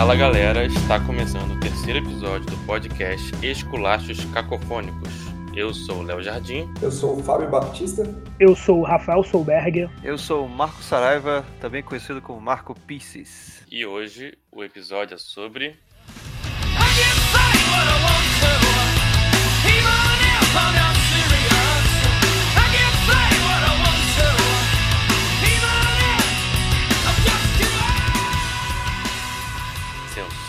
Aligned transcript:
Fala 0.00 0.16
galera, 0.16 0.64
está 0.64 0.98
começando 0.98 1.52
o 1.52 1.60
terceiro 1.60 1.98
episódio 1.98 2.46
do 2.46 2.56
podcast 2.64 3.32
Esculachos 3.44 4.24
Cacofônicos. 4.32 5.12
Eu 5.54 5.74
sou 5.74 5.98
o 5.98 6.02
Léo 6.02 6.22
Jardim. 6.22 6.66
Eu 6.80 6.90
sou 6.90 7.18
o 7.18 7.22
Fábio 7.22 7.50
Baptista. 7.50 8.02
Eu 8.40 8.56
sou 8.56 8.78
o 8.78 8.82
Rafael 8.82 9.22
Solberger. 9.22 9.90
Eu 10.02 10.16
sou 10.16 10.46
o 10.46 10.48
Marco 10.48 10.82
Saraiva, 10.82 11.44
também 11.60 11.82
conhecido 11.82 12.22
como 12.22 12.40
Marco 12.40 12.74
Pieces. 12.86 13.62
E 13.70 13.84
hoje 13.84 14.38
o 14.50 14.64
episódio 14.64 15.16
é 15.16 15.18
sobre. 15.18 15.78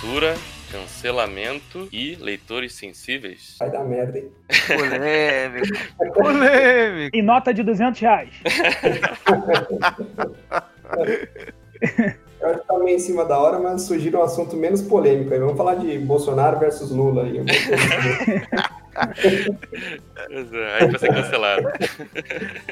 Censura, 0.01 0.35
cancelamento 0.71 1.87
e 1.91 2.15
leitores 2.15 2.73
sensíveis. 2.73 3.55
Vai 3.59 3.69
dar 3.69 3.83
merda, 3.83 4.17
hein? 4.17 4.31
Polêmico. 4.65 5.67
Polêmico. 6.19 7.15
E 7.15 7.21
nota 7.21 7.53
de 7.53 7.61
200 7.61 8.01
reais. 8.01 8.29
Eu 12.41 12.49
acho 12.49 12.61
que 12.61 12.67
tá 12.67 12.79
meio 12.79 12.95
em 12.95 12.99
cima 12.99 13.25
da 13.25 13.37
hora, 13.37 13.59
mas 13.59 13.83
surgiu 13.83 14.19
um 14.19 14.23
assunto 14.23 14.55
menos 14.55 14.81
polêmico 14.81 15.31
aí. 15.35 15.39
Vamos 15.39 15.55
falar 15.55 15.75
de 15.75 15.99
Bolsonaro 15.99 16.57
versus 16.57 16.89
Lula 16.89 17.25
aí. 17.25 17.37
É, 18.95 20.79
Aí 20.79 20.87
vai 20.89 20.99
ser 20.99 21.13
cancelado. 21.13 21.67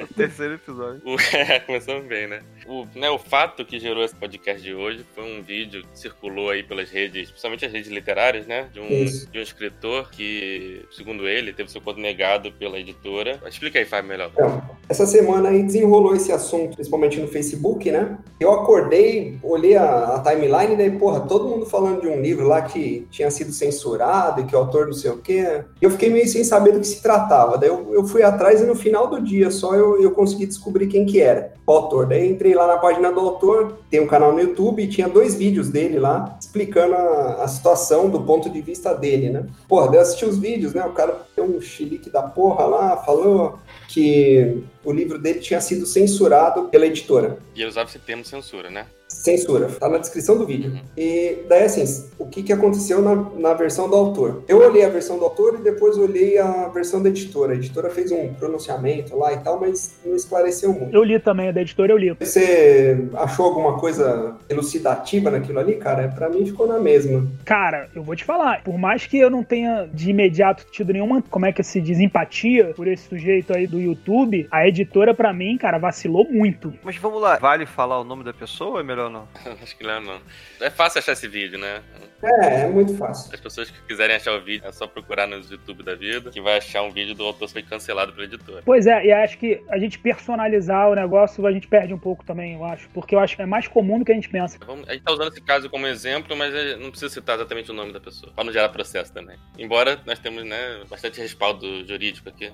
O 0.01 0.13
terceiro 0.13 0.55
episódio. 0.55 1.01
O, 1.05 1.17
é, 1.35 1.59
começamos 1.65 2.05
bem, 2.05 2.27
né? 2.27 2.41
O, 2.67 2.85
né? 2.95 3.09
o 3.09 3.17
fato 3.17 3.65
que 3.65 3.79
gerou 3.79 4.03
esse 4.03 4.15
podcast 4.15 4.61
de 4.61 4.73
hoje 4.73 5.05
foi 5.15 5.23
um 5.23 5.41
vídeo 5.41 5.83
que 5.83 5.99
circulou 5.99 6.49
aí 6.49 6.63
pelas 6.63 6.89
redes, 6.89 7.29
principalmente 7.29 7.65
as 7.65 7.71
redes 7.71 7.89
literárias, 7.89 8.45
né? 8.45 8.67
De 8.73 8.79
um, 8.79 8.87
Isso. 8.87 9.29
de 9.29 9.39
um 9.39 9.41
escritor 9.41 10.09
que, 10.11 10.85
segundo 10.91 11.27
ele, 11.27 11.53
teve 11.53 11.71
seu 11.71 11.81
conto 11.81 11.99
negado 11.99 12.51
pela 12.51 12.79
editora. 12.79 13.39
Explica 13.47 13.79
aí, 13.79 13.85
Fábio, 13.85 14.09
melhor. 14.09 14.31
Então, 14.33 14.61
essa 14.87 15.05
semana 15.05 15.49
aí 15.49 15.63
desenrolou 15.63 16.15
esse 16.15 16.31
assunto, 16.31 16.75
principalmente 16.75 17.19
no 17.19 17.27
Facebook, 17.27 17.91
né? 17.91 18.17
Eu 18.39 18.51
acordei, 18.51 19.37
olhei 19.43 19.75
a, 19.75 20.15
a 20.15 20.19
timeline 20.19 20.73
e 20.73 20.77
daí, 20.77 20.91
porra, 20.91 21.21
todo 21.21 21.47
mundo 21.47 21.65
falando 21.65 22.01
de 22.01 22.07
um 22.07 22.21
livro 22.21 22.47
lá 22.47 22.61
que 22.61 23.07
tinha 23.09 23.29
sido 23.31 23.51
censurado 23.51 24.41
e 24.41 24.45
que 24.45 24.55
o 24.55 24.59
autor 24.59 24.87
não 24.87 24.93
sei 24.93 25.11
o 25.11 25.17
quê. 25.17 25.63
E 25.81 25.85
eu 25.85 25.91
fiquei 25.91 26.08
meio 26.09 26.27
sem 26.27 26.43
saber 26.43 26.73
do 26.73 26.79
que 26.79 26.87
se 26.87 27.01
tratava. 27.01 27.57
Daí 27.57 27.69
eu, 27.69 27.93
eu 27.93 28.03
fui 28.05 28.23
atrás 28.23 28.61
e 28.61 28.65
no 28.65 28.75
final 28.75 29.07
do 29.07 29.21
dia 29.21 29.51
só 29.51 29.75
eu, 29.75 30.01
eu 30.01 30.11
consegui 30.11 30.45
descobrir 30.45 30.87
quem 30.87 31.05
que 31.05 31.19
era, 31.21 31.53
o 31.65 31.71
autor. 31.71 32.07
Daí 32.07 32.29
entrei 32.29 32.53
lá 32.53 32.67
na 32.67 32.77
página 32.77 33.11
do 33.11 33.19
autor, 33.19 33.77
tem 33.89 33.99
um 33.99 34.07
canal 34.07 34.31
no 34.31 34.39
YouTube 34.39 34.83
e 34.83 34.87
tinha 34.87 35.07
dois 35.07 35.35
vídeos 35.35 35.69
dele 35.69 35.99
lá 35.99 36.37
explicando 36.39 36.95
a, 36.95 37.43
a 37.43 37.47
situação 37.47 38.09
do 38.09 38.21
ponto 38.21 38.49
de 38.49 38.61
vista 38.61 38.93
dele, 38.93 39.29
né? 39.29 39.45
Porra, 39.67 39.87
daí 39.87 39.97
eu 39.97 40.01
assisti 40.01 40.25
os 40.25 40.37
vídeos, 40.37 40.73
né? 40.73 40.83
O 40.85 40.93
cara 40.93 41.25
tem 41.35 41.43
um 41.43 41.59
chilique 41.61 42.09
da 42.09 42.23
porra 42.23 42.65
lá, 42.65 42.97
falou 42.97 43.59
que 43.87 44.63
o 44.83 44.91
livro 44.91 45.17
dele 45.17 45.39
tinha 45.39 45.61
sido 45.61 45.85
censurado 45.85 46.69
pela 46.69 46.85
editora. 46.85 47.37
E 47.55 47.61
ele 47.61 47.69
usava 47.69 47.89
esse 47.89 47.99
termo 47.99 48.23
censura, 48.23 48.69
né? 48.69 48.85
Censura, 49.09 49.67
tá 49.67 49.89
na 49.89 49.97
descrição 49.97 50.37
do 50.37 50.45
vídeo. 50.45 50.71
Uhum. 50.71 50.81
E 50.95 51.39
daí, 51.49 51.63
assim, 51.63 52.07
o 52.19 52.27
que, 52.27 52.43
que 52.43 52.53
aconteceu 52.53 53.01
na, 53.01 53.15
na 53.15 53.53
versão 53.55 53.89
do 53.89 53.95
autor? 53.95 54.43
Eu 54.47 54.59
olhei 54.59 54.85
a 54.85 54.89
versão 54.89 55.17
do 55.17 55.25
autor 55.25 55.55
e 55.55 55.63
depois 55.63 55.97
olhei 55.97 56.37
a 56.37 56.67
versão 56.67 57.01
da 57.01 57.09
editora. 57.09 57.53
A 57.53 57.55
editora 57.55 57.89
fez 57.89 58.11
um 58.11 58.33
pronunciamento 58.35 59.17
lá 59.17 59.33
e 59.33 59.37
tal, 59.37 59.59
mas 59.59 59.95
não 60.05 60.15
esclareceu 60.15 60.71
muito. 60.71 60.95
Eu 60.95 61.03
li 61.03 61.19
também, 61.19 61.49
a 61.49 61.51
da 61.51 61.61
editora 61.61 61.91
eu 61.91 61.97
li. 61.97 62.15
Você 62.19 63.09
achou 63.15 63.47
alguma 63.47 63.79
coisa 63.79 64.37
elucidativa 64.47 65.31
naquilo 65.31 65.59
ali, 65.59 65.75
cara? 65.75 66.07
Pra 66.09 66.29
mim 66.29 66.45
ficou 66.45 66.67
na 66.67 66.79
mesma. 66.79 67.27
Cara, 67.43 67.89
eu 67.95 68.03
vou 68.03 68.15
te 68.15 68.23
falar, 68.23 68.63
por 68.63 68.77
mais 68.77 69.07
que 69.07 69.17
eu 69.17 69.29
não 69.29 69.43
tenha 69.43 69.89
de 69.91 70.11
imediato 70.11 70.65
tido 70.71 70.93
nenhuma, 70.93 71.23
como 71.29 71.47
é 71.47 71.51
que 71.51 71.63
se 71.63 71.81
diz, 71.81 71.99
empatia 71.99 72.73
por 72.75 72.87
esse 72.87 73.09
sujeito 73.09 73.55
aí 73.55 73.65
do 73.65 73.79
YouTube, 73.79 74.47
a 74.51 74.67
editora 74.67 75.15
pra 75.15 75.33
mim, 75.33 75.57
cara, 75.57 75.79
vacilou 75.79 76.27
muito. 76.29 76.71
Mas 76.83 76.95
vamos 76.97 77.21
lá, 77.21 77.37
vale 77.37 77.65
falar 77.65 77.99
o 77.99 78.03
nome 78.03 78.23
da 78.23 78.33
pessoa 78.33 78.81
é 78.81 78.83
melhor 78.83 78.98
não? 79.07 79.27
Acho 79.61 79.77
que 79.77 79.83
não, 79.83 80.01
não. 80.01 80.19
É 80.59 80.71
fácil 80.71 80.97
achar 80.97 81.11
esse 81.11 81.27
vídeo, 81.27 81.59
né? 81.59 81.83
É, 82.23 82.61
é 82.63 82.67
muito 82.67 82.97
fácil. 82.97 83.31
As 83.33 83.39
pessoas 83.39 83.69
que 83.69 83.79
quiserem 83.83 84.15
achar 84.15 84.33
o 84.33 84.41
vídeo, 84.43 84.67
é 84.67 84.71
só 84.71 84.87
procurar 84.87 85.27
no 85.27 85.35
YouTube 85.37 85.83
da 85.83 85.93
vida, 85.93 86.31
que 86.31 86.41
vai 86.41 86.57
achar 86.57 86.81
um 86.81 86.91
vídeo 86.91 87.13
do 87.13 87.23
autor 87.23 87.47
que 87.47 87.53
foi 87.53 87.61
cancelado 87.63 88.11
pela 88.11 88.25
editora. 88.25 88.61
Pois 88.65 88.87
é, 88.87 89.05
e 89.05 89.11
acho 89.11 89.37
que 89.37 89.61
a 89.69 89.77
gente 89.77 89.99
personalizar 89.99 90.89
o 90.89 90.95
negócio, 90.95 91.45
a 91.45 91.51
gente 91.51 91.67
perde 91.67 91.93
um 91.93 91.99
pouco 91.99 92.25
também, 92.25 92.55
eu 92.55 92.65
acho. 92.65 92.89
Porque 92.89 93.13
eu 93.15 93.19
acho 93.19 93.35
que 93.35 93.41
é 93.41 93.45
mais 93.45 93.67
comum 93.67 93.99
do 93.99 94.05
que 94.05 94.11
a 94.11 94.15
gente 94.15 94.27
pensa. 94.29 94.57
Vamos- 94.65 94.89
a 94.89 94.93
gente 94.93 95.03
tá 95.03 95.13
usando 95.13 95.31
esse 95.31 95.41
caso 95.41 95.69
como 95.69 95.85
exemplo, 95.85 96.35
mas 96.35 96.51
não 96.79 96.89
precisa 96.89 97.13
citar 97.13 97.35
exatamente 97.35 97.69
o 97.71 97.73
nome 97.73 97.93
da 97.93 97.99
pessoa, 97.99 98.33
pra 98.33 98.43
não 98.43 98.51
gerar 98.51 98.69
processo 98.69 99.13
também. 99.13 99.37
Embora 99.57 100.01
nós 100.05 100.17
temos, 100.19 100.43
né, 100.43 100.81
bastante 100.89 101.21
respaldo 101.21 101.87
jurídico 101.87 102.27
aqui. 102.29 102.51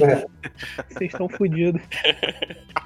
É. 0.00 0.24
Vocês 0.88 1.12
estão 1.12 1.28
fodidos. 1.28 1.82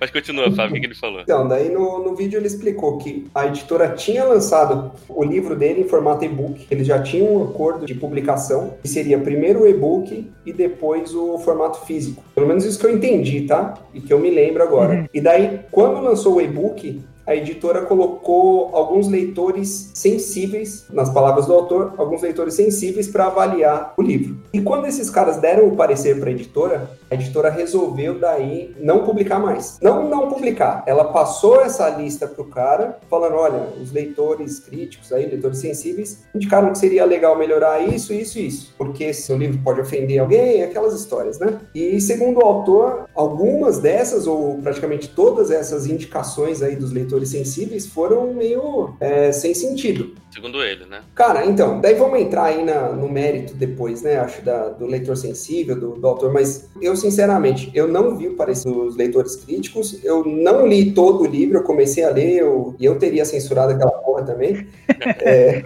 Mas 0.00 0.10
continua, 0.10 0.50
Fábio, 0.50 0.70
o 0.70 0.74
que 0.74 0.80
que 0.80 0.86
ele 0.86 0.94
falou? 0.94 1.20
Então, 1.20 1.45
daí 1.46 1.70
no, 1.70 2.02
no 2.02 2.14
vídeo 2.14 2.38
ele 2.38 2.46
explicou 2.46 2.98
que 2.98 3.26
a 3.34 3.46
editora 3.46 3.88
tinha 3.90 4.24
lançado 4.24 4.92
o 5.08 5.24
livro 5.24 5.56
dele 5.56 5.82
em 5.82 5.88
formato 5.88 6.24
e-book. 6.24 6.66
Eles 6.70 6.86
já 6.86 7.02
tinham 7.02 7.34
um 7.34 7.44
acordo 7.44 7.86
de 7.86 7.94
publicação, 7.94 8.74
que 8.82 8.88
seria 8.88 9.18
primeiro 9.18 9.62
o 9.62 9.66
e-book 9.66 10.30
e 10.44 10.52
depois 10.52 11.14
o 11.14 11.38
formato 11.38 11.84
físico. 11.86 12.22
Pelo 12.34 12.46
menos 12.46 12.64
isso 12.64 12.78
que 12.78 12.86
eu 12.86 12.94
entendi, 12.94 13.42
tá? 13.42 13.74
E 13.94 14.00
que 14.00 14.12
eu 14.12 14.18
me 14.18 14.30
lembro 14.30 14.62
agora. 14.62 14.94
Uhum. 14.94 15.06
E 15.12 15.20
daí, 15.20 15.60
quando 15.70 16.00
lançou 16.00 16.36
o 16.36 16.40
e-book, 16.40 17.00
a 17.26 17.34
editora 17.34 17.82
colocou 17.82 18.70
alguns 18.72 19.08
leitores 19.08 19.90
sensíveis, 19.94 20.86
nas 20.92 21.10
palavras 21.10 21.46
do 21.46 21.52
autor, 21.52 21.94
alguns 21.96 22.22
leitores 22.22 22.54
sensíveis 22.54 23.08
para 23.08 23.26
avaliar 23.26 23.94
o 23.96 24.02
livro. 24.02 24.38
E 24.52 24.60
quando 24.60 24.86
esses 24.86 25.10
caras 25.10 25.38
deram 25.38 25.66
o 25.66 25.74
parecer 25.74 26.20
para 26.20 26.28
a 26.28 26.32
editora, 26.32 26.88
a 27.10 27.14
editora 27.14 27.50
resolveu 27.50 28.18
daí 28.18 28.74
não 28.80 29.04
publicar 29.04 29.38
mais. 29.38 29.78
Não 29.80 30.08
não 30.08 30.28
publicar, 30.28 30.82
ela 30.86 31.04
passou 31.12 31.60
essa 31.60 31.88
lista 31.90 32.26
pro 32.26 32.44
cara, 32.44 32.98
falando, 33.08 33.34
olha, 33.36 33.68
os 33.80 33.92
leitores 33.92 34.58
críticos 34.60 35.12
aí, 35.12 35.26
leitores 35.26 35.58
sensíveis, 35.58 36.24
indicaram 36.34 36.72
que 36.72 36.78
seria 36.78 37.04
legal 37.04 37.36
melhorar 37.38 37.80
isso, 37.80 38.12
isso 38.12 38.38
e 38.38 38.46
isso, 38.46 38.74
porque 38.78 39.12
se 39.12 39.32
o 39.32 39.36
livro 39.36 39.58
pode 39.62 39.80
ofender 39.80 40.18
alguém, 40.18 40.62
aquelas 40.62 40.94
histórias, 40.94 41.38
né? 41.38 41.58
E 41.74 42.00
segundo 42.00 42.38
o 42.38 42.44
autor, 42.44 43.08
algumas 43.14 43.78
dessas, 43.78 44.26
ou 44.26 44.58
praticamente 44.62 45.08
todas 45.08 45.50
essas 45.50 45.86
indicações 45.86 46.62
aí 46.62 46.76
dos 46.76 46.92
leitores 46.92 47.28
sensíveis 47.28 47.86
foram 47.86 48.32
meio 48.34 48.94
é, 49.00 49.32
sem 49.32 49.54
sentido. 49.54 50.14
Segundo 50.32 50.62
ele, 50.62 50.84
né? 50.84 51.00
Cara, 51.14 51.46
então, 51.46 51.80
daí 51.80 51.94
vamos 51.94 52.20
entrar 52.20 52.44
aí 52.44 52.62
na- 52.64 52.92
no 52.92 53.08
mérito 53.08 53.54
depois, 53.54 54.02
né? 54.02 54.18
Acho 54.18 54.42
da- 54.44 54.68
do 54.68 54.84
leitor 54.86 55.16
sensível, 55.16 55.78
do, 55.78 55.90
do 55.92 56.06
autor, 56.06 56.32
mas 56.32 56.68
eu, 56.82 56.95
sinceramente, 56.96 57.70
eu 57.74 57.86
não 57.86 58.16
vi 58.16 58.28
o 58.28 58.34
parecer 58.34 58.70
dos 58.72 58.96
leitores 58.96 59.36
críticos, 59.36 60.02
eu 60.04 60.24
não 60.24 60.66
li 60.66 60.92
todo 60.92 61.22
o 61.22 61.26
livro, 61.26 61.58
eu 61.58 61.62
comecei 61.62 62.02
a 62.04 62.10
ler, 62.10 62.38
eu- 62.40 62.74
e 62.78 62.84
eu 62.84 62.98
teria 62.98 63.24
censurado 63.24 63.72
aquela 63.72 63.90
porra 63.92 64.22
também. 64.24 64.66
É, 65.22 65.62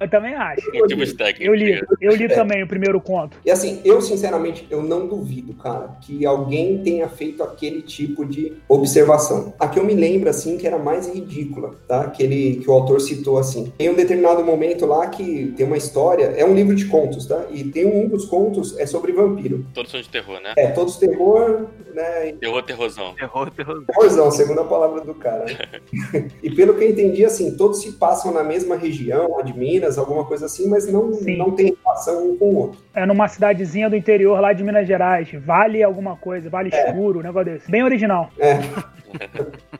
Eu 0.00 0.08
também 0.10 0.34
acho. 0.34 0.60
Motivos 0.74 1.12
técnicos. 1.12 1.46
Eu 1.46 1.54
li, 1.54 1.80
eu 2.00 2.14
li 2.14 2.24
É. 2.24 2.28
também 2.28 2.62
o 2.62 2.66
primeiro 2.68 3.00
conto. 3.00 3.36
e 3.44 3.50
assim, 3.50 3.80
eu, 3.84 4.00
sinceramente, 4.00 4.66
eu 4.70 4.82
não 4.82 5.06
duvido, 5.06 5.54
cara, 5.54 5.96
que 6.02 6.24
alguém 6.26 6.78
tenha 6.82 7.08
feito 7.08 7.42
aquele 7.42 7.82
tipo 7.82 8.24
de 8.24 8.52
observação. 8.68 9.52
A 9.58 9.68
que 9.68 9.78
eu 9.78 9.84
me 9.84 9.94
lembro, 9.94 10.28
assim, 10.28 10.56
que 10.56 10.66
era 10.66 10.78
mais 10.78 11.08
ridícula, 11.08 11.72
tá? 11.86 12.08
Que, 12.10 12.22
ele, 12.22 12.56
que 12.56 12.68
o 12.68 12.72
autor 12.72 13.00
citou, 13.00 13.38
assim. 13.38 13.72
Tem 13.78 13.88
um 13.88 13.94
determinado 13.94 14.44
momento 14.44 14.86
lá 14.86 15.06
que 15.06 15.52
tem 15.56 15.66
uma 15.66 15.76
história, 15.76 16.24
é 16.36 16.44
um 16.44 16.54
livro 16.54 16.74
de 16.74 16.86
contos, 16.86 17.26
tá? 17.26 17.46
E 17.50 17.64
tem 17.64 17.86
um 17.86 18.08
dos 18.08 18.24
contos, 18.24 18.76
é 18.78 18.86
sobre 18.86 19.12
vampiro. 19.12 19.27
Todos 19.74 19.90
são 19.90 20.00
de 20.00 20.08
terror, 20.08 20.40
né? 20.40 20.54
É, 20.56 20.68
todos 20.68 20.96
terror, 20.96 21.66
né? 21.94 22.32
Terror, 22.32 22.62
terrorzão. 22.62 23.14
Terror, 23.14 23.50
terror. 23.50 23.84
Terrorzão, 23.84 24.30
segundo 24.30 24.60
a 24.60 24.64
palavra 24.64 25.00
do 25.00 25.14
cara. 25.14 25.46
e 26.42 26.50
pelo 26.50 26.74
que 26.74 26.84
eu 26.84 26.90
entendi, 26.90 27.24
assim, 27.24 27.56
todos 27.56 27.80
se 27.82 27.92
passam 27.92 28.32
na 28.32 28.42
mesma 28.42 28.76
região, 28.76 29.32
lá 29.32 29.42
de 29.42 29.56
Minas, 29.56 29.98
alguma 29.98 30.24
coisa 30.24 30.46
assim, 30.46 30.68
mas 30.68 30.90
não, 30.90 31.12
Sim. 31.14 31.36
não 31.36 31.50
tem 31.52 31.76
relação 31.84 32.30
um 32.30 32.36
com 32.36 32.50
o 32.50 32.56
outro. 32.56 32.80
É 32.94 33.04
numa 33.06 33.28
cidadezinha 33.28 33.88
do 33.88 33.96
interior 33.96 34.40
lá 34.40 34.52
de 34.52 34.62
Minas 34.62 34.86
Gerais. 34.86 35.28
Vale 35.32 35.82
alguma 35.82 36.16
coisa, 36.16 36.48
vale 36.48 36.70
escuro, 36.70 37.20
um 37.20 37.22
negócio 37.22 37.52
desse. 37.52 37.70
Bem 37.70 37.82
original. 37.82 38.30
É. 38.38 38.58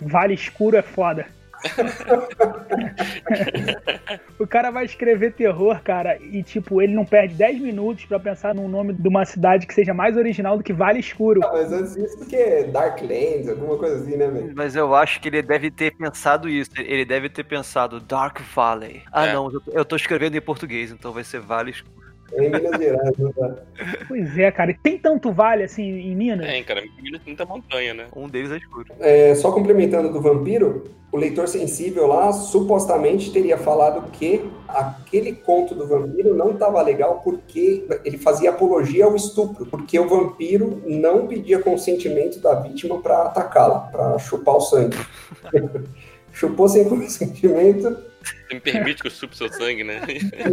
Vale 0.01 0.35
escuro 0.35 0.77
é 0.77 0.83
foda. 0.83 1.27
o 4.39 4.47
cara 4.47 4.71
vai 4.71 4.85
escrever 4.85 5.33
terror, 5.33 5.81
cara, 5.83 6.19
e 6.21 6.43
tipo, 6.43 6.81
ele 6.81 6.95
não 6.95 7.05
perde 7.05 7.35
10 7.35 7.61
minutos 7.61 8.05
pra 8.05 8.19
pensar 8.21 8.55
num 8.55 8.69
nome 8.69 8.93
de 8.93 9.09
uma 9.09 9.25
cidade 9.25 9.67
que 9.67 9.75
seja 9.75 9.93
mais 9.93 10.17
original 10.17 10.57
do 10.57 10.63
que 10.65 10.73
Vale 10.73 11.01
Escuro. 11.01 11.41
Ah, 11.45 11.51
Mas 11.53 11.73
antes 11.73 11.95
disso, 11.95 12.19
porque 12.19 12.37
é 12.37 12.65
Darklands, 12.65 13.49
alguma 13.49 13.77
coisa 13.77 13.97
assim, 14.03 14.17
né, 14.17 14.29
velho? 14.29 14.53
Mas 14.55 14.77
eu 14.77 14.95
acho 14.95 15.21
que 15.21 15.29
ele 15.29 15.43
deve 15.43 15.71
ter 15.71 15.95
pensado 15.97 16.49
isso. 16.49 16.71
Ele 16.79 17.05
deve 17.05 17.29
ter 17.29 17.45
pensado 17.45 18.01
Dark 18.01 18.41
Valley. 18.55 19.03
Ah, 19.13 19.27
É. 19.27 19.33
não, 19.33 19.51
eu 19.73 19.85
tô 19.85 19.97
escrevendo 19.97 20.37
em 20.37 20.41
português, 20.41 20.91
então 20.91 21.13
vai 21.13 21.25
ser 21.25 21.41
Vale 21.41 21.71
Escuro. 21.71 22.08
É 22.33 22.45
em 22.45 22.51
Minas 22.51 22.79
Gerais, 22.79 23.17
não 23.19 23.33
dá. 23.37 23.57
Pois 24.07 24.39
é, 24.39 24.51
cara. 24.51 24.71
E 24.71 24.75
tem 24.75 24.99
tanto 24.99 25.33
vale 25.33 25.65
assim 25.65 25.83
em 25.83 26.15
Minas? 26.15 26.47
Tem, 26.47 26.63
cara. 26.63 26.83
Minas 27.01 27.23
tem 27.23 27.35
muita 27.35 27.47
montanha, 27.47 27.95
né? 27.95 28.07
Um 28.15 28.29
deles 28.29 28.51
é 28.51 28.57
escuro. 28.59 28.87
É, 29.01 29.35
só 29.35 29.51
complementando 29.51 30.13
do 30.13 30.21
vampiro, 30.21 30.85
o 31.11 31.17
leitor 31.17 31.49
sensível 31.49 32.07
lá 32.07 32.31
supostamente 32.33 33.33
teria 33.33 33.57
falado 33.57 34.11
que 34.11 34.45
aquele 34.69 35.33
conto 35.33 35.75
do 35.75 35.87
vampiro 35.87 36.35
não 36.35 36.51
estava 36.51 36.83
legal 36.83 37.23
porque 37.25 37.87
ele 38.05 38.19
fazia 38.19 38.51
apologia 38.51 39.07
ao 39.07 39.17
estupro, 39.17 39.65
porque 39.65 39.99
o 39.99 40.07
vampiro 40.07 40.83
não 40.87 41.27
pedia 41.27 41.61
consentimento 41.61 42.41
da 42.41 42.55
vítima 42.61 43.01
para 43.01 43.23
atacá-la, 43.23 43.81
para 43.81 44.19
chupar 44.19 44.57
o 44.57 44.61
sangue. 44.61 44.99
Chupou 46.31 46.69
sem 46.69 46.89
consentimento, 46.89 47.97
Você 48.49 48.55
me 48.55 48.61
permite 48.61 49.03
que 49.03 49.09
eu 49.09 49.11
chupe 49.11 49.37
seu 49.37 49.53
sangue, 49.53 49.85
né? 49.85 50.01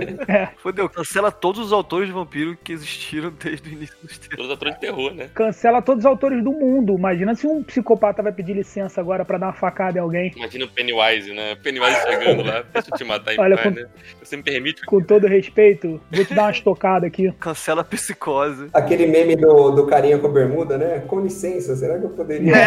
Fodeu, 0.57 0.89
cancela 0.89 1.31
todos 1.31 1.61
os 1.61 1.71
autores 1.71 2.07
de 2.07 2.13
vampiro 2.13 2.57
que 2.61 2.73
existiram 2.73 3.31
desde 3.41 3.69
o 3.69 3.71
início 3.71 3.95
dos 4.03 4.17
tempos. 4.17 4.35
Todos 4.37 4.51
atores 4.51 4.73
de 4.73 4.81
terror, 4.81 5.13
né? 5.13 5.29
Cancela 5.33 5.81
todos 5.81 6.01
os 6.03 6.05
autores 6.05 6.43
do 6.43 6.51
mundo. 6.51 6.93
Imagina 6.97 7.33
se 7.35 7.47
um 7.47 7.63
psicopata 7.63 8.21
vai 8.21 8.33
pedir 8.33 8.53
licença 8.53 8.99
agora 8.99 9.23
pra 9.23 9.37
dar 9.37 9.47
uma 9.47 9.53
facada 9.53 9.97
em 9.97 10.01
alguém. 10.01 10.33
Imagina 10.35 10.65
o 10.65 10.67
Pennywise, 10.69 11.31
né? 11.33 11.55
Pennywise 11.55 12.01
chegando 12.01 12.43
lá, 12.43 12.63
deixa 12.73 12.89
eu 12.91 12.97
te 12.97 13.03
matar 13.05 13.33
em 13.33 13.39
Olha, 13.39 13.55
paz, 13.55 13.73
com- 13.73 13.79
né? 13.79 13.87
Você 14.21 14.35
me 14.35 14.43
permite 14.43 14.85
Com 14.85 15.01
todo 15.01 15.25
respeito, 15.27 16.01
vou 16.11 16.25
te 16.25 16.33
dar 16.33 16.43
uma 16.43 16.51
estocada 16.51 17.07
aqui. 17.07 17.31
Cancela 17.39 17.79
a 17.81 17.85
psicose. 17.85 18.67
aquele 18.73 19.07
meme 19.07 19.37
do, 19.37 19.71
do 19.71 19.87
carinha 19.87 20.17
com 20.19 20.27
bermuda, 20.27 20.77
né? 20.77 20.99
Com 21.07 21.21
licença, 21.21 21.73
será 21.77 21.97
que 21.97 22.05
eu 22.05 22.09
poderia... 22.09 22.53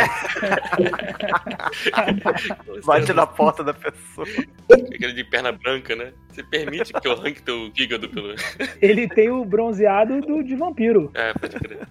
Bate 2.87 3.13
na 3.13 3.27
porta 3.27 3.63
da 3.63 3.75
pessoa. 3.75 4.27
aquele 4.73 5.18
de 5.19 5.25
perna 5.25 5.51
branca, 5.51 5.97
né? 5.97 6.13
Você 6.29 6.45
permite 6.45 6.93
que 6.93 7.09
eu 7.09 7.13
arranque 7.13 7.43
teu 7.43 7.71
fígado 7.75 8.09
pelo. 8.09 8.35
Ele 8.81 9.09
tem 9.09 9.29
o 9.31 9.45
bronzeado 9.45 10.21
do, 10.21 10.43
de 10.45 10.55
vampiro. 10.55 11.11
É, 11.15 11.33
pode 11.33 11.59
crer. 11.59 11.87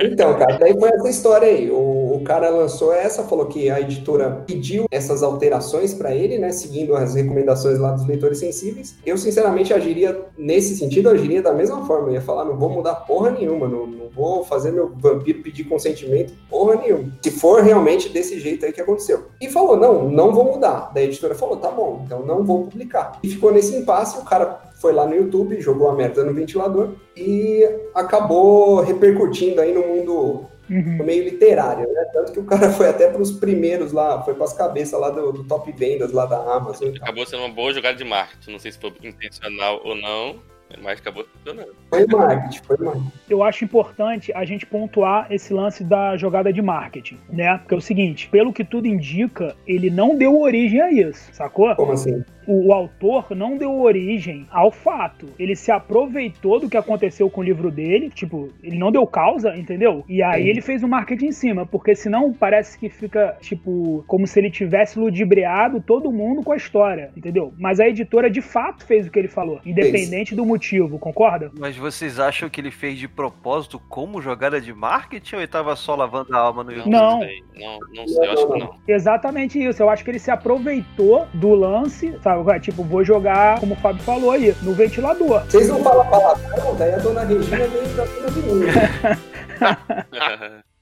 Então, 0.00 0.38
cara, 0.38 0.58
daí 0.58 0.78
foi 0.78 0.88
essa 0.90 1.08
história 1.08 1.48
aí. 1.48 1.70
O, 1.70 2.16
o 2.16 2.24
cara 2.24 2.48
lançou 2.50 2.92
essa, 2.92 3.22
falou 3.24 3.46
que 3.46 3.70
a 3.70 3.80
editora 3.80 4.42
pediu 4.46 4.86
essas 4.90 5.22
alterações 5.22 5.94
para 5.94 6.14
ele, 6.14 6.38
né? 6.38 6.50
Seguindo 6.52 6.94
as 6.94 7.14
recomendações 7.14 7.78
lá 7.78 7.92
dos 7.92 8.06
leitores 8.06 8.38
sensíveis. 8.38 8.94
Eu, 9.04 9.16
sinceramente, 9.16 9.72
agiria 9.72 10.18
nesse 10.36 10.76
sentido, 10.76 11.08
agiria 11.08 11.42
da 11.42 11.52
mesma 11.52 11.86
forma. 11.86 12.08
Eu 12.08 12.14
ia 12.14 12.20
falar, 12.20 12.44
não 12.44 12.56
vou 12.56 12.68
mudar 12.68 12.94
porra 12.94 13.30
nenhuma, 13.30 13.68
não, 13.68 13.86
não 13.86 14.08
vou 14.08 14.44
fazer 14.44 14.72
meu 14.72 14.92
vampiro 14.96 15.42
pedir 15.42 15.64
consentimento 15.64 16.32
porra 16.48 16.76
nenhuma. 16.76 17.12
Se 17.22 17.30
for 17.30 17.62
realmente 17.62 18.08
desse 18.08 18.38
jeito 18.40 18.64
aí 18.64 18.72
que 18.72 18.80
aconteceu. 18.80 19.26
E 19.40 19.48
falou, 19.48 19.76
não, 19.76 20.08
não 20.08 20.32
vou 20.32 20.44
mudar. 20.44 20.90
Daí 20.94 21.04
a 21.04 21.06
editora 21.06 21.34
falou, 21.34 21.56
tá 21.56 21.70
bom, 21.70 22.02
então 22.04 22.24
não 22.24 22.44
vou 22.44 22.64
publicar. 22.64 23.18
E 23.22 23.28
ficou 23.28 23.52
nesse 23.52 23.76
impasse, 23.76 24.18
o 24.18 24.24
cara 24.24 24.60
foi 24.86 24.92
lá 24.92 25.04
no 25.04 25.16
YouTube, 25.16 25.60
jogou 25.60 25.90
a 25.90 25.94
merda 25.96 26.24
no 26.24 26.32
ventilador 26.32 26.92
e 27.16 27.68
acabou 27.92 28.82
repercutindo 28.82 29.60
aí 29.60 29.74
no 29.74 29.84
mundo 29.84 30.46
Uhum. 30.68 30.98
meio 31.04 31.22
literário, 31.22 31.88
né? 31.92 32.04
Tanto 32.12 32.32
que 32.32 32.40
o 32.40 32.44
cara 32.44 32.72
foi 32.72 32.88
até 32.88 33.08
para 33.08 33.22
os 33.22 33.30
primeiros 33.30 33.92
lá, 33.92 34.20
foi 34.24 34.34
para 34.34 34.42
as 34.42 34.52
cabeças 34.52 35.00
lá 35.00 35.10
do, 35.10 35.30
do 35.30 35.44
top 35.44 35.70
vendas 35.70 36.10
lá 36.10 36.26
da 36.26 36.38
Amazon. 36.38 36.92
Acabou 37.00 37.24
sendo 37.24 37.44
uma 37.44 37.54
boa 37.54 37.72
jogada 37.72 37.96
de 37.96 38.02
marketing. 38.02 38.50
Não 38.50 38.58
sei 38.58 38.72
se 38.72 38.78
foi 38.80 38.92
intencional 39.04 39.80
ou 39.84 39.94
não, 39.94 40.40
mas 40.82 40.98
acabou 40.98 41.24
funcionando. 41.24 41.72
Foi 41.88 42.04
marketing, 42.08 42.62
foi 42.64 42.76
marketing. 42.78 43.12
eu 43.30 43.44
acho 43.44 43.64
importante 43.64 44.32
a 44.32 44.44
gente 44.44 44.66
pontuar 44.66 45.28
esse 45.30 45.54
lance 45.54 45.84
da 45.84 46.16
jogada 46.16 46.52
de 46.52 46.60
marketing, 46.60 47.18
né? 47.28 47.58
Porque 47.58 47.74
é 47.74 47.78
o 47.78 47.80
seguinte, 47.80 48.28
pelo 48.28 48.52
que 48.52 48.64
tudo 48.64 48.88
indica, 48.88 49.54
ele 49.68 49.88
não 49.88 50.16
deu 50.16 50.36
origem 50.36 50.80
a 50.80 50.90
isso, 50.90 51.32
sacou? 51.32 51.76
Como 51.76 51.92
assim? 51.92 52.24
O, 52.46 52.68
o 52.68 52.72
autor 52.72 53.34
não 53.34 53.56
deu 53.56 53.80
origem 53.80 54.46
ao 54.50 54.70
fato. 54.70 55.28
Ele 55.38 55.54
se 55.54 55.70
aproveitou 55.70 56.60
do 56.60 56.68
que 56.68 56.76
aconteceu 56.76 57.28
com 57.28 57.40
o 57.40 57.44
livro 57.44 57.70
dele, 57.70 58.10
tipo, 58.10 58.50
ele 58.62 58.78
não 58.78 58.92
deu 58.92 59.06
causa, 59.06 59.56
entendeu? 59.56 60.04
E 60.08 60.22
aí 60.22 60.42
Sim. 60.42 60.48
ele 60.48 60.60
fez 60.60 60.82
o 60.82 60.88
marketing 60.88 61.26
em 61.26 61.32
cima, 61.32 61.66
porque 61.66 61.94
senão 61.94 62.32
parece 62.32 62.78
que 62.78 62.88
fica, 62.88 63.36
tipo, 63.40 64.04
como 64.06 64.26
se 64.26 64.38
ele 64.38 64.50
tivesse 64.50 64.98
ludibriado 64.98 65.80
todo 65.80 66.12
mundo 66.12 66.42
com 66.42 66.52
a 66.52 66.56
história, 66.56 67.10
entendeu? 67.16 67.52
Mas 67.58 67.80
a 67.80 67.88
editora 67.88 68.30
de 68.30 68.40
fato 68.40 68.84
fez 68.84 69.06
o 69.06 69.10
que 69.10 69.18
ele 69.18 69.28
falou, 69.28 69.60
independente 69.64 70.34
do 70.34 70.44
motivo, 70.44 70.98
concorda? 70.98 71.50
Mas 71.58 71.76
vocês 71.76 72.18
acham 72.18 72.48
que 72.48 72.60
ele 72.60 72.70
fez 72.70 72.98
de 72.98 73.08
propósito 73.08 73.80
como 73.88 74.20
jogada 74.20 74.60
de 74.60 74.72
marketing 74.72 75.36
ou 75.36 75.40
ele 75.40 75.48
tava 75.48 75.74
só 75.76 75.94
lavando 75.94 76.34
a 76.34 76.38
alma 76.38 76.64
no 76.64 76.72
YouTube? 76.72 76.90
Não. 76.90 77.20
Não, 77.56 77.78
não 77.94 78.08
sei, 78.08 78.26
eu 78.26 78.32
acho 78.32 78.46
que 78.46 78.58
não. 78.58 78.74
Exatamente 78.86 79.62
isso. 79.62 79.82
Eu 79.82 79.88
acho 79.88 80.04
que 80.04 80.10
ele 80.10 80.18
se 80.18 80.30
aproveitou 80.30 81.26
do 81.34 81.54
lance, 81.54 82.16
sabe? 82.22 82.35
Ué, 82.38 82.60
Tipo, 82.60 82.82
vou 82.82 83.04
jogar, 83.04 83.60
como 83.60 83.74
o 83.74 83.76
Fábio 83.76 84.02
falou 84.02 84.30
aí, 84.30 84.54
no 84.62 84.72
ventilador. 84.74 85.42
Vocês 85.44 85.68
não 85.68 85.82
falam 85.82 86.06
palavrão, 86.06 86.74
daí 86.76 86.94
a 86.94 86.98
dona 86.98 87.24
Regina 87.24 87.66
veio 87.66 87.88
pra 87.94 88.06
cima 88.06 88.30
de 88.30 88.40
mim. 88.40 88.66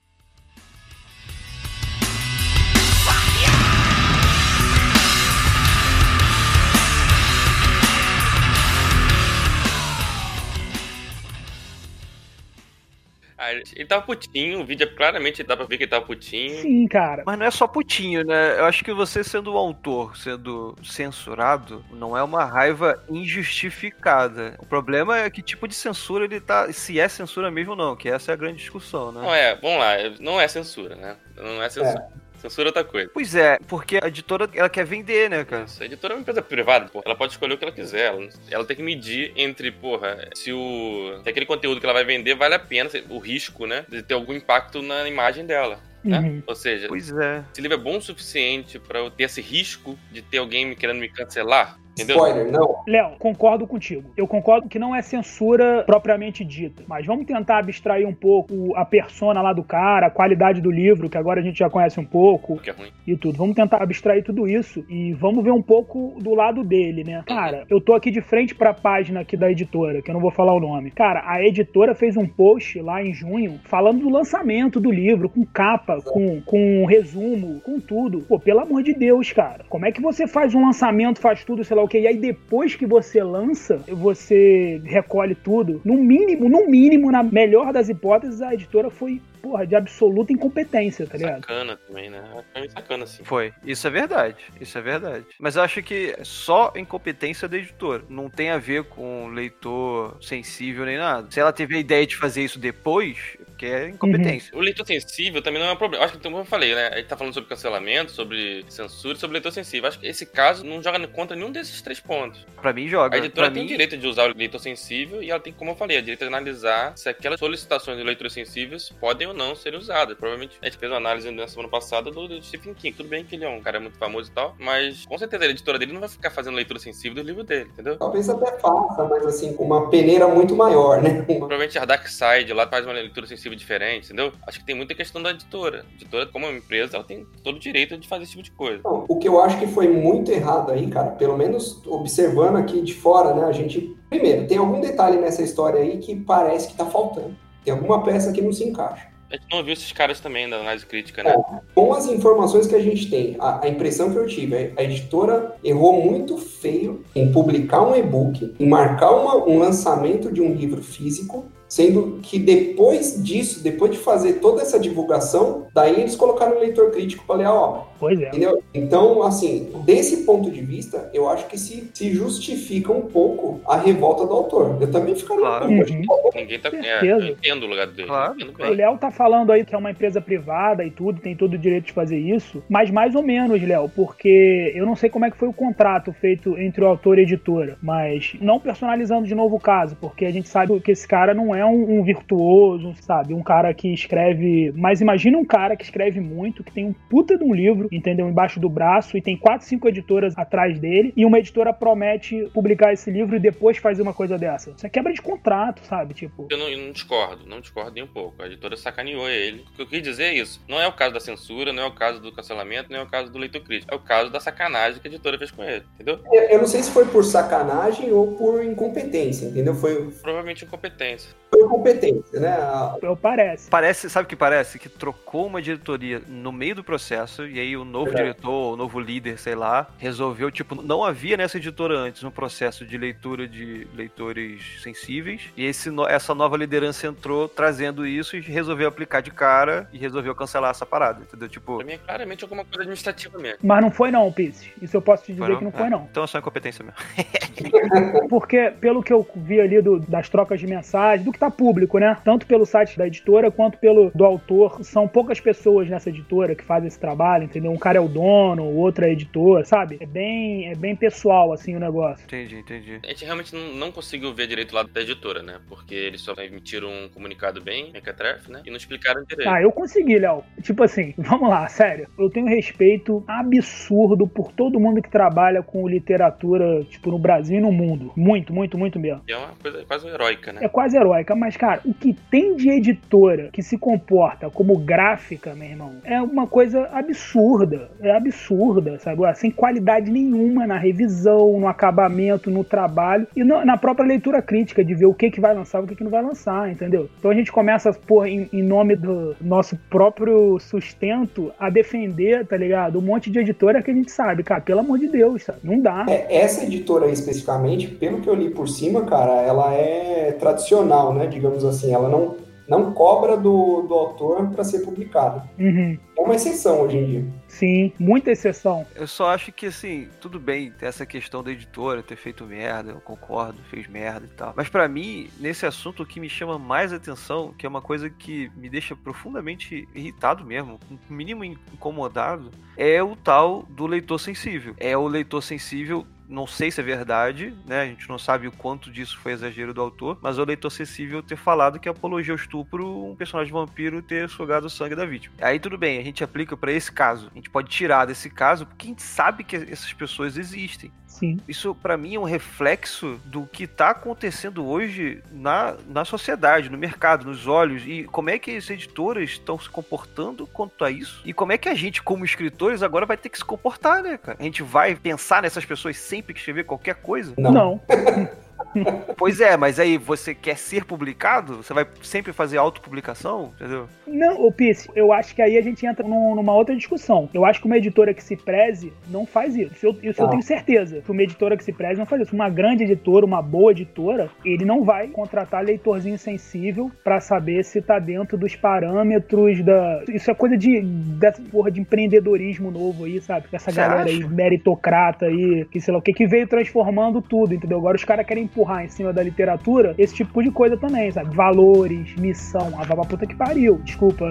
ele 13.50 13.64
ele 13.74 13.86
tava 13.86 14.02
putinho, 14.02 14.60
o 14.60 14.64
vídeo 14.64 14.84
é 14.84 14.94
claramente 14.94 15.42
dá 15.42 15.56
pra 15.56 15.66
ver 15.66 15.76
que 15.76 15.84
ele 15.84 15.90
tava 15.90 16.04
putinho. 16.04 16.62
Sim, 16.62 16.86
cara. 16.86 17.22
Mas 17.26 17.38
não 17.38 17.46
é 17.46 17.50
só 17.50 17.66
putinho, 17.66 18.24
né? 18.24 18.58
Eu 18.58 18.64
acho 18.64 18.84
que 18.84 18.92
você 18.92 19.24
sendo 19.24 19.52
o 19.52 19.56
autor, 19.56 20.16
sendo 20.16 20.76
censurado, 20.82 21.84
não 21.90 22.16
é 22.16 22.22
uma 22.22 22.44
raiva 22.44 23.02
injustificada. 23.08 24.56
O 24.58 24.66
problema 24.66 25.18
é 25.18 25.30
que 25.30 25.42
tipo 25.42 25.66
de 25.66 25.74
censura 25.74 26.24
ele 26.24 26.40
tá. 26.40 26.72
Se 26.72 26.98
é 26.98 27.08
censura 27.08 27.50
mesmo 27.50 27.72
ou 27.72 27.76
não, 27.76 27.96
que 27.96 28.08
essa 28.08 28.30
é 28.30 28.34
a 28.34 28.36
grande 28.36 28.58
discussão, 28.58 29.12
né? 29.12 29.20
Não 29.20 29.34
é, 29.34 29.54
vamos 29.56 29.78
lá, 29.78 29.94
não 30.20 30.40
é 30.40 30.48
censura, 30.48 30.94
né? 30.96 31.16
Não 31.36 31.62
é 31.62 31.68
censura. 31.68 32.23
Censura 32.44 32.68
é 32.68 32.70
outra 32.70 32.84
coisa. 32.84 33.10
Pois 33.12 33.34
é, 33.34 33.58
porque 33.66 33.98
a 34.02 34.08
editora 34.08 34.48
ela 34.54 34.68
quer 34.68 34.84
vender, 34.84 35.30
né, 35.30 35.44
cara? 35.44 35.64
Isso, 35.64 35.82
A 35.82 35.86
editora 35.86 36.12
é 36.12 36.16
uma 36.16 36.20
empresa 36.20 36.42
privada, 36.42 36.88
porra. 36.88 37.04
Ela 37.06 37.16
pode 37.16 37.32
escolher 37.32 37.54
o 37.54 37.58
que 37.58 37.64
ela 37.64 37.72
quiser. 37.72 38.06
Ela, 38.06 38.28
ela 38.50 38.64
tem 38.64 38.76
que 38.76 38.82
medir 38.82 39.32
entre, 39.36 39.70
porra, 39.72 40.28
se 40.34 40.52
o. 40.52 41.20
Se 41.22 41.28
aquele 41.28 41.46
conteúdo 41.46 41.80
que 41.80 41.86
ela 41.86 41.94
vai 41.94 42.04
vender 42.04 42.34
vale 42.34 42.54
a 42.54 42.58
pena, 42.58 42.90
o 43.08 43.18
risco, 43.18 43.66
né? 43.66 43.86
De 43.88 44.02
ter 44.02 44.14
algum 44.14 44.34
impacto 44.34 44.82
na 44.82 45.08
imagem 45.08 45.46
dela. 45.46 45.80
Né? 46.04 46.18
Uhum. 46.18 46.42
Ou 46.46 46.54
seja, 46.54 46.86
Pois 46.86 47.10
é. 47.10 47.42
esse 47.50 47.62
livro 47.62 47.78
é 47.78 47.80
bom 47.80 47.96
o 47.96 48.02
suficiente 48.02 48.78
pra 48.78 48.98
eu 48.98 49.10
ter 49.10 49.24
esse 49.24 49.40
risco 49.40 49.98
de 50.12 50.20
ter 50.20 50.36
alguém 50.36 50.66
me 50.66 50.76
querendo 50.76 50.98
me 50.98 51.08
cancelar. 51.08 51.78
Entendeu? 51.94 52.16
Spoiler, 52.16 52.50
não. 52.50 52.82
Léo, 52.88 53.10
concordo 53.18 53.66
contigo. 53.66 54.10
Eu 54.16 54.26
concordo 54.26 54.68
que 54.68 54.78
não 54.78 54.94
é 54.94 55.00
censura 55.00 55.84
propriamente 55.86 56.44
dita, 56.44 56.82
mas 56.88 57.06
vamos 57.06 57.24
tentar 57.24 57.58
abstrair 57.58 58.06
um 58.06 58.12
pouco 58.12 58.74
a 58.76 58.84
persona 58.84 59.40
lá 59.40 59.52
do 59.52 59.62
cara, 59.62 60.08
a 60.08 60.10
qualidade 60.10 60.60
do 60.60 60.70
livro, 60.70 61.08
que 61.08 61.16
agora 61.16 61.40
a 61.40 61.42
gente 61.42 61.58
já 61.58 61.70
conhece 61.70 62.00
um 62.00 62.04
pouco 62.04 62.56
Que 62.58 62.70
é 62.70 62.72
ruim. 62.72 62.90
e 63.06 63.16
tudo. 63.16 63.38
Vamos 63.38 63.54
tentar 63.54 63.80
abstrair 63.82 64.24
tudo 64.24 64.48
isso 64.48 64.84
e 64.88 65.12
vamos 65.12 65.44
ver 65.44 65.52
um 65.52 65.62
pouco 65.62 66.16
do 66.20 66.34
lado 66.34 66.64
dele, 66.64 67.04
né? 67.04 67.22
Cara, 67.26 67.64
eu 67.70 67.80
tô 67.80 67.94
aqui 67.94 68.10
de 68.10 68.20
frente 68.20 68.54
pra 68.54 68.74
página 68.74 69.20
aqui 69.20 69.36
da 69.36 69.48
editora, 69.50 70.02
que 70.02 70.10
eu 70.10 70.14
não 70.14 70.20
vou 70.20 70.32
falar 70.32 70.52
o 70.52 70.60
nome. 70.60 70.90
Cara, 70.90 71.22
a 71.24 71.40
editora 71.44 71.94
fez 71.94 72.16
um 72.16 72.26
post 72.26 72.80
lá 72.80 73.02
em 73.04 73.14
junho 73.14 73.60
falando 73.64 74.00
do 74.00 74.10
lançamento 74.10 74.80
do 74.80 74.90
livro, 74.90 75.28
com 75.28 75.44
capa, 75.46 76.00
com, 76.02 76.40
com 76.40 76.82
um 76.82 76.86
resumo, 76.86 77.60
com 77.60 77.78
tudo. 77.78 78.20
Pô, 78.22 78.38
pelo 78.40 78.60
amor 78.60 78.82
de 78.82 78.92
Deus, 78.94 79.32
cara. 79.32 79.64
Como 79.68 79.86
é 79.86 79.92
que 79.92 80.00
você 80.00 80.26
faz 80.26 80.54
um 80.54 80.64
lançamento, 80.64 81.20
faz 81.20 81.44
tudo, 81.44 81.62
sei 81.62 81.76
lá 81.76 81.83
o 81.84 81.88
que, 81.88 81.98
e 82.00 82.06
aí 82.06 82.16
depois 82.16 82.74
que 82.74 82.86
você 82.86 83.22
lança, 83.22 83.76
você 83.88 84.80
recolhe 84.84 85.34
tudo? 85.34 85.80
No 85.84 85.94
mínimo, 85.94 86.48
no 86.48 86.68
mínimo, 86.68 87.10
na 87.10 87.22
melhor 87.22 87.72
das 87.72 87.88
hipóteses, 87.88 88.40
a 88.42 88.54
editora 88.54 88.90
foi, 88.90 89.20
porra, 89.42 89.66
de 89.66 89.76
absoluta 89.76 90.32
incompetência, 90.32 91.06
tá 91.06 91.16
ligado? 91.16 91.40
Sacana 91.40 91.76
também, 91.86 92.10
né? 92.10 92.22
Meio 92.54 92.70
sacana, 92.70 93.04
assim. 93.04 93.24
Foi. 93.24 93.52
Isso 93.64 93.86
é 93.86 93.90
verdade. 93.90 94.36
Isso 94.60 94.76
é 94.78 94.80
verdade. 94.80 95.24
Mas 95.38 95.56
eu 95.56 95.62
acho 95.62 95.82
que 95.82 96.14
é 96.18 96.24
só 96.24 96.72
incompetência 96.76 97.48
da 97.48 97.56
editora. 97.56 98.02
Não 98.08 98.30
tem 98.30 98.50
a 98.50 98.58
ver 98.58 98.84
com 98.84 99.28
leitor 99.28 100.16
sensível 100.20 100.84
nem 100.84 100.96
nada. 100.96 101.30
Se 101.30 101.40
ela 101.40 101.52
teve 101.52 101.76
a 101.76 101.78
ideia 101.78 102.06
de 102.06 102.16
fazer 102.16 102.42
isso 102.42 102.58
depois, 102.58 103.36
porque 103.54 103.66
é 103.66 103.88
incompetência. 103.88 104.56
O 104.56 104.60
leitor 104.60 104.86
sensível 104.86 105.40
também 105.40 105.60
não 105.60 105.68
é 105.68 105.72
um 105.72 105.76
problema. 105.76 106.04
Acho 106.04 106.14
que, 106.14 106.22
como 106.22 106.38
eu 106.38 106.44
falei, 106.44 106.74
né? 106.74 106.88
A 106.88 106.96
gente 106.96 107.06
tá 107.06 107.16
falando 107.16 107.32
sobre 107.32 107.48
cancelamento, 107.48 108.10
sobre 108.10 108.64
censura 108.68 109.16
e 109.16 109.20
sobre 109.20 109.34
leitor 109.34 109.52
sensível. 109.52 109.88
Acho 109.88 109.98
que 109.98 110.06
esse 110.06 110.26
caso 110.26 110.64
não 110.64 110.82
joga 110.82 111.06
contra 111.08 111.36
nenhum 111.36 111.50
desses 111.50 111.80
três 111.80 112.00
pontos. 112.00 112.44
Pra 112.60 112.72
mim, 112.72 112.88
joga. 112.88 113.16
A 113.16 113.18
editora 113.18 113.46
pra 113.46 113.54
tem 113.54 113.62
mim, 113.62 113.66
o 113.66 113.68
direito 113.68 113.96
de 113.96 114.06
usar 114.06 114.30
o 114.30 114.36
leitor 114.36 114.58
sensível 114.58 115.22
e 115.22 115.30
ela 115.30 115.40
tem, 115.40 115.52
como 115.52 115.70
eu 115.70 115.76
falei, 115.76 115.96
a 115.96 116.00
direito 116.00 116.20
de 116.20 116.26
analisar 116.26 116.96
se 116.96 117.08
aquelas 117.08 117.38
solicitações 117.38 117.96
de 117.96 118.04
leitores 118.04 118.32
sensíveis 118.32 118.90
podem 119.00 119.28
ou 119.28 119.34
não 119.34 119.54
ser 119.54 119.74
usadas. 119.74 120.16
Provavelmente 120.16 120.58
a 120.60 120.66
gente 120.66 120.78
fez 120.78 120.90
uma 120.90 120.98
análise 120.98 121.30
na 121.30 121.46
semana 121.46 121.68
passada 121.68 122.10
do, 122.10 122.28
do 122.28 122.42
Stephen 122.42 122.74
King. 122.74 122.96
Tudo 122.96 123.08
bem 123.08 123.24
que 123.24 123.36
ele 123.36 123.44
é 123.44 123.48
um 123.48 123.60
cara 123.60 123.78
muito 123.78 123.96
famoso 123.96 124.30
e 124.30 124.34
tal, 124.34 124.56
mas 124.58 125.06
com 125.06 125.16
certeza 125.16 125.44
a 125.44 125.48
editora 125.48 125.78
dele 125.78 125.92
não 125.92 126.00
vai 126.00 126.08
ficar 126.08 126.30
fazendo 126.30 126.54
leitura 126.54 126.80
sensível 126.80 127.22
do 127.22 127.26
livro 127.26 127.44
dele, 127.44 127.70
entendeu? 127.72 127.96
Talvez 127.96 128.28
até 128.28 128.58
faça, 128.58 129.04
mas 129.04 129.26
assim, 129.26 129.54
com 129.54 129.64
uma 129.64 129.88
peneira 129.90 130.26
muito 130.26 130.56
maior, 130.56 131.00
né? 131.00 131.22
Provavelmente 131.22 131.78
a 131.78 131.84
Dark 131.84 132.06
Side 132.08 132.52
lá 132.52 132.66
faz 132.66 132.84
uma 132.84 132.92
leitura 132.92 133.26
sensível 133.26 133.53
diferente, 133.56 134.06
entendeu? 134.06 134.32
Acho 134.46 134.60
que 134.60 134.66
tem 134.66 134.74
muita 134.74 134.94
questão 134.94 135.22
da 135.22 135.30
editora. 135.30 135.84
A 135.90 135.94
editora, 135.94 136.26
como 136.26 136.46
uma 136.46 136.56
empresa, 136.56 136.96
ela 136.96 137.04
tem 137.04 137.26
todo 137.42 137.56
o 137.56 137.60
direito 137.60 137.96
de 137.96 138.08
fazer 138.08 138.24
esse 138.24 138.32
tipo 138.32 138.42
de 138.42 138.50
coisa. 138.50 138.80
Não, 138.84 139.04
o 139.08 139.18
que 139.18 139.28
eu 139.28 139.40
acho 139.40 139.58
que 139.58 139.66
foi 139.66 139.88
muito 139.88 140.30
errado 140.30 140.72
aí, 140.72 140.86
cara, 140.88 141.10
pelo 141.12 141.36
menos 141.36 141.84
observando 141.86 142.56
aqui 142.56 142.80
de 142.80 142.94
fora, 142.94 143.34
né? 143.34 143.44
A 143.44 143.52
gente 143.52 143.94
Primeiro, 144.14 144.46
tem 144.46 144.58
algum 144.58 144.80
detalhe 144.80 145.16
nessa 145.18 145.42
história 145.42 145.80
aí 145.80 145.98
que 145.98 146.14
parece 146.14 146.68
que 146.68 146.76
tá 146.76 146.86
faltando. 146.86 147.36
Tem 147.64 147.74
alguma 147.74 148.04
peça 148.04 148.30
que 148.32 148.40
não 148.40 148.52
se 148.52 148.62
encaixa. 148.62 149.08
A 149.28 149.34
gente 149.34 149.46
não 149.50 149.64
viu 149.64 149.72
esses 149.72 149.90
caras 149.90 150.20
também 150.20 150.48
da 150.48 150.58
análise 150.58 150.86
crítica, 150.86 151.24
né? 151.24 151.34
Com 151.74 151.92
as 151.92 152.06
informações 152.06 152.68
que 152.68 152.76
a 152.76 152.80
gente 152.80 153.10
tem, 153.10 153.36
a, 153.40 153.64
a 153.64 153.68
impressão 153.68 154.12
que 154.12 154.16
eu 154.16 154.26
tive, 154.26 154.72
a 154.76 154.82
editora 154.84 155.56
errou 155.64 156.00
muito 156.00 156.38
feio 156.38 157.02
em 157.16 157.32
publicar 157.32 157.82
um 157.82 157.96
e-book, 157.96 158.54
em 158.60 158.68
marcar 158.68 159.10
uma, 159.10 159.36
um 159.48 159.58
lançamento 159.58 160.30
de 160.30 160.40
um 160.40 160.54
livro 160.54 160.80
físico 160.80 161.50
Sendo 161.74 162.20
que 162.22 162.38
depois 162.38 163.20
disso, 163.20 163.60
depois 163.60 163.90
de 163.90 163.98
fazer 163.98 164.34
toda 164.34 164.62
essa 164.62 164.78
divulgação, 164.78 165.66
daí 165.74 165.98
eles 166.00 166.14
colocaram 166.14 166.56
o 166.56 166.60
leitor 166.60 166.92
crítico 166.92 167.24
para 167.26 167.34
ler 167.34 167.46
a 167.46 167.52
obra. 167.52 167.80
Pois 167.98 168.20
é. 168.20 168.28
Entendeu? 168.28 168.62
Então, 168.72 169.24
assim, 169.24 169.72
desse 169.84 170.18
ponto 170.24 170.52
de 170.52 170.60
vista, 170.60 171.10
eu 171.12 171.28
acho 171.28 171.46
que 171.48 171.58
se, 171.58 171.90
se 171.92 172.12
justifica 172.12 172.92
um 172.92 173.00
pouco 173.02 173.60
a 173.66 173.76
revolta 173.76 174.24
do 174.24 174.32
autor. 174.34 174.76
Eu 174.80 174.88
também 174.88 175.16
ficaria 175.16 175.40
Claro. 175.42 175.66
um 175.66 175.78
Uhum. 175.80 176.02
pouco. 176.06 176.32
Ninguém 176.38 176.60
tá. 176.60 176.70
É, 176.72 177.04
eu 177.12 177.24
entendo 177.24 177.64
o 177.64 177.66
lugar 177.66 177.88
dele. 177.88 178.06
Claro, 178.06 178.36
O. 178.60 178.68
Léo 178.74 178.96
tá 178.96 179.10
falando 179.10 179.50
aí 179.50 179.64
que 179.64 179.74
é 179.74 179.78
uma 179.78 179.90
empresa 179.90 180.20
privada 180.20 180.84
e 180.84 180.92
tudo, 180.92 181.20
tem 181.20 181.34
todo 181.34 181.54
o 181.54 181.58
direito 181.58 181.86
de 181.86 181.92
fazer 181.92 182.18
isso, 182.18 182.62
mas 182.68 182.88
mais 182.88 183.16
ou 183.16 183.22
menos, 183.22 183.60
Léo, 183.60 183.90
porque 183.96 184.72
eu 184.76 184.86
não 184.86 184.94
sei 184.94 185.10
como 185.10 185.24
é 185.24 185.30
que 185.30 185.36
foi 185.36 185.48
o 185.48 185.52
contrato 185.52 186.12
feito 186.12 186.56
entre 186.56 186.84
o 186.84 186.86
autor 186.86 187.18
e 187.18 187.22
a 187.22 187.24
editora, 187.24 187.76
mas 187.82 188.34
não 188.40 188.60
personalizando 188.60 189.26
de 189.26 189.34
novo 189.34 189.56
o 189.56 189.60
caso, 189.60 189.96
porque 190.00 190.24
a 190.24 190.30
gente 190.30 190.48
sabe 190.48 190.78
que 190.80 190.92
esse 190.92 191.08
cara 191.08 191.34
não 191.34 191.52
é 191.54 191.63
um, 191.66 191.98
um 191.98 192.02
virtuoso, 192.02 192.94
sabe? 193.00 193.34
Um 193.34 193.42
cara 193.42 193.72
que 193.74 193.92
escreve. 193.92 194.72
Mas 194.76 195.00
imagina 195.00 195.38
um 195.38 195.44
cara 195.44 195.76
que 195.76 195.84
escreve 195.84 196.20
muito, 196.20 196.64
que 196.64 196.72
tem 196.72 196.86
um 196.86 196.92
puta 196.92 197.36
de 197.36 197.44
um 197.44 197.54
livro, 197.54 197.88
entendeu? 197.90 198.28
Embaixo 198.28 198.60
do 198.60 198.68
braço, 198.68 199.16
e 199.16 199.22
tem 199.22 199.36
quatro, 199.36 199.66
cinco 199.66 199.88
editoras 199.88 200.36
atrás 200.36 200.78
dele, 200.78 201.12
e 201.16 201.24
uma 201.24 201.38
editora 201.38 201.72
promete 201.72 202.48
publicar 202.52 202.92
esse 202.92 203.10
livro 203.10 203.36
e 203.36 203.40
depois 203.40 203.78
fazer 203.78 204.02
uma 204.02 204.14
coisa 204.14 204.38
dessa. 204.38 204.70
Isso 204.70 204.86
é 204.86 204.88
quebra 204.88 205.12
de 205.12 205.22
contrato, 205.22 205.84
sabe? 205.84 206.14
Tipo. 206.14 206.46
Eu 206.50 206.58
não, 206.58 206.68
eu 206.68 206.78
não 206.78 206.92
discordo, 206.92 207.46
não 207.46 207.60
discordo 207.60 207.92
nem 207.92 208.04
um 208.04 208.08
pouco. 208.08 208.42
A 208.42 208.46
editora 208.46 208.76
sacaneou 208.76 209.28
ele. 209.28 209.64
O 209.72 209.76
que 209.76 209.82
eu 209.82 209.86
quis 209.86 210.02
dizer 210.02 210.24
é 210.24 210.34
isso. 210.34 210.62
Não 210.68 210.80
é 210.80 210.86
o 210.86 210.92
caso 210.92 211.14
da 211.14 211.20
censura, 211.20 211.72
não 211.72 211.82
é 211.82 211.86
o 211.86 211.92
caso 211.92 212.20
do 212.20 212.32
cancelamento, 212.32 212.90
não 212.90 213.00
é 213.00 213.02
o 213.02 213.06
caso 213.06 213.30
do 213.30 213.38
leitor 213.38 213.62
crítico. 213.62 213.92
É 213.92 213.96
o 213.96 214.00
caso 214.00 214.30
da 214.30 214.40
sacanagem 214.40 215.00
que 215.00 215.08
a 215.08 215.10
editora 215.10 215.38
fez 215.38 215.50
com 215.50 215.62
ele, 215.62 215.84
entendeu? 215.94 216.20
Eu, 216.32 216.42
eu 216.42 216.58
não 216.58 216.66
sei 216.66 216.82
se 216.82 216.90
foi 216.90 217.06
por 217.06 217.24
sacanagem 217.24 218.12
ou 218.12 218.32
por 218.36 218.64
incompetência, 218.64 219.46
entendeu? 219.46 219.74
Foi, 219.74 220.10
Provavelmente 220.22 220.64
incompetência. 220.64 221.30
Foi 221.54 221.62
incompetência, 221.66 222.40
né? 222.40 222.48
A- 222.50 222.96
Eu 223.02 223.16
parece. 223.16 223.70
Parece, 223.70 224.10
sabe 224.10 224.26
o 224.26 224.28
que 224.28 224.36
parece? 224.36 224.78
Que 224.78 224.88
trocou 224.88 225.46
uma 225.46 225.60
diretoria 225.62 226.20
no 226.28 226.52
meio 226.52 226.74
do 226.74 226.84
processo, 226.84 227.46
e 227.46 227.58
aí 227.60 227.76
o 227.76 227.84
novo 227.84 228.06
Verdade. 228.06 228.28
diretor, 228.30 228.72
o 228.74 228.76
novo 228.76 228.98
líder, 229.00 229.38
sei 229.38 229.54
lá, 229.54 229.88
resolveu, 229.98 230.50
tipo, 230.50 230.74
não 230.82 231.04
havia 231.04 231.36
nessa 231.36 231.56
editora 231.58 231.94
antes 231.98 232.22
um 232.24 232.30
processo 232.30 232.84
de 232.84 232.96
leitura 232.98 233.46
de 233.46 233.86
leitores 233.94 234.80
sensíveis, 234.82 235.42
e 235.56 235.64
esse, 235.64 235.90
essa 236.08 236.34
nova 236.34 236.56
liderança 236.56 237.06
entrou 237.06 237.48
trazendo 237.48 238.06
isso 238.06 238.36
e 238.36 238.40
resolveu 238.40 238.88
aplicar 238.88 239.20
de 239.20 239.30
cara 239.30 239.88
e 239.92 239.98
resolveu 239.98 240.34
cancelar 240.34 240.70
essa 240.70 240.86
parada, 240.86 241.22
entendeu? 241.22 241.48
Tipo, 241.48 241.76
Pra 241.78 241.86
mim 241.86 241.92
é 241.92 241.98
claramente 241.98 242.44
alguma 242.44 242.64
coisa 242.64 242.80
administrativa 242.82 243.38
mesmo. 243.38 243.58
Mas 243.62 243.80
não 243.82 243.90
foi 243.90 244.10
não, 244.10 244.30
Pisse. 244.32 244.72
Isso 244.80 244.96
eu 244.96 245.02
posso 245.02 245.24
te 245.24 245.32
dizer 245.32 245.44
foi 245.46 245.56
que 245.58 245.64
não 245.64 245.72
foi 245.72 245.86
É, 245.86 245.90
não. 245.90 246.08
Então 246.10 246.24
é 246.24 246.26
só 246.26 246.38
incompetência 246.38 246.84
mesmo. 246.84 246.98
Porque, 248.28 248.72
pelo 248.80 249.02
que 249.02 249.12
eu 249.12 249.26
vi 249.36 249.60
ali 249.60 249.80
do- 249.80 250.00
das 250.00 250.28
trocas 250.28 250.58
de 250.58 250.66
mensagem, 250.66 251.24
do 251.24 251.32
que 251.32 251.38
tá 251.44 251.50
público, 251.50 251.98
né? 251.98 252.16
Tanto 252.24 252.46
pelo 252.46 252.64
site 252.64 252.96
da 252.96 253.06
editora 253.06 253.50
quanto 253.50 253.78
pelo 253.78 254.10
do 254.14 254.24
autor, 254.24 254.82
são 254.82 255.06
poucas 255.06 255.40
pessoas 255.40 255.88
nessa 255.88 256.08
editora 256.08 256.54
que 256.54 256.64
fazem 256.64 256.88
esse 256.88 256.98
trabalho, 256.98 257.44
entendeu? 257.44 257.70
Um 257.70 257.78
cara 257.78 257.98
é 257.98 258.00
o 258.00 258.08
dono, 258.08 258.64
o 258.64 258.76
outro 258.76 259.04
é 259.04 259.12
editor, 259.12 259.64
sabe? 259.64 259.98
É 260.00 260.06
bem, 260.06 260.68
é 260.68 260.74
bem 260.74 260.96
pessoal, 260.96 261.52
assim, 261.52 261.76
o 261.76 261.80
negócio. 261.80 262.24
Entendi, 262.24 262.56
entendi. 262.56 263.00
A 263.04 263.08
gente 263.08 263.24
realmente 263.24 263.54
não, 263.54 263.74
não 263.74 263.92
conseguiu 263.92 264.32
ver 264.34 264.46
direito 264.46 264.72
o 264.72 264.74
lado 264.74 264.88
da 264.90 265.00
editora, 265.00 265.42
né? 265.42 265.60
Porque 265.68 265.94
eles 265.94 266.20
só 266.20 266.34
emitiram 266.34 266.88
um 266.88 267.08
comunicado 267.08 267.60
bem, 267.60 267.92
mequetrefe, 267.92 268.50
né? 268.50 268.62
E 268.64 268.70
não 268.70 268.76
explicaram 268.76 269.24
direito. 269.24 269.48
Ah, 269.48 269.60
eu 269.60 269.72
consegui, 269.72 270.18
Léo. 270.18 270.42
Tipo 270.62 270.84
assim, 270.84 271.14
vamos 271.18 271.48
lá, 271.48 271.68
sério. 271.68 272.08
Eu 272.18 272.30
tenho 272.30 272.46
respeito 272.46 273.24
absurdo 273.26 274.26
por 274.26 274.52
todo 274.52 274.80
mundo 274.80 275.02
que 275.02 275.10
trabalha 275.10 275.62
com 275.62 275.88
literatura, 275.88 276.84
tipo, 276.84 277.10
no 277.10 277.18
Brasil 277.18 277.58
e 277.58 277.60
no 277.60 277.72
mundo. 277.72 278.12
Muito, 278.16 278.52
muito, 278.52 278.78
muito 278.78 278.98
mesmo. 278.98 279.22
E 279.28 279.32
é 279.32 279.36
uma 279.36 279.54
coisa 279.60 279.84
quase 279.84 280.08
heróica, 280.08 280.52
né? 280.52 280.60
É 280.64 280.68
quase 280.68 280.96
heróica, 280.96 281.33
mas, 281.34 281.56
cara, 281.56 281.80
o 281.84 281.92
que 281.94 282.12
tem 282.30 282.56
de 282.56 282.70
editora 282.70 283.48
que 283.52 283.62
se 283.62 283.76
comporta 283.78 284.50
como 284.50 284.76
gráfica, 284.78 285.54
meu 285.54 285.68
irmão, 285.68 285.92
é 286.04 286.20
uma 286.20 286.46
coisa 286.46 286.88
absurda. 286.92 287.90
É 288.00 288.10
absurda, 288.10 288.98
sabe? 288.98 289.22
Sem 289.36 289.50
qualidade 289.50 290.10
nenhuma 290.10 290.66
na 290.66 290.76
revisão, 290.76 291.58
no 291.58 291.66
acabamento, 291.66 292.50
no 292.50 292.62
trabalho 292.64 293.26
e 293.36 293.42
no- 293.42 293.64
na 293.64 293.76
própria 293.76 294.06
leitura 294.06 294.42
crítica, 294.42 294.84
de 294.84 294.94
ver 294.94 295.06
o 295.06 295.14
que, 295.14 295.30
que 295.30 295.40
vai 295.40 295.54
lançar 295.54 295.80
e 295.80 295.84
o 295.84 295.86
que, 295.86 295.94
que 295.96 296.04
não 296.04 296.10
vai 296.10 296.22
lançar, 296.22 296.70
entendeu? 296.70 297.08
Então 297.18 297.30
a 297.30 297.34
gente 297.34 297.50
começa, 297.52 297.92
pô, 297.92 298.24
em, 298.24 298.48
em 298.52 298.62
nome 298.62 298.96
do 298.96 299.34
nosso 299.40 299.76
próprio 299.88 300.58
sustento, 300.58 301.52
a 301.58 301.70
defender, 301.70 302.46
tá 302.46 302.56
ligado? 302.56 302.98
Um 302.98 303.02
monte 303.02 303.30
de 303.30 303.38
editora 303.38 303.82
que 303.82 303.90
a 303.90 303.94
gente 303.94 304.10
sabe, 304.10 304.42
cara, 304.42 304.60
pelo 304.60 304.80
amor 304.80 304.98
de 304.98 305.08
Deus, 305.08 305.44
sabe? 305.44 305.60
Não 305.64 305.80
dá. 305.80 306.04
é, 306.08 306.26
essa 306.36 306.64
editora 306.64 307.06
aí, 307.06 307.12
especificamente, 307.12 307.86
pelo 307.88 308.20
que 308.20 308.28
eu 308.28 308.34
li 308.34 308.50
por 308.50 308.68
cima, 308.68 309.04
cara, 309.04 309.40
ela 309.42 309.72
é 309.72 310.32
tradicional, 310.38 311.13
né? 311.14 311.26
Digamos 311.26 311.64
assim, 311.64 311.92
ela 311.92 312.08
não, 312.08 312.36
não 312.68 312.92
cobra 312.92 313.36
do, 313.36 313.82
do 313.82 313.94
autor 313.94 314.48
para 314.48 314.64
ser 314.64 314.80
publicada. 314.80 315.48
Uhum. 315.58 315.98
É 316.16 316.20
uma 316.20 316.34
exceção 316.34 316.82
hoje 316.82 316.96
em 316.96 317.06
dia. 317.06 317.24
Sim, 317.48 317.92
muita 317.98 318.32
exceção. 318.32 318.86
Eu 318.96 319.06
só 319.06 319.30
acho 319.30 319.52
que, 319.52 319.66
assim, 319.66 320.08
tudo 320.20 320.40
bem 320.40 320.72
ter 320.72 320.86
essa 320.86 321.04
questão 321.06 321.42
da 321.42 321.52
editora 321.52 322.02
ter 322.02 322.16
feito 322.16 322.44
merda, 322.44 322.92
eu 322.92 323.00
concordo, 323.00 323.58
fez 323.70 323.86
merda 323.86 324.26
e 324.26 324.36
tal. 324.36 324.52
Mas 324.56 324.68
pra 324.68 324.88
mim, 324.88 325.28
nesse 325.38 325.66
assunto, 325.66 326.02
o 326.02 326.06
que 326.06 326.18
me 326.18 326.28
chama 326.28 326.58
mais 326.58 326.92
atenção, 326.92 327.54
que 327.56 327.66
é 327.66 327.68
uma 327.68 327.82
coisa 327.82 328.10
que 328.10 328.50
me 328.56 328.68
deixa 328.68 328.96
profundamente 328.96 329.88
irritado 329.94 330.44
mesmo, 330.44 330.80
no 330.90 330.98
mínimo 331.08 331.44
incomodado, 331.44 332.50
é 332.76 333.02
o 333.02 333.14
tal 333.14 333.64
do 333.68 333.86
leitor 333.86 334.18
sensível. 334.18 334.74
É 334.78 334.96
o 334.96 335.06
leitor 335.06 335.42
sensível. 335.42 336.06
Não 336.34 336.48
sei 336.48 336.68
se 336.68 336.80
é 336.80 336.84
verdade, 336.84 337.54
né? 337.64 337.82
A 337.82 337.86
gente 337.86 338.08
não 338.08 338.18
sabe 338.18 338.48
o 338.48 338.52
quanto 338.52 338.90
disso 338.90 339.16
foi 339.18 339.30
exagero 339.30 339.72
do 339.72 339.80
autor, 339.80 340.18
mas 340.20 340.36
o 340.36 340.44
leitor 340.44 340.68
sensível 340.68 341.22
ter 341.22 341.36
falado 341.36 341.78
que 341.78 341.88
apologia 341.88 342.34
ao 342.34 342.36
estupro 342.36 343.04
um 343.04 343.14
personagem 343.14 343.52
vampiro 343.52 344.02
ter 344.02 344.28
sugado 344.28 344.66
o 344.66 344.70
sangue 344.70 344.96
da 344.96 345.06
vítima. 345.06 345.36
Aí 345.40 345.60
tudo 345.60 345.78
bem, 345.78 346.00
a 346.00 346.02
gente 346.02 346.24
aplica 346.24 346.56
pra 346.56 346.72
esse 346.72 346.90
caso. 346.90 347.30
A 347.30 347.34
gente 347.36 347.48
pode 347.48 347.70
tirar 347.70 348.04
desse 348.04 348.28
caso 348.28 348.66
porque 348.66 348.86
a 348.86 348.88
gente 348.88 349.02
sabe 349.02 349.44
que 349.44 349.54
essas 349.54 349.92
pessoas 349.92 350.36
existem. 350.36 350.90
Sim. 351.14 351.38
Isso, 351.46 351.74
pra 351.76 351.96
mim, 351.96 352.16
é 352.16 352.18
um 352.18 352.24
reflexo 352.24 353.20
do 353.24 353.46
que 353.46 353.68
tá 353.68 353.90
acontecendo 353.90 354.66
hoje 354.66 355.22
na, 355.30 355.76
na 355.86 356.04
sociedade, 356.04 356.68
no 356.68 356.76
mercado, 356.76 357.24
nos 357.24 357.46
olhos. 357.46 357.84
E 357.86 358.02
como 358.04 358.30
é 358.30 358.38
que 358.38 358.56
as 358.56 358.68
editoras 358.68 359.30
estão 359.30 359.56
se 359.58 359.70
comportando 359.70 360.44
quanto 360.46 360.84
a 360.84 360.90
isso? 360.90 361.22
E 361.24 361.32
como 361.32 361.52
é 361.52 361.58
que 361.58 361.68
a 361.68 361.74
gente, 361.74 362.02
como 362.02 362.24
escritores, 362.24 362.82
agora 362.82 363.06
vai 363.06 363.16
ter 363.16 363.28
que 363.28 363.38
se 363.38 363.44
comportar, 363.44 364.02
né, 364.02 364.18
cara? 364.18 364.36
A 364.40 364.42
gente 364.42 364.62
vai 364.64 364.96
pensar 364.96 365.42
nessas 365.42 365.64
pessoas 365.64 365.96
sempre 365.96 366.34
que 366.34 366.40
escrever 366.40 366.64
qualquer 366.64 366.96
coisa? 366.96 367.32
Não. 367.38 367.52
não. 367.52 367.80
Pois 369.16 369.40
é, 369.40 369.56
mas 369.56 369.78
aí 369.78 369.96
você 369.96 370.34
quer 370.34 370.56
ser 370.58 370.84
publicado? 370.84 371.56
Você 371.58 371.72
vai 371.72 371.86
sempre 372.02 372.32
fazer 372.32 372.58
autopublicação? 372.58 373.52
Entendeu? 373.56 373.86
Não, 374.06 374.44
ô 374.44 374.50
Pisse, 374.52 374.90
eu 374.94 375.12
acho 375.12 375.34
que 375.34 375.40
aí 375.40 375.56
a 375.56 375.62
gente 375.62 375.86
entra 375.86 376.06
num- 376.06 376.34
numa 376.34 376.52
outra 376.52 376.74
discussão. 376.74 377.28
Eu 377.32 377.44
acho 377.44 377.60
que 377.60 377.66
uma 377.66 377.76
editora 377.78 378.12
que 378.12 378.22
se 378.22 378.36
preze 378.36 378.92
não 379.08 379.24
faz 379.24 379.54
isso. 379.56 379.74
Isso 379.74 379.86
eu, 379.86 379.92
isso 380.02 380.20
eu 380.20 380.26
Tá. 380.26 380.28
tenho 380.30 380.42
certeza. 380.42 381.00
Que 381.00 381.10
uma 381.10 381.22
editora 381.22 381.56
que 381.56 381.64
se 381.64 381.72
preze 381.72 381.98
não 381.98 382.06
faz 382.06 382.22
isso. 382.22 382.34
Uma 382.34 382.48
grande 382.50 382.82
editora, 382.84 383.24
uma 383.24 383.40
boa 383.40 383.70
editora, 383.72 384.28
ele 384.44 384.64
não 384.64 384.84
vai 384.84 385.06
contratar 385.08 385.64
leitorzinho 385.64 386.18
sensível 386.18 386.90
pra 387.02 387.20
saber 387.20 387.64
se 387.64 387.80
tá 387.80 387.98
dentro 387.98 388.36
dos 388.36 388.56
parâmetros 388.56 389.62
da. 389.64 390.02
Isso 390.08 390.30
é 390.30 390.34
coisa 390.34 390.56
de 390.56 390.80
dessa 390.82 391.40
porra 391.42 391.70
de 391.70 391.80
empreendedorismo 391.80 392.70
novo 392.70 393.04
aí, 393.04 393.20
sabe? 393.20 393.46
Essa 393.52 393.70
Você 393.70 393.76
galera 393.76 394.08
aí, 394.10 394.18
acha? 394.18 394.28
meritocrata 394.28 395.26
aí, 395.26 395.64
que 395.70 395.80
sei 395.80 395.92
lá 395.92 395.98
o 395.98 396.02
que, 396.02 396.12
que 396.12 396.26
veio 396.26 396.46
transformando 396.46 397.22
tudo, 397.22 397.54
entendeu? 397.54 397.78
Agora 397.78 397.96
os 397.96 398.04
caras 398.04 398.26
querem 398.26 398.43
empurrar 398.44 398.84
em 398.84 398.88
cima 398.88 399.12
da 399.12 399.22
literatura 399.22 399.94
esse 399.98 400.14
tipo 400.14 400.42
de 400.42 400.50
coisa 400.50 400.76
também, 400.76 401.10
sabe? 401.10 401.34
Valores, 401.34 402.14
missão. 402.16 402.70
Vai 402.70 402.86
pra 402.86 402.96
puta 402.96 403.26
que 403.26 403.34
pariu. 403.34 403.78
Desculpa. 403.84 404.30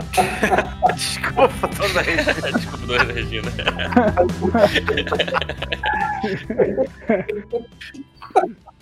Desculpa, 0.93 1.67
toda 1.75 2.03
vez. 2.03 2.25
Desculpa, 2.53 2.86
Dona 2.88 3.13
Regina. 3.13 3.51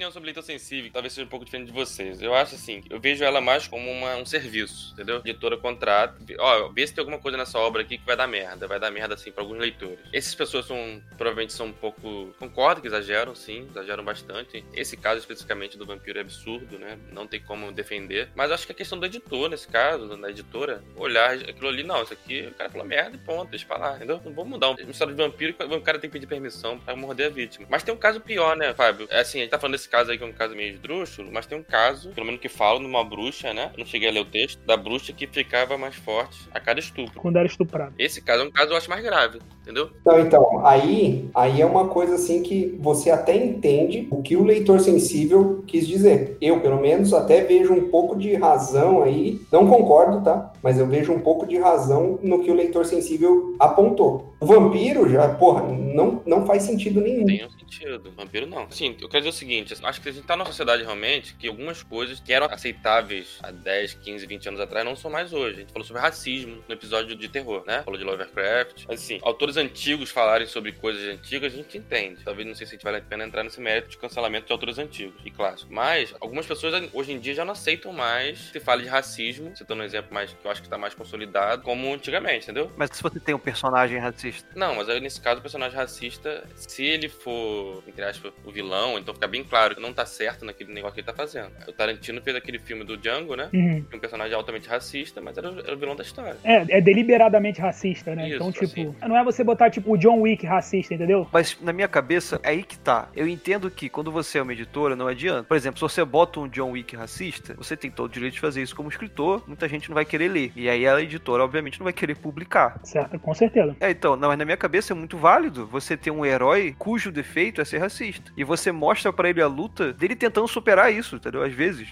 opinião 0.00 0.10
sobre 0.10 0.26
leitor 0.26 0.42
sensível, 0.42 0.90
talvez 0.90 1.12
seja 1.12 1.26
um 1.26 1.28
pouco 1.28 1.44
diferente 1.44 1.66
de 1.66 1.72
vocês. 1.72 2.22
Eu 2.22 2.34
acho 2.34 2.54
assim, 2.54 2.82
eu 2.88 2.98
vejo 2.98 3.22
ela 3.22 3.40
mais 3.40 3.68
como 3.68 3.90
uma, 3.90 4.16
um 4.16 4.24
serviço, 4.24 4.94
entendeu? 4.94 5.18
Editora 5.18 5.58
contrata, 5.58 6.16
ó, 6.38 6.68
vê 6.68 6.86
se 6.86 6.94
tem 6.94 7.02
alguma 7.02 7.18
coisa 7.18 7.36
nessa 7.36 7.58
obra 7.58 7.82
aqui 7.82 7.98
que 7.98 8.06
vai 8.06 8.16
dar 8.16 8.26
merda, 8.26 8.66
vai 8.66 8.80
dar 8.80 8.90
merda 8.90 9.14
assim 9.14 9.30
para 9.30 9.42
alguns 9.42 9.58
leitores. 9.58 9.98
Essas 10.10 10.34
pessoas 10.34 10.64
são, 10.64 11.02
provavelmente 11.18 11.52
são 11.52 11.66
um 11.66 11.72
pouco, 11.72 12.34
concordo 12.38 12.80
que 12.80 12.86
exageram, 12.86 13.34
sim, 13.34 13.68
exageram 13.70 14.02
bastante. 14.02 14.64
Esse 14.72 14.96
caso 14.96 15.18
especificamente 15.18 15.76
do 15.76 15.84
vampiro 15.84 16.18
é 16.18 16.22
absurdo, 16.22 16.78
né? 16.78 16.98
Não 17.12 17.26
tem 17.26 17.40
como 17.40 17.70
defender. 17.70 18.30
Mas 18.34 18.50
acho 18.50 18.64
que 18.64 18.72
a 18.72 18.74
questão 18.74 18.98
do 18.98 19.04
editor, 19.04 19.50
nesse 19.50 19.68
caso, 19.68 20.16
da 20.16 20.30
editora, 20.30 20.82
olhar 20.96 21.34
aquilo 21.34 21.68
ali, 21.68 21.82
não, 21.82 22.02
isso 22.02 22.14
aqui, 22.14 22.46
o 22.46 22.54
cara 22.54 22.70
falou 22.70 22.86
merda 22.86 23.16
e 23.16 23.18
ponto, 23.18 23.50
deixa 23.50 23.66
pra 23.66 23.76
lá, 23.76 23.96
entendeu? 23.96 24.20
Não 24.24 24.32
vou 24.32 24.46
mudar 24.46 24.70
uma 24.70 24.90
história 24.90 25.12
de 25.14 25.22
vampiro 25.22 25.54
o 25.60 25.80
cara 25.82 25.98
tem 25.98 26.08
que 26.08 26.14
pedir 26.14 26.26
permissão 26.26 26.78
pra 26.78 26.96
morder 26.96 27.26
a 27.26 27.30
vítima. 27.30 27.66
Mas 27.68 27.82
tem 27.82 27.92
um 27.92 27.98
caso 27.98 28.20
pior, 28.20 28.56
né, 28.56 28.72
Fábio? 28.72 29.06
É 29.10 29.20
assim, 29.20 29.38
a 29.38 29.42
gente 29.42 29.50
tá 29.50 29.58
falando 29.58 29.72
desse 29.72 29.89
caso 29.90 30.10
aí 30.10 30.18
que 30.18 30.24
é 30.24 30.26
um 30.26 30.32
caso 30.32 30.54
meio 30.54 30.72
esdrúxulo, 30.74 31.30
mas 31.32 31.46
tem 31.46 31.58
um 31.58 31.62
caso, 31.62 32.10
pelo 32.10 32.26
menos 32.26 32.40
que 32.40 32.48
fala, 32.48 32.78
numa 32.78 33.04
bruxa, 33.04 33.52
né? 33.52 33.70
Eu 33.74 33.80
não 33.80 33.86
cheguei 33.86 34.08
a 34.08 34.12
ler 34.12 34.20
o 34.20 34.24
texto, 34.24 34.64
da 34.64 34.76
bruxa 34.76 35.12
que 35.12 35.26
ficava 35.26 35.76
mais 35.76 35.96
forte 35.96 36.38
a 36.52 36.60
cada 36.60 36.80
estupro. 36.80 37.20
Quando 37.20 37.36
era 37.36 37.46
estuprado. 37.46 37.94
Esse 37.98 38.22
caso 38.22 38.44
é 38.44 38.46
um 38.46 38.50
caso 38.50 38.72
eu 38.72 38.76
acho 38.76 38.88
mais 38.88 39.02
grave, 39.02 39.40
entendeu? 39.70 39.90
Não, 40.04 40.18
então, 40.18 40.66
aí, 40.66 41.28
aí 41.34 41.60
é 41.60 41.66
uma 41.66 41.88
coisa 41.88 42.14
assim 42.16 42.42
que 42.42 42.76
você 42.80 43.10
até 43.10 43.36
entende 43.36 44.06
o 44.10 44.22
que 44.22 44.36
o 44.36 44.44
leitor 44.44 44.80
sensível 44.80 45.62
quis 45.66 45.86
dizer. 45.86 46.36
Eu, 46.40 46.60
pelo 46.60 46.80
menos, 46.80 47.14
até 47.14 47.42
vejo 47.44 47.72
um 47.72 47.88
pouco 47.88 48.16
de 48.16 48.34
razão 48.34 49.02
aí, 49.02 49.40
não 49.50 49.66
concordo, 49.66 50.22
tá? 50.22 50.52
Mas 50.62 50.78
eu 50.78 50.86
vejo 50.86 51.12
um 51.12 51.20
pouco 51.20 51.46
de 51.46 51.56
razão 51.58 52.18
no 52.22 52.42
que 52.42 52.50
o 52.50 52.54
leitor 52.54 52.84
sensível 52.84 53.54
apontou. 53.58 54.34
O 54.40 54.46
vampiro 54.46 55.08
já, 55.08 55.28
porra, 55.28 55.62
não, 55.62 56.22
não 56.24 56.46
faz 56.46 56.62
sentido 56.62 57.00
nenhum. 57.00 57.26
Tem 57.26 57.44
um 57.44 57.50
sentido. 57.50 58.10
Vampiro 58.16 58.46
não. 58.46 58.70
Sim, 58.70 58.96
eu 58.98 59.08
quero 59.08 59.24
dizer 59.24 59.28
o 59.28 59.38
seguinte: 59.38 59.74
acho 59.82 60.00
que 60.00 60.08
a 60.08 60.12
gente 60.12 60.26
tá 60.26 60.34
numa 60.34 60.46
sociedade 60.46 60.82
realmente 60.82 61.34
que 61.34 61.46
algumas 61.46 61.82
coisas 61.82 62.20
que 62.20 62.32
eram 62.32 62.46
aceitáveis 62.46 63.38
há 63.42 63.50
10, 63.50 63.94
15, 63.94 64.26
20 64.26 64.48
anos 64.48 64.60
atrás 64.60 64.84
não 64.84 64.96
são 64.96 65.10
mais 65.10 65.34
hoje. 65.34 65.56
A 65.56 65.60
gente 65.60 65.72
falou 65.72 65.86
sobre 65.86 66.00
racismo 66.00 66.56
no 66.66 66.74
episódio 66.74 67.14
de 67.14 67.28
terror, 67.28 67.62
né? 67.66 67.82
Falou 67.82 67.98
de 67.98 68.04
Lovecraft. 68.04 68.86
Assim, 68.88 69.18
autores 69.22 69.58
antigos 69.60 70.10
falarem 70.10 70.46
sobre 70.46 70.72
coisas 70.72 71.02
antigas, 71.14 71.52
a 71.52 71.56
gente 71.56 71.78
entende. 71.78 72.24
Talvez 72.24 72.46
não 72.48 72.54
sei 72.54 72.66
se 72.66 72.72
a 72.72 72.76
gente 72.76 72.82
vale 72.84 72.96
a 72.96 73.00
pena 73.00 73.24
entrar 73.24 73.44
nesse 73.44 73.60
mérito 73.60 73.90
de 73.90 73.98
cancelamento 73.98 74.46
de 74.46 74.52
autores 74.52 74.78
antigos 74.78 75.14
e 75.24 75.30
clássicos. 75.30 75.66
Mas 75.72 76.12
algumas 76.20 76.46
pessoas 76.46 76.82
hoje 76.92 77.12
em 77.12 77.18
dia 77.20 77.34
já 77.34 77.44
não 77.44 77.52
aceitam 77.52 77.92
mais 77.92 78.38
se 78.50 78.58
fala 78.58 78.82
de 78.82 78.88
racismo, 78.88 79.56
citando 79.56 79.82
um 79.82 79.84
exemplo 79.84 80.12
mais 80.12 80.30
que 80.32 80.36
eu 80.44 80.50
acho 80.50 80.62
que 80.62 80.68
tá 80.68 80.76
mais 80.78 80.94
consolidado, 80.94 81.62
como 81.62 81.92
antigamente, 81.94 82.44
entendeu? 82.44 82.70
Mas 82.76 82.90
se 82.92 83.02
você 83.02 83.20
tem 83.20 83.34
um 83.34 83.38
personagem 83.38 83.98
racista. 83.98 84.48
Não, 84.56 84.74
mas 84.74 84.88
aí 84.88 85.00
nesse 85.00 85.20
caso 85.20 85.38
o 85.38 85.42
personagem 85.42 85.76
racista, 85.76 86.42
se 86.56 86.84
ele 86.84 87.08
for, 87.08 87.82
entre 87.86 88.04
aspas, 88.04 88.32
o 88.44 88.50
vilão, 88.50 88.98
então 88.98 89.12
fica 89.14 89.26
bem 89.28 89.44
claro 89.44 89.74
que 89.74 89.80
não 89.80 89.92
tá 89.92 90.06
certo 90.06 90.44
naquele 90.44 90.72
negócio 90.72 90.94
que 90.94 91.00
ele 91.00 91.06
tá 91.06 91.12
fazendo. 91.14 91.50
O 91.68 91.72
Tarantino 91.72 92.20
fez 92.22 92.34
aquele 92.36 92.58
filme 92.58 92.84
do 92.84 92.96
Django, 92.96 93.36
né? 93.36 93.48
Uhum. 93.52 93.84
Um 93.92 93.98
personagem 93.98 94.34
altamente 94.34 94.68
racista, 94.68 95.20
mas 95.20 95.36
era, 95.36 95.50
o- 95.50 95.60
era 95.60 95.74
o 95.74 95.78
vilão 95.78 95.94
da 95.94 96.02
história. 96.02 96.36
É, 96.44 96.78
é 96.78 96.80
deliberadamente 96.80 97.60
racista, 97.60 98.14
né? 98.14 98.26
Isso, 98.28 98.36
então, 98.36 98.52
tipo, 98.52 98.64
assim. 98.64 98.94
não 99.08 99.16
é 99.16 99.24
você 99.24 99.39
botar, 99.44 99.70
tipo, 99.70 99.92
o 99.92 99.96
John 99.96 100.20
Wick 100.20 100.46
racista, 100.46 100.94
entendeu? 100.94 101.26
Mas 101.32 101.56
na 101.60 101.72
minha 101.72 101.88
cabeça, 101.88 102.40
é 102.42 102.50
aí 102.50 102.62
que 102.62 102.78
tá. 102.78 103.08
Eu 103.14 103.26
entendo 103.26 103.70
que 103.70 103.88
quando 103.88 104.10
você 104.10 104.38
é 104.38 104.42
uma 104.42 104.52
editora, 104.52 104.96
não 104.96 105.06
adianta. 105.06 105.44
Por 105.44 105.56
exemplo, 105.56 105.78
se 105.78 105.82
você 105.82 106.04
bota 106.04 106.40
um 106.40 106.48
John 106.48 106.72
Wick 106.72 106.96
racista, 106.96 107.54
você 107.54 107.76
tem 107.76 107.90
todo 107.90 108.10
o 108.10 108.12
direito 108.12 108.34
de 108.34 108.40
fazer 108.40 108.62
isso 108.62 108.74
como 108.74 108.88
escritor, 108.88 109.42
muita 109.46 109.68
gente 109.68 109.88
não 109.88 109.94
vai 109.94 110.04
querer 110.04 110.28
ler. 110.28 110.52
E 110.54 110.68
aí 110.68 110.86
a 110.86 111.00
editora, 111.00 111.44
obviamente, 111.44 111.78
não 111.78 111.84
vai 111.84 111.92
querer 111.92 112.16
publicar. 112.16 112.78
Certo, 112.84 113.18
com 113.18 113.34
certeza. 113.34 113.76
É, 113.80 113.90
então, 113.90 114.16
não, 114.16 114.28
mas 114.28 114.38
na 114.38 114.44
minha 114.44 114.56
cabeça 114.56 114.92
é 114.92 114.96
muito 114.96 115.16
válido 115.16 115.66
você 115.66 115.96
ter 115.96 116.10
um 116.10 116.24
herói 116.24 116.74
cujo 116.78 117.12
defeito 117.12 117.60
é 117.60 117.64
ser 117.64 117.78
racista. 117.78 118.32
E 118.36 118.44
você 118.44 118.72
mostra 118.72 119.12
pra 119.12 119.28
ele 119.28 119.42
a 119.42 119.46
luta 119.46 119.92
dele 119.92 120.16
tentando 120.16 120.48
superar 120.48 120.92
isso, 120.92 121.16
entendeu? 121.16 121.42
Às 121.42 121.52
vezes. 121.52 121.88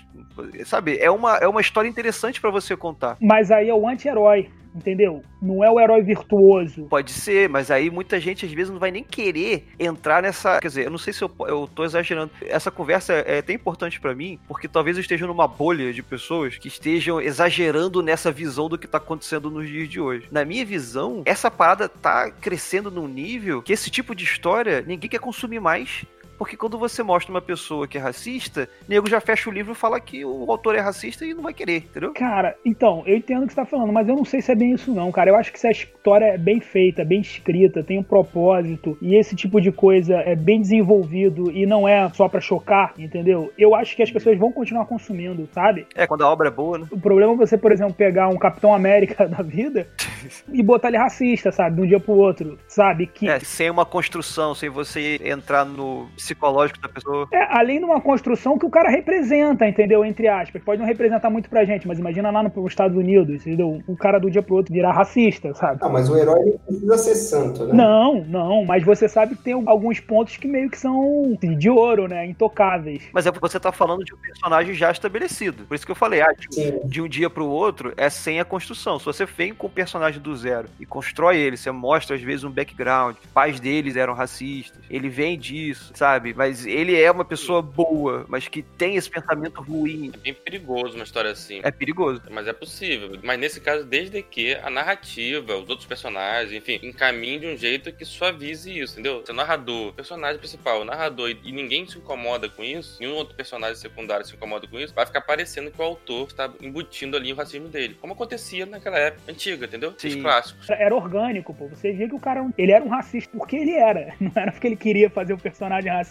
Sabe, 0.64 0.98
é 0.98 1.10
uma, 1.10 1.36
é 1.36 1.48
uma 1.48 1.60
história 1.60 1.88
interessante 1.88 2.40
pra 2.40 2.50
você 2.50 2.76
contar. 2.76 3.16
Mas 3.20 3.50
aí 3.50 3.68
é 3.68 3.74
o 3.74 3.88
anti-herói, 3.88 4.50
entendeu? 4.78 5.22
Não 5.40 5.62
é 5.62 5.70
o 5.70 5.78
herói 5.78 6.02
virtuoso. 6.02 6.84
Pode 6.84 7.10
ser, 7.12 7.48
mas 7.48 7.70
aí 7.70 7.90
muita 7.90 8.18
gente 8.18 8.46
às 8.46 8.52
vezes 8.52 8.70
não 8.70 8.78
vai 8.78 8.90
nem 8.90 9.04
querer 9.04 9.68
entrar 9.78 10.22
nessa. 10.22 10.60
Quer 10.60 10.68
dizer, 10.68 10.86
eu 10.86 10.90
não 10.90 10.98
sei 10.98 11.12
se 11.12 11.22
eu, 11.22 11.30
eu 11.46 11.68
tô 11.72 11.84
exagerando. 11.84 12.30
Essa 12.42 12.70
conversa 12.70 13.12
é 13.12 13.38
até 13.38 13.52
importante 13.52 14.00
pra 14.00 14.14
mim, 14.14 14.38
porque 14.48 14.68
talvez 14.68 14.96
eu 14.96 15.00
esteja 15.00 15.26
numa 15.26 15.46
bolha 15.46 15.92
de 15.92 16.02
pessoas 16.02 16.56
que 16.56 16.68
estejam 16.68 17.20
exagerando 17.20 18.02
nessa 18.02 18.30
visão 18.30 18.68
do 18.68 18.78
que 18.78 18.86
tá 18.86 18.98
acontecendo 18.98 19.50
nos 19.50 19.68
dias 19.68 19.88
de 19.88 20.00
hoje. 20.00 20.26
Na 20.30 20.44
minha 20.44 20.64
visão, 20.64 21.22
essa 21.24 21.50
parada 21.50 21.88
tá 21.88 22.30
crescendo 22.30 22.90
num 22.90 23.08
nível 23.08 23.62
que 23.62 23.72
esse 23.72 23.90
tipo 23.90 24.14
de 24.14 24.24
história 24.24 24.82
ninguém 24.86 25.10
quer 25.10 25.20
consumir 25.20 25.60
mais. 25.60 26.04
Porque 26.38 26.56
quando 26.56 26.78
você 26.78 27.02
mostra 27.02 27.32
uma 27.32 27.42
pessoa 27.42 27.88
que 27.88 27.98
é 27.98 28.00
racista, 28.00 28.68
nego 28.88 29.08
já 29.08 29.20
fecha 29.20 29.50
o 29.50 29.52
livro 29.52 29.72
e 29.72 29.74
fala 29.74 30.00
que 30.00 30.24
o 30.24 30.50
autor 30.50 30.76
é 30.76 30.80
racista 30.80 31.24
e 31.24 31.34
não 31.34 31.42
vai 31.42 31.52
querer, 31.52 31.78
entendeu? 31.78 32.12
Cara, 32.14 32.56
então, 32.64 33.02
eu 33.06 33.16
entendo 33.16 33.42
o 33.42 33.46
que 33.46 33.52
você 33.52 33.60
tá 33.60 33.66
falando, 33.66 33.92
mas 33.92 34.08
eu 34.08 34.14
não 34.14 34.24
sei 34.24 34.40
se 34.40 34.52
é 34.52 34.54
bem 34.54 34.72
isso 34.72 34.92
não, 34.92 35.10
cara. 35.10 35.30
Eu 35.30 35.36
acho 35.36 35.52
que 35.52 35.58
se 35.58 35.66
a 35.66 35.70
história 35.70 36.26
é 36.26 36.38
bem 36.38 36.60
feita, 36.60 37.04
bem 37.04 37.20
escrita, 37.20 37.82
tem 37.82 37.98
um 37.98 38.02
propósito, 38.02 38.96
e 39.02 39.16
esse 39.16 39.34
tipo 39.34 39.60
de 39.60 39.72
coisa 39.72 40.14
é 40.16 40.36
bem 40.36 40.60
desenvolvido 40.60 41.50
e 41.50 41.66
não 41.66 41.88
é 41.88 42.08
só 42.14 42.28
pra 42.28 42.40
chocar, 42.40 42.94
entendeu? 42.96 43.52
Eu 43.58 43.74
acho 43.74 43.96
que 43.96 44.02
as 44.02 44.10
pessoas 44.10 44.38
vão 44.38 44.52
continuar 44.52 44.86
consumindo, 44.86 45.48
sabe? 45.52 45.86
É, 45.94 46.06
quando 46.06 46.22
a 46.22 46.30
obra 46.30 46.48
é 46.48 46.52
boa, 46.52 46.78
né? 46.78 46.86
O 46.90 47.00
problema 47.00 47.32
é 47.32 47.36
você, 47.36 47.58
por 47.58 47.72
exemplo, 47.72 47.94
pegar 47.94 48.28
um 48.28 48.36
Capitão 48.36 48.72
América 48.72 49.26
da 49.28 49.42
vida 49.42 49.88
e 50.52 50.62
botar 50.62 50.88
ele 50.88 50.98
racista, 50.98 51.50
sabe? 51.50 51.76
De 51.76 51.82
um 51.82 51.86
dia 51.86 52.00
pro 52.00 52.14
outro, 52.14 52.58
sabe? 52.68 53.06
Que 53.06 53.28
É, 53.28 53.40
sem 53.40 53.70
uma 53.70 53.84
construção, 53.84 54.54
sem 54.54 54.68
você 54.68 55.20
entrar 55.24 55.64
no 55.64 56.08
psicológico 56.28 56.80
da 56.80 56.88
pessoa. 56.88 57.28
É, 57.32 57.46
além 57.56 57.78
de 57.78 57.84
uma 57.84 58.00
construção 58.00 58.58
que 58.58 58.66
o 58.66 58.70
cara 58.70 58.90
representa, 58.90 59.66
entendeu? 59.66 60.04
Entre 60.04 60.28
aspas. 60.28 60.62
Pode 60.62 60.80
não 60.80 60.86
representar 60.86 61.30
muito 61.30 61.48
pra 61.48 61.64
gente, 61.64 61.88
mas 61.88 61.98
imagina 61.98 62.30
lá 62.30 62.42
nos 62.42 62.66
Estados 62.66 62.96
Unidos, 62.96 63.46
entendeu? 63.46 63.82
O 63.86 63.96
cara 63.96 64.18
do 64.18 64.30
dia 64.30 64.42
pro 64.42 64.56
outro 64.56 64.72
virar 64.72 64.92
racista, 64.92 65.54
sabe? 65.54 65.78
Ah, 65.82 65.88
mas 65.88 66.10
o 66.10 66.16
herói 66.16 66.44
não 66.44 66.58
precisa 66.58 66.98
ser 66.98 67.14
santo, 67.14 67.66
né? 67.66 67.74
Não, 67.74 68.24
não, 68.24 68.64
mas 68.64 68.84
você 68.84 69.08
sabe 69.08 69.36
que 69.36 69.42
tem 69.42 69.54
alguns 69.66 70.00
pontos 70.00 70.36
que 70.36 70.46
meio 70.46 70.68
que 70.68 70.78
são 70.78 71.36
assim, 71.36 71.56
de 71.56 71.70
ouro, 71.70 72.06
né? 72.06 72.26
Intocáveis. 72.26 73.02
Mas 73.12 73.26
é 73.26 73.32
porque 73.32 73.48
você 73.48 73.58
tá 73.58 73.72
falando 73.72 74.04
de 74.04 74.14
um 74.14 74.18
personagem 74.18 74.74
já 74.74 74.90
estabelecido. 74.90 75.64
Por 75.64 75.74
isso 75.74 75.86
que 75.86 75.92
eu 75.92 75.96
falei, 75.96 76.20
ah, 76.20 76.32
de, 76.38 76.86
de 76.86 77.00
um 77.00 77.08
dia 77.08 77.30
pro 77.30 77.46
outro 77.46 77.92
é 77.96 78.10
sem 78.10 78.40
a 78.40 78.44
construção. 78.44 78.98
Se 78.98 79.04
você 79.04 79.24
vem 79.24 79.54
com 79.54 79.66
o 79.66 79.70
personagem 79.70 80.20
do 80.20 80.34
zero 80.36 80.68
e 80.78 80.84
constrói 80.84 81.38
ele, 81.38 81.56
você 81.56 81.70
mostra 81.70 82.16
às 82.16 82.22
vezes 82.22 82.44
um 82.44 82.50
background, 82.50 83.16
pais 83.32 83.60
deles 83.60 83.96
eram 83.96 84.14
racistas, 84.14 84.82
ele 84.90 85.08
vem 85.08 85.38
disso, 85.38 85.92
sabe? 85.94 86.17
Mas 86.36 86.66
ele 86.66 87.00
é 87.00 87.10
uma 87.10 87.24
pessoa 87.24 87.62
boa, 87.62 88.24
mas 88.28 88.48
que 88.48 88.62
tem 88.62 88.96
esse 88.96 89.10
pensamento 89.10 89.60
ruim. 89.60 90.10
É 90.14 90.18
bem 90.18 90.34
perigoso 90.34 90.94
uma 90.94 91.04
história 91.04 91.30
assim. 91.30 91.60
É 91.62 91.70
perigoso. 91.70 92.22
Mas 92.30 92.46
é 92.46 92.52
possível. 92.52 93.18
Mas 93.22 93.38
nesse 93.38 93.60
caso, 93.60 93.84
desde 93.84 94.22
que 94.22 94.54
a 94.54 94.70
narrativa, 94.70 95.56
os 95.56 95.68
outros 95.68 95.86
personagens, 95.86 96.52
enfim, 96.52 96.78
encaminhem 96.82 97.40
de 97.40 97.46
um 97.46 97.56
jeito 97.56 97.92
que 97.92 98.04
suavize 98.04 98.76
isso, 98.78 98.94
entendeu? 98.94 99.22
Se 99.24 99.32
o 99.32 99.34
narrador, 99.34 99.88
o 99.88 99.92
personagem 99.92 100.38
principal, 100.38 100.82
o 100.82 100.84
narrador, 100.84 101.30
e, 101.30 101.52
ninguém 101.52 101.86
se 101.86 101.98
incomoda 101.98 102.48
com 102.48 102.62
isso, 102.64 102.98
nenhum 103.00 103.14
outro 103.14 103.34
personagem 103.34 103.76
secundário 103.76 104.24
se 104.24 104.34
incomoda 104.34 104.66
com 104.66 104.78
isso, 104.78 104.94
vai 104.94 105.06
ficar 105.06 105.20
parecendo 105.20 105.70
que 105.70 105.80
o 105.80 105.84
autor 105.84 106.28
está 106.28 106.50
embutindo 106.60 107.16
ali 107.16 107.32
o 107.32 107.36
racismo 107.36 107.68
dele. 107.68 107.96
Como 108.00 108.12
acontecia 108.12 108.66
naquela 108.66 108.98
época 108.98 109.30
antiga, 109.30 109.66
entendeu? 109.66 109.90
Os 109.90 110.00
Sim. 110.00 110.22
clássicos. 110.22 110.68
Era 110.70 110.94
orgânico, 110.94 111.54
pô. 111.54 111.68
Você 111.68 111.92
via 111.92 112.08
que 112.08 112.14
o 112.14 112.20
cara 112.20 112.46
ele 112.56 112.72
era 112.72 112.84
um 112.84 112.88
racista 112.88 113.30
porque 113.36 113.56
ele 113.56 113.72
era. 113.72 114.14
Não 114.20 114.32
era 114.34 114.52
porque 114.52 114.66
ele 114.66 114.76
queria 114.76 115.10
fazer 115.10 115.32
o 115.32 115.38
personagem 115.38 115.90
racista. 115.90 116.07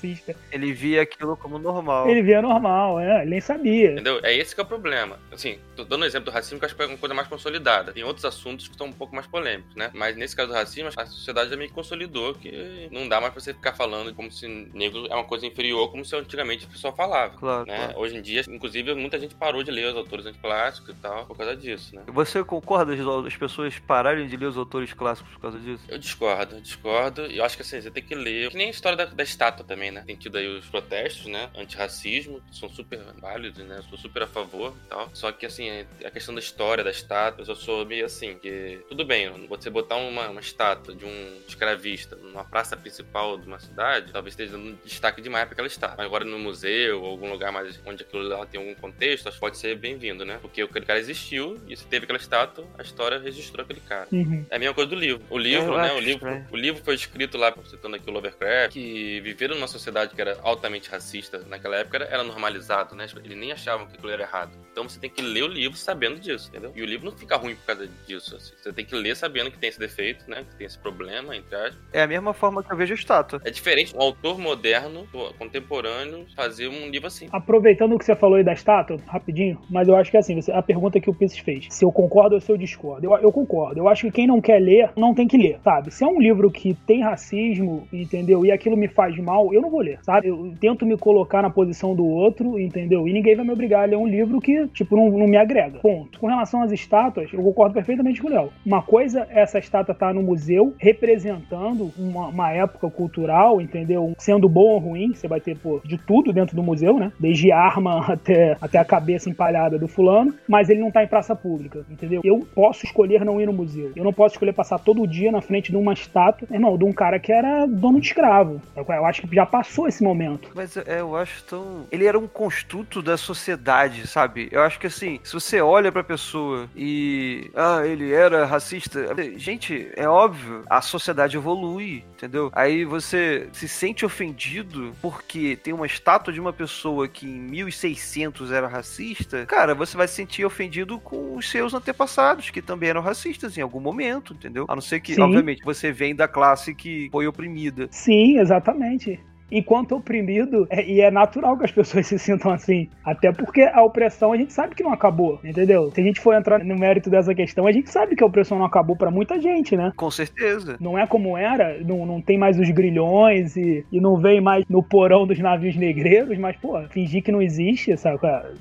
Ele 0.51 0.71
via 0.73 1.01
aquilo 1.01 1.35
como 1.37 1.57
normal. 1.59 2.09
Ele 2.09 2.21
via 2.21 2.41
normal, 2.41 2.99
é, 2.99 3.21
ele 3.21 3.31
nem 3.31 3.41
sabia. 3.41 3.91
Entendeu? 3.93 4.19
É 4.23 4.33
esse 4.35 4.53
que 4.55 4.61
é 4.61 4.63
o 4.63 4.67
problema. 4.67 5.19
Assim, 5.31 5.59
tô 5.75 5.83
dando 5.83 6.03
um 6.03 6.05
exemplo 6.05 6.25
do 6.25 6.33
racismo 6.33 6.59
que 6.59 6.65
eu 6.65 6.67
acho 6.67 6.75
que 6.75 6.81
é 6.81 6.85
uma 6.85 6.97
coisa 6.97 7.13
mais 7.15 7.27
consolidada. 7.27 7.91
Tem 7.93 8.03
outros 8.03 8.25
assuntos 8.25 8.67
que 8.67 8.73
estão 8.73 8.87
um 8.87 8.93
pouco 8.93 9.15
mais 9.15 9.27
polêmicos, 9.27 9.75
né? 9.75 9.89
Mas 9.93 10.15
nesse 10.15 10.35
caso 10.35 10.49
do 10.49 10.53
racismo, 10.53 10.89
a 10.95 11.05
sociedade 11.05 11.49
já 11.49 11.55
meio 11.55 11.69
que 11.69 11.75
consolidou 11.75 12.33
que 12.33 12.87
não 12.91 13.07
dá 13.07 13.19
mais 13.21 13.33
pra 13.33 13.41
você 13.41 13.53
ficar 13.53 13.73
falando 13.73 14.13
como 14.13 14.31
se 14.31 14.47
negro 14.73 15.07
é 15.09 15.13
uma 15.15 15.23
coisa 15.23 15.45
inferior, 15.45 15.89
como 15.91 16.03
se 16.05 16.15
antigamente 16.15 16.65
o 16.65 16.69
pessoal 16.69 16.95
falava. 16.95 17.35
Claro, 17.37 17.65
Né? 17.67 17.75
claro. 17.77 17.99
Hoje 17.99 18.17
em 18.17 18.21
dia, 18.21 18.43
inclusive, 18.49 18.93
muita 18.93 19.19
gente 19.19 19.35
parou 19.35 19.63
de 19.63 19.71
ler 19.71 19.87
os 19.89 19.95
autores 19.95 20.25
anticlássicos 20.25 20.89
e 20.89 20.93
tal, 20.95 21.25
por 21.25 21.37
causa 21.37 21.55
disso, 21.55 21.95
né? 21.95 22.03
Você 22.07 22.43
concorda 22.43 22.95
das 22.95 23.35
pessoas 23.35 23.77
pararem 23.79 24.27
de 24.27 24.37
ler 24.37 24.47
os 24.47 24.57
autores 24.57 24.93
clássicos 24.93 25.31
por 25.33 25.41
causa 25.41 25.59
disso? 25.59 25.83
Eu 25.87 25.97
discordo, 25.97 26.55
eu 26.55 26.61
discordo. 26.61 27.25
E 27.27 27.37
eu 27.37 27.43
acho 27.45 27.55
que 27.55 27.61
assim, 27.61 27.81
você 27.81 27.91
tem 27.91 28.03
que 28.03 28.15
ler. 28.15 28.49
Que 28.49 28.57
nem 28.57 28.67
a 28.67 28.71
história 28.71 28.97
da, 28.97 29.05
da 29.05 29.23
estátua 29.23 29.65
também, 29.65 29.86
né? 29.91 30.03
Tem 30.05 30.15
tido 30.15 30.37
aí 30.37 30.47
os 30.47 30.65
protestos, 30.65 31.25
né? 31.27 31.49
Antirracismo, 31.55 32.41
que 32.41 32.57
são 32.57 32.69
super 32.69 32.99
válidos, 33.19 33.63
né? 33.65 33.77
Eu 33.77 33.83
sou 33.83 33.97
super 33.97 34.23
a 34.23 34.27
favor 34.27 34.73
e 34.85 34.89
tal. 34.89 35.09
Só 35.13 35.31
que 35.31 35.45
assim, 35.45 35.69
é- 35.69 35.85
a 36.05 36.11
questão 36.11 36.33
da 36.33 36.39
história 36.39 36.83
da 36.83 36.91
estátua, 36.91 37.45
eu 37.47 37.55
sou 37.55 37.85
meio 37.85 38.05
assim, 38.05 38.37
que 38.37 38.79
tudo 38.89 39.05
bem, 39.05 39.29
você 39.47 39.69
botar 39.69 39.95
uma, 39.95 40.29
uma 40.29 40.41
estátua 40.41 40.93
de 40.95 41.05
um 41.05 41.41
escravista 41.47 42.15
numa 42.15 42.43
praça 42.43 42.75
principal 42.75 43.37
de 43.37 43.47
uma 43.47 43.59
cidade, 43.59 44.11
talvez 44.11 44.33
esteja 44.33 44.51
dando 44.53 44.77
destaque 44.83 45.21
demais 45.21 45.45
pra 45.45 45.53
aquela 45.53 45.67
estátua. 45.67 46.03
Agora 46.03 46.23
no 46.25 46.37
museu, 46.39 47.01
ou 47.01 47.09
algum 47.11 47.29
lugar 47.31 47.51
mais 47.51 47.79
onde 47.85 48.03
aquilo 48.03 48.23
lá 48.27 48.45
tem 48.45 48.59
algum 48.59 48.75
contexto, 48.75 49.27
acho 49.27 49.37
que 49.37 49.41
pode 49.41 49.57
ser 49.57 49.75
bem-vindo, 49.77 50.25
né? 50.25 50.37
Porque 50.41 50.61
aquele 50.61 50.85
cara 50.85 50.99
existiu 50.99 51.59
e 51.67 51.75
se 51.75 51.85
teve 51.85 52.03
aquela 52.05 52.19
estátua, 52.19 52.65
a 52.77 52.81
história 52.81 53.19
registrou 53.19 53.63
aquele 53.63 53.81
cara. 53.81 54.07
Uhum. 54.11 54.45
É 54.49 54.55
a 54.55 54.59
mesma 54.59 54.73
coisa 54.73 54.89
do 54.89 54.95
livro. 54.95 55.23
O 55.29 55.37
livro, 55.37 55.73
Eu 55.73 55.77
né? 55.77 55.93
O 55.93 55.99
livro, 55.99 56.45
o 56.51 56.55
livro 56.57 56.83
foi 56.83 56.95
escrito 56.95 57.37
lá, 57.37 57.53
citando 57.65 57.95
aqui 57.95 58.09
o 58.09 58.13
Lovecraft, 58.13 58.71
que 58.73 59.19
viveram 59.21 59.55
numa 59.55 59.67
sociedade 59.67 59.76
que 60.15 60.21
era 60.21 60.37
altamente 60.41 60.89
racista 60.89 61.39
naquela 61.47 61.77
época, 61.77 61.97
era, 61.97 62.05
era 62.05 62.23
normalizado, 62.23 62.95
né? 62.95 63.07
Eles 63.23 63.37
nem 63.37 63.51
achavam 63.51 63.87
que 63.87 63.95
aquilo 63.95 64.11
era 64.11 64.23
errado. 64.23 64.51
Então 64.71 64.87
você 64.87 64.99
tem 64.99 65.09
que 65.09 65.21
ler 65.21 65.43
o 65.43 65.47
livro 65.47 65.77
sabendo 65.77 66.19
disso, 66.19 66.49
entendeu? 66.49 66.71
E 66.75 66.81
o 66.81 66.85
livro 66.85 67.09
não 67.09 67.17
fica 67.17 67.35
ruim 67.35 67.55
por 67.55 67.65
causa 67.65 67.89
disso. 68.05 68.35
Assim. 68.35 68.53
Você 68.57 68.73
tem 68.73 68.85
que 68.85 68.95
ler 68.95 69.15
sabendo 69.15 69.51
que 69.51 69.57
tem 69.57 69.69
esse 69.69 69.79
defeito, 69.79 70.29
né? 70.29 70.45
Que 70.49 70.55
tem 70.55 70.67
esse 70.67 70.77
problema, 70.77 71.35
entre 71.35 71.55
aspas. 71.55 71.77
É 71.93 72.01
a 72.01 72.07
mesma 72.07 72.33
forma 72.33 72.63
que 72.63 72.71
eu 72.71 72.77
vejo 72.77 72.93
a 72.93 72.95
estátua. 72.95 73.41
É 73.43 73.49
diferente 73.49 73.95
um 73.95 74.01
autor 74.01 74.37
moderno, 74.37 75.07
contemporâneo, 75.37 76.25
fazer 76.35 76.67
um 76.67 76.89
livro 76.89 77.07
assim. 77.07 77.27
Aproveitando 77.31 77.95
o 77.95 77.99
que 77.99 78.05
você 78.05 78.15
falou 78.15 78.35
aí 78.35 78.43
da 78.43 78.53
estátua, 78.53 78.97
rapidinho, 79.07 79.59
mas 79.69 79.87
eu 79.87 79.95
acho 79.95 80.11
que 80.11 80.17
assim, 80.17 80.39
a 80.51 80.61
pergunta 80.61 80.99
que 80.99 81.09
o 81.09 81.13
Pisces 81.13 81.39
fez, 81.39 81.67
se 81.69 81.83
eu 81.83 81.91
concordo 81.91 82.35
ou 82.35 82.41
se 82.41 82.51
eu 82.51 82.57
discordo. 82.57 83.05
Eu, 83.05 83.17
eu 83.17 83.31
concordo. 83.31 83.79
Eu 83.79 83.87
acho 83.87 84.05
que 84.07 84.11
quem 84.11 84.27
não 84.27 84.41
quer 84.41 84.59
ler, 84.59 84.91
não 84.95 85.13
tem 85.13 85.27
que 85.27 85.37
ler, 85.37 85.59
sabe? 85.63 85.91
Se 85.91 86.03
é 86.03 86.07
um 86.07 86.19
livro 86.19 86.51
que 86.51 86.73
tem 86.85 87.01
racismo, 87.01 87.87
entendeu? 87.91 88.45
E 88.45 88.51
aquilo 88.51 88.77
me 88.77 88.87
faz 88.87 89.17
mal, 89.17 89.53
eu 89.57 89.61
não 89.61 89.69
vou 89.69 89.81
ler, 89.81 89.99
sabe? 90.01 90.27
Eu 90.27 90.53
tento 90.59 90.85
me 90.85 90.97
colocar 90.97 91.41
na 91.41 91.49
posição 91.49 91.95
do 91.95 92.05
outro, 92.05 92.59
entendeu? 92.59 93.07
E 93.07 93.13
ninguém 93.13 93.35
vai 93.35 93.45
me 93.45 93.51
obrigar 93.51 93.83
a 93.83 93.85
ler 93.85 93.97
um 93.97 94.07
livro 94.07 94.39
que, 94.39 94.67
tipo, 94.67 94.95
não, 94.95 95.09
não 95.09 95.27
me 95.27 95.37
agrega. 95.37 95.79
Ponto. 95.79 96.19
Com 96.19 96.27
relação 96.27 96.61
às 96.61 96.71
estátuas, 96.71 97.31
eu 97.33 97.41
concordo 97.41 97.73
perfeitamente 97.73 98.21
com 98.21 98.27
o 98.27 98.31
Léo. 98.31 98.49
Uma 98.65 98.81
coisa 98.81 99.27
é 99.29 99.41
essa 99.41 99.59
estátua 99.59 99.93
estar 99.93 100.07
tá 100.07 100.13
no 100.13 100.21
museu, 100.21 100.73
representando 100.77 101.91
uma, 101.97 102.27
uma, 102.27 102.51
época 102.51 102.89
cultural, 102.89 103.61
entendeu? 103.61 104.13
Sendo 104.17 104.49
bom 104.49 104.73
ou 104.73 104.79
ruim, 104.79 105.13
você 105.13 105.27
vai 105.27 105.39
ter, 105.39 105.57
pô, 105.57 105.81
de 105.83 105.97
tudo 105.97 106.33
dentro 106.33 106.55
do 106.55 106.63
museu, 106.63 106.97
né? 106.97 107.11
Desde 107.19 107.51
arma 107.51 108.05
até, 108.11 108.57
até 108.61 108.77
a 108.77 108.85
cabeça 108.85 109.29
empalhada 109.29 109.77
do 109.77 109.87
fulano, 109.87 110.33
mas 110.47 110.69
ele 110.69 110.79
não 110.79 110.91
tá 110.91 111.03
em 111.03 111.07
praça 111.07 111.35
pública, 111.35 111.85
entendeu? 111.89 112.21
Eu 112.23 112.47
posso 112.53 112.85
escolher 112.85 113.23
não 113.23 113.39
ir 113.41 113.45
no 113.45 113.53
museu. 113.53 113.91
Eu 113.95 114.03
não 114.03 114.13
posso 114.13 114.35
escolher 114.35 114.53
passar 114.53 114.79
todo 114.79 115.07
dia 115.07 115.31
na 115.31 115.41
frente 115.41 115.71
de 115.71 115.77
uma 115.77 115.93
estátua, 115.93 116.47
irmão, 116.51 116.77
de 116.77 116.83
um 116.83 116.91
cara 116.91 117.19
que 117.19 117.31
era 117.31 117.65
dono 117.65 117.99
de 117.99 118.07
escravo. 118.07 118.61
Eu 118.75 119.05
acho 119.05 119.21
que 119.21 119.35
já 119.35 119.45
passou 119.47 119.87
esse 119.87 120.03
momento. 120.03 120.51
Mas 120.53 120.77
é, 120.77 120.99
eu 120.99 121.15
acho 121.15 121.43
tão. 121.43 121.87
Ele 121.91 122.05
era 122.05 122.17
um 122.17 122.27
construto 122.27 123.01
da 123.01 123.17
sociedade, 123.17 124.07
sabe? 124.07 124.49
Eu 124.51 124.61
acho 124.61 124.79
que 124.79 124.87
assim, 124.87 125.19
se 125.23 125.33
você 125.33 125.61
olha 125.61 125.91
pra 125.91 126.03
pessoa 126.03 126.69
e. 126.75 127.49
Ah, 127.55 127.85
ele 127.85 128.11
era 128.11 128.45
racista. 128.45 129.07
Gente, 129.37 129.89
é 129.95 130.07
óbvio, 130.07 130.63
a 130.69 130.81
sociedade 130.81 131.37
evolui, 131.37 132.03
entendeu? 132.13 132.51
Aí 132.53 132.85
você 132.85 133.47
se 133.51 133.67
sente 133.67 134.05
ofendido 134.05 134.93
porque 135.01 135.55
tem 135.55 135.73
uma 135.73 135.85
estátua 135.85 136.33
de 136.33 136.39
uma 136.39 136.53
pessoa 136.53 137.07
que 137.07 137.25
em 137.25 137.39
1600 137.39 138.51
era 138.51 138.67
racista. 138.67 139.45
Cara, 139.45 139.73
você 139.73 139.95
vai 139.95 140.07
se 140.07 140.15
sentir 140.15 140.45
ofendido 140.45 140.99
com 140.99 141.35
os 141.35 141.49
seus 141.49 141.73
antepassados, 141.73 142.49
que 142.49 142.61
também 142.61 142.89
eram 142.89 143.01
racistas 143.01 143.57
em 143.57 143.61
algum 143.61 143.79
momento, 143.79 144.33
entendeu? 144.33 144.65
A 144.67 144.75
não 144.75 144.81
ser 144.81 144.99
que, 144.99 145.15
Sim. 145.15 145.21
obviamente, 145.21 145.63
você 145.63 145.91
vem 145.91 146.15
da 146.15 146.27
classe 146.27 146.73
que 146.73 147.09
foi 147.11 147.27
oprimida. 147.27 147.87
Sim, 147.91 148.39
exatamente 148.39 149.19
enquanto 149.51 149.95
oprimido, 149.95 150.67
é, 150.69 150.83
e 150.85 151.01
é 151.01 151.11
natural 151.11 151.57
que 151.57 151.65
as 151.65 151.71
pessoas 151.71 152.07
se 152.07 152.19
sintam 152.19 152.51
assim. 152.51 152.89
Até 153.03 153.31
porque 153.31 153.61
a 153.61 153.81
opressão 153.81 154.31
a 154.31 154.37
gente 154.37 154.53
sabe 154.53 154.75
que 154.75 154.83
não 154.83 154.93
acabou, 154.93 155.39
entendeu? 155.43 155.91
Se 155.93 156.01
a 156.01 156.03
gente 156.03 156.19
for 156.19 156.33
entrar 156.33 156.63
no 156.63 156.77
mérito 156.77 157.09
dessa 157.09 157.33
questão, 157.33 157.67
a 157.67 157.71
gente 157.71 157.89
sabe 157.89 158.15
que 158.15 158.23
a 158.23 158.27
opressão 158.27 158.57
não 158.57 158.65
acabou 158.65 158.95
para 158.95 159.11
muita 159.11 159.39
gente, 159.39 159.75
né? 159.75 159.91
Com 159.95 160.11
certeza. 160.11 160.77
Não 160.79 160.97
é 160.97 161.05
como 161.07 161.37
era, 161.37 161.79
não, 161.83 162.05
não 162.05 162.21
tem 162.21 162.37
mais 162.37 162.59
os 162.59 162.69
grilhões 162.69 163.55
e, 163.55 163.85
e 163.91 163.99
não 163.99 164.17
vem 164.17 164.41
mais 164.41 164.65
no 164.69 164.83
porão 164.83 165.25
dos 165.25 165.39
navios 165.39 165.75
negreiros, 165.75 166.37
mas, 166.37 166.55
pô, 166.57 166.81
fingir 166.89 167.23
que 167.23 167.31
não 167.31 167.41
existe, 167.41 167.95
sabe? 167.97 168.19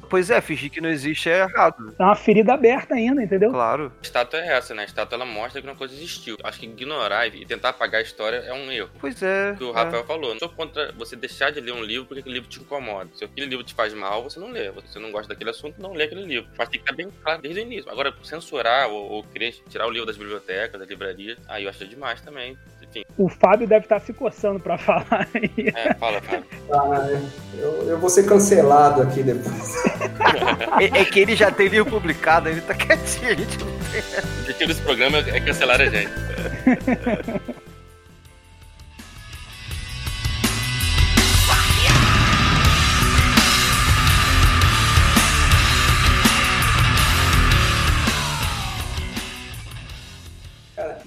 Pois 0.08 0.30
é, 0.30 0.40
fingir 0.40 0.70
que 0.70 0.80
não 0.80 0.88
existe 0.88 1.28
é 1.28 1.40
errado. 1.40 1.94
É 1.98 2.02
uma 2.02 2.14
ferida 2.14 2.54
aberta 2.54 2.94
ainda, 2.94 3.22
entendeu? 3.22 3.50
Claro. 3.50 3.92
A 3.98 4.02
estátua 4.02 4.40
é 4.40 4.56
essa, 4.56 4.74
né? 4.74 4.82
A 4.82 4.84
estátua 4.84 5.16
ela 5.16 5.24
mostra 5.24 5.60
que 5.60 5.66
uma 5.66 5.76
coisa 5.76 5.94
existiu. 5.94 6.36
Acho 6.42 6.60
que 6.60 6.66
ignorar 6.66 7.26
e 7.26 7.44
tentar 7.44 7.70
apagar 7.70 8.00
a 8.00 8.02
história 8.02 8.36
é 8.36 8.52
um 8.52 8.70
erro. 8.70 8.90
Pois 9.00 9.22
é. 9.22 9.52
O 9.52 9.56
que 9.56 9.64
o 9.64 9.72
Rafael 9.72 10.02
é. 10.02 10.06
falou. 10.06 10.32
Não 10.32 10.38
sou 10.38 10.48
contra 10.76 10.92
você 10.92 11.16
deixar 11.16 11.50
de 11.50 11.60
ler 11.60 11.72
um 11.72 11.82
livro 11.82 12.06
porque 12.06 12.20
aquele 12.20 12.34
livro 12.34 12.50
te 12.50 12.60
incomoda. 12.60 13.08
Se 13.14 13.24
aquele 13.24 13.46
livro 13.46 13.64
te 13.64 13.74
faz 13.74 13.94
mal, 13.94 14.22
você 14.22 14.38
não 14.38 14.50
lê. 14.50 14.66
Se 14.66 14.92
você 14.92 14.98
não 14.98 15.10
gosta 15.10 15.28
daquele 15.28 15.50
assunto, 15.50 15.80
não 15.80 15.94
lê 15.94 16.04
aquele 16.04 16.24
livro. 16.24 16.50
Mas 16.56 16.68
tem 16.68 16.80
que 16.80 16.84
estar 16.84 16.94
bem 16.94 17.10
claro 17.22 17.40
desde 17.40 17.60
o 17.60 17.62
início. 17.62 17.90
Agora, 17.90 18.14
censurar 18.22 18.88
ou, 18.88 19.10
ou 19.10 19.24
querer 19.24 19.54
tirar 19.68 19.86
o 19.86 19.90
livro 19.90 20.06
das 20.06 20.16
bibliotecas, 20.16 20.78
das 20.78 20.88
livrarias, 20.88 21.38
aí 21.48 21.64
eu 21.64 21.70
acho 21.70 21.86
demais 21.86 22.20
também. 22.20 22.58
Enfim. 22.82 23.04
O 23.16 23.28
Fábio 23.28 23.66
deve 23.66 23.86
estar 23.86 24.00
se 24.00 24.12
coçando 24.12 24.60
pra 24.60 24.76
falar. 24.78 25.28
É, 25.34 25.94
fala, 25.94 26.20
Fábio. 26.20 26.46
Ah, 26.70 27.20
eu, 27.58 27.88
eu 27.88 27.98
vou 27.98 28.10
ser 28.10 28.26
cancelado 28.26 29.02
aqui 29.02 29.22
depois. 29.22 29.84
é, 30.80 31.00
é, 31.00 31.04
que 31.04 31.20
ele 31.20 31.34
já 31.34 31.50
tem 31.50 31.68
livro 31.68 31.90
publicado, 31.90 32.48
ele 32.48 32.60
tá 32.60 32.74
quietinho, 32.74 33.30
a 33.30 33.34
gente 33.34 33.58
não 33.58 33.66
tem. 33.66 34.02
O 34.02 34.40
objetivo 34.40 34.68
desse 34.68 34.82
programa 34.82 35.18
é 35.18 35.40
cancelar 35.40 35.80
a 35.80 35.86
gente. 35.86 36.12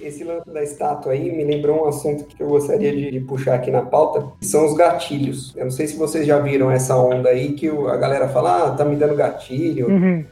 esse 0.02 0.24
lance 0.24 0.50
da 0.50 0.62
estátua 0.62 1.12
aí 1.12 1.30
me 1.30 1.44
lembrou 1.44 1.84
um 1.84 1.88
assunto 1.88 2.24
que 2.24 2.42
eu 2.42 2.48
gostaria 2.48 2.92
de, 2.92 3.10
de, 3.10 3.20
puxar 3.20 3.54
aqui 3.54 3.70
na 3.70 3.82
pauta, 3.82 4.26
que 4.38 4.46
são 4.46 4.66
os 4.66 4.74
gatilhos. 4.74 5.54
Eu 5.56 5.64
não 5.64 5.70
sei 5.70 5.86
se 5.86 5.96
vocês 5.96 6.26
já 6.26 6.38
viram 6.38 6.70
essa 6.70 6.96
onda 6.96 7.28
aí 7.28 7.52
que 7.52 7.68
a 7.68 7.96
galera 7.96 8.28
fala, 8.28 8.66
ah, 8.66 8.70
tá 8.72 8.84
me 8.84 8.96
dando 8.96 9.14
gatilho. 9.14 9.88
Uhum. 9.88 10.24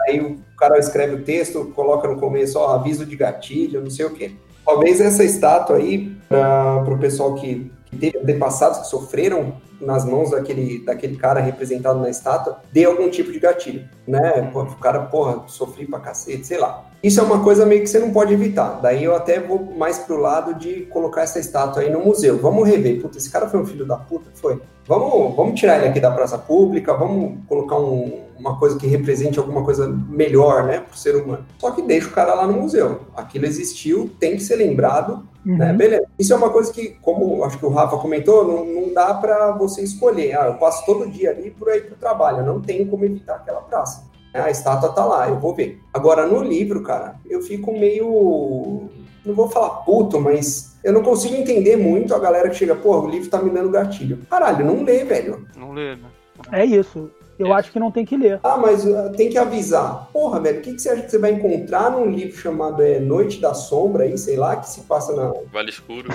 Aí 0.00 0.20
o 0.20 0.38
cara 0.58 0.78
escreve 0.78 1.14
o 1.16 1.22
texto, 1.22 1.72
coloca 1.74 2.08
no 2.08 2.18
começo, 2.18 2.58
ó, 2.58 2.74
aviso 2.74 3.06
de 3.06 3.16
gatilho, 3.16 3.80
não 3.80 3.90
sei 3.90 4.06
o 4.06 4.10
quê. 4.10 4.32
Talvez 4.64 5.00
essa 5.00 5.24
estátua 5.24 5.76
aí, 5.76 6.12
para 6.28 6.94
o 6.94 6.98
pessoal 6.98 7.34
que 7.34 7.70
teve 7.98 8.18
antepassados 8.18 8.78
que 8.78 8.86
sofreram 8.86 9.54
nas 9.80 10.04
mãos 10.04 10.30
daquele, 10.30 10.84
daquele 10.84 11.16
cara 11.16 11.40
representado 11.40 11.98
na 11.98 12.08
estátua, 12.08 12.60
dê 12.72 12.84
algum 12.84 13.10
tipo 13.10 13.32
de 13.32 13.38
gatilho, 13.38 13.88
né? 14.06 14.50
O 14.54 14.64
cara, 14.76 15.00
porra, 15.00 15.42
sofri 15.48 15.86
pra 15.86 16.00
cacete, 16.00 16.46
sei 16.46 16.58
lá. 16.58 16.86
Isso 17.02 17.18
é 17.18 17.22
uma 17.22 17.42
coisa 17.42 17.66
meio 17.66 17.80
que 17.80 17.88
você 17.88 17.98
não 17.98 18.12
pode 18.12 18.32
evitar. 18.32 18.80
Daí 18.80 19.02
eu 19.02 19.14
até 19.14 19.40
vou 19.40 19.74
mais 19.76 19.98
pro 19.98 20.16
lado 20.16 20.54
de 20.54 20.82
colocar 20.82 21.22
essa 21.22 21.40
estátua 21.40 21.82
aí 21.82 21.90
no 21.90 21.98
museu. 21.98 22.38
Vamos 22.38 22.68
rever. 22.68 23.02
Puta, 23.02 23.18
esse 23.18 23.28
cara 23.28 23.48
foi 23.48 23.60
um 23.60 23.66
filho 23.66 23.84
da 23.84 23.96
puta? 23.96 24.30
Foi. 24.34 24.60
Vamos, 24.86 25.34
vamos 25.34 25.58
tirar 25.58 25.78
ele 25.78 25.88
aqui 25.88 26.00
da 26.00 26.10
praça 26.10 26.38
pública, 26.38 26.94
vamos 26.94 27.38
colocar 27.48 27.78
um, 27.78 28.20
uma 28.42 28.58
coisa 28.58 28.76
que 28.76 28.88
represente 28.88 29.38
alguma 29.38 29.64
coisa 29.64 29.88
melhor, 29.88 30.64
né, 30.64 30.80
pro 30.80 30.98
ser 30.98 31.14
humano. 31.14 31.46
Só 31.58 31.70
que 31.70 31.80
deixa 31.80 32.08
o 32.08 32.12
cara 32.12 32.34
lá 32.34 32.46
no 32.46 32.54
museu. 32.54 33.02
Aquilo 33.16 33.46
existiu, 33.46 34.10
tem 34.18 34.36
que 34.36 34.42
ser 34.42 34.56
lembrado, 34.56 35.22
né? 35.44 35.52
uhum. 35.52 35.58
né? 35.58 35.72
Beleza. 35.72 36.06
Isso 36.18 36.32
é 36.32 36.36
uma 36.36 36.50
coisa 36.50 36.72
que, 36.72 36.96
como 37.00 37.44
acho 37.44 37.58
que 37.58 37.64
o 37.64 37.70
Rafa 37.70 37.96
comentou, 37.98 38.44
não, 38.44 38.64
não 38.64 38.92
dá 38.92 39.14
para 39.14 39.52
você 39.52 39.82
escolher. 39.82 40.36
Ah, 40.36 40.48
eu 40.48 40.54
passo 40.54 40.84
todo 40.84 41.08
dia 41.08 41.30
ali 41.30 41.50
por 41.50 41.68
aí 41.68 41.80
pro 41.80 41.94
trabalho. 41.94 42.38
Eu 42.38 42.46
não 42.46 42.60
tenho 42.60 42.86
como 42.86 43.04
evitar 43.04 43.36
aquela 43.36 43.60
praça. 43.60 44.10
A 44.34 44.50
estátua 44.50 44.88
tá 44.88 45.04
lá, 45.04 45.28
eu 45.28 45.38
vou 45.38 45.54
ver. 45.54 45.78
Agora, 45.92 46.26
no 46.26 46.42
livro, 46.42 46.82
cara, 46.82 47.16
eu 47.28 47.42
fico 47.42 47.78
meio. 47.78 48.88
Não 49.24 49.34
vou 49.34 49.48
falar 49.48 49.70
puto, 49.84 50.18
mas 50.18 50.74
eu 50.82 50.92
não 50.92 51.02
consigo 51.02 51.36
entender 51.36 51.76
muito 51.76 52.14
a 52.14 52.18
galera 52.18 52.48
que 52.48 52.56
chega, 52.56 52.74
pô, 52.74 52.98
o 52.98 53.08
livro 53.08 53.28
tá 53.30 53.40
me 53.40 53.50
dando 53.50 53.70
gatilho. 53.70 54.18
Caralho, 54.28 54.64
não 54.64 54.82
lê, 54.82 55.04
velho. 55.04 55.46
Não 55.54 55.72
lê, 55.72 55.94
né? 55.94 56.08
É 56.50 56.64
isso. 56.64 57.10
Eu 57.38 57.52
acho 57.52 57.72
que 57.72 57.80
não 57.80 57.90
tem 57.90 58.04
que 58.04 58.16
ler. 58.16 58.38
Ah, 58.42 58.56
mas 58.56 58.84
uh, 58.84 59.10
tem 59.16 59.28
que 59.28 59.38
avisar. 59.38 60.08
Porra, 60.12 60.38
velho, 60.38 60.58
o 60.58 60.62
que, 60.62 60.74
que 60.74 60.80
você 60.80 60.90
acha 60.90 61.02
que 61.02 61.10
você 61.10 61.18
vai 61.18 61.32
encontrar 61.32 61.90
num 61.90 62.08
livro 62.08 62.36
chamado 62.36 62.82
é, 62.82 63.00
Noite 63.00 63.40
da 63.40 63.52
Sombra 63.52 64.04
aí, 64.04 64.16
sei 64.16 64.36
lá, 64.36 64.56
que 64.56 64.68
se 64.68 64.82
passa 64.82 65.14
na. 65.14 65.32
Vale 65.52 65.70
Escuro. 65.70 66.08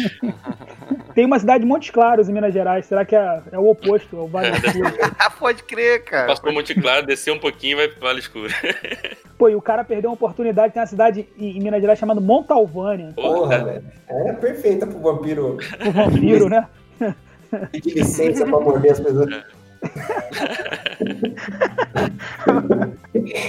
tem 1.14 1.24
uma 1.24 1.38
cidade 1.38 1.62
de 1.62 1.68
Montes 1.68 1.90
Claros 1.90 2.28
em 2.28 2.32
Minas 2.32 2.52
Gerais. 2.52 2.84
Será 2.86 3.04
que 3.04 3.16
é, 3.16 3.42
é 3.52 3.58
o 3.58 3.70
oposto? 3.70 4.16
É 4.16 4.20
o 4.20 4.26
Vale 4.26 4.50
Escuro. 4.50 4.92
Pode 5.38 5.62
crer, 5.62 6.04
cara. 6.04 6.26
Passou 6.26 6.44
por 6.44 6.52
Monte 6.52 6.74
Claro, 6.74 7.06
desceu 7.06 7.32
um 7.32 7.38
pouquinho 7.38 7.74
e 7.74 7.76
vai 7.76 7.88
pro 7.88 8.00
Vale 8.00 8.18
Escuro. 8.18 8.52
Pô, 9.38 9.48
e 9.48 9.54
o 9.54 9.62
cara 9.62 9.84
perdeu 9.84 10.10
uma 10.10 10.14
oportunidade. 10.14 10.74
Tem 10.74 10.82
uma 10.82 10.88
cidade 10.88 11.28
em 11.38 11.60
Minas 11.60 11.80
Gerais 11.80 11.98
chamada 11.98 12.20
Montalvânia. 12.20 13.12
Porra, 13.14 13.64
velho. 13.64 13.84
É 14.08 14.32
perfeita 14.32 14.86
pro 14.86 14.98
vampiro. 14.98 15.58
Pro 15.78 15.92
vampiro, 15.92 16.48
né? 16.48 16.66
Pedir 17.72 17.94
licença 17.94 18.44
pra 18.44 18.60
morder 18.60 18.92
as 18.92 19.00
pessoas. 19.00 19.44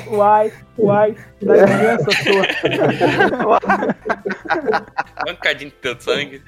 Uai, 0.07 0.51
uai, 0.77 1.15
da 1.41 1.65
criança 1.65 2.11
sua. 2.23 3.59
Mancadinho 5.25 5.71
de 5.71 5.77
teu 5.77 5.99
sangue. 5.99 6.41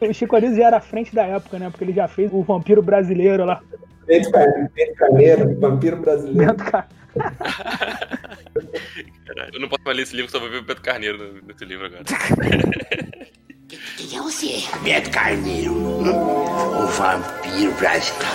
O 0.00 0.12
Chico 0.12 0.36
Anísio 0.36 0.56
já 0.56 0.66
era 0.68 0.76
à 0.78 0.80
frente 0.80 1.14
da 1.14 1.24
época, 1.24 1.58
né? 1.58 1.70
Porque 1.70 1.84
ele 1.84 1.92
já 1.92 2.08
fez 2.08 2.32
o 2.32 2.42
vampiro 2.42 2.82
brasileiro 2.82 3.44
lá. 3.44 3.60
Bento 4.06 4.30
Carneiro, 4.96 5.60
vampiro 5.60 5.96
brasileiro. 5.98 6.54
Bento 6.54 6.64
Car... 6.64 6.88
Eu 9.52 9.60
não 9.60 9.68
posso 9.68 9.82
mais 9.84 9.96
ler 9.96 10.02
esse 10.02 10.16
livro, 10.16 10.30
só 10.30 10.38
vou 10.38 10.50
ver 10.50 10.58
o 10.58 10.64
Bento 10.64 10.82
Carneiro 10.82 11.40
nesse 11.46 11.64
livro 11.64 11.86
agora. 11.86 12.02
Quem 13.96 14.18
é 14.18 14.22
você? 14.22 14.48
Beto 14.82 15.10
Carneiro, 15.10 15.72
o 15.74 16.86
vampiro 16.86 17.72
brasileiro. 17.72 18.26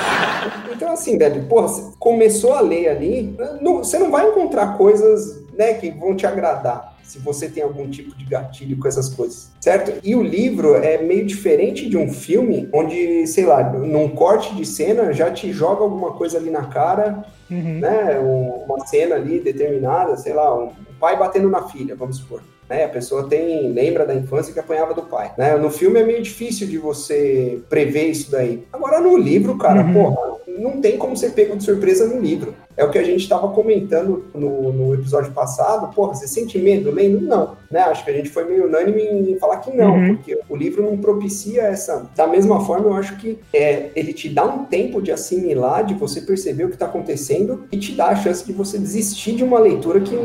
Então, 0.73 0.91
assim, 0.93 1.17
velho, 1.17 1.43
porra, 1.45 1.67
você 1.67 1.91
começou 1.99 2.53
a 2.53 2.61
ler 2.61 2.89
ali, 2.89 3.35
não, 3.61 3.77
você 3.79 3.99
não 3.99 4.09
vai 4.09 4.27
encontrar 4.27 4.77
coisas 4.77 5.43
né, 5.55 5.73
que 5.75 5.91
vão 5.91 6.15
te 6.15 6.25
agradar. 6.25 6.95
se 7.03 7.19
você 7.19 7.47
tem 7.47 7.63
algum 7.63 7.89
tipo 7.89 8.13
de 8.17 8.25
gatilho 8.25 8.77
com 8.77 8.87
essas 8.87 9.07
coisas, 9.09 9.49
certo? 9.61 9.93
E 10.03 10.13
o 10.15 10.21
livro 10.21 10.75
é 10.75 10.97
meio 11.01 11.25
diferente 11.25 11.87
de 11.87 11.95
um 11.97 12.11
filme, 12.11 12.67
onde, 12.73 13.25
sei 13.27 13.45
lá, 13.45 13.63
num 13.71 14.09
corte 14.09 14.53
de 14.55 14.65
cena 14.65 15.13
já 15.13 15.31
te 15.31 15.53
joga 15.53 15.83
alguma 15.83 16.11
coisa 16.13 16.37
ali 16.37 16.49
na 16.49 16.65
cara, 16.65 17.23
Uhum. 17.49 17.79
né? 17.79 18.19
Um- 18.19 18.65
Uma 18.67 18.85
cena 18.85 19.15
ali 19.15 19.39
determinada, 19.39 20.17
sei 20.17 20.33
lá, 20.33 20.53
um 20.53 20.71
pai 20.99 21.17
batendo 21.17 21.49
na 21.49 21.63
filha, 21.69 21.95
vamos 21.95 22.17
supor. 22.17 22.41
Né? 22.69 22.85
A 22.85 22.89
pessoa 22.89 23.27
tem 23.27 23.71
lembra 23.71 24.05
da 24.05 24.13
infância 24.15 24.53
que 24.53 24.59
apanhava 24.59 24.93
do 24.93 25.03
pai. 25.03 25.31
Né? 25.37 25.55
No 25.55 25.69
filme 25.69 25.99
é 25.99 26.03
meio 26.05 26.21
difícil 26.21 26.67
de 26.67 26.77
você 26.77 27.59
prever 27.69 28.05
isso 28.09 28.29
daí. 28.31 28.63
Agora 28.73 28.99
no 28.99 29.17
livro, 29.17 29.57
cara, 29.57 29.81
Uhum. 29.83 29.93
porra, 29.93 30.37
não 30.59 30.81
tem 30.81 30.97
como 30.97 31.15
ser 31.15 31.31
pego 31.33 31.55
de 31.55 31.63
surpresa 31.63 32.07
no 32.07 32.19
livro. 32.19 32.53
É 32.75 32.83
o 32.83 32.89
que 32.89 32.97
a 32.97 33.03
gente 33.03 33.21
estava 33.21 33.47
comentando 33.49 34.25
no, 34.33 34.71
no 34.73 34.93
episódio 34.95 35.31
passado. 35.31 35.93
Porra, 35.93 36.15
você 36.15 36.27
sente 36.27 36.57
medo 36.59 36.91
lendo? 36.91 37.21
Não. 37.21 37.55
Né? 37.71 37.79
Acho 37.81 38.03
que 38.03 38.09
a 38.11 38.13
gente 38.13 38.29
foi 38.29 38.43
meio 38.45 38.65
unânime 38.67 39.01
em 39.31 39.37
falar 39.37 39.57
que 39.57 39.75
não, 39.75 39.93
Uhum. 39.95 40.15
porque 40.15 40.39
o 40.49 40.55
livro 40.55 40.81
não 40.83 40.97
propicia 40.97 41.61
essa. 41.63 42.09
Da 42.15 42.25
mesma 42.27 42.63
forma, 42.65 42.87
eu 42.87 42.93
acho 42.93 43.17
que 43.17 43.37
é, 43.53 43.89
ele 43.95 44.13
te 44.13 44.29
dá 44.29 44.45
um 44.45 44.65
tempo 44.65 45.01
de 45.01 45.11
assimilar, 45.11 45.85
de 45.85 45.93
você 45.93 46.21
perceber 46.21 46.65
o 46.65 46.69
que 46.69 46.75
está 46.75 46.85
acontecendo 46.87 47.65
e 47.71 47.77
te 47.77 47.91
dá 47.93 48.07
a 48.07 48.15
chance 48.15 48.43
de 48.45 48.51
você 48.53 48.77
desistir 48.77 49.33
de 49.35 49.43
uma 49.43 49.59
leitura 49.59 49.99
que, 49.99 50.15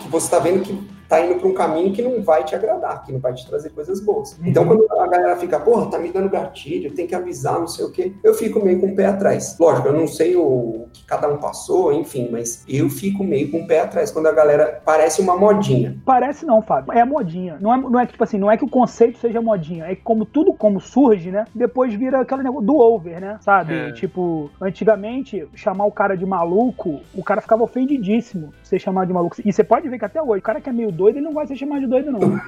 que 0.00 0.08
você 0.08 0.26
está 0.26 0.38
vendo 0.38 0.60
que 0.62 0.78
tá 1.10 1.20
indo 1.20 1.40
para 1.40 1.48
um 1.48 1.52
caminho 1.52 1.92
que 1.92 2.00
não 2.00 2.22
vai 2.22 2.44
te 2.44 2.54
agradar, 2.54 3.04
que 3.04 3.12
não 3.12 3.18
vai 3.18 3.34
te 3.34 3.44
trazer 3.44 3.70
coisas 3.70 4.00
boas. 4.00 4.38
Então, 4.44 4.64
quando 4.64 4.86
a 4.92 5.08
galera 5.08 5.36
fica, 5.36 5.58
porra, 5.58 5.90
tá 5.90 5.98
me 5.98 6.12
dando 6.12 6.30
gatilho, 6.30 6.94
tem 6.94 7.04
que 7.04 7.16
avisar, 7.16 7.58
não 7.58 7.66
sei 7.66 7.84
o 7.84 7.90
quê, 7.90 8.12
eu 8.22 8.32
fico 8.32 8.64
meio 8.64 8.80
com 8.80 8.86
o 8.86 8.94
pé 8.94 9.06
atrás. 9.06 9.56
Lógico, 9.58 9.88
eu 9.88 9.92
não 9.92 10.06
sei 10.06 10.36
o 10.36 10.86
que 10.92 11.04
cada 11.04 11.28
um 11.28 11.38
passou, 11.38 11.92
enfim, 11.92 12.28
mas 12.30 12.64
eu 12.68 12.88
fico 12.88 13.24
meio 13.24 13.50
com 13.50 13.62
o 13.62 13.66
pé 13.66 13.80
atrás 13.80 14.12
quando 14.12 14.28
a 14.28 14.32
galera 14.32 14.80
parece 14.84 15.20
uma 15.20 15.36
modinha. 15.36 15.96
Parece 16.06 16.46
não, 16.46 16.62
Fábio. 16.62 16.92
É 16.92 17.00
a 17.00 17.06
modinha. 17.06 17.58
Não 17.60 17.74
é, 17.74 17.76
não 17.76 17.98
é 17.98 18.06
que, 18.06 18.12
tipo 18.12 18.22
assim, 18.22 18.38
não 18.38 18.50
é 18.50 18.56
que 18.56 18.64
o 18.64 18.68
conceito 18.68 19.18
seja 19.18 19.42
modinha. 19.42 19.86
É 19.86 19.96
que 19.96 20.02
como 20.02 20.24
tudo 20.24 20.52
como 20.52 20.80
surge, 20.80 21.32
né? 21.32 21.44
Depois 21.52 21.92
vira 21.92 22.20
aquele 22.20 22.44
negócio 22.44 22.66
do 22.66 22.76
over, 22.76 23.20
né? 23.20 23.36
Sabe? 23.40 23.74
É. 23.74 23.92
Tipo, 23.92 24.48
antigamente, 24.60 25.48
chamar 25.56 25.86
o 25.86 25.92
cara 25.92 26.16
de 26.16 26.24
maluco, 26.24 27.00
o 27.12 27.24
cara 27.24 27.40
ficava 27.40 27.64
ofendidíssimo 27.64 28.52
ser 28.62 28.78
chamado 28.78 29.08
de 29.08 29.12
maluco. 29.12 29.36
E 29.44 29.52
você 29.52 29.64
pode 29.64 29.88
ver 29.88 29.98
que 29.98 30.04
até 30.04 30.22
hoje, 30.22 30.38
o 30.38 30.42
cara 30.42 30.60
que 30.60 30.68
é 30.68 30.72
meio 30.72 30.92
doido, 31.00 31.16
ele 31.16 31.24
não 31.24 31.32
vai 31.32 31.46
ser 31.46 31.56
chamado 31.56 31.80
de 31.80 31.86
doido, 31.86 32.12
não. 32.12 32.20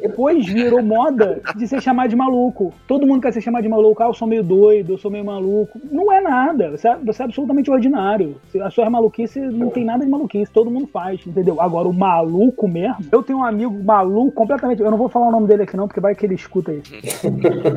Depois 0.00 0.46
virou 0.46 0.82
moda 0.82 1.40
de 1.56 1.68
ser 1.68 1.80
chamado 1.82 2.08
de 2.08 2.16
maluco. 2.16 2.72
Todo 2.86 3.06
mundo 3.06 3.20
quer 3.20 3.32
ser 3.32 3.42
chamado 3.42 3.62
de 3.62 3.68
maluco. 3.68 4.02
Ah, 4.02 4.06
eu 4.06 4.14
sou 4.14 4.26
meio 4.26 4.42
doido, 4.42 4.94
eu 4.94 4.98
sou 4.98 5.10
meio 5.10 5.24
maluco. 5.24 5.78
Não 5.90 6.10
é 6.10 6.20
nada. 6.20 6.70
Você 6.70 6.88
é, 6.88 6.96
você 6.96 7.22
é 7.22 7.24
absolutamente 7.26 7.70
ordinário. 7.70 8.36
A 8.62 8.70
sua 8.70 8.88
maluquice 8.88 9.38
não 9.38 9.68
tem 9.68 9.84
nada 9.84 10.04
de 10.04 10.10
maluquice. 10.10 10.50
Todo 10.50 10.70
mundo 10.70 10.86
faz, 10.86 11.26
entendeu? 11.26 11.60
Agora, 11.60 11.86
o 11.86 11.92
maluco 11.92 12.66
mesmo. 12.66 13.04
Eu 13.12 13.22
tenho 13.22 13.40
um 13.40 13.44
amigo 13.44 13.82
maluco 13.84 14.32
completamente. 14.32 14.80
Eu 14.80 14.90
não 14.90 14.98
vou 14.98 15.08
falar 15.08 15.28
o 15.28 15.32
nome 15.32 15.46
dele 15.46 15.64
aqui, 15.64 15.76
não, 15.76 15.86
porque 15.86 16.00
vai 16.00 16.14
que 16.14 16.24
ele 16.24 16.34
escuta 16.34 16.72
isso. 16.72 16.92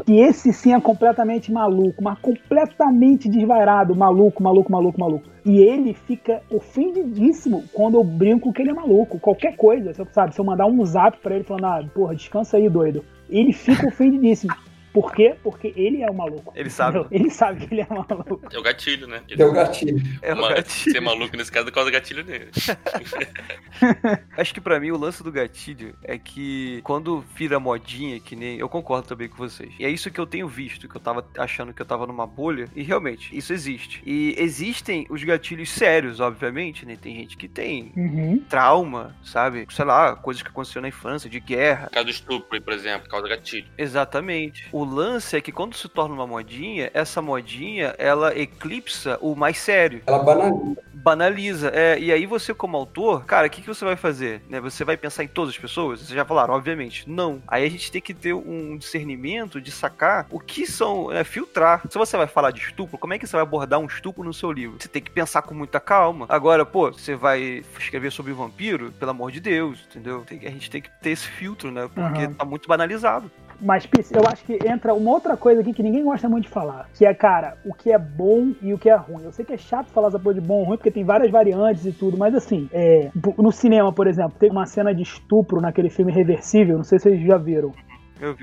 E 0.07 0.19
esse 0.19 0.53
sim 0.53 0.73
é 0.73 0.79
completamente 0.79 1.51
maluco, 1.51 2.03
mas 2.03 2.17
completamente 2.19 3.29
desvairado. 3.29 3.95
Maluco, 3.95 4.41
maluco, 4.41 4.71
maluco, 4.71 4.99
maluco. 4.99 5.33
E 5.45 5.59
ele 5.59 5.93
fica 5.93 6.41
ofendidíssimo 6.49 7.63
quando 7.73 7.95
eu 7.95 8.03
brinco 8.03 8.52
que 8.53 8.61
ele 8.61 8.71
é 8.71 8.73
maluco. 8.73 9.19
Qualquer 9.19 9.55
coisa, 9.55 9.93
sabe? 10.11 10.33
Se 10.33 10.39
eu 10.39 10.45
mandar 10.45 10.65
um 10.65 10.85
zap 10.85 11.17
pra 11.17 11.35
ele 11.35 11.43
falando, 11.43 11.65
ah, 11.65 11.83
porra, 11.93 12.15
descansa 12.15 12.57
aí, 12.57 12.69
doido. 12.69 13.03
Ele 13.29 13.51
fica 13.51 13.87
ofendidíssimo. 13.87 14.53
Por 14.93 15.11
quê? 15.13 15.35
Porque 15.43 15.73
ele 15.75 16.01
é 16.03 16.09
o 16.09 16.13
maluco. 16.13 16.53
Ele 16.55 16.69
sabe. 16.69 16.99
entendeu? 16.99 17.19
Ele 17.23 17.29
sabe 17.31 17.65
que 17.65 17.73
ele 17.73 17.81
é 17.81 17.87
maluco. 17.89 18.41
É 18.51 18.57
o 18.59 18.61
gatilho, 18.61 19.07
né? 19.07 19.21
Deu 19.35 19.51
gatilho. 19.51 20.01
É 20.21 20.33
o 20.33 20.37
Uma- 20.37 20.49
gatilho. 20.53 20.91
Ser 20.93 20.99
maluco 21.01 21.35
nesse 21.35 21.51
caso 21.51 21.71
causa 21.71 21.89
gatilho 21.89 22.23
nele. 22.23 22.51
Acho 24.37 24.53
que 24.53 24.61
pra 24.61 24.79
mim 24.79 24.91
o 24.91 24.97
lance 24.97 25.23
do 25.23 25.31
gatilho 25.31 25.95
é 26.03 26.17
que 26.17 26.81
quando 26.83 27.21
vira 27.35 27.59
modinha, 27.59 28.19
que 28.19 28.35
nem. 28.35 28.57
Eu 28.57 28.69
concordo 28.69 29.07
também 29.07 29.27
com 29.27 29.37
vocês. 29.37 29.73
E 29.79 29.85
é 29.85 29.89
isso 29.89 30.11
que 30.11 30.19
eu 30.19 30.25
tenho 30.27 30.47
visto, 30.47 30.87
que 30.87 30.95
eu 30.95 31.01
tava 31.01 31.25
achando 31.37 31.73
que 31.73 31.81
eu 31.81 31.85
tava 31.85 32.05
numa 32.07 32.25
bolha. 32.27 32.69
E 32.75 32.83
realmente, 32.83 33.35
isso 33.35 33.51
existe. 33.53 34.01
E 34.05 34.35
existem 34.37 35.05
os 35.09 35.23
gatilhos 35.23 35.69
sérios, 35.69 36.19
obviamente, 36.19 36.85
né? 36.85 36.95
Tem 36.99 37.15
gente 37.15 37.35
que 37.37 37.47
tem 37.47 37.91
Uhum. 37.95 38.43
trauma, 38.49 39.15
sabe? 39.23 39.65
Sei 39.71 39.85
lá, 39.85 40.15
coisas 40.15 40.41
que 40.43 40.49
aconteceram 40.49 40.83
na 40.83 40.87
infância, 40.89 41.29
de 41.29 41.39
guerra. 41.39 41.85
No 41.85 41.89
caso 41.91 42.05
do 42.05 42.11
estupro, 42.11 42.61
por 42.61 42.73
exemplo, 42.73 43.09
causa 43.09 43.27
gatilho. 43.27 43.67
Exatamente. 43.77 44.67
O 44.71 44.82
lance 44.83 45.35
é 45.35 45.41
que 45.41 45.51
quando 45.51 45.75
se 45.75 45.87
torna 45.87 46.13
uma 46.13 46.27
modinha, 46.27 46.89
essa 46.93 47.21
modinha 47.21 47.95
ela 47.97 48.37
eclipsa 48.37 49.17
o 49.21 49.35
mais 49.35 49.57
sério. 49.57 50.01
Ela 50.05 50.19
banaliza. 50.19 50.81
banaliza. 50.93 51.71
É, 51.73 51.99
e 51.99 52.11
aí 52.11 52.25
você, 52.25 52.53
como 52.53 52.77
autor, 52.77 53.25
cara, 53.25 53.47
o 53.47 53.49
que, 53.49 53.61
que 53.61 53.67
você 53.67 53.83
vai 53.83 53.95
fazer? 53.95 54.41
Né? 54.49 54.59
Você 54.61 54.83
vai 54.83 54.95
pensar 54.97 55.23
em 55.23 55.27
todas 55.27 55.53
as 55.53 55.59
pessoas? 55.59 55.99
Vocês 55.99 56.11
já 56.11 56.25
falaram, 56.25 56.53
obviamente. 56.53 57.09
Não. 57.09 57.41
Aí 57.47 57.65
a 57.65 57.69
gente 57.69 57.91
tem 57.91 58.01
que 58.01 58.13
ter 58.13 58.33
um 58.33 58.77
discernimento 58.77 59.59
de 59.59 59.71
sacar 59.71 60.27
o 60.29 60.39
que 60.39 60.65
são, 60.65 61.11
é, 61.11 61.23
filtrar. 61.23 61.81
Se 61.89 61.97
você 61.97 62.15
vai 62.15 62.27
falar 62.27 62.51
de 62.51 62.61
estupro, 62.61 62.97
como 62.97 63.13
é 63.13 63.19
que 63.19 63.27
você 63.27 63.35
vai 63.35 63.43
abordar 63.43 63.79
um 63.79 63.85
estupro 63.85 64.23
no 64.23 64.33
seu 64.33 64.51
livro? 64.51 64.77
Você 64.79 64.87
tem 64.87 65.01
que 65.01 65.11
pensar 65.11 65.41
com 65.41 65.53
muita 65.53 65.79
calma. 65.79 66.25
Agora, 66.29 66.65
pô, 66.65 66.91
você 66.91 67.15
vai 67.15 67.63
escrever 67.77 68.11
sobre 68.11 68.33
vampiro, 68.33 68.91
pelo 68.93 69.11
amor 69.11 69.31
de 69.31 69.39
Deus, 69.39 69.85
entendeu? 69.89 70.23
A 70.29 70.49
gente 70.49 70.69
tem 70.69 70.81
que 70.81 70.89
ter 71.01 71.11
esse 71.11 71.27
filtro, 71.27 71.71
né? 71.71 71.89
Porque 71.93 72.23
Aham. 72.23 72.33
tá 72.33 72.45
muito 72.45 72.67
banalizado. 72.67 73.29
Mas, 73.63 73.85
Pis, 73.85 74.11
eu 74.11 74.21
acho 74.27 74.43
que 74.43 74.59
entra 74.67 74.93
uma 74.93 75.11
outra 75.11 75.37
coisa 75.37 75.61
aqui 75.61 75.73
que 75.73 75.81
ninguém 75.81 76.03
gosta 76.03 76.27
muito 76.27 76.43
de 76.43 76.49
falar. 76.49 76.89
Que 76.93 77.05
é, 77.05 77.13
cara, 77.13 77.57
o 77.65 77.73
que 77.73 77.91
é 77.91 77.97
bom 77.97 78.51
e 78.61 78.73
o 78.73 78.77
que 78.77 78.89
é 78.89 78.95
ruim. 78.95 79.23
Eu 79.23 79.31
sei 79.31 79.45
que 79.45 79.53
é 79.53 79.57
chato 79.57 79.87
falar 79.87 80.09
essa 80.09 80.19
porra 80.19 80.35
de 80.35 80.41
bom 80.41 80.55
ou 80.55 80.63
ruim, 80.65 80.77
porque 80.77 80.91
tem 80.91 81.05
várias 81.05 81.31
variantes 81.31 81.85
e 81.85 81.91
tudo, 81.93 82.17
mas 82.17 82.35
assim, 82.35 82.69
é, 82.73 83.09
no 83.37 83.51
cinema, 83.51 83.93
por 83.93 84.05
exemplo, 84.05 84.33
tem 84.37 84.51
uma 84.51 84.65
cena 84.65 84.93
de 84.93 85.01
estupro 85.01 85.61
naquele 85.61 85.89
filme 85.89 86.11
Reversível, 86.11 86.75
não 86.75 86.83
sei 86.83 86.99
se 86.99 87.03
vocês 87.03 87.25
já 87.25 87.37
viram. 87.37 87.71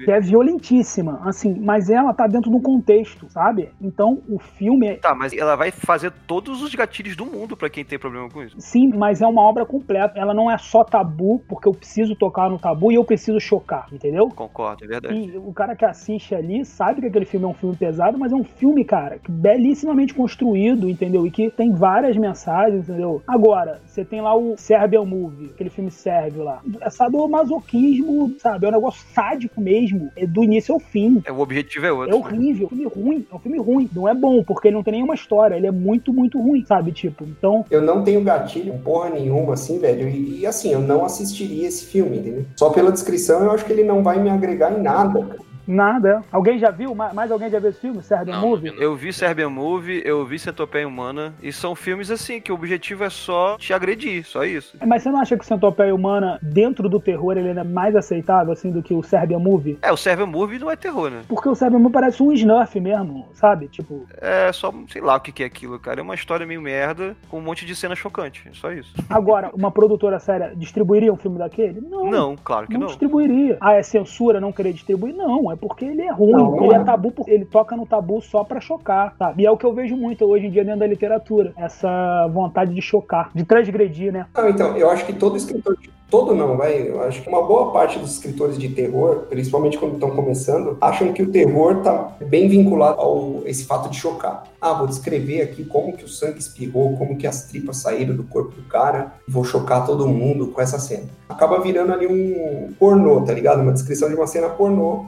Que 0.05 0.11
é 0.11 0.21
violentíssima, 0.21 1.21
assim, 1.25 1.55
mas 1.59 1.89
ela 1.89 2.13
tá 2.13 2.27
dentro 2.27 2.51
de 2.51 2.57
um 2.57 2.61
contexto, 2.61 3.29
sabe? 3.31 3.71
Então 3.81 4.21
o 4.29 4.39
filme 4.39 4.87
é. 4.89 4.95
Tá, 4.97 5.15
mas 5.15 5.33
ela 5.33 5.57
vai 5.57 5.71
fazer 5.71 6.13
todos 6.27 6.63
os 6.63 6.75
gatilhos 6.75 7.17
do 7.17 7.25
mundo 7.25 7.57
pra 7.57 7.71
quem 7.71 7.85
tem 7.85 7.99
problema 7.99 8.29
com 8.29 8.43
isso. 8.43 8.57
Sim, 8.59 8.89
mas 8.89 9.23
é 9.23 9.27
uma 9.27 9.43
obra 9.43 9.65
completa. 9.65 10.19
Ela 10.19 10.35
não 10.35 10.51
é 10.51 10.59
só 10.59 10.85
tabu, 10.85 11.43
porque 11.49 11.69
eu 11.69 11.73
preciso 11.73 12.15
tocar 12.15 12.51
no 12.51 12.59
tabu 12.59 12.93
e 12.93 12.97
eu 12.97 13.05
preciso 13.05 13.41
chocar, 13.41 13.87
entendeu? 13.93 14.29
Concordo, 14.29 14.85
é 14.85 14.89
verdade. 14.89 15.15
E 15.15 15.39
o 15.39 15.53
cara 15.53 15.75
que 15.77 15.85
assiste 15.85 16.35
ali 16.35 16.65
sabe 16.65 17.01
que 17.01 17.07
aquele 17.07 17.25
filme 17.25 17.47
é 17.47 17.49
um 17.49 17.55
filme 17.55 17.77
pesado, 17.77 18.19
mas 18.19 18.33
é 18.33 18.37
um 18.37 18.45
filme, 18.45 18.85
cara, 18.85 19.19
que 19.19 19.31
belíssimamente 19.31 20.15
construído, 20.15 20.89
entendeu? 20.89 21.27
E 21.27 21.31
que 21.31 21.51
tem 21.51 21.73
várias 21.73 22.17
mensagens, 22.17 22.89
entendeu? 22.89 23.23
Agora, 23.27 23.81
você 23.87 24.05
tem 24.05 24.21
lá 24.21 24.35
o 24.35 24.57
Serbian 24.57 25.05
Movie, 25.05 25.51
aquele 25.55 25.71
filme 25.71 25.91
sérvio 25.91 26.45
lá. 26.45 26.61
É 26.81 26.91
sadomasoquismo, 26.91 28.35
sabe? 28.39 28.67
É 28.67 28.69
um 28.69 28.73
negócio 28.73 29.05
sádico 29.13 29.60
mesmo, 29.61 30.11
é 30.17 30.27
do 30.27 30.43
início 30.43 30.75
ao 30.75 30.81
fim. 30.81 31.23
É, 31.25 31.33
o 31.33 31.41
objetivo 31.41 31.87
é 31.87 31.93
outro. 31.93 32.15
É 32.15 32.19
horrível, 32.19 32.69
é 32.71 32.75
um 32.75 32.77
filme 32.77 32.87
ruim, 32.87 33.27
é 33.31 33.35
um 33.35 33.39
filme 33.39 33.59
ruim. 33.59 33.91
Não 33.95 34.09
é 34.09 34.15
bom, 34.15 34.43
porque 34.43 34.69
ele 34.69 34.77
não 34.77 34.83
tem 34.83 34.95
nenhuma 34.95 35.15
história, 35.15 35.55
ele 35.55 35.67
é 35.67 35.71
muito, 35.71 36.13
muito 36.13 36.41
ruim, 36.41 36.65
sabe? 36.65 36.93
Tipo, 36.93 37.25
então, 37.25 37.65
Eu 37.71 37.83
não 37.83 38.03
tenho 38.03 38.23
gatilho, 38.23 38.79
porra 38.79 39.11
nenhuma, 39.11 39.55
assim, 39.55 39.79
velho. 39.79 40.09
E, 40.09 40.41
e, 40.41 40.47
assim, 40.47 40.73
eu 40.73 40.81
não 40.81 41.05
assistiria 41.05 41.69
esse 41.69 41.85
filme, 41.85 42.19
entendeu? 42.19 42.45
Só 42.57 42.71
pela 42.71 42.91
descrição 42.91 43.45
eu 43.45 43.51
acho 43.51 43.65
que 43.65 43.73
ele 43.73 43.85
não 43.85 44.03
vai 44.03 44.21
me 44.23 44.31
agregar 44.31 44.73
em 44.73 44.83
nada, 44.83 45.21
cara. 45.23 45.50
Nada. 45.71 46.23
Alguém 46.33 46.59
já 46.59 46.71
viu? 46.71 46.95
Ma- 46.95 47.13
Mais 47.15 47.31
alguém 47.31 47.51
já 47.51 47.59
viu 47.59 47.71
esse 47.71 47.81
filme, 47.81 48.03
Serbian 48.03 48.35
Não, 48.37 48.49
Movie? 48.49 48.73
Eu 48.79 48.95
vi 48.97 49.13
Serbian 49.13 49.51
Movie, 49.51 50.03
eu 50.05 50.25
vi 50.25 50.39
Centopeia 50.39 50.87
Humana, 50.87 51.35
e 51.43 51.53
são 51.53 51.75
filmes 51.75 52.11
assim, 52.11 52.41
que 52.41 52.53
o 52.53 52.55
objetivo 52.55 53.05
é 53.05 53.11
só 53.11 53.57
te 53.57 53.73
agredir, 53.73 54.25
só 54.27 54.45
isso. 54.45 54.77
Mas 54.87 55.03
você 55.03 55.11
não 55.11 55.21
acha 55.21 55.37
que 55.37 55.45
o 55.45 55.47
Centopeia 55.47 55.95
Humana, 55.95 56.39
dentro 56.43 56.89
do 56.89 57.01
terror, 57.01 57.37
ele 57.37 57.49
é 57.59 57.65
mais 57.65 57.95
aceitável, 57.97 58.53
assim, 58.53 58.71
do 58.71 58.83
que 58.83 58.95
o 58.95 59.03
Serbian 59.03 59.39
Movie? 59.39 59.79
É, 59.83 59.93
o 59.93 59.97
Serbian 59.97 60.27
Movie 60.27 60.59
não 60.59 60.71
é 60.71 60.77
terror, 60.77 61.11
né? 61.11 61.23
Porque 61.29 61.49
o 61.49 61.55
Serbian 61.55 61.79
Movie 61.79 61.93
parece 61.93 62.23
um 62.23 62.33
Snurf 62.33 62.79
mesmo, 62.81 63.29
sabe? 63.35 63.69
Tipo, 63.69 64.07
É 64.21 64.53
só, 64.53 64.73
sei 64.89 65.01
lá 65.03 65.17
o 65.17 65.21
que 65.21 65.43
é 65.43 65.47
aquilo, 65.47 65.79
cara. 65.79 66.01
É 66.01 66.03
uma 66.03 66.15
história 66.15 66.47
meio 66.47 66.61
merda, 66.63 67.17
com 67.29 67.39
um 67.39 67.43
monte 67.43 67.65
de 67.65 67.75
cena 67.75 67.95
chocante, 67.95 68.43
é 68.49 68.53
só 68.53 68.73
isso. 68.73 68.93
agora, 69.09 69.51
uma 69.55 69.71
produtora 69.71 70.19
séria 70.19 70.53
distribuiria 70.57 71.13
um 71.13 71.17
filme 71.17 71.39
daquele? 71.39 71.81
Não. 71.81 72.11
Não, 72.11 72.37
claro 72.37 72.67
que 72.67 72.73
Não 72.75 72.81
não. 72.81 72.87
distribuiria. 72.89 73.57
Ah, 73.61 73.75
é 73.75 73.83
censura 73.83 74.41
não 74.41 74.53
querer 74.53 74.73
distribuir? 74.73 75.15
Não, 75.15 75.51
é 75.51 75.57
porque 75.61 75.85
ele 75.85 76.03
é 76.03 76.13
ruim. 76.13 76.33
Não, 76.33 76.65
ele 76.65 76.75
é 76.75 76.79
é. 76.79 76.85
tabu, 76.85 77.13
ele 77.27 77.45
toca 77.45 77.77
no 77.77 77.87
tabu 77.87 78.21
só 78.21 78.43
pra 78.45 78.61
chocar, 78.61 79.15
sabe? 79.19 79.43
E 79.43 79.47
é 79.47 79.51
o 79.51 79.57
que 79.57 79.67
eu 79.67 79.73
vejo 79.75 79.97
muito 79.97 80.25
hoje 80.25 80.47
em 80.47 80.51
dia 80.51 80.65
dentro 80.65 80.81
da 80.81 80.87
literatura. 80.87 81.53
Essa 81.57 82.27
vontade 82.33 82.75
de 82.75 82.81
chocar, 82.83 83.31
de 83.35 83.45
transgredir, 83.45 84.13
né? 84.13 84.27
Não, 84.37 84.49
então, 84.49 84.77
eu 84.77 84.91
acho 84.91 85.05
que 85.05 85.13
todo 85.13 85.37
escritor, 85.37 85.77
de- 85.77 85.91
todo 86.11 86.35
não, 86.35 86.57
vai, 86.57 86.89
eu 86.89 87.03
acho 87.03 87.23
que 87.23 87.29
uma 87.29 87.43
boa 87.47 87.73
parte 87.73 87.99
dos 87.99 88.13
escritores 88.13 88.59
de 88.59 88.69
terror, 88.71 89.27
principalmente 89.29 89.79
quando 89.79 89.95
estão 89.95 90.11
começando, 90.11 90.77
acham 90.81 91.13
que 91.13 91.23
o 91.23 91.31
terror 91.31 91.77
tá 91.83 92.13
bem 92.27 92.49
vinculado 92.49 93.01
ao 93.01 93.43
esse 93.45 93.65
fato 93.65 93.89
de 93.89 93.97
chocar. 93.97 94.45
Ah, 94.61 94.73
vou 94.73 94.87
descrever 94.87 95.41
aqui 95.43 95.65
como 95.65 95.97
que 95.97 96.05
o 96.05 96.09
sangue 96.09 96.39
espirrou, 96.41 96.97
como 96.97 97.17
que 97.17 97.27
as 97.27 97.45
tripas 97.45 97.77
saíram 97.79 98.15
do 98.17 98.25
corpo 98.25 98.53
do 98.57 98.63
cara, 98.63 99.13
vou 99.29 99.45
chocar 99.45 99.87
todo 99.87 100.07
mundo 100.09 100.49
com 100.49 100.61
essa 100.61 100.79
cena. 100.79 101.05
Acaba 101.29 101.61
virando 101.61 101.93
ali 101.93 102.07
um 102.07 102.73
pornô, 102.79 103.21
tá 103.23 103.33
ligado? 103.33 103.61
Uma 103.63 103.73
descrição 103.73 104.09
de 104.09 104.15
uma 104.17 104.27
cena 104.27 104.49
pornô. 104.49 105.07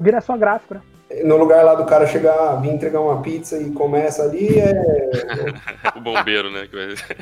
Vira 0.00 0.20
só 0.22 0.36
gráfico, 0.36 0.74
né? 0.74 0.80
No 1.24 1.36
lugar 1.36 1.64
lá 1.64 1.74
do 1.74 1.84
cara 1.84 2.06
chegar, 2.06 2.56
vir 2.60 2.70
entregar 2.70 3.00
uma 3.00 3.20
pizza 3.20 3.58
e 3.58 3.70
começa 3.72 4.22
ali, 4.22 4.58
é 4.58 4.72
O 5.96 6.00
bombeiro, 6.00 6.50
né? 6.50 6.68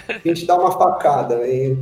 a 0.09 0.29
gente 0.29 0.47
dá 0.47 0.57
uma 0.57 0.71
facada. 0.71 1.37
E 1.47 1.77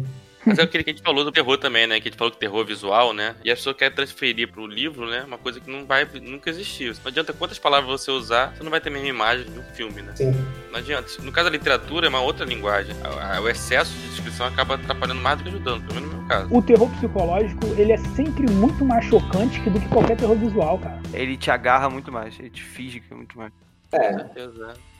Mas 0.46 0.58
é 0.58 0.62
aquele 0.62 0.84
que 0.84 0.90
a 0.90 0.92
gente 0.92 1.02
falou 1.02 1.24
do 1.24 1.32
terror 1.32 1.58
também, 1.58 1.84
né? 1.86 2.00
Que 2.00 2.06
a 2.06 2.10
gente 2.10 2.18
falou 2.18 2.30
que 2.30 2.38
terror 2.38 2.64
visual, 2.64 3.12
né? 3.12 3.34
E 3.44 3.50
a 3.50 3.56
pessoa 3.56 3.74
quer 3.74 3.92
transferir 3.92 4.50
pro 4.50 4.64
livro, 4.64 5.10
né? 5.10 5.24
Uma 5.26 5.36
coisa 5.36 5.58
que 5.60 5.68
não 5.68 5.84
vai 5.84 6.06
nunca 6.22 6.48
existir. 6.48 6.94
Não 7.02 7.08
adianta 7.10 7.32
quantas 7.32 7.58
palavras 7.58 8.00
você 8.00 8.10
usar, 8.12 8.54
você 8.56 8.62
não 8.62 8.70
vai 8.70 8.80
ter 8.80 8.88
a 8.88 8.92
mesma 8.92 9.08
imagem 9.08 9.44
de 9.44 9.58
um 9.58 9.64
filme, 9.74 10.00
né? 10.00 10.12
Sim. 10.14 10.32
Não 10.70 10.78
adianta. 10.78 11.10
No 11.20 11.32
caso 11.32 11.50
da 11.50 11.56
literatura, 11.56 12.06
é 12.06 12.08
uma 12.08 12.20
outra 12.20 12.46
linguagem. 12.46 12.94
O 13.42 13.48
excesso 13.48 13.90
de 13.92 14.15
acaba 14.44 14.74
atrapalhando 14.74 15.20
mais 15.20 15.38
do 15.38 15.44
que 15.44 15.48
ajudando, 15.50 15.82
pelo 15.82 15.94
menos 15.94 16.10
no 16.10 16.18
meu 16.18 16.28
caso. 16.28 16.54
O 16.54 16.62
terror 16.62 16.88
psicológico, 16.90 17.66
ele 17.78 17.92
é 17.92 17.96
sempre 17.96 18.50
muito 18.50 18.84
mais 18.84 19.04
chocante 19.04 19.58
do 19.70 19.80
que 19.80 19.88
qualquer 19.88 20.16
terror 20.16 20.36
visual, 20.36 20.78
cara. 20.78 21.00
Ele 21.12 21.36
te 21.36 21.50
agarra 21.50 21.88
muito 21.88 22.12
mais, 22.12 22.38
ele 22.38 22.50
te 22.50 22.62
finge 22.62 23.00
que 23.00 23.12
é 23.12 23.16
muito 23.16 23.36
mais. 23.38 23.52
É, 23.92 24.12
certeza. 24.12 24.74
é. 24.74 24.96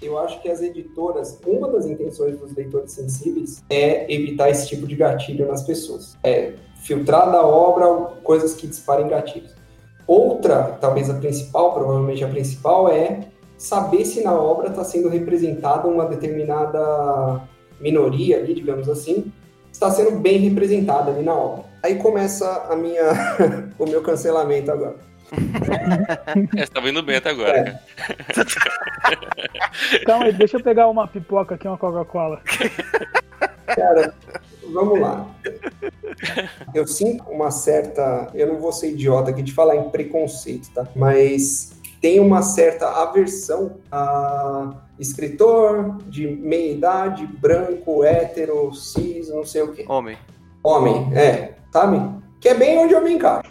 eu 0.00 0.18
acho 0.18 0.40
que 0.40 0.48
as 0.48 0.62
editoras, 0.62 1.38
uma 1.46 1.70
das 1.70 1.86
intenções 1.86 2.38
dos 2.38 2.54
leitores 2.54 2.92
sensíveis 2.92 3.62
é 3.68 4.12
evitar 4.12 4.48
esse 4.48 4.66
tipo 4.66 4.86
de 4.86 4.96
gatilho 4.96 5.46
nas 5.46 5.62
pessoas. 5.64 6.16
É 6.22 6.54
filtrar 6.78 7.30
da 7.30 7.42
obra 7.42 7.86
coisas 8.22 8.54
que 8.54 8.66
disparem 8.66 9.08
gatilhos. 9.08 9.54
Outra, 10.06 10.78
talvez 10.80 11.10
a 11.10 11.14
principal, 11.14 11.74
provavelmente 11.74 12.24
a 12.24 12.28
principal, 12.28 12.88
é 12.88 13.20
saber 13.58 14.04
se 14.04 14.22
na 14.22 14.32
obra 14.32 14.68
está 14.68 14.84
sendo 14.84 15.08
representada 15.08 15.86
uma 15.88 16.06
determinada 16.06 17.42
minoria 17.80 18.38
ali, 18.38 18.54
digamos 18.54 18.88
assim, 18.88 19.30
está 19.70 19.90
sendo 19.90 20.12
bem 20.18 20.38
representada 20.38 21.10
ali 21.10 21.22
na 21.22 21.34
obra. 21.34 21.64
Aí 21.82 21.96
começa 21.96 22.66
a 22.70 22.74
minha, 22.76 23.02
o 23.78 23.86
meu 23.86 24.02
cancelamento 24.02 24.70
agora. 24.70 24.96
É, 26.56 26.64
você 26.64 26.72
tava 26.72 26.88
indo 26.88 27.02
bem 27.02 27.16
até 27.16 27.30
agora, 27.30 27.58
É. 27.58 27.64
cara. 27.64 27.80
Calma 30.06 30.24
aí, 30.24 30.32
deixa 30.32 30.56
eu 30.56 30.62
pegar 30.62 30.88
uma 30.88 31.06
pipoca 31.06 31.54
aqui, 31.54 31.68
uma 31.68 31.76
Coca-Cola. 31.76 32.40
Cara, 33.66 34.14
vamos 34.72 35.00
lá. 35.00 35.26
Eu 36.74 36.86
sinto 36.86 37.24
uma 37.24 37.50
certa. 37.50 38.30
Eu 38.34 38.46
não 38.46 38.60
vou 38.60 38.72
ser 38.72 38.90
idiota 38.90 39.30
aqui 39.30 39.42
de 39.42 39.52
falar 39.52 39.76
em 39.76 39.90
preconceito, 39.90 40.70
tá? 40.72 40.86
Mas 40.94 41.72
tem 42.00 42.20
uma 42.20 42.42
certa 42.42 42.88
aversão 43.02 43.76
a 43.90 44.74
escritor 44.98 45.98
de 46.06 46.26
meia 46.26 46.72
idade, 46.72 47.26
branco, 47.26 48.04
hétero, 48.04 48.72
cis, 48.74 49.28
não 49.28 49.44
sei 49.44 49.62
o 49.62 49.72
quê. 49.72 49.84
Homem. 49.88 50.16
Homem, 50.62 51.08
é, 51.16 51.54
sabe? 51.72 52.00
Que 52.40 52.50
é 52.50 52.54
bem 52.54 52.78
onde 52.78 52.94
eu 52.94 53.02
me 53.02 53.12
encaixo. 53.12 53.50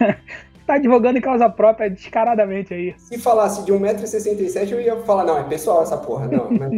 Tá 0.66 0.74
advogando 0.74 1.18
em 1.18 1.20
causa 1.20 1.48
própria 1.48 1.88
descaradamente 1.88 2.74
aí. 2.74 2.94
Se 2.98 3.18
falasse 3.18 3.64
de 3.64 3.72
1,67m, 3.72 4.72
eu 4.72 4.80
ia 4.80 4.96
falar, 5.02 5.24
não, 5.24 5.38
é 5.38 5.44
pessoal 5.44 5.82
essa 5.82 5.96
porra, 5.96 6.26
não. 6.26 6.48
Mas... 6.58 6.72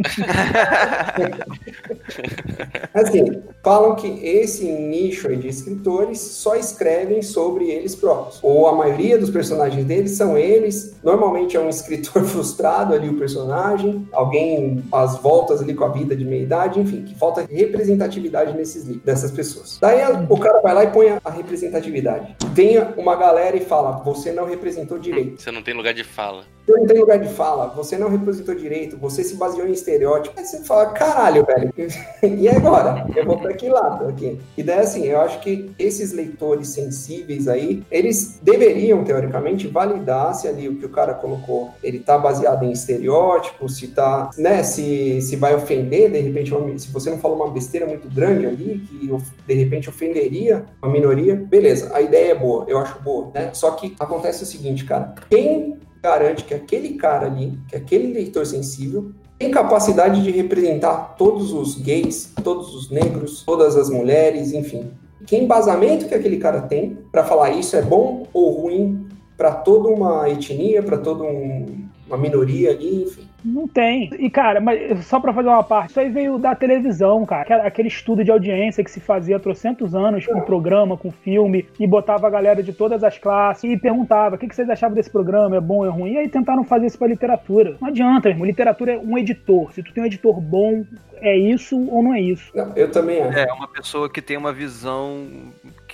assim, 2.93 3.41
falam 3.63 3.95
que 3.95 4.07
esse 4.25 4.65
nicho 4.71 5.27
aí 5.27 5.37
de 5.37 5.47
escritores 5.47 6.19
só 6.19 6.55
escrevem 6.55 7.21
sobre 7.23 7.69
eles 7.69 7.95
próprios. 7.95 8.39
Ou 8.43 8.67
a 8.67 8.75
maioria 8.75 9.17
dos 9.17 9.31
personagens 9.31 9.83
deles 9.85 10.11
são 10.11 10.37
eles. 10.37 10.95
Normalmente 11.03 11.57
é 11.57 11.59
um 11.59 11.69
escritor 11.69 12.23
frustrado 12.29 12.93
ali, 12.93 13.09
o 13.09 13.17
personagem. 13.17 14.07
Alguém 14.11 14.83
faz 14.91 15.15
voltas 15.15 15.61
ali 15.61 15.73
com 15.73 15.85
a 15.85 15.89
vida 15.89 16.15
de 16.15 16.25
meia 16.25 16.43
idade, 16.43 16.79
enfim, 16.79 17.03
que 17.03 17.15
falta 17.15 17.45
representatividade 17.49 18.55
nesses 18.55 18.83
livros, 18.83 19.03
dessas 19.03 19.31
pessoas. 19.31 19.77
Daí 19.81 20.01
o 20.29 20.37
cara 20.37 20.61
vai 20.61 20.73
lá 20.75 20.83
e 20.83 20.87
põe 20.91 21.09
a- 21.09 21.19
representatividade. 21.29 22.35
Vem 22.53 22.77
uma 22.97 23.15
galera 23.15 23.55
e 23.55 23.61
fala, 23.61 23.78
você 24.03 24.31
não 24.31 24.45
representou 24.45 24.97
direito. 24.99 25.41
Você 25.41 25.51
não 25.51 25.61
tem 25.63 25.73
lugar 25.73 25.93
de 25.93 26.03
fala. 26.03 26.43
Você 26.65 26.77
não 26.79 26.85
tem 26.85 26.99
lugar 26.99 27.17
de 27.17 27.29
fala, 27.29 27.67
você 27.75 27.97
não 27.97 28.09
representou 28.09 28.53
direito, 28.53 28.95
você 28.95 29.23
se 29.23 29.35
baseou 29.35 29.67
em 29.67 29.71
estereótipo. 29.71 30.39
Aí 30.39 30.45
você 30.45 30.63
fala, 30.63 30.85
caralho, 30.87 31.43
velho. 31.43 31.73
e 32.21 32.47
agora? 32.47 33.07
Eu 33.15 33.25
vou 33.25 33.39
pra 33.39 33.53
que 33.53 33.67
lado 33.67 34.07
aqui? 34.07 34.39
E 34.55 34.61
daí, 34.61 34.77
assim, 34.79 35.03
eu 35.05 35.19
acho 35.19 35.39
que 35.39 35.71
esses 35.79 36.11
leitores 36.13 36.67
sensíveis 36.69 37.47
aí, 37.47 37.81
eles 37.89 38.39
deveriam, 38.43 39.03
teoricamente, 39.03 39.67
validar 39.67 40.35
se 40.35 40.47
ali 40.47 40.69
o 40.69 40.75
que 40.75 40.85
o 40.85 40.89
cara 40.89 41.15
colocou, 41.15 41.71
ele 41.83 41.97
tá 41.99 42.19
baseado 42.19 42.63
em 42.63 42.71
estereótipo, 42.71 43.67
se 43.67 43.87
tá, 43.87 44.29
né, 44.37 44.61
se, 44.61 45.21
se 45.23 45.35
vai 45.37 45.55
ofender, 45.55 46.11
de 46.11 46.19
repente, 46.19 46.53
uma- 46.53 46.77
se 46.77 46.91
você 46.91 47.09
não 47.09 47.17
falou 47.17 47.37
uma 47.37 47.49
besteira 47.49 47.87
muito 47.87 48.07
grande 48.13 48.45
ali, 48.45 48.79
que 48.87 49.09
de 49.47 49.53
repente 49.55 49.89
ofenderia 49.89 50.65
uma 50.83 50.91
minoria, 50.91 51.35
beleza, 51.35 51.89
a 51.95 52.01
ideia 52.01 52.31
é 52.33 52.35
boa, 52.35 52.65
eu 52.67 52.77
acho 52.77 52.99
boa, 53.01 53.31
né? 53.33 53.49
Só 53.53 53.68
que 53.75 53.95
acontece 53.99 54.43
o 54.43 54.45
seguinte, 54.45 54.85
cara, 54.85 55.13
quem 55.29 55.77
garante 56.01 56.43
que 56.45 56.53
aquele 56.53 56.93
cara 56.95 57.27
ali, 57.27 57.59
que 57.67 57.75
aquele 57.75 58.13
leitor 58.13 58.45
sensível, 58.45 59.11
tem 59.37 59.51
capacidade 59.51 60.21
de 60.21 60.31
representar 60.31 61.15
todos 61.17 61.53
os 61.53 61.75
gays, 61.75 62.31
todos 62.43 62.75
os 62.75 62.89
negros, 62.89 63.43
todas 63.45 63.75
as 63.75 63.89
mulheres, 63.89 64.53
enfim. 64.53 64.91
Que 65.25 65.37
embasamento 65.37 66.07
que 66.07 66.15
aquele 66.15 66.37
cara 66.37 66.61
tem 66.61 66.97
para 67.11 67.23
falar 67.23 67.51
isso 67.51 67.75
é 67.75 67.81
bom 67.81 68.25
ou 68.33 68.49
ruim 68.51 69.07
para 69.37 69.51
toda 69.51 69.87
uma 69.89 70.29
etnia, 70.29 70.83
para 70.83 70.97
toda 70.97 71.23
um- 71.23 71.87
uma 72.09 72.17
minoria 72.17 72.71
ali, 72.71 73.03
enfim. 73.03 73.27
Não 73.45 73.67
tem. 73.69 74.09
E, 74.19 74.29
cara, 74.29 74.59
mas 74.59 75.05
só 75.05 75.17
pra 75.17 75.31
fazer 75.33 75.47
uma 75.47 75.63
parte, 75.63 75.91
isso 75.91 75.99
aí 76.01 76.09
veio 76.09 76.37
da 76.37 76.53
televisão, 76.53 77.25
cara. 77.25 77.43
Aquela- 77.43 77.63
Aquele 77.63 77.87
estudo 77.87 78.23
de 78.23 78.31
audiência 78.31 78.83
que 78.83 78.91
se 78.91 78.99
fazia 78.99 79.37
há 79.37 79.39
trocentos 79.39 79.95
anos 79.95 80.25
com 80.25 80.41
programa, 80.41 80.97
com 80.97 81.09
filme, 81.11 81.65
e 81.79 81.87
botava 81.87 82.27
a 82.27 82.29
galera 82.29 82.61
de 82.61 82.73
todas 82.73 83.03
as 83.03 83.17
classes 83.17 83.63
e 83.71 83.77
perguntava 83.77 84.35
o 84.35 84.37
que 84.37 84.47
que 84.47 84.55
vocês 84.55 84.69
achavam 84.69 84.95
desse 84.95 85.09
programa, 85.09 85.55
é 85.55 85.61
bom, 85.61 85.85
é 85.85 85.89
ruim? 85.89 86.13
E 86.13 86.17
aí 86.17 86.27
tentaram 86.27 86.63
fazer 86.65 86.87
isso 86.87 86.97
pra 86.97 87.07
literatura. 87.07 87.77
Não 87.79 87.87
adianta, 87.87 88.27
irmão. 88.27 88.45
Literatura 88.45 88.93
é 88.93 88.97
um 88.97 89.17
editor. 89.17 89.71
Se 89.71 89.81
tu 89.83 89.93
tem 89.93 90.03
um 90.03 90.07
editor 90.07 90.41
bom, 90.41 90.83
é 91.21 91.37
isso 91.37 91.79
ou 91.89 92.03
não 92.03 92.13
é 92.13 92.19
isso. 92.19 92.51
Não, 92.53 92.73
eu 92.75 92.91
também 92.91 93.21
acho. 93.21 93.37
É, 93.37 93.53
uma 93.53 93.67
pessoa 93.67 94.09
que 94.09 94.21
tem 94.21 94.35
uma 94.35 94.51
visão 94.51 95.27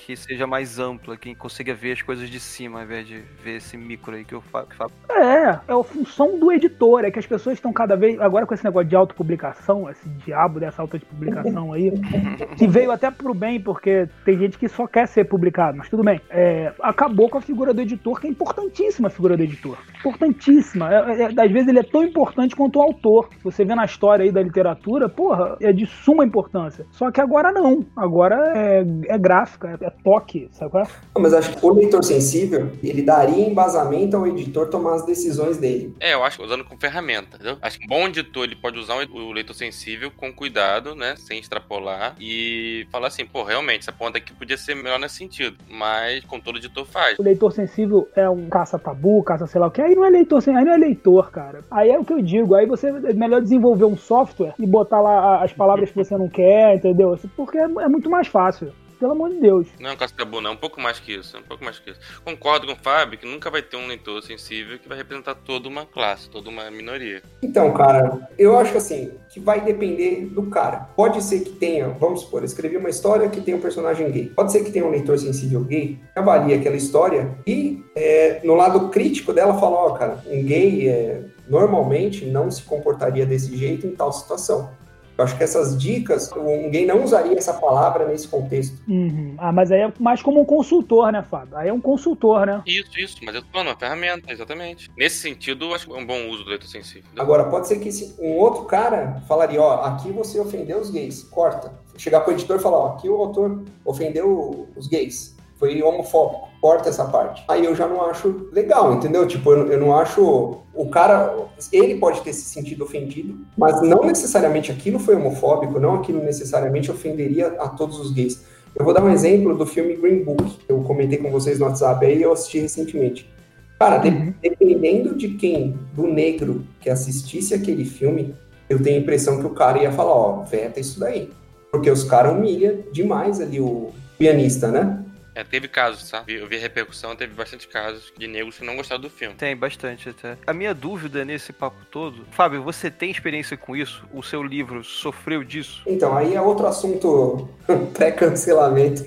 que 0.05 0.15
seja 0.15 0.45
mais 0.45 0.77
ampla, 0.77 1.17
que 1.17 1.33
consiga 1.33 1.73
ver 1.73 1.93
as 1.93 2.01
coisas 2.03 2.29
de 2.29 2.39
cima, 2.39 2.77
ao 2.77 2.85
invés 2.85 3.07
de 3.07 3.23
ver 3.43 3.57
esse 3.57 3.75
micro 3.75 4.15
aí 4.15 4.23
que 4.23 4.35
eu 4.35 4.41
falo. 4.41 4.67
Que 4.67 4.75
falo. 4.75 4.91
É, 5.09 5.59
é 5.67 5.73
a 5.73 5.83
função 5.83 6.37
do 6.37 6.51
editor, 6.51 7.03
é 7.03 7.09
que 7.09 7.17
as 7.17 7.25
pessoas 7.25 7.57
estão 7.57 7.73
cada 7.73 7.95
vez, 7.95 8.21
agora 8.21 8.45
com 8.45 8.53
esse 8.53 8.63
negócio 8.63 8.87
de 8.87 8.95
autopublicação, 8.95 9.89
esse 9.89 10.07
diabo 10.23 10.59
dessa 10.59 10.83
autopublicação 10.83 11.73
aí, 11.73 11.91
que 12.55 12.67
veio 12.67 12.91
até 12.91 13.09
pro 13.09 13.33
bem, 13.33 13.59
porque 13.59 14.07
tem 14.23 14.37
gente 14.37 14.59
que 14.59 14.69
só 14.69 14.85
quer 14.85 15.07
ser 15.07 15.25
publicado, 15.25 15.79
mas 15.79 15.89
tudo 15.89 16.03
bem. 16.03 16.21
É, 16.29 16.71
acabou 16.83 17.27
com 17.27 17.39
a 17.39 17.41
figura 17.41 17.73
do 17.73 17.81
editor, 17.81 18.21
que 18.21 18.27
é 18.27 18.29
importantíssima 18.29 19.07
a 19.07 19.11
figura 19.11 19.35
do 19.35 19.41
editor. 19.41 19.75
Importantíssima. 19.97 20.93
É, 20.93 21.23
é, 21.23 21.25
às 21.25 21.51
vezes 21.51 21.67
ele 21.67 21.79
é 21.79 21.83
tão 21.83 22.03
importante 22.03 22.55
quanto 22.55 22.77
o 22.77 22.81
autor. 22.83 23.29
Se 23.35 23.43
você 23.43 23.65
vê 23.65 23.73
na 23.73 23.85
história 23.85 24.23
aí 24.23 24.31
da 24.31 24.43
literatura, 24.43 25.09
porra, 25.09 25.57
é 25.59 25.73
de 25.73 25.87
suma 25.87 26.23
importância. 26.23 26.85
Só 26.91 27.09
que 27.09 27.19
agora 27.19 27.51
não. 27.51 27.83
Agora 27.95 28.53
é, 28.55 28.85
é 29.07 29.17
gráfica, 29.17 29.79
é, 29.81 29.85
é 29.87 29.94
toque, 30.03 30.49
sabe 30.51 30.71
qual 30.71 30.83
é? 30.83 30.87
Não, 31.15 31.21
Mas 31.21 31.33
acho 31.33 31.55
que 31.55 31.65
o 31.65 31.73
leitor 31.73 32.03
sensível, 32.03 32.71
ele 32.83 33.01
daria 33.01 33.45
embasamento 33.45 34.15
ao 34.17 34.27
editor 34.27 34.67
tomar 34.69 34.95
as 34.95 35.05
decisões 35.05 35.57
dele. 35.57 35.95
É, 35.99 36.13
eu 36.13 36.23
acho 36.23 36.37
que 36.37 36.43
usando 36.43 36.63
como 36.63 36.79
ferramenta, 36.79 37.35
entendeu? 37.35 37.57
Acho 37.61 37.79
que 37.79 37.85
um 37.85 37.89
bom 37.89 38.07
editor 38.07 38.43
ele 38.43 38.55
pode 38.55 38.77
usar 38.77 38.95
o 38.95 39.31
leitor 39.31 39.53
sensível 39.53 40.11
com 40.15 40.33
cuidado, 40.33 40.95
né? 40.95 41.15
Sem 41.17 41.39
extrapolar 41.39 42.15
e 42.19 42.87
falar 42.91 43.07
assim, 43.07 43.25
pô, 43.25 43.43
realmente, 43.43 43.81
essa 43.81 43.91
ponta 43.91 44.17
aqui 44.17 44.33
podia 44.33 44.57
ser 44.57 44.75
melhor 44.75 44.99
nesse 44.99 45.15
sentido. 45.15 45.57
Mas, 45.69 46.23
como 46.25 46.41
todo 46.41 46.57
editor 46.57 46.85
faz. 46.85 47.17
O 47.17 47.23
leitor 47.23 47.51
sensível 47.51 48.07
é 48.15 48.29
um 48.29 48.47
caça-tabu, 48.47 49.23
caça 49.23 49.47
sei 49.47 49.59
lá 49.59 49.67
o 49.67 49.71
que, 49.71 49.81
aí 49.81 49.95
não 49.95 50.05
é 50.05 50.09
leitor, 50.09 50.43
aí 50.47 50.65
não 50.65 50.73
é 50.73 50.77
leitor, 50.77 51.31
cara. 51.31 51.63
Aí 51.69 51.89
é 51.89 51.99
o 51.99 52.05
que 52.05 52.13
eu 52.13 52.21
digo, 52.21 52.55
aí 52.55 52.65
você 52.65 52.87
é 52.89 53.13
melhor 53.13 53.41
desenvolver 53.41 53.85
um 53.85 53.97
software 53.97 54.53
e 54.59 54.65
botar 54.65 55.01
lá 55.01 55.43
as 55.43 55.53
palavras 55.53 55.89
que 55.89 55.95
você 55.95 56.17
não 56.17 56.27
quer, 56.27 56.75
entendeu? 56.75 57.17
Porque 57.35 57.57
é, 57.57 57.63
é 57.63 57.87
muito 57.87 58.09
mais 58.09 58.27
fácil. 58.27 58.71
Pelo 58.99 59.11
amor 59.11 59.29
de 59.29 59.39
Deus. 59.39 59.67
Não 59.79 59.89
é 59.89 59.93
um 59.93 59.97
caso 59.97 60.13
tabu, 60.13 60.41
não. 60.41 60.53
Um 60.53 60.57
pouco 60.57 60.79
mais 60.79 60.99
que 60.99 61.13
isso. 61.13 61.37
Um 61.37 61.43
pouco 61.43 61.63
mais 61.63 61.79
que 61.79 61.91
isso. 61.91 61.99
Concordo 62.23 62.67
com 62.67 62.73
o 62.73 62.75
Fábio 62.75 63.17
que 63.17 63.25
nunca 63.25 63.49
vai 63.49 63.61
ter 63.61 63.77
um 63.77 63.87
leitor 63.87 64.21
sensível 64.23 64.79
que 64.79 64.87
vai 64.87 64.97
representar 64.97 65.35
toda 65.35 65.67
uma 65.67 65.85
classe, 65.85 66.29
toda 66.29 66.49
uma 66.49 66.69
minoria. 66.71 67.21
Então, 67.41 67.71
cara, 67.73 68.27
eu 68.37 68.57
acho 68.57 68.77
assim, 68.77 69.11
que 69.29 69.39
vai 69.39 69.61
depender 69.61 70.27
do 70.27 70.43
cara. 70.43 70.89
Pode 70.95 71.21
ser 71.23 71.41
que 71.41 71.51
tenha, 71.51 71.89
vamos 71.89 72.21
supor, 72.21 72.43
escrevi 72.43 72.77
uma 72.77 72.89
história 72.89 73.29
que 73.29 73.41
tem 73.41 73.53
um 73.53 73.59
personagem 73.59 74.09
gay. 74.11 74.27
Pode 74.27 74.51
ser 74.51 74.63
que 74.63 74.71
tenha 74.71 74.85
um 74.85 74.91
leitor 74.91 75.17
sensível 75.17 75.61
gay, 75.61 75.99
que 76.13 76.19
avalie 76.19 76.53
aquela 76.53 76.75
história 76.75 77.37
e, 77.45 77.83
é, 77.95 78.41
no 78.43 78.55
lado 78.55 78.89
crítico 78.89 79.33
dela, 79.33 79.59
fala, 79.59 79.75
ó, 79.75 79.91
cara, 79.91 80.23
um 80.27 80.43
gay 80.43 80.87
é, 80.87 81.21
normalmente 81.47 82.25
não 82.25 82.49
se 82.49 82.63
comportaria 82.63 83.25
desse 83.25 83.55
jeito 83.55 83.85
em 83.85 83.95
tal 83.95 84.11
situação. 84.11 84.69
Eu 85.17 85.23
acho 85.23 85.37
que 85.37 85.43
essas 85.43 85.77
dicas, 85.81 86.31
um 86.33 86.69
gay 86.69 86.85
não 86.85 87.03
usaria 87.03 87.37
essa 87.37 87.53
palavra 87.53 88.07
nesse 88.07 88.27
contexto. 88.27 88.77
Uhum. 88.87 89.35
Ah, 89.37 89.51
mas 89.51 89.71
aí 89.71 89.81
é 89.81 89.93
mais 89.99 90.21
como 90.21 90.41
um 90.41 90.45
consultor, 90.45 91.11
né, 91.11 91.23
Fábio? 91.23 91.55
Aí 91.57 91.69
é 91.69 91.73
um 91.73 91.79
consultor, 91.79 92.45
né? 92.45 92.61
Isso, 92.65 92.89
isso. 92.99 93.17
Mas 93.23 93.35
eu 93.35 93.41
tô 93.41 93.47
falando, 93.51 93.67
uma 93.69 93.77
ferramenta, 93.77 94.31
exatamente. 94.31 94.89
Nesse 94.97 95.17
sentido, 95.21 95.65
eu 95.65 95.75
acho 95.75 95.87
que 95.87 95.93
é 95.93 95.97
um 95.97 96.05
bom 96.05 96.29
uso 96.29 96.43
do 96.43 96.49
leitor 96.49 96.67
sensível. 96.67 97.09
Agora, 97.17 97.45
pode 97.45 97.67
ser 97.67 97.79
que 97.79 97.89
esse- 97.89 98.15
um 98.19 98.33
outro 98.33 98.65
cara 98.65 99.21
falaria, 99.27 99.61
ó, 99.61 99.85
aqui 99.85 100.11
você 100.11 100.39
ofendeu 100.39 100.79
os 100.79 100.89
gays, 100.89 101.23
corta. 101.23 101.71
Chegar 101.97 102.19
pro 102.21 102.33
editor 102.33 102.57
e 102.57 102.61
falar, 102.61 102.77
ó, 102.77 102.87
aqui 102.95 103.07
o 103.07 103.15
autor 103.15 103.63
ofendeu 103.85 104.67
os 104.75 104.87
gays. 104.87 105.33
foi 105.57 105.81
homofóbico. 105.81 106.49
Corta 106.65 106.89
essa 106.89 107.05
parte. 107.05 107.43
Aí 107.47 107.63
eu 107.63 107.75
já 107.75 107.87
não 107.87 108.01
acho 108.09 108.49
legal, 108.51 108.91
entendeu? 108.95 109.27
Tipo, 109.27 109.51
eu, 109.51 109.67
eu 109.73 109.79
não 109.79 109.95
acho. 109.95 110.61
O 110.73 110.89
cara, 110.89 111.31
ele 111.71 111.99
pode 111.99 112.21
ter 112.21 112.33
se 112.33 112.41
sentido 112.41 112.83
ofendido, 112.83 113.37
mas 113.55 113.83
não 113.83 114.03
necessariamente 114.03 114.71
aquilo 114.71 114.97
foi 114.97 115.15
homofóbico, 115.15 115.79
não 115.79 115.93
aquilo 115.93 116.23
necessariamente 116.23 116.89
ofenderia 116.89 117.49
a 117.59 117.69
todos 117.69 117.99
os 117.99 118.11
gays. 118.11 118.43
Eu 118.75 118.83
vou 118.83 118.95
dar 118.95 119.03
um 119.03 119.11
exemplo 119.11 119.55
do 119.55 119.63
filme 119.63 119.95
Green 119.95 120.23
Book, 120.23 120.43
que 120.43 120.71
eu 120.71 120.79
comentei 120.81 121.19
com 121.19 121.29
vocês 121.29 121.59
no 121.59 121.67
WhatsApp 121.67 122.03
aí, 122.03 122.19
eu 122.19 122.33
assisti 122.33 122.57
recentemente. 122.57 123.29
Cara, 123.77 123.99
de- 123.99 124.33
dependendo 124.41 125.13
de 125.15 125.35
quem, 125.35 125.77
do 125.93 126.07
negro 126.07 126.65
que 126.81 126.89
assistisse 126.89 127.53
aquele 127.53 127.85
filme, 127.85 128.33
eu 128.67 128.81
tenho 128.81 128.97
a 128.97 129.01
impressão 129.01 129.37
que 129.39 129.45
o 129.45 129.51
cara 129.51 129.83
ia 129.83 129.91
falar, 129.91 130.15
ó, 130.15 130.41
veta 130.41 130.79
isso 130.79 130.99
daí. 130.99 131.29
Porque 131.71 131.91
os 131.91 132.03
caras 132.03 132.33
humilham 132.33 132.79
demais 132.91 133.39
ali 133.39 133.59
o 133.61 133.91
pianista, 134.17 134.69
né? 134.69 135.04
É, 135.35 135.43
teve 135.43 135.67
casos, 135.67 136.07
sabe? 136.07 136.33
Eu 136.33 136.47
vi 136.47 136.55
a 136.55 136.59
repercussão, 136.59 137.13
teve 137.13 137.33
bastante 137.33 137.67
casos 137.67 138.13
de 138.17 138.25
negros 138.25 138.57
que 138.57 138.63
não 138.65 138.77
gostaram 138.77 139.01
do 139.01 139.09
filme. 139.09 139.35
Tem 139.35 139.55
bastante 139.55 140.07
até. 140.07 140.37
A 140.47 140.53
minha 140.53 140.73
dúvida 140.73 141.25
nesse 141.25 141.51
papo 141.51 141.85
todo, 141.91 142.25
Fábio, 142.31 142.63
você 142.63 142.89
tem 142.89 143.11
experiência 143.11 143.57
com 143.57 143.75
isso? 143.75 144.05
O 144.13 144.23
seu 144.23 144.41
livro 144.41 144.81
sofreu 144.81 145.43
disso? 145.43 145.83
Então, 145.85 146.15
aí 146.15 146.35
é 146.35 146.41
outro 146.41 146.65
assunto 146.65 147.49
pré-cancelamento. 147.93 149.05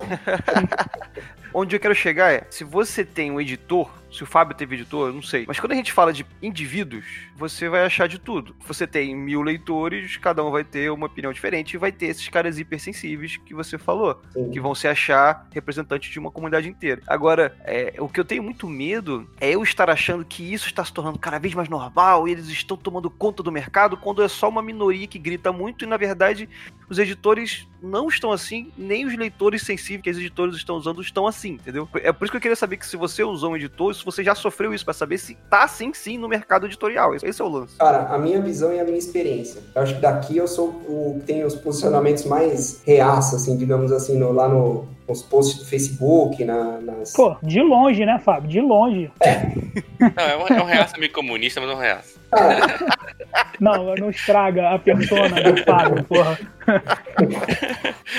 Onde 1.54 1.76
eu 1.76 1.80
quero 1.80 1.94
chegar 1.94 2.32
é, 2.32 2.42
se 2.50 2.64
você 2.64 3.04
tem 3.04 3.30
um 3.30 3.40
editor, 3.40 3.90
se 4.10 4.22
o 4.22 4.26
Fábio 4.26 4.56
teve 4.56 4.74
editor, 4.74 5.08
eu 5.08 5.14
não 5.14 5.22
sei. 5.22 5.44
Mas 5.46 5.60
quando 5.60 5.72
a 5.72 5.76
gente 5.76 5.92
fala 5.92 6.12
de 6.12 6.26
indivíduos, 6.42 7.04
você 7.36 7.68
vai 7.68 7.84
achar 7.84 8.08
de 8.08 8.18
tudo. 8.18 8.54
Você 8.66 8.86
tem 8.86 9.14
mil 9.14 9.42
leitores, 9.42 10.16
cada 10.16 10.44
um 10.44 10.50
vai 10.50 10.64
ter 10.64 10.90
uma 10.90 11.06
opinião 11.06 11.32
diferente 11.32 11.74
e 11.74 11.78
vai 11.78 11.92
ter 11.92 12.06
esses 12.06 12.28
caras 12.28 12.58
hipersensíveis 12.58 13.36
que 13.36 13.54
você 13.54 13.78
falou, 13.78 14.20
Sim. 14.32 14.50
que 14.50 14.60
vão 14.60 14.74
se 14.74 14.88
achar 14.88 15.48
representantes 15.52 16.10
de 16.10 16.18
uma 16.18 16.30
comunidade 16.30 16.68
inteira. 16.68 17.02
Agora, 17.06 17.56
é, 17.64 17.94
o 17.98 18.08
que 18.08 18.18
eu 18.18 18.24
tenho 18.24 18.42
muito 18.42 18.68
medo 18.68 19.28
é 19.40 19.50
eu 19.50 19.62
estar 19.62 19.88
achando 19.88 20.24
que 20.24 20.52
isso 20.52 20.66
está 20.66 20.84
se 20.84 20.92
tornando 20.92 21.18
cada 21.18 21.38
vez 21.38 21.54
mais 21.54 21.68
normal 21.68 22.26
e 22.26 22.32
eles 22.32 22.48
estão 22.48 22.76
tomando 22.76 23.08
conta 23.10 23.42
do 23.42 23.52
mercado 23.52 23.96
quando 23.96 24.22
é 24.22 24.28
só 24.28 24.48
uma 24.48 24.62
minoria 24.62 25.06
que 25.06 25.18
grita 25.18 25.52
muito 25.52 25.84
e, 25.84 25.88
na 25.88 25.96
verdade, 25.96 26.48
os 26.88 26.98
editores 26.98 27.68
não 27.80 28.08
estão 28.08 28.32
assim, 28.32 28.72
nem 28.76 29.06
os 29.06 29.16
leitores 29.16 29.62
sensíveis 29.62 30.02
que 30.02 30.10
os 30.10 30.18
editores 30.18 30.56
estão 30.56 30.76
usando 30.76 31.00
estão 31.00 31.26
assim, 31.26 31.52
entendeu? 31.52 31.88
É 31.94 32.12
por 32.12 32.24
isso 32.24 32.32
que 32.32 32.36
eu 32.36 32.40
queria 32.40 32.56
saber 32.56 32.76
que 32.76 32.86
se 32.86 32.96
você 32.96 33.22
usou 33.22 33.52
um 33.52 33.56
editor, 33.56 33.94
se 34.00 34.04
você 34.04 34.24
já 34.24 34.34
sofreu 34.34 34.74
isso, 34.74 34.84
pra 34.84 34.92
saber 34.94 35.18
se 35.18 35.36
tá 35.48 35.62
assim 35.64 35.92
sim 35.94 36.18
no 36.18 36.28
mercado 36.28 36.66
editorial. 36.66 37.14
Esse 37.14 37.40
é 37.40 37.44
o 37.44 37.48
lance. 37.48 37.76
Cara, 37.78 38.06
a 38.08 38.18
minha 38.18 38.40
visão 38.40 38.72
e 38.72 38.80
a 38.80 38.84
minha 38.84 38.98
experiência. 38.98 39.62
Eu 39.74 39.82
acho 39.82 39.94
que 39.94 40.00
daqui 40.00 40.36
eu 40.36 40.48
sou 40.48 40.68
o 40.68 41.16
que 41.20 41.26
tem 41.26 41.44
os 41.44 41.54
posicionamentos 41.54 42.24
mais 42.24 42.82
reaça, 42.84 43.36
assim, 43.36 43.56
digamos 43.56 43.92
assim, 43.92 44.18
no- 44.18 44.32
lá 44.32 44.48
no, 44.48 44.86
nos 45.08 45.22
posts 45.22 45.58
do 45.58 45.64
Facebook, 45.66 46.44
na- 46.44 46.80
nas. 46.80 47.12
Pô, 47.12 47.36
de 47.42 47.60
longe, 47.62 48.04
né, 48.04 48.18
Fábio? 48.24 48.48
De 48.48 48.60
longe. 48.60 49.10
Não, 50.00 50.24
é 50.24 50.36
um, 50.36 50.46
é 50.58 50.62
um 50.62 50.66
reaça 50.66 50.96
meio 50.98 51.12
comunista, 51.12 51.60
mas 51.60 51.70
é 51.70 51.74
um 51.74 51.78
reaça. 51.78 52.20
Não, 53.60 53.94
não 53.94 54.10
estraga 54.10 54.70
a 54.70 54.78
persona 54.78 55.40
do 55.42 55.62
Fábio, 55.64 56.02
porra. 56.04 56.38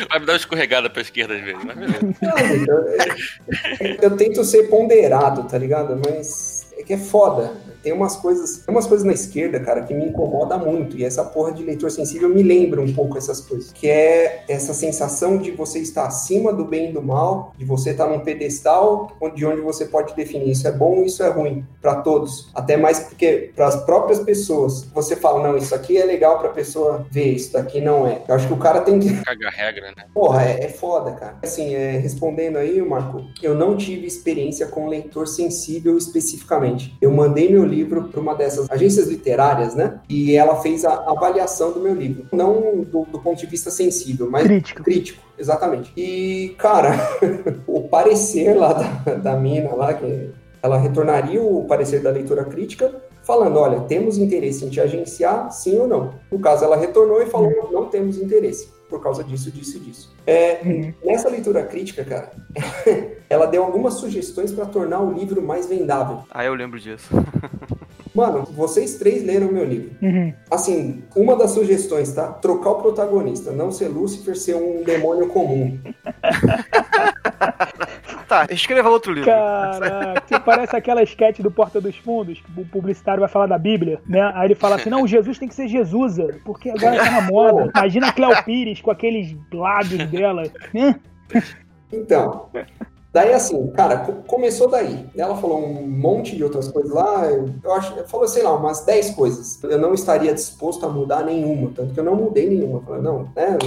Vai 0.09 0.20
me 0.20 0.26
dar 0.26 0.34
uma 0.34 0.38
escorregada 0.38 0.89
pra 0.89 1.01
esquerda 1.01 1.36
às 1.36 1.41
vezes, 1.41 1.64
mas 1.64 1.76
beleza. 1.78 2.16
Não, 2.22 2.38
eu, 2.38 3.88
eu- 3.88 3.97
eu 4.01 4.18
tento 4.18 4.43
ser 4.43 4.64
ponderado, 4.70 5.47
tá 5.47 5.57
ligado? 5.57 5.99
Mas 6.05 6.72
é 6.78 6.84
que 6.84 6.93
é 6.93 6.97
foda. 6.97 7.51
Tem 7.82 7.93
umas 7.93 8.15
coisas, 8.15 8.57
tem 8.57 8.73
umas 8.73 8.88
coisas 8.88 9.05
na 9.05 9.13
esquerda, 9.13 9.59
cara, 9.59 9.84
que 9.84 9.93
me 9.93 10.05
incomoda 10.05 10.57
muito. 10.57 10.97
E 10.97 11.03
essa 11.03 11.23
porra 11.23 11.51
de 11.51 11.63
leitor 11.63 11.91
sensível 11.91 12.29
me 12.29 12.43
lembra 12.43 12.82
um 12.82 12.93
pouco 12.93 13.17
essas 13.17 13.41
coisas. 13.41 13.71
Que 13.71 13.89
é 13.89 14.43
essa 14.47 14.73
sensação 14.73 15.38
de 15.38 15.51
você 15.51 15.79
estar 15.79 16.05
acima 16.05 16.53
do 16.53 16.65
bem 16.65 16.89
e 16.89 16.93
do 16.93 17.01
mal, 17.01 17.53
de 17.57 17.65
você 17.65 17.91
estar 17.91 18.07
num 18.07 18.19
pedestal 18.19 19.11
onde, 19.19 19.45
onde 19.45 19.61
você 19.61 19.86
pode 19.86 20.15
definir 20.15 20.51
isso 20.51 20.67
é 20.67 20.71
bom 20.71 21.01
e 21.03 21.07
isso 21.07 21.23
é 21.23 21.29
ruim 21.29 21.65
para 21.82 21.95
todos. 21.95 22.49
Até 22.53 22.77
mais 22.77 22.99
porque 22.99 23.51
para 23.55 23.67
as 23.67 23.75
próprias 23.86 24.19
pessoas, 24.19 24.84
você 24.93 25.15
fala, 25.15 25.47
não, 25.47 25.57
isso 25.57 25.73
aqui 25.73 25.97
é 25.97 26.05
legal 26.05 26.39
pra 26.39 26.49
pessoa 26.49 27.05
ver, 27.09 27.34
isso 27.34 27.53
daqui 27.53 27.82
não 27.82 28.07
é. 28.07 28.21
Eu 28.27 28.36
acho 28.36 28.47
que 28.47 28.53
o 28.53 28.57
cara 28.57 28.82
tem 28.82 28.99
que 28.99 29.11
Caga 29.23 29.47
a 29.47 29.51
regra, 29.51 29.93
né? 29.95 30.05
Porra, 30.13 30.43
é, 30.43 30.65
é 30.65 30.69
foda, 30.69 31.11
cara. 31.11 31.38
Assim, 31.41 31.73
é, 31.73 31.97
respondendo 31.97 32.57
aí, 32.57 32.82
Marco, 32.82 33.23
eu 33.41 33.55
não 33.55 33.75
tive 33.77 34.05
experiência 34.05 34.67
com 34.67 34.88
leitor 34.88 35.27
sensível 35.27 35.97
especificamente. 35.97 36.95
Eu 37.01 37.11
mandei 37.11 37.49
meu 37.49 37.65
livro 37.72 38.09
para 38.09 38.19
uma 38.19 38.36
dessas 38.36 38.69
agências 38.69 39.07
literárias, 39.07 39.74
né? 39.74 39.99
E 40.09 40.36
ela 40.36 40.57
fez 40.57 40.86
a 40.86 40.93
avaliação 41.07 41.72
do 41.72 41.80
meu 41.80 41.93
livro. 41.93 42.26
Não 42.32 42.82
do, 42.82 43.05
do 43.05 43.19
ponto 43.19 43.39
de 43.39 43.45
vista 43.45 43.72
sensível, 43.72 44.30
mas 44.30 44.43
Crítico. 44.43 44.84
crítico, 44.84 45.24
exatamente. 45.38 45.91
E, 45.95 46.55
cara, 46.57 46.91
o 47.65 47.82
parecer 47.82 48.53
lá 48.53 48.74
da, 48.74 49.13
da 49.15 49.36
mina 49.38 49.74
lá, 49.74 49.93
que 49.93 50.30
ela 50.61 50.78
retornaria 50.78 51.41
o 51.41 51.65
parecer 51.65 52.01
da 52.01 52.11
leitura 52.11 52.43
crítica, 52.45 52.93
falando, 53.24 53.57
olha, 53.57 53.80
temos 53.82 54.17
interesse 54.17 54.65
em 54.65 54.69
te 54.69 54.80
agenciar, 54.80 55.51
sim 55.51 55.78
ou 55.80 55.88
não. 55.88 56.13
No 56.32 56.39
caso, 56.39 56.65
ela 56.65 56.76
retornou 56.76 57.22
e 57.22 57.28
falou, 57.28 57.69
não 57.72 57.86
temos 57.86 58.17
interesse, 58.17 58.69
por 58.91 59.01
causa 59.01 59.23
disso, 59.23 59.49
disso 59.49 59.77
e 59.77 59.79
disso. 59.79 60.13
É, 60.27 60.59
Uhum. 60.63 60.93
Nessa 61.03 61.29
leitura 61.29 61.63
crítica, 61.63 62.03
cara, 62.03 62.31
ela 63.29 63.45
deu 63.47 63.63
algumas 63.63 63.93
sugestões 63.95 64.51
para 64.51 64.65
tornar 64.65 64.99
o 64.99 65.13
livro 65.13 65.41
mais 65.41 65.65
vendável. 65.65 66.23
Ah, 66.29 66.43
eu 66.43 66.53
lembro 66.53 66.77
disso. 66.79 67.09
Mano, 68.13 68.43
vocês 68.43 68.95
três 68.95 69.23
leram 69.23 69.47
o 69.47 69.53
meu 69.53 69.63
livro. 69.63 69.91
Uhum. 70.01 70.33
Assim, 70.51 71.01
uma 71.15 71.33
das 71.37 71.51
sugestões, 71.51 72.11
tá? 72.11 72.27
Trocar 72.27 72.71
o 72.71 72.81
protagonista, 72.81 73.51
não 73.51 73.71
ser 73.71 73.87
Lúcifer, 73.87 74.35
ser 74.37 74.55
um 74.55 74.83
demônio 74.83 75.27
comum. 75.27 75.79
Tá, 78.32 78.47
escreva 78.49 78.89
outro 78.89 79.11
livro. 79.11 79.29
Caraca, 79.29 80.39
parece 80.39 80.73
aquela 80.73 81.03
sketch 81.03 81.39
do 81.41 81.51
Porta 81.51 81.82
dos 81.82 81.97
Fundos, 81.97 82.39
que 82.39 82.61
o 82.61 82.65
publicitário 82.65 83.19
vai 83.19 83.27
falar 83.27 83.45
da 83.47 83.57
Bíblia, 83.57 83.99
né? 84.07 84.32
Aí 84.34 84.47
ele 84.47 84.55
fala 84.55 84.75
assim: 84.77 84.89
não, 84.89 85.05
Jesus 85.05 85.38
tem 85.38 85.49
que 85.49 85.53
ser 85.55 85.67
Jesusa, 85.67 86.39
porque 86.45 86.69
agora 86.69 86.95
tá 86.95 87.11
na 87.11 87.21
moda. 87.23 87.69
Imagina 87.75 88.07
a 88.07 88.13
Cleo 88.13 88.43
Pires 88.45 88.79
com 88.79 88.89
aqueles 88.89 89.36
lábios 89.53 90.05
dela. 90.09 90.43
né? 90.73 90.95
Então, 91.91 92.45
daí 93.11 93.34
assim, 93.34 93.67
cara, 93.71 93.97
co- 93.97 94.23
começou 94.25 94.69
daí. 94.69 95.05
Ela 95.17 95.36
falou 95.36 95.59
um 95.61 95.86
monte 95.89 96.36
de 96.38 96.43
outras 96.43 96.69
coisas 96.69 96.91
lá, 96.93 97.25
eu 97.25 97.73
acho, 97.73 98.07
falou, 98.07 98.27
sei 98.29 98.43
lá, 98.43 98.55
umas 98.55 98.86
10 98.86 99.09
coisas. 99.11 99.61
Eu 99.63 99.77
não 99.77 99.93
estaria 99.93 100.34
disposto 100.34 100.86
a 100.86 100.89
mudar 100.89 101.23
nenhuma, 101.25 101.71
tanto 101.75 101.93
que 101.93 101.99
eu 101.99 102.03
não 102.05 102.15
mudei 102.15 102.47
nenhuma. 102.49 102.77
Eu 102.79 102.84
Falei, 102.84 103.01
não, 103.01 103.23
né? 103.36 103.57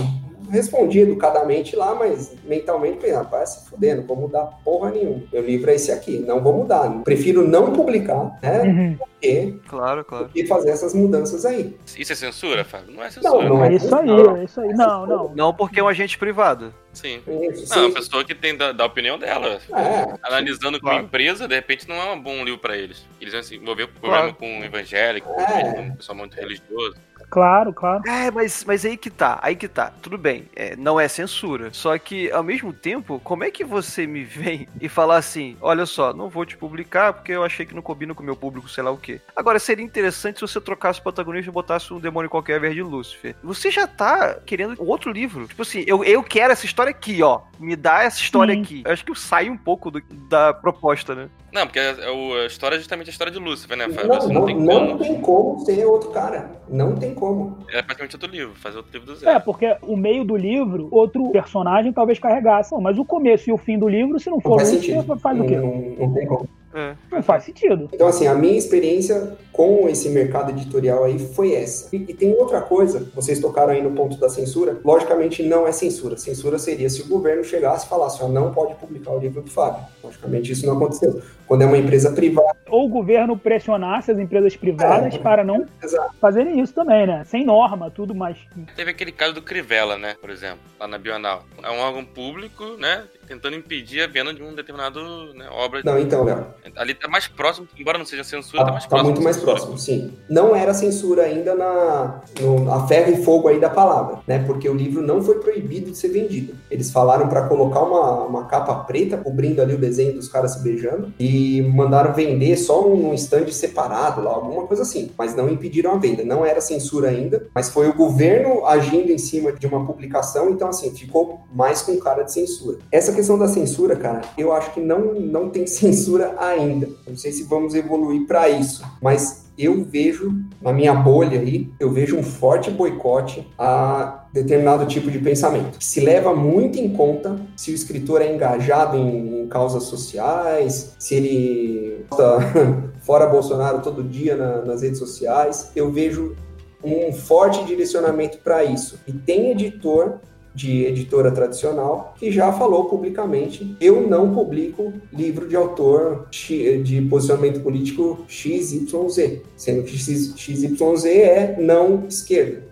Respondi 0.50 1.00
educadamente 1.00 1.74
lá, 1.76 1.94
mas 1.94 2.34
mentalmente 2.44 2.98
falei, 2.98 3.12
rapaz, 3.14 3.50
se 3.50 3.68
fuder, 3.70 3.96
não 3.96 4.04
vou 4.04 4.16
mudar 4.16 4.44
porra 4.64 4.90
nenhuma. 4.90 5.22
Meu 5.32 5.42
livro 5.44 5.70
é 5.70 5.74
esse 5.74 5.90
aqui, 5.92 6.18
não 6.18 6.40
vou 6.42 6.52
mudar. 6.52 6.90
Prefiro 7.04 7.46
não 7.46 7.72
publicar, 7.72 8.38
né? 8.42 8.62
Uhum. 8.62 8.98
Que, 9.20 9.58
Claro, 9.68 10.04
claro. 10.04 10.28
que 10.28 10.46
fazer 10.46 10.70
essas 10.70 10.92
mudanças 10.94 11.46
aí. 11.46 11.74
Isso 11.98 12.12
é 12.12 12.14
censura, 12.16 12.62
Fábio? 12.62 12.94
Não 12.94 13.02
é 13.02 13.10
censura. 13.10 13.42
Não, 13.42 13.48
não 13.56 13.64
É 13.64 13.72
isso 13.74 13.94
aí, 13.94 14.06
Não. 14.06 14.36
é 14.36 14.44
isso 14.44 14.60
aí. 14.60 14.68
Não, 14.74 15.06
não. 15.06 15.32
Não 15.34 15.54
porque 15.54 15.80
é 15.80 15.82
um 15.82 15.88
agente 15.88 16.18
privado. 16.18 16.74
Sim. 16.92 17.20
Isso, 17.50 17.74
Não, 17.74 17.86
a 17.86 17.88
sim. 17.88 17.94
pessoa 17.94 18.22
que 18.24 18.34
tem 18.34 18.54
da, 18.56 18.70
da 18.72 18.84
opinião 18.84 19.18
dela. 19.18 19.58
É, 19.72 20.14
Analisando 20.22 20.78
como 20.78 20.92
Claro. 20.92 21.06
empresa, 21.06 21.48
de 21.48 21.54
repente 21.54 21.88
não 21.88 21.96
é 21.96 22.12
um 22.12 22.20
bom 22.20 22.44
livro 22.44 22.60
pra 22.60 22.76
eles. 22.76 23.02
Eles 23.20 23.32
vão 23.32 23.42
se 23.42 23.56
envolver 23.56 23.86
com 23.88 24.00
Claro. 24.06 24.34
problema 24.34 24.60
com 24.60 24.64
evangélico, 24.64 25.28
É. 25.40 25.72
com 25.72 25.80
um 25.80 25.96
pessoal 25.96 26.18
muito 26.18 26.34
religioso. 26.36 26.94
Claro, 27.30 27.72
claro. 27.72 28.02
É, 28.08 28.30
mas, 28.30 28.64
mas 28.64 28.84
aí 28.84 28.96
que 28.96 29.10
tá, 29.10 29.38
aí 29.42 29.56
que 29.56 29.66
tá. 29.68 29.92
Tudo 30.02 30.16
bem, 30.16 30.44
é, 30.54 30.76
não 30.76 30.98
é 31.00 31.08
censura. 31.08 31.70
Só 31.72 31.96
que, 31.98 32.30
ao 32.30 32.42
mesmo 32.42 32.72
tempo, 32.72 33.20
como 33.24 33.44
é 33.44 33.50
que 33.50 33.64
você 33.64 34.06
me 34.06 34.22
vem 34.24 34.68
e 34.80 34.88
falar 34.88 35.16
assim: 35.16 35.56
olha 35.60 35.86
só, 35.86 36.12
não 36.12 36.28
vou 36.28 36.44
te 36.44 36.56
publicar 36.56 37.12
porque 37.12 37.32
eu 37.32 37.42
achei 37.44 37.66
que 37.66 37.74
não 37.74 37.82
combina 37.82 38.14
com 38.14 38.22
o 38.22 38.26
meu 38.26 38.36
público, 38.36 38.68
sei 38.68 38.84
lá 38.84 38.90
o 38.90 38.96
quê. 38.98 39.20
Agora, 39.34 39.58
seria 39.58 39.84
interessante 39.84 40.36
se 40.36 40.40
você 40.42 40.60
trocasse 40.60 41.00
o 41.00 41.02
protagonista 41.02 41.50
e 41.50 41.52
botasse 41.52 41.92
um 41.92 41.98
demônio 41.98 42.30
qualquer 42.30 42.54
ao 42.54 42.58
invés 42.58 42.74
de 42.74 42.82
Lúcifer. 42.82 43.34
Você 43.42 43.70
já 43.70 43.86
tá 43.86 44.34
querendo 44.46 44.74
outro 44.78 45.10
livro. 45.10 45.46
Tipo 45.48 45.62
assim, 45.62 45.84
eu, 45.86 46.04
eu 46.04 46.22
quero 46.22 46.52
essa 46.52 46.66
história 46.66 46.90
aqui, 46.90 47.22
ó. 47.22 47.40
Me 47.58 47.74
dá 47.76 48.02
essa 48.02 48.20
história 48.20 48.54
Sim. 48.54 48.62
aqui. 48.62 48.82
Eu 48.84 48.92
acho 48.92 49.04
que 49.04 49.14
sai 49.18 49.48
um 49.50 49.56
pouco 49.56 49.90
do- 49.90 50.02
da 50.28 50.52
proposta, 50.54 51.14
né? 51.14 51.28
Não, 51.52 51.66
porque 51.66 51.78
a, 51.78 51.90
a- 51.92 52.42
a 52.42 52.46
história 52.46 52.76
é 52.76 52.78
justamente 52.78 53.08
a 53.08 53.10
história 53.10 53.32
de 53.32 53.38
Lúcifer, 53.38 53.76
né, 53.76 53.88
Fábio? 53.88 54.08
não, 54.08 54.20
Você 54.20 54.32
não, 54.32 54.40
não 54.40 54.46
tem 54.46 54.56
não 54.60 54.86
como. 54.88 54.98
tem 54.98 55.20
como 55.20 55.60
ser 55.64 55.84
outro 55.86 56.10
cara. 56.10 56.50
Não 56.68 56.94
tem 56.96 57.14
como. 57.14 57.23
É 57.72 57.82
praticamente 57.82 58.16
outro 58.16 58.30
livro, 58.30 58.54
fazer 58.54 58.76
outro 58.76 58.92
livro 58.92 59.06
do 59.06 59.12
É, 59.14 59.16
zero. 59.16 59.40
porque 59.44 59.76
o 59.82 59.96
meio 59.96 60.24
do 60.24 60.36
livro, 60.36 60.88
outro 60.90 61.30
personagem 61.30 61.92
talvez 61.92 62.18
carregasse. 62.18 62.72
Não, 62.72 62.80
mas 62.80 62.98
o 62.98 63.04
começo 63.04 63.48
e 63.48 63.52
o 63.52 63.56
fim 63.58 63.78
do 63.78 63.88
livro, 63.88 64.18
se 64.18 64.28
não 64.28 64.36
Não 64.36 64.42
for 64.42 64.56
faz 64.58 64.72
Lúcifer, 64.72 64.96
sentido. 65.02 65.18
faz 65.18 65.40
o 65.40 65.44
quê? 65.46 65.56
Não, 65.56 66.06
não 66.06 66.14
tem 66.14 66.26
como. 66.26 66.48
É. 66.74 66.94
Não 67.10 67.22
faz 67.22 67.44
sentido. 67.44 67.88
Então, 67.92 68.06
assim, 68.08 68.26
a 68.26 68.34
minha 68.34 68.58
experiência 68.58 69.36
com 69.52 69.88
esse 69.88 70.08
mercado 70.08 70.50
editorial 70.50 71.04
aí 71.04 71.18
foi 71.18 71.54
essa. 71.54 71.94
E, 71.94 72.00
e 72.08 72.14
tem 72.14 72.32
outra 72.34 72.60
coisa, 72.60 73.08
vocês 73.14 73.38
tocaram 73.38 73.72
aí 73.72 73.82
no 73.82 73.92
ponto 73.92 74.16
da 74.16 74.28
censura. 74.28 74.78
Logicamente, 74.84 75.42
não 75.42 75.66
é 75.66 75.72
censura. 75.72 76.16
Censura 76.16 76.58
seria 76.58 76.90
se 76.90 77.02
o 77.02 77.06
governo 77.08 77.44
chegasse 77.44 77.86
e 77.86 77.88
falasse, 77.88 78.22
ó, 78.22 78.28
não 78.28 78.52
pode 78.52 78.74
publicar 78.74 79.12
o 79.12 79.18
livro 79.18 79.40
do 79.42 79.50
Fábio. 79.50 79.84
Logicamente, 80.02 80.50
isso 80.52 80.66
não 80.66 80.76
aconteceu. 80.76 81.22
Quando 81.46 81.62
é 81.62 81.66
uma 81.66 81.78
empresa 81.78 82.10
privada, 82.10 82.56
Ou 82.70 82.86
o 82.86 82.88
governo 82.88 83.36
pressionasse 83.38 84.10
as 84.10 84.18
empresas 84.18 84.56
privadas 84.56 85.14
É. 85.14 85.18
para 85.18 85.44
não 85.44 85.66
Exato. 85.82 86.14
fazerem 86.20 86.58
isso 86.60 86.72
também, 86.72 87.06
né? 87.06 87.22
Sem 87.24 87.44
norma, 87.44 87.90
tudo 87.90 88.14
mais. 88.14 88.38
Teve 88.74 88.90
aquele 88.90 89.12
caso 89.12 89.34
do 89.34 89.42
Crivella, 89.42 89.96
né, 89.98 90.16
por 90.20 90.30
exemplo, 90.30 90.58
lá 90.80 90.88
na 90.88 90.98
Bional. 90.98 91.44
É 91.62 91.70
um 91.70 91.78
órgão 91.80 92.04
público, 92.04 92.64
né? 92.78 93.04
Tentando 93.24 93.56
impedir 93.56 94.02
a 94.02 94.06
venda 94.06 94.32
de 94.32 94.42
um 94.42 94.54
determinado 94.54 95.00
né, 95.34 95.48
obra. 95.50 95.82
Não, 95.84 95.98
então, 95.98 96.24
Léo. 96.24 96.46
Ali 96.76 96.94
tá 96.94 97.08
mais 97.08 97.26
próximo, 97.28 97.66
embora 97.78 97.98
não 97.98 98.04
seja 98.04 98.24
censura, 98.24 98.58
tá, 98.58 98.66
Tá, 98.66 98.72
mais 98.72 98.84
tá 98.84 98.88
próximo. 98.90 99.08
muito 99.10 99.18
da 99.18 99.24
mais 99.24 99.36
próximo, 99.36 99.78
sim. 99.78 100.12
Não 100.28 100.54
era 100.54 100.74
censura 100.74 101.22
ainda 101.22 101.54
na 101.54 102.20
no, 102.40 102.70
a 102.72 102.86
ferro 102.86 103.12
e 103.12 103.22
fogo 103.24 103.48
aí 103.48 103.60
da 103.60 103.70
palavra, 103.70 104.18
né? 104.26 104.44
Porque 104.46 104.68
o 104.68 104.74
livro 104.74 105.02
não 105.02 105.22
foi 105.22 105.38
proibido 105.38 105.90
de 105.90 105.96
ser 105.96 106.08
vendido. 106.08 106.54
Eles 106.70 106.90
falaram 106.90 107.28
para 107.28 107.48
colocar 107.48 107.80
uma, 107.80 108.24
uma 108.24 108.44
capa 108.46 108.74
preta 108.84 109.16
cobrindo 109.16 109.62
ali 109.62 109.74
o 109.74 109.78
desenho 109.78 110.14
dos 110.14 110.28
caras 110.28 110.52
se 110.52 110.62
beijando 110.62 111.12
e 111.18 111.62
mandaram 111.62 112.12
vender 112.12 112.56
só 112.56 112.82
num 112.82 113.14
stand 113.14 113.48
separado 113.48 114.22
lá, 114.22 114.30
alguma 114.30 114.66
coisa 114.66 114.82
assim. 114.82 115.10
Mas 115.16 115.34
não 115.34 115.48
impediram 115.48 115.92
a 115.92 115.98
venda. 115.98 116.24
Não 116.24 116.44
era 116.44 116.60
censura 116.60 117.08
ainda, 117.08 117.46
mas 117.54 117.68
foi 117.68 117.88
o 117.88 117.94
governo 117.94 118.66
agindo 118.66 119.10
em 119.10 119.18
cima 119.18 119.52
de 119.52 119.66
uma 119.66 119.84
publicação, 119.86 120.50
então 120.50 120.68
assim, 120.68 120.90
ficou 120.94 121.40
mais 121.52 121.82
com 121.82 121.96
cara 121.98 122.22
de 122.22 122.32
censura. 122.32 122.78
Essa 122.90 123.12
questão 123.14 123.38
da 123.38 123.48
censura, 123.48 123.96
cara, 123.96 124.20
eu 124.36 124.52
acho 124.52 124.72
que 124.72 124.80
não, 124.80 125.14
não 125.14 125.48
tem 125.50 125.66
censura 125.68 126.34
ainda. 126.38 126.88
Não 127.08 127.16
sei 127.16 127.32
se 127.32 127.44
vamos 127.44 127.74
evoluir 127.74 128.26
para 128.26 128.48
isso, 128.48 128.84
mas 129.00 129.44
eu 129.56 129.84
vejo, 129.84 130.32
na 130.60 130.72
minha 130.72 130.92
bolha 130.92 131.38
aí, 131.40 131.70
eu 131.78 131.88
vejo 131.90 132.16
um 132.16 132.22
forte 132.24 132.72
boicote 132.72 133.46
a 133.56 134.24
determinado 134.32 134.84
tipo 134.86 135.08
de 135.12 135.20
pensamento. 135.20 135.76
Se 135.80 136.00
leva 136.00 136.34
muito 136.34 136.76
em 136.76 136.88
conta 136.92 137.36
se 137.56 137.70
o 137.70 137.74
escritor 137.74 138.20
é 138.20 138.34
engajado 138.34 138.96
em, 138.96 139.42
em 139.42 139.46
causas 139.48 139.84
sociais, 139.84 140.96
se 140.98 141.14
ele 141.14 142.04
está 142.10 142.38
fora 143.06 143.26
Bolsonaro 143.26 143.80
todo 143.80 144.02
dia 144.02 144.34
na- 144.36 144.62
nas 144.62 144.82
redes 144.82 144.98
sociais. 144.98 145.70
Eu 145.76 145.88
vejo 145.92 146.34
um 146.82 147.12
forte 147.12 147.64
direcionamento 147.64 148.38
para 148.38 148.64
isso. 148.64 148.98
E 149.06 149.12
tem 149.12 149.52
editor 149.52 150.14
de 150.54 150.84
editora 150.84 151.32
tradicional 151.32 152.14
que 152.18 152.30
já 152.30 152.52
falou 152.52 152.84
publicamente: 152.84 153.76
eu 153.80 154.06
não 154.06 154.32
publico 154.32 154.92
livro 155.12 155.48
de 155.48 155.56
autor 155.56 156.28
de 156.30 157.02
posicionamento 157.10 157.60
político 157.60 158.24
XYZ, 158.28 159.40
sendo 159.56 159.82
que 159.82 159.98
XYZ 159.98 161.04
é 161.06 161.56
não 161.58 162.06
esquerda. 162.06 162.62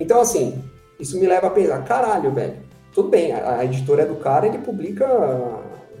Então, 0.00 0.20
assim, 0.20 0.62
isso 0.98 1.18
me 1.18 1.26
leva 1.26 1.46
a 1.46 1.50
pensar: 1.50 1.84
caralho, 1.84 2.32
velho, 2.32 2.56
tudo 2.92 3.08
bem, 3.08 3.32
a, 3.32 3.64
editora 3.64 4.02
é 4.02 4.06
do 4.06 4.16
cara, 4.16 4.46
ele 4.46 4.58
publica 4.58 5.06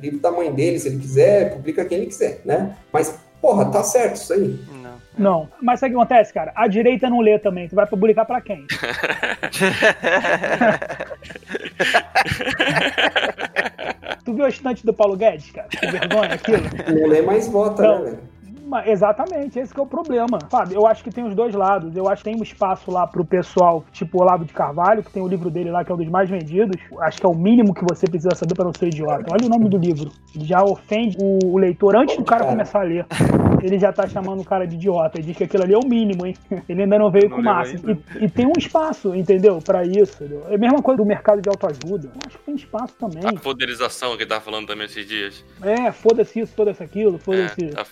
livro 0.00 0.18
da 0.20 0.30
mãe 0.30 0.52
dele, 0.52 0.78
se 0.78 0.88
ele 0.88 0.98
quiser, 0.98 1.54
publica 1.54 1.84
quem 1.84 1.98
ele 1.98 2.06
quiser, 2.06 2.40
né? 2.44 2.76
Mas, 2.92 3.14
porra, 3.40 3.66
tá 3.66 3.82
certo 3.82 4.16
isso 4.16 4.32
aí. 4.32 4.58
Não. 5.18 5.48
Mas 5.60 5.80
sabe 5.80 5.94
o 5.94 5.98
que 5.98 6.02
acontece, 6.02 6.32
cara? 6.32 6.52
A 6.54 6.66
direita 6.68 7.10
não 7.10 7.20
lê 7.20 7.38
também. 7.38 7.68
Tu 7.68 7.74
vai 7.74 7.86
publicar 7.86 8.24
pra 8.24 8.40
quem? 8.40 8.64
Tu 14.24 14.34
viu 14.34 14.44
a 14.44 14.48
estante 14.48 14.84
do 14.84 14.92
Paulo 14.92 15.16
Guedes, 15.16 15.50
cara? 15.50 15.68
Que 15.68 15.86
vergonha 15.86 16.34
aquilo. 16.34 16.62
Não 16.88 17.08
lê 17.08 17.22
mais 17.22 17.48
vota, 17.48 17.82
Não. 17.82 17.98
né, 17.98 18.04
velho? 18.10 18.18
Mas, 18.68 18.86
exatamente, 18.86 19.58
esse 19.58 19.72
que 19.72 19.80
é 19.80 19.82
o 19.82 19.86
problema. 19.86 20.38
Fábio, 20.50 20.76
eu 20.76 20.86
acho 20.86 21.02
que 21.02 21.10
tem 21.10 21.24
os 21.24 21.34
dois 21.34 21.54
lados. 21.54 21.96
Eu 21.96 22.08
acho 22.08 22.22
que 22.22 22.30
tem 22.30 22.38
um 22.38 22.42
espaço 22.42 22.90
lá 22.90 23.06
pro 23.06 23.24
pessoal, 23.24 23.84
tipo 23.92 24.18
o 24.18 24.22
Olavo 24.22 24.44
de 24.44 24.52
Carvalho, 24.52 25.02
que 25.02 25.10
tem 25.10 25.22
o 25.22 25.28
livro 25.28 25.50
dele 25.50 25.70
lá, 25.70 25.84
que 25.84 25.90
é 25.90 25.94
um 25.94 25.98
dos 25.98 26.08
mais 26.08 26.28
vendidos. 26.28 26.76
Acho 27.00 27.18
que 27.18 27.26
é 27.26 27.28
o 27.28 27.34
mínimo 27.34 27.72
que 27.74 27.82
você 27.82 28.06
precisa 28.06 28.34
saber 28.34 28.54
para 28.54 28.64
não 28.66 28.72
ser 28.72 28.88
idiota. 28.88 29.32
Olha 29.32 29.46
o 29.46 29.48
nome 29.48 29.68
do 29.68 29.78
livro. 29.78 30.10
Ele 30.34 30.44
já 30.44 30.62
ofende 30.62 31.16
o, 31.20 31.54
o 31.54 31.58
leitor 31.58 31.96
antes 31.96 32.16
do 32.16 32.24
cara 32.24 32.42
Cara. 32.42 32.52
começar 32.52 32.80
a 32.80 32.84
ler. 32.84 33.06
Ele 33.62 33.78
já 33.78 33.92
tá 33.92 34.06
chamando 34.06 34.40
o 34.40 34.44
cara 34.44 34.66
de 34.66 34.76
idiota. 34.76 35.18
Ele 35.18 35.26
diz 35.26 35.36
que 35.36 35.44
aquilo 35.44 35.64
ali 35.64 35.74
é 35.74 35.78
o 35.78 35.86
mínimo, 35.86 36.26
hein? 36.26 36.36
Ele 36.68 36.82
ainda 36.82 36.98
não 36.98 37.10
veio 37.10 37.28
Não 37.28 37.36
com 37.36 37.42
massa. 37.42 37.74
E, 37.74 38.24
e 38.24 38.30
tem 38.30 38.46
um 38.46 38.52
espaço, 38.56 39.14
entendeu? 39.14 39.58
Pra 39.60 39.84
isso. 39.84 40.22
entendeu? 40.22 40.44
É 40.48 40.54
a 40.54 40.58
mesma 40.58 40.80
coisa 40.80 40.98
do 40.98 41.04
mercado 41.04 41.40
de 41.42 41.48
autoajuda. 41.48 42.08
Eu 42.14 42.20
acho 42.26 42.38
que 42.38 42.44
tem 42.44 42.54
espaço 42.54 42.94
também. 42.94 43.22
A 43.24 43.38
foderização 43.40 44.16
que 44.16 44.22
ele 44.22 44.30
tava 44.30 44.40
falando 44.42 44.66
também 44.66 44.86
esses 44.86 45.06
dias. 45.06 45.44
É, 45.62 45.90
foda-se 45.90 46.40
isso, 46.40 46.52
foda-se 46.54 46.82
aquilo, 46.82 47.18
foda-se. 47.18 47.70
É, 47.76 47.80
a 47.80 47.84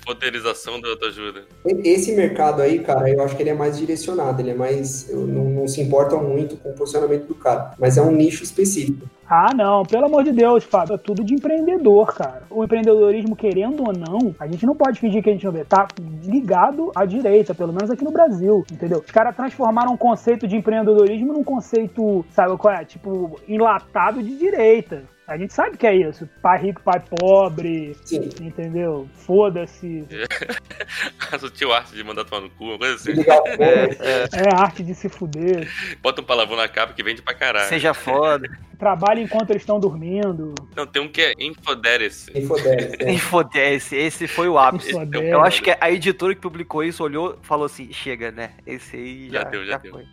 foderização 0.67 0.81
da 0.81 0.89
autoajuda. 0.89 1.45
Esse 1.65 2.13
mercado 2.13 2.61
aí, 2.61 2.81
cara, 2.81 3.09
eu 3.09 3.23
acho 3.23 3.37
que 3.37 3.43
ele 3.43 3.51
é 3.51 3.55
mais 3.55 3.79
direcionado, 3.79 4.43
ele 4.43 4.51
é 4.51 4.55
mais. 4.55 5.09
não, 5.13 5.45
não 5.45 5.69
se 5.69 5.81
importam 5.81 6.23
muito 6.23 6.57
com 6.57 6.71
o 6.71 6.75
posicionamento 6.75 7.27
do 7.27 7.35
cara, 7.35 7.73
mas 7.79 7.97
é 7.97 8.03
um 8.03 8.11
nicho 8.11 8.43
específico. 8.43 9.09
Ah, 9.29 9.53
não, 9.55 9.85
pelo 9.85 10.07
amor 10.07 10.23
de 10.23 10.31
Deus, 10.31 10.63
Fábio, 10.63 10.95
é 10.95 10.99
tudo 10.99 11.25
de 11.25 11.35
empreendedor, 11.35 12.15
cara. 12.15 12.45
O 12.49 12.63
empreendedorismo, 12.63 13.35
querendo 13.35 13.83
ou 13.85 13.93
não, 13.93 14.33
a 14.39 14.47
gente 14.47 14.65
não 14.65 14.77
pode 14.77 15.01
fingir 15.01 15.21
que 15.21 15.31
a 15.31 15.33
gente 15.33 15.45
não 15.45 15.51
vê. 15.53 15.65
Tá 15.65 15.89
ligado 16.23 16.93
à 16.95 17.05
direita, 17.05 17.53
pelo 17.53 17.73
menos 17.73 17.91
aqui 17.91 18.05
no 18.05 18.13
Brasil, 18.13 18.65
entendeu? 18.71 19.03
Os 19.05 19.11
caras 19.11 19.35
transformaram 19.35 19.93
um 19.93 19.97
conceito 19.97 20.47
de 20.47 20.57
empreendedorismo 20.57 21.33
num 21.33 21.43
conceito, 21.43 22.25
sabe 22.31 22.57
qual 22.57 22.75
é? 22.75 22.85
Tipo, 22.85 23.41
enlatado 23.49 24.23
de 24.23 24.37
direita. 24.39 25.03
A 25.27 25.37
gente 25.37 25.53
sabe 25.53 25.77
que 25.77 25.87
é 25.87 25.95
isso. 25.95 26.29
Pai 26.41 26.63
rico, 26.63 26.81
pai 26.83 27.01
pobre, 27.01 27.97
Sim. 28.05 28.31
entendeu? 28.41 29.09
Foda-se. 29.15 30.07
A 31.33 31.39
sutil 31.39 31.73
arte 31.73 31.97
de 31.97 32.05
mandar 32.05 32.25
tomar 32.25 32.43
no 32.43 32.51
cu, 32.51 32.67
uma 32.67 32.79
coisa 32.79 32.95
assim. 32.95 33.13
Legal, 33.13 33.43
né? 33.45 33.89
É 34.33 34.55
arte 34.55 34.85
de 34.85 34.95
se 34.95 35.09
fuder. 35.09 35.69
Bota 36.01 36.21
um 36.21 36.25
palavrão 36.25 36.57
na 36.57 36.69
capa 36.69 36.93
que 36.93 37.03
vende 37.03 37.23
pra 37.23 37.35
caralho. 37.35 37.69
Seja 37.69 37.93
foda. 37.93 38.49
Trabalha 38.79 39.21
enquanto 39.21 39.51
eles 39.51 39.63
estão 39.63 39.81
dormindo. 39.81 40.55
Não, 40.77 40.87
tem 40.87 41.03
um 41.03 41.09
que 41.09 41.23
é 41.23 41.33
infodere-se. 41.41 42.31
Infodere, 42.39 43.05
né? 43.05 43.13
Infodesse, 43.13 43.97
esse 43.97 44.29
foi 44.29 44.49
o 44.49 44.57
ápice. 44.57 44.91
Infodere. 44.91 45.29
Eu 45.29 45.41
acho 45.43 45.61
que 45.61 45.77
a 45.81 45.91
editora 45.91 46.35
que 46.37 46.41
publicou 46.41 46.85
isso 46.85 47.03
olhou 47.03 47.39
e 47.43 47.47
falou 47.47 47.67
assim: 47.67 47.93
chega, 47.93 48.31
né? 48.31 48.53
Esse 48.65 48.97
aí 48.97 49.31
Já 49.31 49.41
já, 49.41 49.45
deu, 49.49 49.67
já 49.67 49.79
deu. 49.79 49.93
foi. 49.93 50.07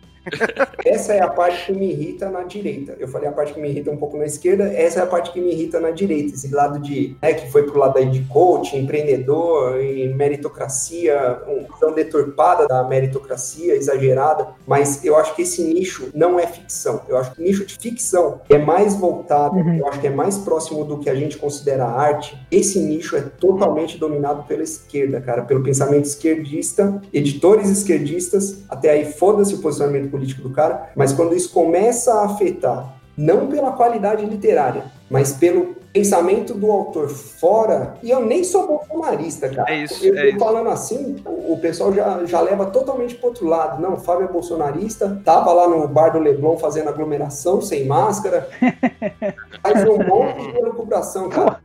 Essa 0.84 1.14
é 1.14 1.20
a 1.20 1.28
parte 1.28 1.66
que 1.66 1.72
me 1.72 1.90
irrita 1.92 2.30
na 2.30 2.42
direita. 2.42 2.94
Eu 2.98 3.08
falei 3.08 3.28
a 3.28 3.32
parte 3.32 3.52
que 3.54 3.60
me 3.60 3.68
irrita 3.68 3.90
um 3.90 3.96
pouco 3.96 4.16
na 4.16 4.24
esquerda, 4.26 4.64
essa 4.72 5.00
é 5.00 5.02
a 5.02 5.06
parte 5.06 5.32
que 5.32 5.40
me 5.40 5.52
irrita 5.52 5.80
na 5.80 5.90
direita. 5.90 6.34
Esse 6.34 6.52
lado 6.54 6.78
de, 6.78 7.16
né, 7.22 7.34
que 7.34 7.50
foi 7.50 7.64
pro 7.64 7.78
lado 7.78 7.98
aí 7.98 8.06
de 8.06 8.20
coach, 8.24 8.76
empreendedor 8.76 9.80
e 9.82 10.08
meritocracia, 10.08 11.38
uma 11.46 11.74
visão 11.74 11.92
deturpada 11.92 12.66
da 12.66 12.84
meritocracia, 12.84 13.74
exagerada. 13.74 14.48
Mas 14.66 15.04
eu 15.04 15.16
acho 15.16 15.34
que 15.34 15.42
esse 15.42 15.62
nicho 15.62 16.08
não 16.14 16.38
é 16.38 16.46
ficção. 16.46 17.02
Eu 17.08 17.16
acho 17.16 17.32
que 17.34 17.40
o 17.40 17.44
nicho 17.44 17.64
de 17.66 17.76
ficção 17.76 18.40
é 18.48 18.58
mais 18.58 18.94
voltado, 18.94 19.54
Uhum. 19.54 19.78
eu 19.78 19.88
acho 19.88 20.00
que 20.00 20.06
é 20.06 20.10
mais 20.10 20.38
próximo 20.38 20.84
do 20.84 20.98
que 20.98 21.08
a 21.10 21.14
gente 21.14 21.36
considera 21.36 21.84
arte. 21.84 22.36
Esse 22.50 22.78
nicho 22.78 23.16
é 23.16 23.20
totalmente 23.20 23.98
dominado 23.98 24.44
pela 24.44 24.62
esquerda, 24.62 25.20
cara, 25.20 25.42
pelo 25.42 25.62
pensamento 25.62 26.04
esquerdista, 26.04 27.00
editores 27.12 27.68
esquerdistas, 27.68 28.62
até 28.68 28.90
aí 28.90 29.04
foda-se 29.12 29.54
o 29.54 29.58
posicionamento 29.58 30.10
político 30.14 30.42
do 30.42 30.50
cara, 30.50 30.90
mas 30.94 31.12
quando 31.12 31.34
isso 31.34 31.50
começa 31.50 32.14
a 32.14 32.26
afetar, 32.26 32.94
não 33.16 33.48
pela 33.48 33.72
qualidade 33.72 34.24
literária, 34.24 34.84
mas 35.10 35.32
pelo 35.32 35.74
pensamento 35.92 36.54
do 36.54 36.70
autor 36.70 37.08
fora, 37.08 37.94
e 38.02 38.10
eu 38.10 38.24
nem 38.24 38.42
sou 38.42 38.66
bolsonarista, 38.66 39.48
cara. 39.48 39.72
É 39.72 39.84
isso, 39.84 40.04
eu 40.04 40.16
é 40.16 40.30
isso. 40.30 40.38
falando 40.38 40.68
assim, 40.68 41.16
o, 41.24 41.52
o 41.52 41.58
pessoal 41.60 41.92
já, 41.92 42.24
já 42.24 42.40
leva 42.40 42.66
totalmente 42.66 43.14
pro 43.14 43.28
outro 43.28 43.46
lado. 43.46 43.80
Não, 43.80 43.94
o 43.94 43.96
Fábio 43.96 44.24
é 44.24 44.32
bolsonarista, 44.32 45.20
tava 45.24 45.52
lá 45.52 45.68
no 45.68 45.86
bar 45.86 46.10
do 46.10 46.18
Leblon 46.18 46.56
fazendo 46.58 46.88
aglomeração, 46.88 47.60
sem 47.60 47.86
máscara, 47.86 48.48
faz 49.62 49.88
um 49.88 49.98
monte 49.98 50.50
de 50.50 50.58
elucubração, 50.58 51.28
cara. 51.28 51.60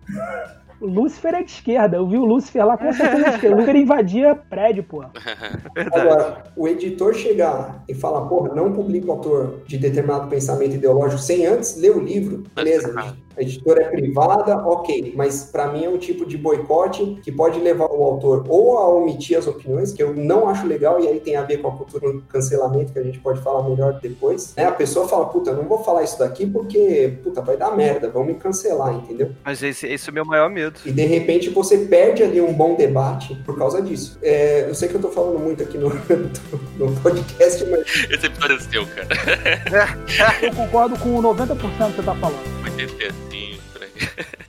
O 0.82 0.88
Lúcifer 0.88 1.36
é 1.36 1.43
de 1.43 1.51
esquerda. 1.51 1.97
Eu 1.97 2.07
vi 2.07 2.17
o 2.17 2.25
Lúcifer 2.25 2.65
lá 2.65 2.77
com 2.77 2.91
certeza 2.93 3.23
de 3.23 3.30
esquerda. 3.36 3.55
O 3.55 3.59
Lúcifer 3.59 3.75
invadia 3.75 4.36
prédio, 4.36 4.84
pô. 4.84 5.03
Agora, 5.91 6.43
o 6.55 6.67
editor 6.67 7.13
chegar 7.13 7.84
e 7.88 7.93
falar, 7.93 8.21
porra, 8.27 8.53
não 8.55 8.71
publica 8.71 9.07
o 9.07 9.11
autor 9.11 9.61
de 9.65 9.77
determinado 9.77 10.27
pensamento 10.30 10.75
ideológico 10.75 11.21
sem 11.21 11.45
antes 11.45 11.75
ler 11.75 11.95
o 11.95 11.99
livro, 11.99 12.43
beleza, 12.55 12.93
a 13.39 13.41
editora 13.41 13.84
é 13.84 13.89
privada, 13.89 14.57
ok, 14.67 15.13
mas 15.15 15.45
pra 15.45 15.71
mim 15.71 15.86
é 15.86 15.89
um 15.89 15.97
tipo 15.97 16.25
de 16.25 16.38
boicote 16.38 17.19
que 17.23 17.32
pode 17.32 17.57
levar 17.59 17.86
o 17.86 18.03
autor 18.03 18.45
ou 18.49 18.77
a 18.77 18.88
omitir 18.89 19.38
as 19.38 19.47
opiniões, 19.47 19.93
que 19.93 20.03
eu 20.03 20.13
não 20.13 20.49
acho 20.49 20.67
legal, 20.67 20.99
e 20.99 21.07
aí 21.07 21.21
tem 21.21 21.38
a 21.38 21.43
ver 21.43 21.59
com 21.59 21.69
a 21.69 21.71
cultura 21.71 22.11
do 22.11 22.21
cancelamento, 22.23 22.91
que 22.91 22.99
a 22.99 23.03
gente 23.03 23.17
pode 23.19 23.41
falar 23.41 23.67
melhor 23.69 23.97
depois, 24.01 24.53
né? 24.57 24.65
A 24.65 24.73
pessoa 24.73 25.07
fala, 25.07 25.27
puta, 25.27 25.53
não 25.53 25.63
vou 25.63 25.82
falar 25.84 26.03
isso 26.03 26.19
daqui 26.19 26.45
porque, 26.45 27.17
puta, 27.23 27.41
vai 27.41 27.55
dar 27.55 27.75
merda, 27.75 28.09
vão 28.09 28.25
me 28.25 28.34
cancelar, 28.34 28.93
entendeu? 28.93 29.32
Mas 29.45 29.63
esse, 29.63 29.88
esse 29.88 30.09
é 30.09 30.11
o 30.11 30.13
meu 30.13 30.25
maior 30.25 30.49
medo. 30.49 30.68
E 30.86 30.91
de 30.91 31.05
repente 31.05 31.49
você 31.49 31.78
perde 31.80 32.24
ali 32.24 32.41
um 32.41 32.53
bom 32.53 32.76
debate 32.76 33.36
por 33.45 33.57
causa 33.57 33.82
disso. 33.82 34.17
É, 34.22 34.70
eu 34.70 34.76
sei 34.76 34.89
que 34.89 34.95
eu 34.95 35.01
tô 35.01 35.09
falando 35.09 35.39
muito 35.39 35.63
aqui 35.63 35.78
no, 35.78 35.89
no 36.78 36.95
podcast, 37.01 37.65
mas 37.65 37.82
Esse 38.09 38.26
episódio 38.26 38.55
é 38.55 38.59
seu, 38.59 38.86
cara. 38.88 39.97
Eu 40.41 40.53
concordo 40.53 40.97
com 40.99 41.22
90% 41.22 41.57
que 41.57 41.95
você 41.95 42.03
tá 42.03 42.15
falando. 42.15 42.63
85, 42.63 43.61
por 43.74 43.84
aí. 43.84 44.49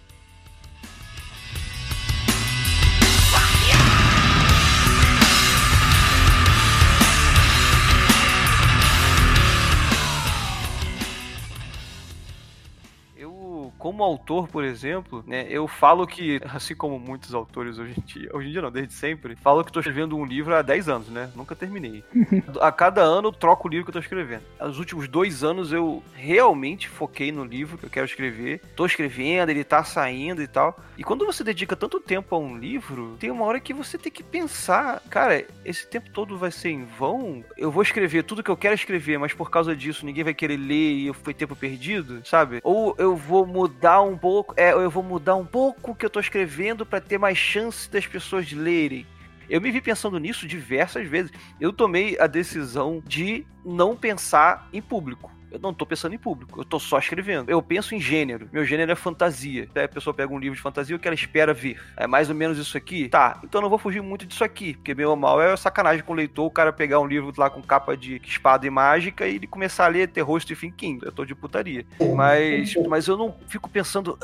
Como 13.81 14.05
autor, 14.05 14.47
por 14.47 14.62
exemplo, 14.62 15.24
né, 15.26 15.47
eu 15.49 15.66
falo 15.66 16.07
que, 16.07 16.39
assim 16.55 16.76
como 16.76 16.99
muitos 16.99 17.35
autores 17.35 17.78
hoje 17.78 17.95
em 17.99 18.03
dia, 18.03 18.31
hoje 18.33 18.49
em 18.49 18.53
dia 18.53 18.62
não, 18.62 18.70
desde 18.70 18.93
sempre, 18.93 19.35
falo 19.37 19.64
que 19.64 19.72
tô 19.72 19.81
escrevendo 19.81 20.16
um 20.16 20.24
livro 20.24 20.55
há 20.55 20.61
10 20.61 20.89
anos, 20.89 21.09
né? 21.09 21.31
Nunca 21.35 21.57
terminei. 21.57 22.05
a 22.61 22.70
cada 22.70 23.01
ano 23.01 23.28
eu 23.28 23.33
troco 23.33 23.66
o 23.66 23.70
livro 23.70 23.87
que 23.87 23.91
eu 23.91 23.95
tô 23.95 23.99
escrevendo. 23.99 24.43
Nos 24.61 24.78
últimos 24.78 25.09
dois 25.09 25.43
anos 25.43 25.72
eu 25.72 26.03
realmente 26.14 26.89
foquei 26.89 27.33
no 27.33 27.43
livro 27.43 27.78
que 27.78 27.87
eu 27.87 27.91
quero 27.91 28.05
escrever. 28.05 28.61
Tô 28.76 28.85
escrevendo, 28.85 29.49
ele 29.49 29.64
tá 29.64 29.83
saindo 29.83 30.43
e 30.43 30.47
tal. 30.47 30.78
E 30.99 31.03
quando 31.03 31.24
você 31.24 31.43
dedica 31.43 31.74
tanto 31.74 31.99
tempo 31.99 32.35
a 32.35 32.39
um 32.39 32.59
livro, 32.59 33.16
tem 33.18 33.31
uma 33.31 33.47
hora 33.47 33.59
que 33.59 33.72
você 33.72 33.97
tem 33.97 34.12
que 34.12 34.22
pensar, 34.22 35.01
cara, 35.09 35.47
esse 35.64 35.87
tempo 35.87 36.11
todo 36.11 36.37
vai 36.37 36.51
ser 36.51 36.68
em 36.68 36.85
vão? 36.85 37.43
Eu 37.57 37.70
vou 37.70 37.83
escrever 37.83 38.24
tudo 38.24 38.43
que 38.43 38.51
eu 38.51 38.57
quero 38.57 38.74
escrever, 38.74 39.18
mas 39.18 39.33
por 39.33 39.51
causa 39.51 39.74
disso 39.74 40.05
ninguém 40.05 40.24
vai 40.24 40.35
querer 40.35 40.59
ler 40.59 40.93
e 40.93 41.12
foi 41.14 41.33
tempo 41.33 41.57
perdido, 41.57 42.20
sabe? 42.26 42.61
Ou 42.62 42.95
eu 42.99 43.16
vou 43.16 43.47
mudar 43.47 43.70
um 44.03 44.16
pouco, 44.16 44.55
é, 44.57 44.73
eu 44.73 44.91
vou 44.91 45.03
mudar 45.03 45.37
um 45.37 45.47
pouco 45.47 45.93
o 45.93 45.95
que 45.95 46.05
eu 46.05 46.11
tô 46.11 46.21
escrevendo 46.21 46.85
para 46.85 47.01
ter 47.01 47.18
mais 47.18 47.39
chance 47.39 47.91
das 47.91 48.07
pessoas 48.07 48.53
lerem. 48.53 49.07
Eu 49.49 49.61
me 49.61 49.71
vi 49.71 49.81
pensando 49.81 50.18
nisso 50.18 50.47
diversas 50.47 51.09
vezes. 51.09 51.33
Eu 51.61 51.73
tomei 51.73 52.16
a 52.21 52.27
decisão 52.27 53.03
de 53.05 53.45
não 53.64 53.97
pensar 53.97 54.68
em 54.73 54.81
público. 54.81 55.31
Eu 55.51 55.59
não 55.59 55.75
tô 55.75 55.85
pensando 55.85 56.15
em 56.15 56.19
público, 56.19 56.61
eu 56.61 56.65
tô 56.65 56.79
só 56.79 56.99
escrevendo. 56.99 57.51
Eu 57.51 57.63
penso 57.63 57.95
em 57.95 58.01
gênero. 58.01 58.49
Meu 58.53 58.65
gênero 58.65 58.93
é 58.93 58.95
fantasia. 58.95 59.69
Aí 59.75 59.85
a 59.85 59.89
pessoa 59.89 60.15
pega 60.15 60.33
um 60.33 60.39
livro 60.39 60.57
de 60.57 60.63
fantasia, 60.63 60.95
o 60.95 60.99
que 60.99 61.09
ela 61.09 61.15
espera 61.15 61.53
ver. 61.53 61.81
É 61.97 62.07
mais 62.07 62.29
ou 62.29 62.35
menos 62.35 62.59
isso 62.59 62.77
aqui? 62.77 63.09
Tá, 63.09 63.41
então 63.43 63.61
eu 63.61 63.63
não 63.63 63.69
vou 63.69 63.79
fugir 63.79 64.03
muito 64.03 64.27
disso 64.27 64.45
aqui, 64.45 64.75
porque 64.75 64.95
meu 64.95 65.15
mal 65.17 65.41
é 65.41 65.57
sacanagem 65.57 66.05
com 66.05 66.13
o 66.13 66.17
leitor, 66.17 66.47
o 66.47 66.51
cara 66.51 66.73
pegar 66.73 67.01
um 67.01 67.07
livro 67.07 67.33
lá 67.37 67.51
com 67.51 67.63
capa 67.63 67.97
de 67.97 68.21
espada 68.25 68.67
e 68.67 68.71
mágica 68.71 69.27
e 69.27 69.37
ele 69.37 69.47
começar 69.47 69.87
a 69.87 69.89
ler 69.89 70.09
terror 70.09 70.41
Stephen 70.41 70.71
King. 70.71 71.05
Eu 71.05 71.13
tô 71.13 71.25
de 71.25 71.35
putaria. 71.35 71.85
Mas, 72.15 72.75
mas 72.89 73.07
eu 73.07 73.17
não 73.17 73.35
fico 73.49 73.69
pensando, 73.69 74.19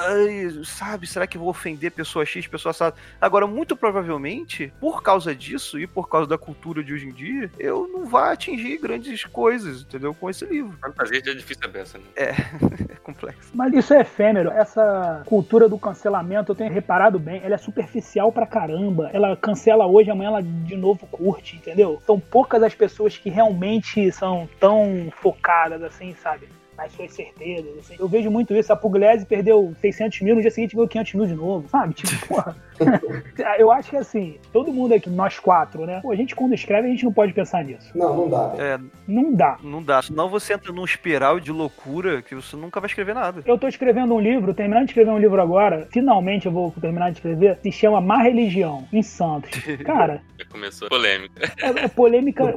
sabe, 0.64 1.07
será 1.07 1.27
que 1.27 1.37
eu 1.37 1.41
vou 1.41 1.51
ofender 1.51 1.91
pessoa 1.91 2.24
X, 2.24 2.47
pessoa 2.47 2.70
assada? 2.70 2.97
Agora, 3.20 3.47
muito 3.47 3.77
provavelmente, 3.77 4.72
por 4.81 5.03
causa 5.03 5.35
disso 5.35 5.79
e 5.79 5.87
por 5.87 6.09
causa 6.09 6.29
da 6.29 6.39
cultura 6.39 6.83
de 6.83 6.93
hoje 6.93 7.09
em 7.09 7.12
dia, 7.12 7.51
eu 7.59 7.89
não 7.89 8.05
vou 8.05 8.20
atingir 8.20 8.79
grandes 8.79 9.24
coisas, 9.24 9.83
entendeu? 9.83 10.14
Com 10.14 10.31
esse 10.31 10.45
livro. 10.45 10.77
Fantasia 10.81 11.15
é 11.18 11.34
difícil 11.34 11.64
a 11.64 11.68
beça, 11.68 11.98
né? 11.98 12.04
É, 12.16 12.30
é 12.92 12.96
complexo. 13.02 13.50
Mas 13.54 13.72
isso 13.72 13.94
é 13.94 14.00
efêmero. 14.00 14.50
Essa 14.50 15.22
cultura 15.26 15.68
do 15.68 15.78
cancelamento, 15.78 16.52
eu 16.52 16.56
tenho 16.56 16.72
reparado 16.72 17.18
bem, 17.18 17.40
ela 17.44 17.54
é 17.54 17.58
superficial 17.58 18.32
pra 18.32 18.46
caramba. 18.46 19.10
Ela 19.12 19.36
cancela 19.36 19.86
hoje, 19.86 20.10
amanhã 20.10 20.28
ela 20.28 20.42
de 20.42 20.76
novo 20.76 21.06
curte, 21.06 21.56
entendeu? 21.56 22.00
São 22.06 22.18
poucas 22.18 22.62
as 22.62 22.74
pessoas 22.74 23.16
que 23.16 23.30
realmente 23.30 24.10
são 24.12 24.48
tão 24.58 25.08
focadas 25.20 25.82
assim, 25.82 26.14
sabe? 26.22 26.48
Nas 26.77 26.93
suas 26.93 27.12
certezas. 27.12 27.79
Assim. 27.79 27.97
Eu 27.99 28.09
vejo 28.09 28.31
muito 28.31 28.55
isso. 28.55 28.72
A 28.72 28.77
Pugliese 28.77 29.27
perdeu 29.27 29.74
600 29.81 30.20
mil, 30.22 30.35
no 30.37 30.43
dia 30.43 30.51
seguinte 30.51 30.74
ganhou 30.74 30.89
500 30.89 31.14
mil 31.14 31.27
de 31.27 31.35
novo, 31.35 31.68
sabe? 31.68 31.95
Tipo, 31.95 32.11
porra. 32.29 32.57
eu 33.59 33.70
acho 33.72 33.91
que 33.91 33.97
assim, 33.97 34.37
todo 34.53 34.72
mundo 34.72 34.93
aqui, 34.93 35.09
nós 35.09 35.39
quatro, 35.39 35.87
né? 35.87 36.01
Pô, 36.03 36.12
a 36.12 36.16
gente 36.16 36.35
quando 36.35 36.55
escreve, 36.55 36.89
a 36.89 36.91
gente 36.91 37.05
não 37.05 37.12
pode 37.12 37.33
pensar 37.33 37.64
nisso. 37.64 37.91
Não, 37.95 38.14
não 38.14 38.29
dá. 38.29 38.53
É, 38.59 38.79
Não 39.09 39.33
dá. 39.33 39.57
não 39.62 39.83
dá. 39.83 40.03
Senão 40.03 40.29
você 40.29 40.53
entra 40.53 40.72
num 40.72 40.85
espiral 40.85 41.41
de 41.41 41.51
loucura 41.51 42.20
que 42.20 42.35
você 42.35 42.55
nunca 42.57 42.79
vai 42.81 42.89
escrever 42.89 43.14
nada. 43.14 43.43
Eu 43.47 43.57
tô 43.59 43.66
escrevendo 43.66 44.14
um 44.14 44.20
livro, 44.20 44.53
terminando 44.53 44.85
de 44.85 44.91
escrever 44.91 45.11
um 45.11 45.18
livro 45.18 45.41
agora, 45.41 45.89
finalmente 45.91 46.47
eu 46.47 46.53
vou 46.53 46.70
terminar 46.81 47.11
de 47.11 47.16
escrever, 47.18 47.59
se 47.62 47.72
chama 47.72 48.01
Má 48.01 48.18
Religião, 48.22 48.87
em 48.93 49.03
Santos. 49.03 49.51
Cara, 49.85 50.20
Já 50.39 50.45
começou 50.47 50.87
a 50.87 50.89
polêmica. 50.91 51.53
é, 51.62 51.85
é 51.85 51.89
polêmica. 51.89 52.55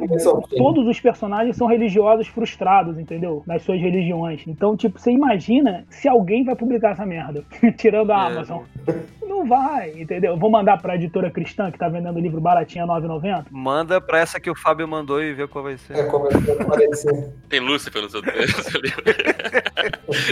Todos 0.57 0.87
os 0.87 0.99
personagens 0.99 1.55
são 1.55 1.67
religiosos 1.67 2.27
frustrados, 2.27 2.99
entendeu? 2.99 3.41
Nas 3.47 3.61
suas 3.63 3.79
religiões. 3.79 4.08
Então, 4.47 4.75
tipo, 4.77 4.99
você 4.99 5.11
imagina 5.11 5.85
se 5.89 6.07
alguém 6.07 6.43
vai 6.43 6.55
publicar 6.55 6.91
essa 6.91 7.05
merda, 7.05 7.43
tirando 7.77 8.11
a 8.11 8.23
É. 8.23 8.27
Amazon. 8.33 8.63
Não 9.27 9.45
vai, 9.45 9.91
entendeu? 10.01 10.35
Vou 10.37 10.49
mandar 10.49 10.81
pra 10.81 10.95
editora 10.95 11.29
cristã 11.29 11.71
que 11.71 11.77
tá 11.77 11.87
vendendo 11.87 12.17
o 12.17 12.19
livro 12.19 12.41
baratinho 12.41 12.83
a 12.83 12.99
9,90. 12.99 13.45
Manda 13.51 14.01
pra 14.01 14.19
essa 14.19 14.39
que 14.39 14.49
o 14.49 14.55
Fábio 14.55 14.87
mandou 14.87 15.21
e 15.23 15.33
vê 15.33 15.47
qual 15.47 15.63
vai 15.63 15.77
ser. 15.77 15.95
É 15.97 16.03
como 16.03 16.27
é 16.27 16.29
que 16.29 16.51
aparecer. 16.63 17.29
Tem 17.47 17.59
Lúcifer 17.59 18.01
no 18.01 18.09
seu, 18.09 18.21
no 18.21 18.31
seu 18.63 18.81
livro. 18.81 19.03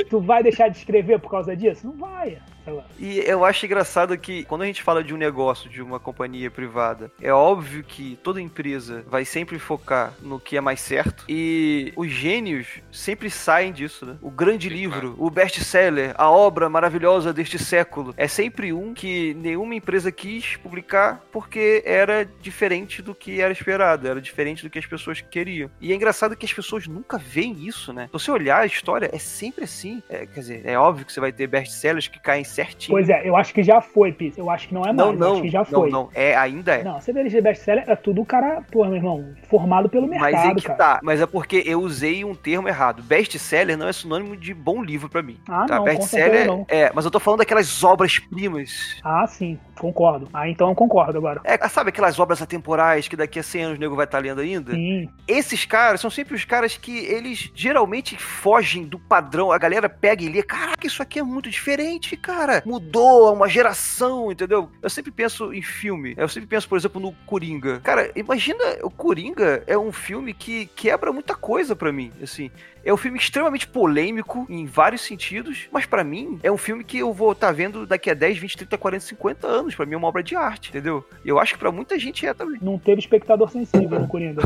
Tu 0.10 0.20
vai 0.20 0.42
deixar 0.44 0.70
de 0.70 0.78
escrever 0.78 1.20
por 1.20 1.30
causa 1.30 1.56
disso? 1.56 1.88
Não 1.88 1.94
vai. 1.98 2.38
Sei 2.68 2.74
lá. 2.74 2.84
E 3.00 3.20
eu 3.20 3.46
acho 3.46 3.66
engraçado 3.66 4.18
que 4.18 4.44
quando 4.44 4.64
a 4.64 4.66
gente 4.66 4.84
fala 4.84 5.04
de 5.04 5.14
um 5.14 5.18
negócio, 5.18 5.70
de 5.70 5.82
uma 5.82 6.00
companhia 6.00 6.52
privada, 6.52 7.10
é 7.22 7.32
óbvio 7.32 7.84
que 7.84 8.20
toda 8.22 8.42
empresa 8.42 9.06
vai 9.08 9.24
sempre 9.24 9.58
focar 9.58 10.14
no 10.22 10.40
que 10.40 10.58
é 10.58 10.62
mais 10.62 10.82
certo 10.82 11.24
e 11.30 11.94
os 11.96 12.10
gênios 12.12 12.68
sempre 12.92 13.30
saem 13.30 13.72
disso, 13.72 14.06
né? 14.06 14.18
O 14.22 14.30
grande 14.30 14.68
Sim, 14.68 14.76
livro, 14.76 15.16
o 15.18 15.30
best-seller, 15.30 16.14
a 16.18 16.30
obra 16.30 16.70
maravilhosa 16.70 17.34
deste 17.34 17.58
século, 17.58 18.14
é 18.18 18.28
sempre 18.28 18.74
um 18.74 18.94
que 18.94 19.34
nenhuma 19.36 19.76
empresa 19.76 20.12
quis 20.12 20.58
publicar 20.58 21.24
porque 21.32 21.82
era 21.86 22.26
diferente 22.42 23.02
do 23.02 23.16
que 23.16 23.40
era 23.40 23.54
esperado, 23.54 24.08
era 24.08 24.20
diferente 24.20 24.64
do 24.64 24.70
que 24.70 24.80
as 24.80 24.86
pessoas 24.86 25.22
queriam. 25.22 25.70
E 25.80 25.92
é 25.92 25.96
engraçado 25.96 26.36
que 26.36 26.46
as 26.46 26.54
pessoas 26.54 26.88
nunca 26.88 27.18
veem 27.18 27.66
isso, 27.66 27.94
né? 27.94 28.08
Se 28.08 28.14
você 28.14 28.32
olhar 28.32 28.60
a 28.60 28.66
história, 28.66 29.10
é 29.14 29.20
sempre 29.20 29.64
assim. 29.64 30.04
É, 30.10 30.26
quer 30.26 30.40
dizer, 30.40 30.62
é 30.66 30.78
óbvio 30.78 31.06
que 31.06 31.14
você 31.14 31.20
vai 31.20 31.32
ter 31.32 31.48
best-sellers 31.48 32.08
que 32.08 32.20
caem 32.20 32.44
certinho. 32.58 32.96
Pois 32.96 33.10
é, 33.10 33.28
eu 33.28 33.36
acho 33.36 33.54
que 33.54 33.64
já 33.64 33.80
foi, 33.80 34.12
Pis. 34.12 34.38
Eu 34.38 34.50
acho 34.50 34.68
que 34.68 34.74
não 34.74 34.82
é 34.82 34.92
mais. 34.92 34.98
Não, 34.98 35.14
não, 35.14 35.34
acho 35.34 35.42
que 35.44 35.50
já 35.50 35.60
não, 35.60 35.82
foi. 35.82 35.90
não, 35.90 36.10
é, 36.14 36.36
ainda 36.36 36.76
é. 36.76 36.84
Não, 36.84 37.00
você 37.00 37.14
vê 37.14 37.24
de 37.24 37.42
best-seller, 37.42 37.84
é 37.88 37.96
tudo 37.96 38.22
o 38.22 38.26
cara, 38.26 38.62
pô, 38.72 38.84
meu 38.86 38.96
irmão, 38.96 39.34
formado 39.50 39.88
pelo 39.90 40.08
mercado, 40.08 40.32
Mas 40.32 40.46
é 40.46 40.56
que 40.56 40.62
cara. 40.64 40.78
tá. 40.78 41.00
Mas 41.04 41.22
é 41.22 41.26
porque 41.26 41.64
eu 41.66 41.80
usei 41.82 42.26
um 42.26 42.34
termo 42.34 42.68
errado. 42.68 43.04
Best-seller 43.04 43.78
não 43.78 43.88
é 43.88 43.94
sinônimo 43.94 44.36
de 44.36 44.54
bom 44.54 44.84
livro 44.84 45.10
pra 45.10 45.22
mim. 45.22 45.38
Ah, 45.48 45.66
tá? 45.68 45.76
não, 45.76 45.84
com 45.86 45.92
Best-seller 45.92 46.30
certeza 46.32 46.48
não. 46.48 46.66
é, 46.68 46.92
mas 46.94 47.06
eu 47.06 47.12
tô 47.12 47.20
falando 47.20 47.40
daquelas 47.40 47.84
obras-primas. 47.84 48.98
Ah, 49.04 49.26
sim, 49.28 49.60
concordo. 49.78 50.28
Ah, 50.34 50.50
então 50.50 50.70
eu 50.70 50.76
concordo 50.76 51.18
agora. 51.18 51.42
É, 51.44 51.58
sabe 51.68 51.90
aquelas 51.90 52.20
obras 52.20 52.42
atemporais 52.42 53.08
que 53.08 53.16
daqui 53.16 53.40
a 53.40 53.44
100 53.44 53.64
anos 53.64 53.78
o 53.78 53.82
nego 53.82 53.96
vai 53.96 54.06
estar 54.06 54.20
lendo 54.20 54.42
ainda? 54.42 54.72
Sim, 54.72 55.10
Esses 55.28 55.66
caras 55.66 56.02
são 56.02 56.10
sempre 56.10 56.36
os 56.36 56.46
caras 56.46 56.76
que 56.78 56.98
eles 57.06 57.52
geralmente 57.54 58.18
fogem 58.18 58.86
do 58.86 58.98
padrão. 58.98 59.52
A 59.52 59.58
galera 59.58 59.88
pega 59.88 60.24
e 60.24 60.30
lê, 60.30 60.42
caraca, 60.42 60.88
isso 60.88 61.02
aqui 61.02 61.20
é 61.20 61.24
muito 61.24 61.50
diferente, 61.50 62.16
cara. 62.18 62.47
Mudou, 62.66 63.30
é 63.30 63.32
uma 63.32 63.50
geração, 63.50 64.32
entendeu? 64.32 64.70
Eu 64.82 64.90
sempre 64.90 65.12
penso 65.12 65.54
em 65.54 65.62
filme. 65.62 66.14
Eu 66.18 66.28
sempre 66.28 66.48
penso, 66.48 66.68
por 66.68 66.78
exemplo, 66.78 67.02
no 67.02 67.14
Coringa. 67.26 67.80
Cara, 67.82 68.12
imagina, 68.16 68.64
o 68.84 68.90
Coringa 68.90 69.64
é 69.68 69.78
um 69.78 69.92
filme 69.92 70.34
que 70.34 70.66
quebra 70.68 71.12
muita 71.12 71.36
coisa 71.36 71.76
pra 71.76 71.92
mim, 71.92 72.12
assim. 72.22 72.50
É 72.84 72.94
um 72.94 72.98
filme 72.98 73.18
extremamente 73.18 73.68
polêmico 73.68 74.46
em 74.50 74.66
vários 74.66 75.02
sentidos, 75.02 75.68
mas 75.72 75.86
pra 75.86 76.04
mim 76.04 76.40
é 76.44 76.52
um 76.52 76.58
filme 76.58 76.84
que 76.84 76.98
eu 77.00 77.14
vou 77.14 77.32
estar 77.34 77.52
vendo 77.52 77.86
daqui 77.86 78.10
a 78.10 78.14
10, 78.14 78.38
20, 78.38 78.58
30, 78.58 78.78
40, 78.78 79.06
50 79.06 79.48
anos. 79.48 79.76
Pra 79.76 79.86
mim 79.86 79.94
é 79.94 79.98
uma 79.98 80.08
obra 80.08 80.24
de 80.24 80.36
arte, 80.36 80.70
entendeu? 80.70 81.06
E 81.26 81.30
eu 81.30 81.40
acho 81.40 81.54
que 81.54 81.60
pra 81.60 81.72
muita 81.72 81.98
gente 82.00 82.26
é 82.26 82.34
também. 82.34 82.60
não 82.62 82.78
teve 82.78 83.00
espectador 83.00 83.50
sensível 83.50 84.00
no 84.00 84.08
Coringa. 84.10 84.42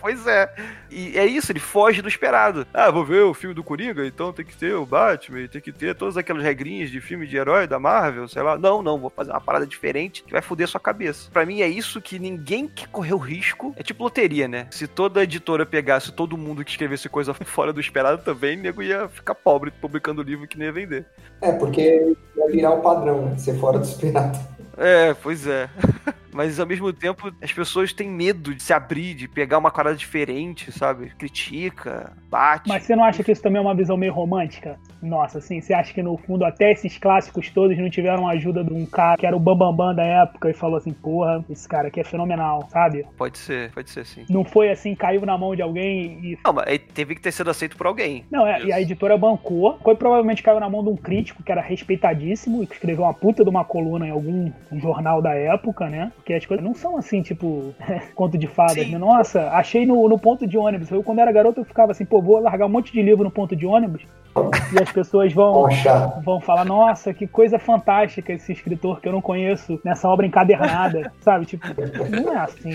pois 0.00 0.26
é. 0.26 0.52
E 0.90 1.16
é 1.18 1.26
isso, 1.26 1.50
ele 1.52 1.60
foge 1.60 2.00
do 2.02 2.08
esperado. 2.08 2.66
Ah, 2.72 2.90
vou 2.90 3.04
ver 3.04 3.22
o 3.22 3.34
filme 3.34 3.54
do 3.54 3.64
Coringa, 3.64 4.06
então 4.06 4.32
tem 4.32 4.44
que 4.44 4.56
ter 4.56 4.74
o 4.74 4.86
Batman, 4.86 5.46
tem 5.48 5.60
que 5.60 5.72
ter 5.72 5.94
todas 5.94 6.16
aquelas 6.16 6.42
regrinhas 6.42 6.90
de 6.90 7.00
filme 7.00 7.26
de 7.26 7.36
herói 7.36 7.66
da 7.66 7.78
Marvel, 7.78 8.28
sei 8.28 8.42
lá. 8.42 8.56
Não, 8.58 8.82
não, 8.82 8.98
vou 8.98 9.10
fazer 9.10 9.30
uma 9.32 9.40
parada 9.40 9.66
diferente 9.66 10.22
que 10.24 10.32
vai 10.32 10.42
foder 10.42 10.68
sua 10.68 10.80
cabeça. 10.80 11.30
Pra 11.32 11.44
mim 11.46 11.60
é 11.62 11.68
isso 11.68 12.00
que 12.00 12.18
ninguém 12.18 12.68
quer 12.68 12.88
correr 12.88 13.14
o 13.14 13.18
risco. 13.18 13.74
É 13.76 13.82
tipo 13.82 14.02
loteria, 14.04 14.46
né? 14.46 14.66
Se 14.70 14.86
toda 14.86 15.22
editora 15.22 15.64
pegasse 15.66 16.12
todo 16.12 16.36
mundo 16.38 16.64
que 16.64 16.70
escrevesse 16.70 17.08
coisa 17.08 17.23
fora 17.44 17.72
do 17.72 17.80
esperado 17.80 18.22
também, 18.22 18.56
nego 18.56 18.82
ia 18.82 19.08
ficar 19.08 19.34
pobre 19.34 19.70
publicando 19.70 20.22
livro 20.22 20.46
que 20.46 20.58
nem 20.58 20.66
ia 20.66 20.72
vender. 20.72 21.06
É, 21.40 21.52
porque 21.52 22.16
vai 22.36 22.48
virar 22.48 22.72
um 22.72 22.80
padrão, 22.80 23.26
né? 23.26 23.38
Ser 23.38 23.58
fora 23.58 23.78
do 23.78 23.84
esperado. 23.84 24.38
É, 24.76 25.14
pois 25.14 25.46
é. 25.46 25.68
Mas 26.34 26.58
ao 26.58 26.66
mesmo 26.66 26.92
tempo, 26.92 27.32
as 27.40 27.52
pessoas 27.52 27.92
têm 27.92 28.10
medo 28.10 28.52
de 28.52 28.60
se 28.60 28.72
abrir, 28.72 29.14
de 29.14 29.28
pegar 29.28 29.56
uma 29.58 29.70
parada 29.70 29.94
diferente, 29.94 30.72
sabe? 30.72 31.10
Critica, 31.16 32.12
bate. 32.28 32.68
Mas 32.68 32.82
você 32.82 32.96
não 32.96 33.04
acha 33.04 33.22
que 33.22 33.30
isso 33.30 33.40
também 33.40 33.58
é 33.58 33.62
uma 33.62 33.74
visão 33.74 33.96
meio 33.96 34.12
romântica? 34.12 34.76
Nossa, 35.00 35.38
assim, 35.38 35.60
você 35.60 35.72
acha 35.72 35.94
que 35.94 36.02
no 36.02 36.16
fundo 36.16 36.44
até 36.44 36.72
esses 36.72 36.98
clássicos 36.98 37.50
todos 37.50 37.78
não 37.78 37.88
tiveram 37.88 38.26
a 38.26 38.32
ajuda 38.32 38.64
de 38.64 38.72
um 38.72 38.84
cara 38.84 39.16
que 39.16 39.24
era 39.24 39.36
o 39.36 39.38
Bambambam 39.38 39.94
da 39.94 40.02
época 40.02 40.50
e 40.50 40.54
falou 40.54 40.76
assim, 40.76 40.92
porra, 40.92 41.44
esse 41.48 41.68
cara 41.68 41.88
aqui 41.88 42.00
é 42.00 42.04
fenomenal, 42.04 42.68
sabe? 42.72 43.06
Pode 43.16 43.38
ser, 43.38 43.70
pode 43.70 43.90
ser 43.90 44.04
sim. 44.04 44.24
Não 44.28 44.44
foi 44.44 44.70
assim, 44.70 44.94
caiu 44.96 45.24
na 45.24 45.38
mão 45.38 45.54
de 45.54 45.62
alguém 45.62 46.18
e. 46.24 46.38
Não, 46.44 46.52
mas 46.52 46.80
teve 46.92 47.14
que 47.14 47.20
ter 47.20 47.30
sido 47.30 47.50
aceito 47.50 47.76
por 47.76 47.86
alguém. 47.86 48.24
Não, 48.30 48.44
é, 48.44 48.64
e 48.64 48.72
a 48.72 48.80
editora 48.80 49.16
bancou. 49.16 49.78
Foi 49.84 49.94
provavelmente 49.94 50.42
caiu 50.42 50.58
na 50.58 50.68
mão 50.68 50.82
de 50.82 50.90
um 50.90 50.96
crítico 50.96 51.44
que 51.44 51.52
era 51.52 51.60
respeitadíssimo 51.60 52.62
e 52.62 52.66
que 52.66 52.74
escreveu 52.74 53.04
uma 53.04 53.14
puta 53.14 53.44
de 53.44 53.50
uma 53.50 53.64
coluna 53.64 54.08
em 54.08 54.10
algum 54.10 54.50
jornal 54.72 55.22
da 55.22 55.34
época, 55.34 55.88
né? 55.88 56.10
Porque 56.24 56.32
as 56.32 56.46
coisas 56.46 56.64
não 56.64 56.72
são 56.72 56.96
assim, 56.96 57.20
tipo, 57.20 57.74
conto 58.16 58.38
de 58.38 58.46
fadas, 58.46 58.88
né? 58.88 58.96
Nossa, 58.96 59.50
achei 59.50 59.84
no, 59.84 60.08
no 60.08 60.18
ponto 60.18 60.46
de 60.46 60.56
ônibus. 60.56 60.90
Eu, 60.90 61.02
quando 61.02 61.18
era 61.18 61.30
garoto, 61.30 61.60
eu 61.60 61.66
ficava 61.66 61.92
assim, 61.92 62.06
pô, 62.06 62.22
vou 62.22 62.40
largar 62.40 62.64
um 62.64 62.70
monte 62.70 62.90
de 62.90 63.02
livro 63.02 63.24
no 63.24 63.30
ponto 63.30 63.54
de 63.54 63.66
ônibus. 63.66 64.00
E 64.72 64.82
as 64.82 64.90
pessoas 64.90 65.34
vão, 65.34 65.52
Poxa, 65.52 66.18
vão 66.24 66.40
falar, 66.40 66.64
nossa, 66.64 67.12
que 67.12 67.26
coisa 67.26 67.58
fantástica 67.58 68.32
esse 68.32 68.52
escritor 68.52 69.02
que 69.02 69.06
eu 69.06 69.12
não 69.12 69.20
conheço 69.20 69.78
nessa 69.84 70.08
obra 70.08 70.26
encadernada, 70.26 71.12
sabe? 71.20 71.44
Tipo, 71.44 71.66
não 72.10 72.32
é 72.32 72.38
assim. 72.38 72.72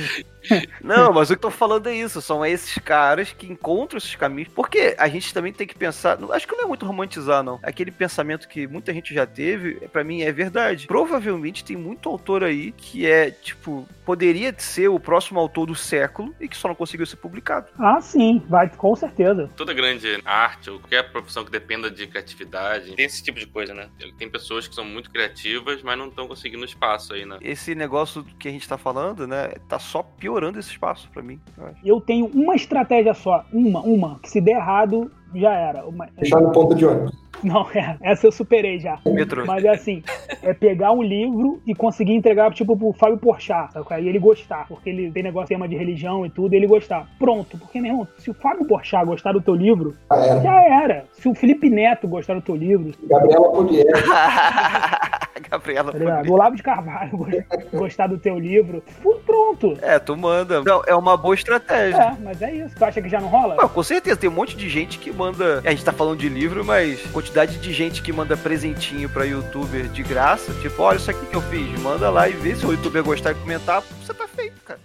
Não, 0.82 1.12
mas 1.14 1.30
o 1.30 1.34
que 1.34 1.38
eu 1.38 1.50
tô 1.50 1.52
falando 1.52 1.88
é 1.88 1.96
isso. 1.96 2.22
São 2.22 2.46
esses 2.46 2.76
caras 2.80 3.32
que 3.32 3.48
encontram 3.52 3.98
esses 3.98 4.16
caminhos. 4.16 4.52
Porque 4.54 4.96
a 4.98 5.08
gente 5.08 5.34
também 5.34 5.52
tem 5.54 5.68
que 5.68 5.76
pensar. 5.76 6.18
não- 6.18 6.32
Acho 6.32 6.48
que 6.48 6.56
não 6.56 6.64
é 6.64 6.68
muito 6.68 6.86
romantizar, 6.86 7.44
não. 7.44 7.60
Aquele 7.64 7.92
pensamento 7.92 8.48
que 8.48 8.68
muita 8.68 8.94
gente 8.94 9.14
já 9.14 9.26
teve, 9.26 9.76
pra 9.90 10.04
mim 10.04 10.22
é 10.22 10.32
verdade. 10.32 10.88
Provavelmente 10.88 11.64
tem 11.64 11.76
muito 11.78 12.08
autor 12.10 12.44
aí 12.44 12.72
que 12.72 13.06
é, 13.06 13.32
tipo, 13.32 13.88
poderia 14.06 14.54
ser 14.58 14.88
o 14.90 15.00
próximo 15.00 15.40
autor 15.40 15.66
do 15.68 15.76
século 15.76 16.34
e 16.40 16.48
que 16.48 16.56
só 16.58 16.68
não 16.68 16.76
conseguiu 16.76 17.06
ser 17.06 17.18
publicado. 17.18 17.68
Ah, 17.78 18.00
sim, 18.02 18.44
vai, 18.48 18.70
com 18.70 18.96
certeza. 18.96 19.50
Toda 19.56 19.74
grande 19.74 20.20
arte 20.26 20.70
ou 20.70 20.80
qualquer 20.80 21.12
profissão 21.12 21.44
que 21.46 21.52
dependa 21.52 21.90
de 21.92 22.08
criatividade 22.08 22.96
tem 22.96 23.06
esse 23.06 23.24
tipo 23.24 23.40
de 23.40 23.46
coisa, 23.46 23.74
né? 23.74 23.90
Tem 24.18 24.30
pessoas 24.30 24.68
que 24.68 24.76
são 24.76 24.86
muito 24.86 25.10
criativas, 25.12 25.82
mas 25.84 25.98
não 25.98 26.08
estão 26.08 26.28
conseguindo 26.28 26.66
espaço 26.66 27.14
aí, 27.14 27.26
né? 27.26 27.38
Esse 27.42 27.76
negócio 27.76 28.24
que 28.40 28.48
a 28.48 28.52
gente 28.52 28.68
tá 28.68 28.78
falando, 28.78 29.28
né, 29.28 29.50
tá 29.68 29.80
só 29.80 30.02
piorando 30.30 30.60
esse 30.60 30.70
espaço 30.70 31.10
pra 31.12 31.24
mim. 31.24 31.40
eu 31.58 31.66
acho. 31.66 31.76
Eu 31.84 32.00
tenho 32.02 32.28
uma 32.34 32.56
estratégia 32.56 33.14
só, 33.16 33.44
uma, 33.52 33.82
uma, 33.82 34.20
que 34.22 34.30
se 34.30 34.40
der 34.40 34.58
errado, 34.58 35.12
já 35.34 35.52
era. 35.54 35.86
Uma- 35.86 36.08
deixar 36.18 36.40
no 36.40 36.52
ponto 36.52 36.76
de 36.76 36.86
ônibus. 36.86 37.12
Não, 37.44 37.66
é, 37.74 37.96
essa 38.02 38.28
eu 38.28 38.32
superei 38.32 38.80
já. 38.80 39.00
Metrô. 39.06 39.46
Mas 39.46 39.64
é 39.64 39.70
assim, 39.70 40.04
é 40.44 40.54
pegar 40.54 40.92
um 40.92 41.02
livro 41.02 41.62
e 41.66 41.74
conseguir 41.74 42.14
entregar, 42.14 42.52
tipo, 42.54 42.76
pro 42.78 42.92
Fábio 42.94 43.18
Porchat, 43.18 43.72
sabe? 43.74 43.86
Aí 43.92 44.08
ele 44.08 44.20
gostar, 44.20 44.68
porque 44.68 44.90
ele 44.90 45.10
tem 45.12 45.24
negócio 45.24 45.48
tema 45.48 45.68
de 45.68 45.76
religião 45.76 46.26
e 46.26 46.30
tudo, 46.30 46.54
e 46.54 46.58
ele 46.58 46.68
gostar. 46.68 47.08
Pronto, 47.18 47.58
porque, 47.58 47.80
meu 47.82 47.92
irmão, 47.92 48.08
se 48.18 48.30
o 48.30 48.34
Fábio 48.34 48.68
Porchat 48.68 49.06
gostar 49.06 49.32
do 49.32 49.42
teu 49.42 49.56
livro, 49.56 49.96
Ah, 50.10 50.18
era. 50.18 50.42
já 50.42 50.64
era. 50.84 51.06
Se 51.14 51.28
o 51.30 51.34
Felipe 51.34 51.70
Neto 51.70 52.08
gostar 52.08 52.34
do 52.36 52.42
teu 52.42 52.56
livro, 52.56 52.92
Gabriela 53.08 53.50
Polier. 53.52 53.86
Gabriela. 55.50 55.92
tá 55.94 56.32
Olavo 56.32 56.56
de 56.56 56.64
Carvalho 56.64 57.12
go- 57.18 57.28
gostar 57.74 58.08
do 58.08 58.18
teu 58.18 58.38
livro, 58.40 58.84
pronto. 59.26 59.78
É, 59.82 59.98
tu 60.00 60.16
manda. 60.18 60.62
Não, 60.64 60.82
é 60.86 60.96
uma 60.96 61.16
boa 61.18 61.36
estratégia. 61.36 62.02
É, 62.02 62.18
mas 62.22 62.42
é 62.42 62.54
isso. 62.54 62.76
Tu 62.76 62.84
acha 62.86 63.02
que 63.02 63.10
já 63.10 63.20
não 63.20 63.28
rola? 63.28 63.56
Não, 63.56 63.70
com 63.70 63.84
certeza, 63.84 64.18
tem 64.18 64.30
um 64.30 64.34
monte 64.34 64.56
de 64.56 64.68
gente 64.70 64.98
que 65.00 65.12
manda. 65.12 65.62
A 65.66 65.70
gente 65.72 65.84
tá 65.86 65.92
falando 65.94 66.20
de 66.20 66.30
livro, 66.30 66.64
mas 66.66 67.02
quantidade 67.12 67.58
de 67.58 67.74
gente 67.74 68.02
que 68.02 68.12
manda 68.12 68.36
presentinho 68.38 69.10
pra 69.10 69.24
youtuber 69.26 69.88
de 69.88 70.04
graça. 70.04 70.54
Tipo, 70.62 70.82
olha 70.84 70.98
isso 70.98 71.12
aqui 71.12 71.26
que 71.26 71.36
eu 71.36 71.42
fiz. 71.42 71.80
Manda 71.82 72.10
lá 72.10 72.28
e 72.28 72.34
vê 72.34 72.56
se 72.56 72.66
o 72.66 72.72
youtuber 72.72 73.04
gostar 73.04 73.32
e 73.32 73.36
comentar. 73.36 73.82
Você 73.82 74.14
tá 74.14 74.28
feito, 74.28 74.62
cara. 74.64 74.80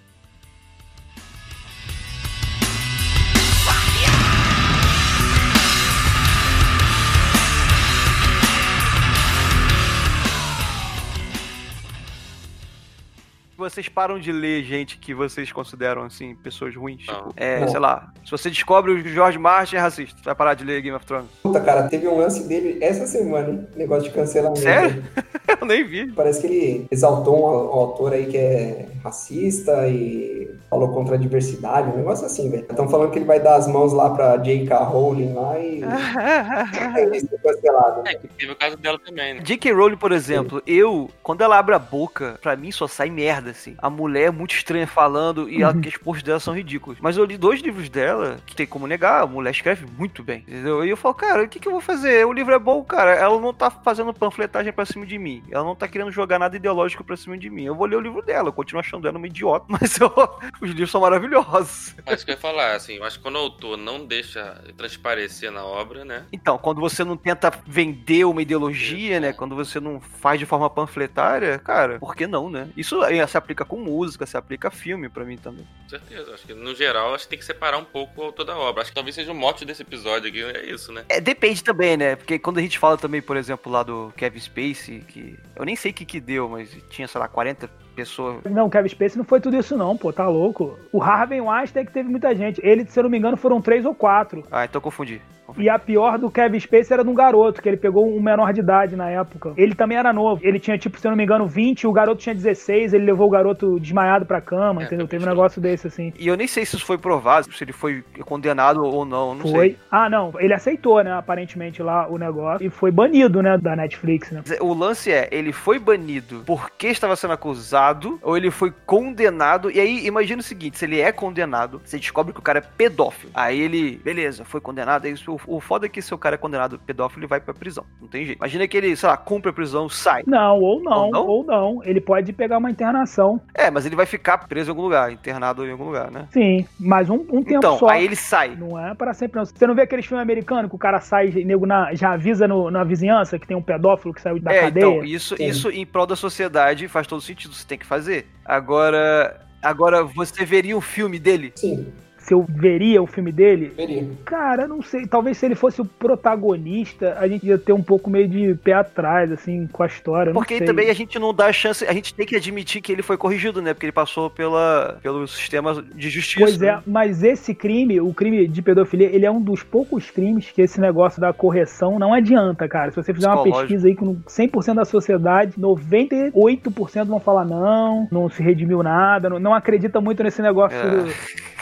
Vocês 13.56 13.88
param 13.88 14.18
de 14.18 14.32
ler 14.32 14.64
gente 14.64 14.98
que 14.98 15.14
vocês 15.14 15.52
consideram, 15.52 16.02
assim, 16.02 16.34
pessoas 16.34 16.74
ruins? 16.74 17.02
Tipo, 17.02 17.32
é, 17.36 17.60
Não. 17.60 17.68
sei 17.68 17.78
lá, 17.80 18.12
se 18.24 18.30
você 18.30 18.50
descobre 18.50 18.90
o 18.92 19.08
George 19.08 19.38
Martin 19.38 19.76
é 19.76 19.78
racista, 19.78 20.16
vai 20.24 20.34
parar 20.34 20.54
de 20.54 20.64
ler 20.64 20.82
Game 20.82 20.96
of 20.96 21.06
Thrones. 21.06 21.28
Puta, 21.42 21.60
cara, 21.60 21.84
teve 21.88 22.08
um 22.08 22.16
lance 22.18 22.48
dele 22.48 22.78
essa 22.80 23.06
semana, 23.06 23.50
hein? 23.50 23.66
Negócio 23.76 24.04
de 24.08 24.10
cancelamento. 24.14 24.60
Sério? 24.60 25.04
Eu 25.60 25.66
nem 25.66 25.84
vi. 25.84 26.10
Parece 26.12 26.40
que 26.40 26.46
ele 26.46 26.86
exaltou 26.90 27.36
um, 27.36 27.40
um 27.42 27.78
autor 27.80 28.12
aí 28.12 28.26
que 28.26 28.36
é 28.36 28.88
racista 29.04 29.86
e 29.86 30.50
falou 30.68 30.88
contra 30.88 31.14
a 31.14 31.18
diversidade, 31.18 31.90
um 31.90 31.96
negócio 31.96 32.26
assim, 32.26 32.50
velho. 32.50 32.62
Estão 32.68 32.88
falando 32.88 33.10
que 33.12 33.18
ele 33.18 33.24
vai 33.26 33.38
dar 33.38 33.56
as 33.56 33.68
mãos 33.68 33.92
lá 33.92 34.10
pra 34.10 34.36
J.K. 34.38 34.76
Rowling 34.84 35.32
lá 35.34 35.58
e 35.60 35.80
ele 37.48 37.56
ser 37.56 37.62
cancelado. 37.62 38.02
É, 38.08 38.14
que 38.14 38.28
teve 38.28 38.52
o 38.52 38.56
caso 38.56 38.76
dela 38.76 38.98
também, 38.98 39.34
né? 39.34 39.40
J.K. 39.42 39.72
Rowling, 39.72 39.96
por 39.96 40.12
exemplo, 40.12 40.62
eu, 40.66 41.10
quando 41.22 41.42
ela 41.42 41.58
abre 41.58 41.74
a 41.74 41.78
boca, 41.78 42.38
pra 42.42 42.56
mim 42.56 42.70
só 42.70 42.86
sai 42.86 43.10
merda, 43.10 43.50
assim. 43.50 43.74
A 43.78 43.88
mulher 43.90 44.24
é 44.24 44.30
muito 44.30 44.54
estranha 44.54 44.86
falando 44.86 45.48
e 45.48 45.62
ela, 45.62 45.74
que 45.74 45.88
os 45.88 45.96
posts 45.96 46.22
dela 46.22 46.40
são 46.40 46.54
ridículos. 46.54 46.98
Mas 47.00 47.16
eu 47.16 47.24
li 47.24 47.36
dois 47.36 47.60
livros 47.60 47.88
dela, 47.88 48.38
que 48.46 48.54
tem 48.54 48.66
como 48.66 48.86
negar, 48.86 49.22
a 49.22 49.26
mulher 49.26 49.50
escreve 49.50 49.86
muito 49.98 50.22
bem, 50.22 50.38
entendeu? 50.46 50.84
E 50.84 50.90
eu 50.90 50.96
falo, 50.96 51.14
cara, 51.14 51.42
o 51.44 51.48
que, 51.48 51.58
que 51.60 51.68
eu 51.68 51.72
vou 51.72 51.80
fazer? 51.80 52.26
O 52.26 52.32
livro 52.32 52.54
é 52.54 52.58
bom, 52.58 52.82
cara. 52.84 53.12
Ela 53.14 53.40
não 53.40 53.52
tá 53.52 53.70
fazendo 53.70 54.12
panfletagem 54.14 54.72
pra 54.72 54.84
cima 54.84 55.04
de 55.06 55.18
mim. 55.18 55.42
Ela 55.50 55.64
não 55.64 55.74
tá 55.74 55.86
querendo 55.88 56.10
jogar 56.10 56.38
nada 56.38 56.56
ideológico 56.56 57.04
pra 57.04 57.16
cima 57.16 57.36
de 57.36 57.50
mim. 57.50 57.64
Eu 57.64 57.74
vou 57.74 57.86
ler 57.86 57.96
o 57.96 58.00
livro 58.00 58.22
dela, 58.22 58.48
eu 58.48 58.52
continuo 58.52 58.80
achando 58.80 59.06
ela 59.08 59.18
uma 59.18 59.26
idiota, 59.26 59.66
mas 59.68 59.98
eu- 59.98 60.12
os 60.60 60.70
livros 60.70 60.90
são 60.90 61.00
maravilhosos. 61.00 61.94
Mas 62.06 62.16
isso 62.16 62.24
que 62.24 62.30
eu 62.32 62.34
ia 62.34 62.40
falar, 62.40 62.74
assim, 62.74 62.94
eu 62.96 63.04
acho 63.04 63.18
que 63.18 63.22
quando 63.22 63.36
o 63.36 63.38
autor 63.38 63.76
não 63.76 64.04
deixa 64.06 64.62
transparecer 64.76 65.50
na 65.50 65.64
obra, 65.64 66.04
né? 66.04 66.24
Então, 66.32 66.58
quando 66.58 66.80
você 66.80 67.04
não 67.04 67.16
tenta 67.34 67.52
vender 67.66 68.24
uma 68.24 68.40
ideologia, 68.40 69.20
né? 69.20 69.32
Quando 69.32 69.54
você 69.54 69.80
não 69.80 70.00
faz 70.00 70.38
de 70.38 70.46
forma 70.46 70.70
panfletária, 70.70 71.58
cara, 71.58 71.98
por 71.98 72.14
que 72.14 72.26
não, 72.26 72.48
né? 72.48 72.68
Isso 72.76 73.00
aí 73.02 73.26
se 73.26 73.36
aplica 73.36 73.64
com 73.64 73.76
música, 73.76 74.26
se 74.26 74.36
aplica 74.36 74.68
a 74.68 74.70
filme 74.70 75.08
pra 75.08 75.24
mim 75.24 75.36
também. 75.36 75.66
Com 75.82 75.88
certeza. 75.88 76.34
Acho 76.34 76.46
que, 76.46 76.54
no 76.54 76.74
geral, 76.74 77.14
acho 77.14 77.24
que 77.24 77.30
tem 77.30 77.38
que 77.38 77.44
separar 77.44 77.78
um 77.78 77.84
pouco 77.84 78.20
o 78.20 78.24
autor 78.24 78.44
da 78.44 78.56
obra. 78.56 78.82
Acho 78.82 78.90
que 78.90 78.94
talvez 78.94 79.14
seja 79.14 79.32
o 79.32 79.34
mote 79.34 79.64
desse 79.64 79.82
episódio 79.82 80.28
aqui, 80.28 80.42
é 80.42 80.66
isso, 80.66 80.92
né? 80.92 81.04
É, 81.08 81.20
depende 81.20 81.62
também, 81.62 81.96
né? 81.96 82.16
Porque 82.16 82.38
quando 82.38 82.58
a 82.58 82.62
gente 82.62 82.78
fala 82.78 82.96
também, 82.96 83.20
por 83.20 83.36
exemplo, 83.36 83.70
lá 83.70 83.82
do 83.82 84.12
Kevin 84.16 84.40
Spacey, 84.40 85.00
que 85.00 85.38
eu 85.56 85.64
nem 85.64 85.76
sei 85.76 85.90
o 85.90 85.94
que 85.94 86.04
que 86.04 86.20
deu, 86.20 86.48
mas 86.48 86.76
tinha, 86.90 87.08
sei 87.08 87.20
lá, 87.20 87.28
40 87.28 87.68
pessoas. 87.94 88.36
Não, 88.50 88.68
Kevin 88.68 88.88
Spacey 88.88 89.18
não 89.18 89.24
foi 89.24 89.40
tudo 89.40 89.56
isso 89.56 89.76
não, 89.76 89.96
pô, 89.96 90.12
tá 90.12 90.28
louco. 90.28 90.78
O 90.92 91.02
Harvey 91.02 91.40
Weinstein 91.40 91.82
é 91.82 91.86
que 91.86 91.92
teve 91.92 92.08
muita 92.08 92.34
gente. 92.34 92.60
Ele, 92.64 92.84
se 92.86 92.98
eu 92.98 93.04
não 93.04 93.10
me 93.10 93.18
engano, 93.18 93.36
foram 93.36 93.60
três 93.60 93.84
ou 93.84 93.94
quatro. 93.94 94.44
Ah, 94.50 94.64
então 94.64 94.80
confundi. 94.80 95.20
confundi. 95.46 95.66
E 95.66 95.68
a 95.70 95.78
pior 95.78 96.18
do 96.18 96.30
Kevin 96.30 96.58
Spacey 96.60 96.92
era 96.94 97.04
de 97.04 97.10
um 97.10 97.14
garoto, 97.14 97.62
que 97.62 97.68
ele 97.68 97.76
pegou 97.76 98.06
um 98.08 98.20
menor 98.20 98.52
de 98.52 98.60
idade 98.60 98.96
na 98.96 99.08
época. 99.10 99.52
Ele 99.56 99.74
também 99.74 99.96
era 99.98 100.12
novo. 100.12 100.40
Ele 100.44 100.58
tinha, 100.58 100.76
tipo, 100.78 100.98
se 100.98 101.06
eu 101.06 101.10
não 101.10 101.16
me 101.16 101.24
engano, 101.24 101.46
20, 101.46 101.86
o 101.86 101.92
garoto 101.92 102.20
tinha 102.20 102.34
16, 102.34 102.92
ele 102.94 103.04
levou 103.04 103.26
o 103.26 103.30
garoto 103.30 103.78
desmaiado 103.78 104.26
pra 104.26 104.40
cama, 104.40 104.82
É, 104.82 104.84
entendeu? 104.86 105.06
Teve 105.06 105.24
um 105.24 105.28
negócio 105.28 105.60
desse, 105.60 105.86
assim. 105.86 106.12
E 106.18 106.26
eu 106.26 106.36
nem 106.36 106.46
sei 106.46 106.64
se 106.64 106.76
isso 106.76 106.84
foi 106.86 106.98
provado, 106.98 107.52
se 107.52 107.62
ele 107.64 107.72
foi 107.72 108.02
condenado 108.24 108.82
ou 108.84 109.04
não, 109.04 109.34
não 109.34 109.42
foi. 109.42 109.68
sei. 109.70 109.78
Ah, 109.90 110.08
não. 110.08 110.32
Ele 110.38 110.54
aceitou, 110.54 111.02
né, 111.04 111.12
aparentemente, 111.12 111.82
lá 111.82 112.08
o 112.08 112.18
negócio. 112.18 112.66
E 112.66 112.70
foi 112.70 112.90
banido, 112.90 113.42
né, 113.42 113.56
da 113.58 113.76
Netflix, 113.76 114.30
né? 114.30 114.42
O 114.60 114.72
lance 114.74 115.12
é, 115.12 115.28
ele 115.30 115.52
foi 115.52 115.78
banido 115.78 116.42
porque 116.46 116.88
estava 116.88 117.14
sendo 117.16 117.32
acusado, 117.34 117.83
ou 118.22 118.36
ele 118.36 118.50
foi 118.50 118.72
condenado. 118.86 119.70
E 119.70 119.78
aí, 119.80 120.06
imagina 120.06 120.40
o 120.40 120.44
seguinte: 120.44 120.78
se 120.78 120.84
ele 120.84 121.00
é 121.00 121.12
condenado, 121.12 121.80
você 121.84 121.98
descobre 121.98 122.32
que 122.32 122.38
o 122.38 122.42
cara 122.42 122.58
é 122.58 122.62
pedófilo. 122.62 123.30
Aí 123.34 123.60
ele, 123.60 123.96
beleza, 124.04 124.44
foi 124.44 124.60
condenado. 124.60 125.04
Aí 125.06 125.14
o, 125.26 125.40
o 125.46 125.60
foda 125.60 125.86
é 125.86 125.88
que 125.88 126.00
se 126.02 126.14
o 126.14 126.18
cara 126.18 126.34
é 126.34 126.38
condenado 126.38 126.78
pedófilo, 126.78 127.20
ele 127.20 127.26
vai 127.28 127.40
pra 127.40 127.52
prisão. 127.54 127.84
Não 128.00 128.08
tem 128.08 128.24
jeito. 128.24 128.38
Imagina 128.38 128.66
que 128.66 128.76
ele, 128.76 128.96
sei 128.96 129.08
lá, 129.08 129.16
cumpre 129.16 129.50
a 129.50 129.52
prisão, 129.52 129.88
sai. 129.88 130.22
Não, 130.26 130.58
ou 130.60 130.82
não, 130.82 131.04
Ou 131.06 131.10
não? 131.10 131.26
ou 131.26 131.44
não. 131.44 131.80
Ele 131.84 132.00
pode 132.00 132.32
pegar 132.32 132.58
uma 132.58 132.70
internação. 132.70 133.40
É, 133.54 133.70
mas 133.70 133.86
ele 133.86 133.96
vai 133.96 134.06
ficar 134.06 134.38
preso 134.48 134.68
em 134.68 134.72
algum 134.72 134.82
lugar, 134.82 135.12
internado 135.12 135.66
em 135.66 135.70
algum 135.72 135.84
lugar, 135.84 136.10
né? 136.10 136.26
Sim, 136.32 136.66
mas 136.78 137.08
um, 137.10 137.16
um 137.30 137.42
tempo 137.42 137.58
Então, 137.58 137.78
só. 137.78 137.88
aí 137.88 138.04
ele 138.04 138.16
sai. 138.16 138.56
Não 138.56 138.78
é 138.78 138.94
para 138.94 139.12
sempre, 139.14 139.38
não. 139.38 139.44
Você 139.44 139.66
não 139.66 139.74
vê 139.74 139.82
aqueles 139.82 140.06
filmes 140.06 140.22
americanos 140.22 140.68
que 140.68 140.76
o 140.76 140.78
cara 140.78 141.00
sai 141.00 141.28
e 141.28 141.44
nego 141.44 141.66
na- 141.66 141.94
já 141.94 142.12
avisa 142.12 142.46
no- 142.48 142.70
na 142.70 142.84
vizinhança 142.84 143.38
que 143.38 143.46
tem 143.46 143.56
um 143.56 143.62
pedófilo 143.62 144.12
que 144.14 144.20
saiu 144.20 144.38
da 144.40 144.52
é, 144.52 144.62
cadeia? 144.62 144.84
então, 144.84 145.04
isso, 145.04 145.36
Sim. 145.36 145.46
isso 145.46 145.70
em 145.70 145.84
prol 145.86 146.06
da 146.06 146.16
sociedade 146.16 146.88
faz 146.88 147.06
todo 147.06 147.20
sentido, 147.20 147.54
você 147.54 147.66
tem 147.66 147.73
que 147.78 147.86
fazer. 147.86 148.26
Agora, 148.44 149.46
agora 149.62 150.04
você 150.04 150.44
veria 150.44 150.76
um 150.76 150.80
filme 150.80 151.18
dele? 151.18 151.52
Sim, 151.56 151.92
Se 152.24 152.32
eu 152.32 152.42
veria 152.48 153.02
o 153.02 153.06
filme 153.06 153.30
dele, 153.30 153.70
veria. 153.76 154.08
cara, 154.24 154.66
não 154.66 154.80
sei. 154.80 155.06
Talvez 155.06 155.36
se 155.36 155.44
ele 155.44 155.54
fosse 155.54 155.82
o 155.82 155.84
protagonista, 155.84 157.16
a 157.20 157.28
gente 157.28 157.46
ia 157.46 157.58
ter 157.58 157.74
um 157.74 157.82
pouco 157.82 158.08
meio 158.08 158.26
de 158.26 158.54
pé 158.54 158.72
atrás, 158.72 159.30
assim, 159.30 159.66
com 159.70 159.82
a 159.82 159.86
história. 159.86 160.32
Porque 160.32 160.58
também 160.62 160.88
a 160.88 160.94
gente 160.94 161.18
não 161.18 161.34
dá 161.34 161.52
chance, 161.52 161.84
a 161.84 161.92
gente 161.92 162.14
tem 162.14 162.24
que 162.24 162.34
admitir 162.34 162.80
que 162.80 162.90
ele 162.90 163.02
foi 163.02 163.18
corrigido, 163.18 163.60
né? 163.60 163.74
Porque 163.74 163.84
ele 163.84 163.92
passou 163.92 164.30
pela, 164.30 164.98
pelo 165.02 165.28
sistema 165.28 165.84
de 165.94 166.08
justiça. 166.08 166.40
Pois 166.46 166.62
é, 166.62 166.72
né? 166.76 166.82
mas 166.86 167.22
esse 167.22 167.54
crime, 167.54 168.00
o 168.00 168.14
crime 168.14 168.48
de 168.48 168.62
pedofilia, 168.62 169.08
ele 169.14 169.26
é 169.26 169.30
um 169.30 169.40
dos 169.42 169.62
poucos 169.62 170.10
crimes 170.10 170.50
que 170.50 170.62
esse 170.62 170.80
negócio 170.80 171.20
da 171.20 171.30
correção 171.32 171.98
não 171.98 172.14
adianta, 172.14 172.66
cara. 172.66 172.90
Se 172.90 172.96
você 172.96 173.12
fizer 173.12 173.28
uma 173.28 173.42
pesquisa 173.42 173.86
aí 173.86 173.94
com 173.94 174.16
100% 174.26 174.74
da 174.74 174.84
sociedade, 174.86 175.52
98% 175.58 177.04
vão 177.04 177.20
falar 177.20 177.44
não, 177.44 178.08
não 178.10 178.28
se 178.30 178.42
redimiu 178.42 178.82
nada, 178.82 179.28
não, 179.28 179.38
não 179.38 179.54
acredita 179.54 180.00
muito 180.00 180.22
nesse 180.22 180.40
negócio, 180.40 180.76
É. 180.78 180.90
do- 180.90 181.53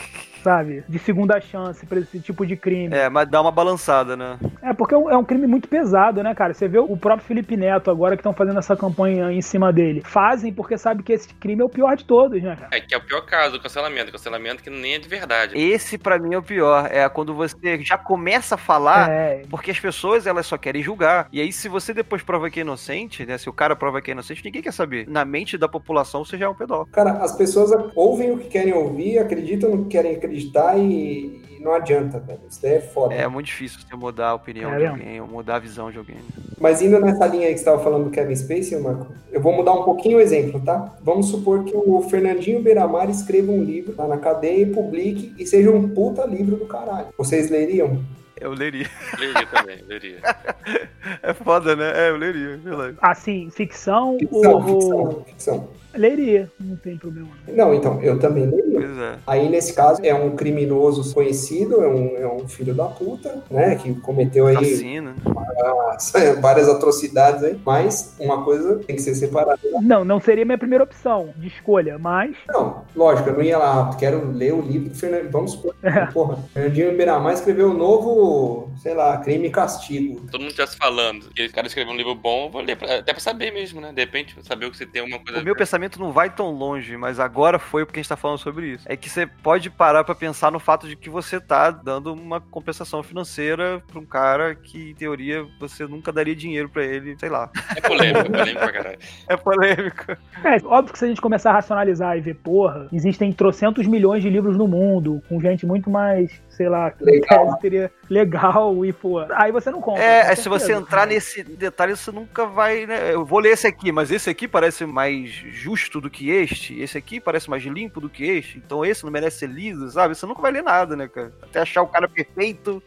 sabe, 0.42 0.84
de 0.88 0.98
segunda 0.98 1.40
chance 1.40 1.84
pra 1.86 1.98
esse 1.98 2.20
tipo 2.20 2.44
de 2.46 2.56
crime. 2.56 2.94
É, 2.94 3.08
mas 3.08 3.28
dá 3.28 3.40
uma 3.40 3.50
balançada, 3.50 4.16
né? 4.16 4.38
É, 4.62 4.72
porque 4.72 4.94
é 4.94 4.98
um, 4.98 5.10
é 5.10 5.16
um 5.16 5.24
crime 5.24 5.46
muito 5.46 5.68
pesado, 5.68 6.22
né, 6.22 6.34
cara? 6.34 6.52
Você 6.52 6.68
vê 6.68 6.78
o 6.78 6.96
próprio 6.96 7.26
Felipe 7.26 7.56
Neto 7.56 7.90
agora 7.90 8.16
que 8.16 8.20
estão 8.20 8.34
fazendo 8.34 8.58
essa 8.58 8.76
campanha 8.76 9.32
em 9.32 9.40
cima 9.40 9.72
dele. 9.72 10.02
Fazem 10.04 10.52
porque 10.52 10.76
sabe 10.76 11.02
que 11.02 11.12
esse 11.12 11.32
crime 11.34 11.62
é 11.62 11.64
o 11.64 11.68
pior 11.68 11.96
de 11.96 12.04
todos, 12.04 12.42
né, 12.42 12.56
cara? 12.56 12.68
É 12.72 12.80
que 12.80 12.94
é 12.94 12.98
o 12.98 13.00
pior 13.00 13.22
caso, 13.22 13.56
o 13.56 13.60
cancelamento. 13.62 14.12
Cancelamento 14.12 14.62
que 14.62 14.70
nem 14.70 14.94
é 14.94 14.98
de 14.98 15.08
verdade. 15.08 15.56
Esse 15.56 15.96
pra 15.96 16.18
mim 16.18 16.34
é 16.34 16.38
o 16.38 16.42
pior. 16.42 16.88
É 16.90 17.08
quando 17.08 17.34
você 17.34 17.82
já 17.82 17.96
começa 17.96 18.56
a 18.56 18.58
falar. 18.58 19.10
É, 19.10 19.42
Porque 19.48 19.70
as 19.70 19.78
pessoas, 19.78 20.26
elas 20.26 20.46
só 20.46 20.58
querem 20.58 20.82
julgar. 20.82 21.28
E 21.32 21.40
aí, 21.40 21.52
se 21.52 21.68
você 21.68 21.94
depois 21.94 22.22
prova 22.22 22.50
que 22.50 22.60
é 22.60 22.62
inocente, 22.62 23.24
né? 23.24 23.38
Se 23.38 23.48
o 23.48 23.52
cara 23.52 23.76
prova 23.76 24.00
que 24.00 24.10
é 24.10 24.12
inocente, 24.12 24.44
ninguém 24.44 24.62
quer 24.62 24.72
saber. 24.72 25.06
Na 25.08 25.24
mente 25.24 25.56
da 25.56 25.68
população, 25.68 26.24
você 26.24 26.36
já 26.36 26.46
é 26.46 26.48
um 26.48 26.54
pedófilo. 26.54 26.92
Cara, 26.92 27.12
as 27.22 27.36
pessoas 27.36 27.70
ouvem 27.94 28.32
o 28.32 28.38
que 28.38 28.48
querem 28.48 28.72
ouvir, 28.72 29.18
acreditam 29.18 29.70
no 29.70 29.84
que 29.84 29.90
querem 29.90 30.16
acreditar 30.16 30.31
e, 30.38 31.42
e 31.50 31.60
não 31.60 31.72
adianta, 31.74 32.18
velho. 32.18 32.40
Isso 32.48 32.60
daí 32.62 32.74
é 32.74 32.80
foda. 32.80 33.14
É 33.14 33.26
muito 33.28 33.46
difícil 33.46 33.80
você 33.80 33.94
mudar 33.96 34.28
a 34.28 34.34
opinião 34.34 34.72
É 34.72 34.78
de 34.78 34.86
alguém, 34.86 35.20
ou 35.20 35.28
mudar 35.28 35.56
a 35.56 35.58
visão 35.58 35.90
de 35.90 35.98
alguém. 35.98 36.16
Mas 36.60 36.82
indo 36.82 36.98
nessa 37.00 37.26
linha 37.26 37.46
aí 37.46 37.52
que 37.52 37.58
você 37.58 37.64
estava 37.68 37.82
falando 37.82 38.04
do 38.04 38.10
Kevin 38.10 38.34
Spacey, 38.36 38.78
Marco, 38.80 39.06
eu 39.30 39.40
vou 39.40 39.52
mudar 39.52 39.72
um 39.72 39.84
pouquinho 39.84 40.18
o 40.18 40.20
exemplo, 40.20 40.60
tá? 40.60 40.96
Vamos 41.02 41.26
supor 41.28 41.64
que 41.64 41.74
o 41.76 42.02
Fernandinho 42.02 42.62
Beiramar 42.62 43.08
escreva 43.10 43.50
um 43.52 43.62
livro 43.62 43.94
lá 43.96 44.06
na 44.06 44.18
cadeia 44.18 44.62
e 44.62 44.66
publique 44.66 45.34
e 45.38 45.46
seja 45.46 45.70
um 45.70 45.88
puta 45.88 46.24
livro 46.24 46.56
do 46.56 46.66
caralho. 46.66 47.08
Vocês 47.16 47.50
leriam? 47.50 48.00
Eu 48.40 48.52
leria. 48.52 48.88
Leria 49.18 49.46
também, 49.46 49.82
leria. 49.86 50.18
É 51.22 51.34
foda, 51.34 51.76
né? 51.76 51.92
É, 51.94 52.10
eu 52.10 52.16
leria, 52.16 52.56
verdade. 52.56 52.96
Assim, 53.02 53.50
ficção, 53.50 54.16
Ficção, 54.18 54.52
ou. 54.54 54.62
ficção, 54.62 55.24
ficção. 55.26 55.68
Leria, 55.94 56.50
não 56.58 56.76
tem 56.76 56.96
problema. 56.96 57.28
Não, 57.48 57.74
então, 57.74 58.00
eu 58.00 58.18
também 58.18 58.46
leria. 58.46 58.71
Pois 58.86 58.98
é. 58.98 59.18
Aí, 59.26 59.48
nesse 59.48 59.74
caso, 59.74 60.00
é 60.04 60.14
um 60.14 60.34
criminoso 60.36 61.12
conhecido, 61.14 61.82
é 61.82 61.88
um, 61.88 62.16
é 62.16 62.26
um 62.26 62.46
filho 62.48 62.74
da 62.74 62.84
puta, 62.86 63.42
né? 63.50 63.74
Que 63.76 63.94
cometeu 63.94 64.46
aí 64.46 64.56
Assassino. 64.56 65.14
várias 66.40 66.68
atrocidades 66.68 67.42
aí. 67.44 67.58
Mas 67.64 68.14
uma 68.18 68.44
coisa 68.44 68.76
tem 68.86 68.96
que 68.96 69.02
ser 69.02 69.14
separada. 69.14 69.58
Não, 69.82 70.04
não 70.04 70.20
seria 70.20 70.44
minha 70.44 70.58
primeira 70.58 70.84
opção 70.84 71.32
de 71.36 71.48
escolha, 71.48 71.98
mas. 71.98 72.36
Não, 72.48 72.84
lógico, 72.94 73.30
eu 73.30 73.34
não 73.34 73.42
ia 73.42 73.58
lá, 73.58 73.94
quero 73.98 74.30
ler 74.32 74.54
o 74.54 74.60
livro 74.60 74.88
do 74.90 74.94
Fernando. 74.94 75.30
Vamos 75.30 75.52
supor. 75.52 75.72
É. 75.82 76.06
Porra, 76.06 76.38
Fernandinho 76.54 76.96
Beiramar 76.96 77.34
escreveu 77.34 77.70
o 77.70 77.74
novo, 77.74 78.70
sei 78.78 78.94
lá, 78.94 79.18
crime 79.18 79.48
e 79.48 79.50
castigo. 79.50 80.20
Todo 80.30 80.40
mundo 80.40 80.48
estivesse 80.50 80.76
falando 80.76 81.28
que 81.34 81.42
esse 81.42 81.52
cara 81.52 81.66
escreveu 81.66 81.92
um 81.92 81.96
livro 81.96 82.14
bom, 82.14 82.46
eu 82.46 82.50
vou 82.50 82.62
ler, 82.62 82.76
pra- 82.76 82.98
até 82.98 83.12
pra 83.12 83.20
saber 83.20 83.52
mesmo, 83.52 83.80
né? 83.80 83.92
De 83.92 84.00
repente, 84.00 84.34
pra 84.34 84.42
saber 84.44 84.66
o 84.66 84.70
que 84.70 84.76
você 84.76 84.86
tem 84.86 85.02
uma 85.02 85.18
coisa. 85.18 85.40
O 85.40 85.44
meu 85.44 85.54
pensamento 85.56 85.98
não 86.00 86.12
vai 86.12 86.30
tão 86.34 86.50
longe, 86.50 86.96
mas 86.96 87.18
agora 87.20 87.58
foi 87.58 87.84
porque 87.84 87.98
a 88.00 88.02
gente 88.02 88.08
tá 88.08 88.16
falando 88.16 88.38
sobre 88.38 88.68
isso. 88.68 88.71
É 88.86 88.96
que 88.96 89.08
você 89.08 89.26
pode 89.26 89.70
parar 89.70 90.04
pra 90.04 90.14
pensar 90.14 90.50
no 90.50 90.58
fato 90.58 90.88
de 90.88 90.96
que 90.96 91.10
você 91.10 91.40
tá 91.40 91.70
dando 91.70 92.12
uma 92.12 92.40
compensação 92.40 93.02
financeira 93.02 93.82
pra 93.86 94.00
um 94.00 94.04
cara 94.04 94.54
que, 94.54 94.90
em 94.90 94.94
teoria, 94.94 95.44
você 95.58 95.86
nunca 95.86 96.12
daria 96.12 96.34
dinheiro 96.34 96.68
pra 96.68 96.84
ele, 96.84 97.16
sei 97.18 97.28
lá. 97.28 97.50
É 97.76 97.80
polêmico, 97.80 98.20
é 98.20 98.24
polêmico 98.24 98.58
pra 98.58 98.72
caralho. 98.72 98.98
É 99.28 99.36
polêmico. 99.36 100.12
É, 100.44 100.56
óbvio 100.64 100.92
que 100.92 100.98
se 100.98 101.04
a 101.04 101.08
gente 101.08 101.20
começar 101.20 101.50
a 101.50 101.54
racionalizar 101.54 102.16
e 102.16 102.20
ver, 102.20 102.34
porra, 102.34 102.88
existem 102.92 103.32
trocentos 103.32 103.86
milhões 103.86 104.22
de 104.22 104.28
livros 104.28 104.56
no 104.56 104.66
mundo, 104.66 105.22
com 105.28 105.40
gente 105.40 105.64
muito 105.66 105.88
mais, 105.90 106.42
sei 106.48 106.68
lá, 106.68 106.90
que 106.90 107.04
Legal. 107.04 107.58
seria 107.60 107.90
legal 108.12 108.84
e, 108.84 108.92
pô, 108.92 109.20
aí 109.30 109.50
você 109.50 109.70
não 109.70 109.80
compra. 109.80 110.02
É, 110.02 110.34
se 110.34 110.48
você 110.48 110.72
entrar 110.72 111.06
nesse 111.06 111.42
detalhe, 111.42 111.96
você 111.96 112.12
nunca 112.12 112.44
vai, 112.44 112.86
né? 112.86 113.14
Eu 113.14 113.24
vou 113.24 113.38
ler 113.38 113.52
esse 113.52 113.66
aqui, 113.66 113.90
mas 113.90 114.10
esse 114.10 114.28
aqui 114.28 114.46
parece 114.46 114.84
mais 114.84 115.30
justo 115.30 116.00
do 116.00 116.10
que 116.10 116.30
este, 116.30 116.78
esse 116.80 116.98
aqui 116.98 117.18
parece 117.18 117.48
mais 117.48 117.62
limpo 117.64 118.00
do 118.00 118.10
que 118.10 118.24
este, 118.24 118.58
então 118.58 118.84
esse 118.84 119.02
não 119.04 119.10
merece 119.10 119.38
ser 119.38 119.48
lido, 119.48 119.90
sabe? 119.90 120.14
Você 120.14 120.26
nunca 120.26 120.42
vai 120.42 120.52
ler 120.52 120.62
nada, 120.62 120.94
né, 120.94 121.08
cara? 121.08 121.32
Até 121.42 121.60
achar 121.60 121.82
o 121.82 121.88
cara 121.88 122.08
perfeito. 122.08 122.82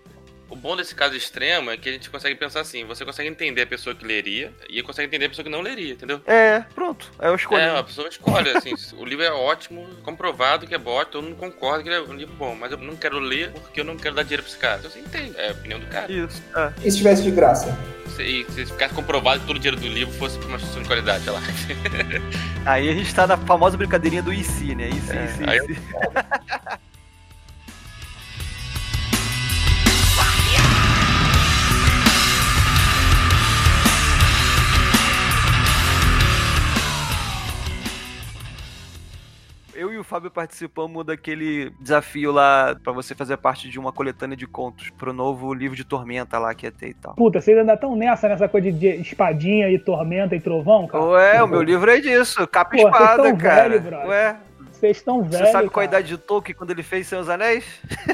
O 0.56 0.58
bom 0.58 0.74
desse 0.78 0.96
caso 0.96 1.14
extremo 1.18 1.70
é 1.70 1.76
que 1.76 1.90
a 1.90 1.92
gente 1.92 2.10
consegue 2.10 2.34
pensar 2.34 2.62
assim: 2.62 2.86
você 2.86 3.04
consegue 3.04 3.28
entender 3.28 3.64
a 3.64 3.68
pessoa 3.68 3.94
que 3.94 4.06
leria 4.06 4.54
e 4.70 4.82
consegue 4.82 5.08
entender 5.08 5.26
a 5.26 5.30
pessoa 5.30 5.44
que 5.44 5.50
não 5.52 5.60
leria, 5.60 5.92
entendeu? 5.92 6.22
É, 6.26 6.62
pronto. 6.74 7.12
Aí 7.20 7.28
eu 7.28 7.36
escolhi. 7.36 7.62
É, 7.62 7.78
a 7.78 7.84
pessoa 7.84 8.08
escolhe, 8.08 8.50
assim, 8.52 8.74
o 8.98 9.04
livro 9.04 9.26
é 9.26 9.32
ótimo, 9.32 9.86
comprovado 10.02 10.66
que 10.66 10.74
é 10.74 10.78
bom, 10.78 11.04
todo 11.04 11.26
mundo 11.26 11.36
concorda 11.36 11.84
que 11.84 11.90
ele 11.90 11.98
é 11.98 12.02
um 12.02 12.14
livro 12.14 12.34
bom, 12.36 12.56
mas 12.56 12.72
eu 12.72 12.78
não 12.78 12.96
quero 12.96 13.20
ler 13.20 13.52
porque 13.52 13.82
eu 13.82 13.84
não 13.84 13.98
quero 13.98 14.16
dar 14.16 14.24
dinheiro 14.24 14.44
pra 14.44 14.50
esse 14.50 14.58
cara. 14.58 14.78
Então 14.80 14.90
você 14.90 15.00
entende, 15.00 15.34
é 15.38 15.50
a 15.50 15.52
opinião 15.52 15.78
do 15.78 15.88
cara. 15.88 16.10
Isso, 16.10 16.42
é. 16.56 16.72
E 16.86 16.90
se 16.90 16.98
tivesse 16.98 17.22
de 17.22 17.32
graça? 17.32 17.78
Se, 18.16 18.24
e 18.24 18.46
se 18.54 18.66
ficasse 18.66 18.94
comprovado 18.94 19.42
que 19.42 19.48
todo 19.48 19.58
o 19.58 19.60
dinheiro 19.60 19.76
do 19.82 19.90
livro 19.90 20.14
fosse 20.14 20.38
pra 20.38 20.48
uma 20.48 20.56
instituição 20.56 20.84
de 20.84 20.88
qualidade, 20.88 21.26
sei 21.26 21.34
lá. 21.34 21.42
Aí 22.66 22.90
a 22.90 22.94
gente 22.94 23.14
tá 23.14 23.28
na 23.28 23.36
famosa 23.36 23.76
brincadeirinha 23.76 24.24
do 24.24 24.32
IC, 24.34 24.74
né? 24.74 24.88
IC, 24.88 25.12
É, 25.12 25.26
IC, 25.26 25.50
aí 25.50 25.58
IC. 25.58 25.82
Eu 39.76 39.92
e 39.92 39.98
o 39.98 40.04
Fábio 40.04 40.32
participamos 40.32 41.06
daquele 41.06 41.70
desafio 41.80 42.32
lá 42.32 42.76
pra 42.82 42.94
você 42.94 43.14
fazer 43.14 43.36
parte 43.36 43.70
de 43.70 43.78
uma 43.78 43.92
coletânea 43.92 44.38
de 44.38 44.48
contos 44.48 44.90
pro 44.92 45.12
novo 45.12 45.54
livro 45.54 45.76
de 45.76 45.84
Tormenta 45.84 46.40
lá 46.40 46.56
que 46.56 46.66
ia 46.66 46.72
ter 46.72 46.90
e 46.90 46.94
tal. 46.94 47.14
Puta, 47.16 47.42
vocês 47.42 47.58
ainda 47.58 47.74
estão 47.74 47.96
nessa, 47.96 48.30
nessa 48.30 48.48
coisa 48.48 48.72
de 48.72 48.88
espadinha 48.88 49.70
e 49.70 49.78
tormenta 49.78 50.34
e 50.34 50.40
trovão, 50.40 50.88
cara? 50.88 51.04
Ué, 51.04 51.44
o 51.44 51.48
meu 51.48 51.62
livro 51.62 51.92
é 51.92 52.00
disso, 52.00 52.48
capa 52.48 52.78
e 52.78 52.80
espada, 52.82 53.24
tão 53.24 53.38
cara. 53.38 53.78
velho. 53.78 54.08
Ué, 54.08 54.38
Vocês 54.76 54.98
estão 54.98 55.24
você 55.24 55.38
velhos. 55.38 55.52
sabe 55.52 55.70
qual 55.70 55.82
a 55.82 55.86
idade 55.86 56.08
de 56.08 56.18
Tolkien 56.18 56.56
quando 56.56 56.72
ele 56.72 56.84
fez 56.84 57.08
Seus 57.08 57.30
Anéis? 57.30 57.66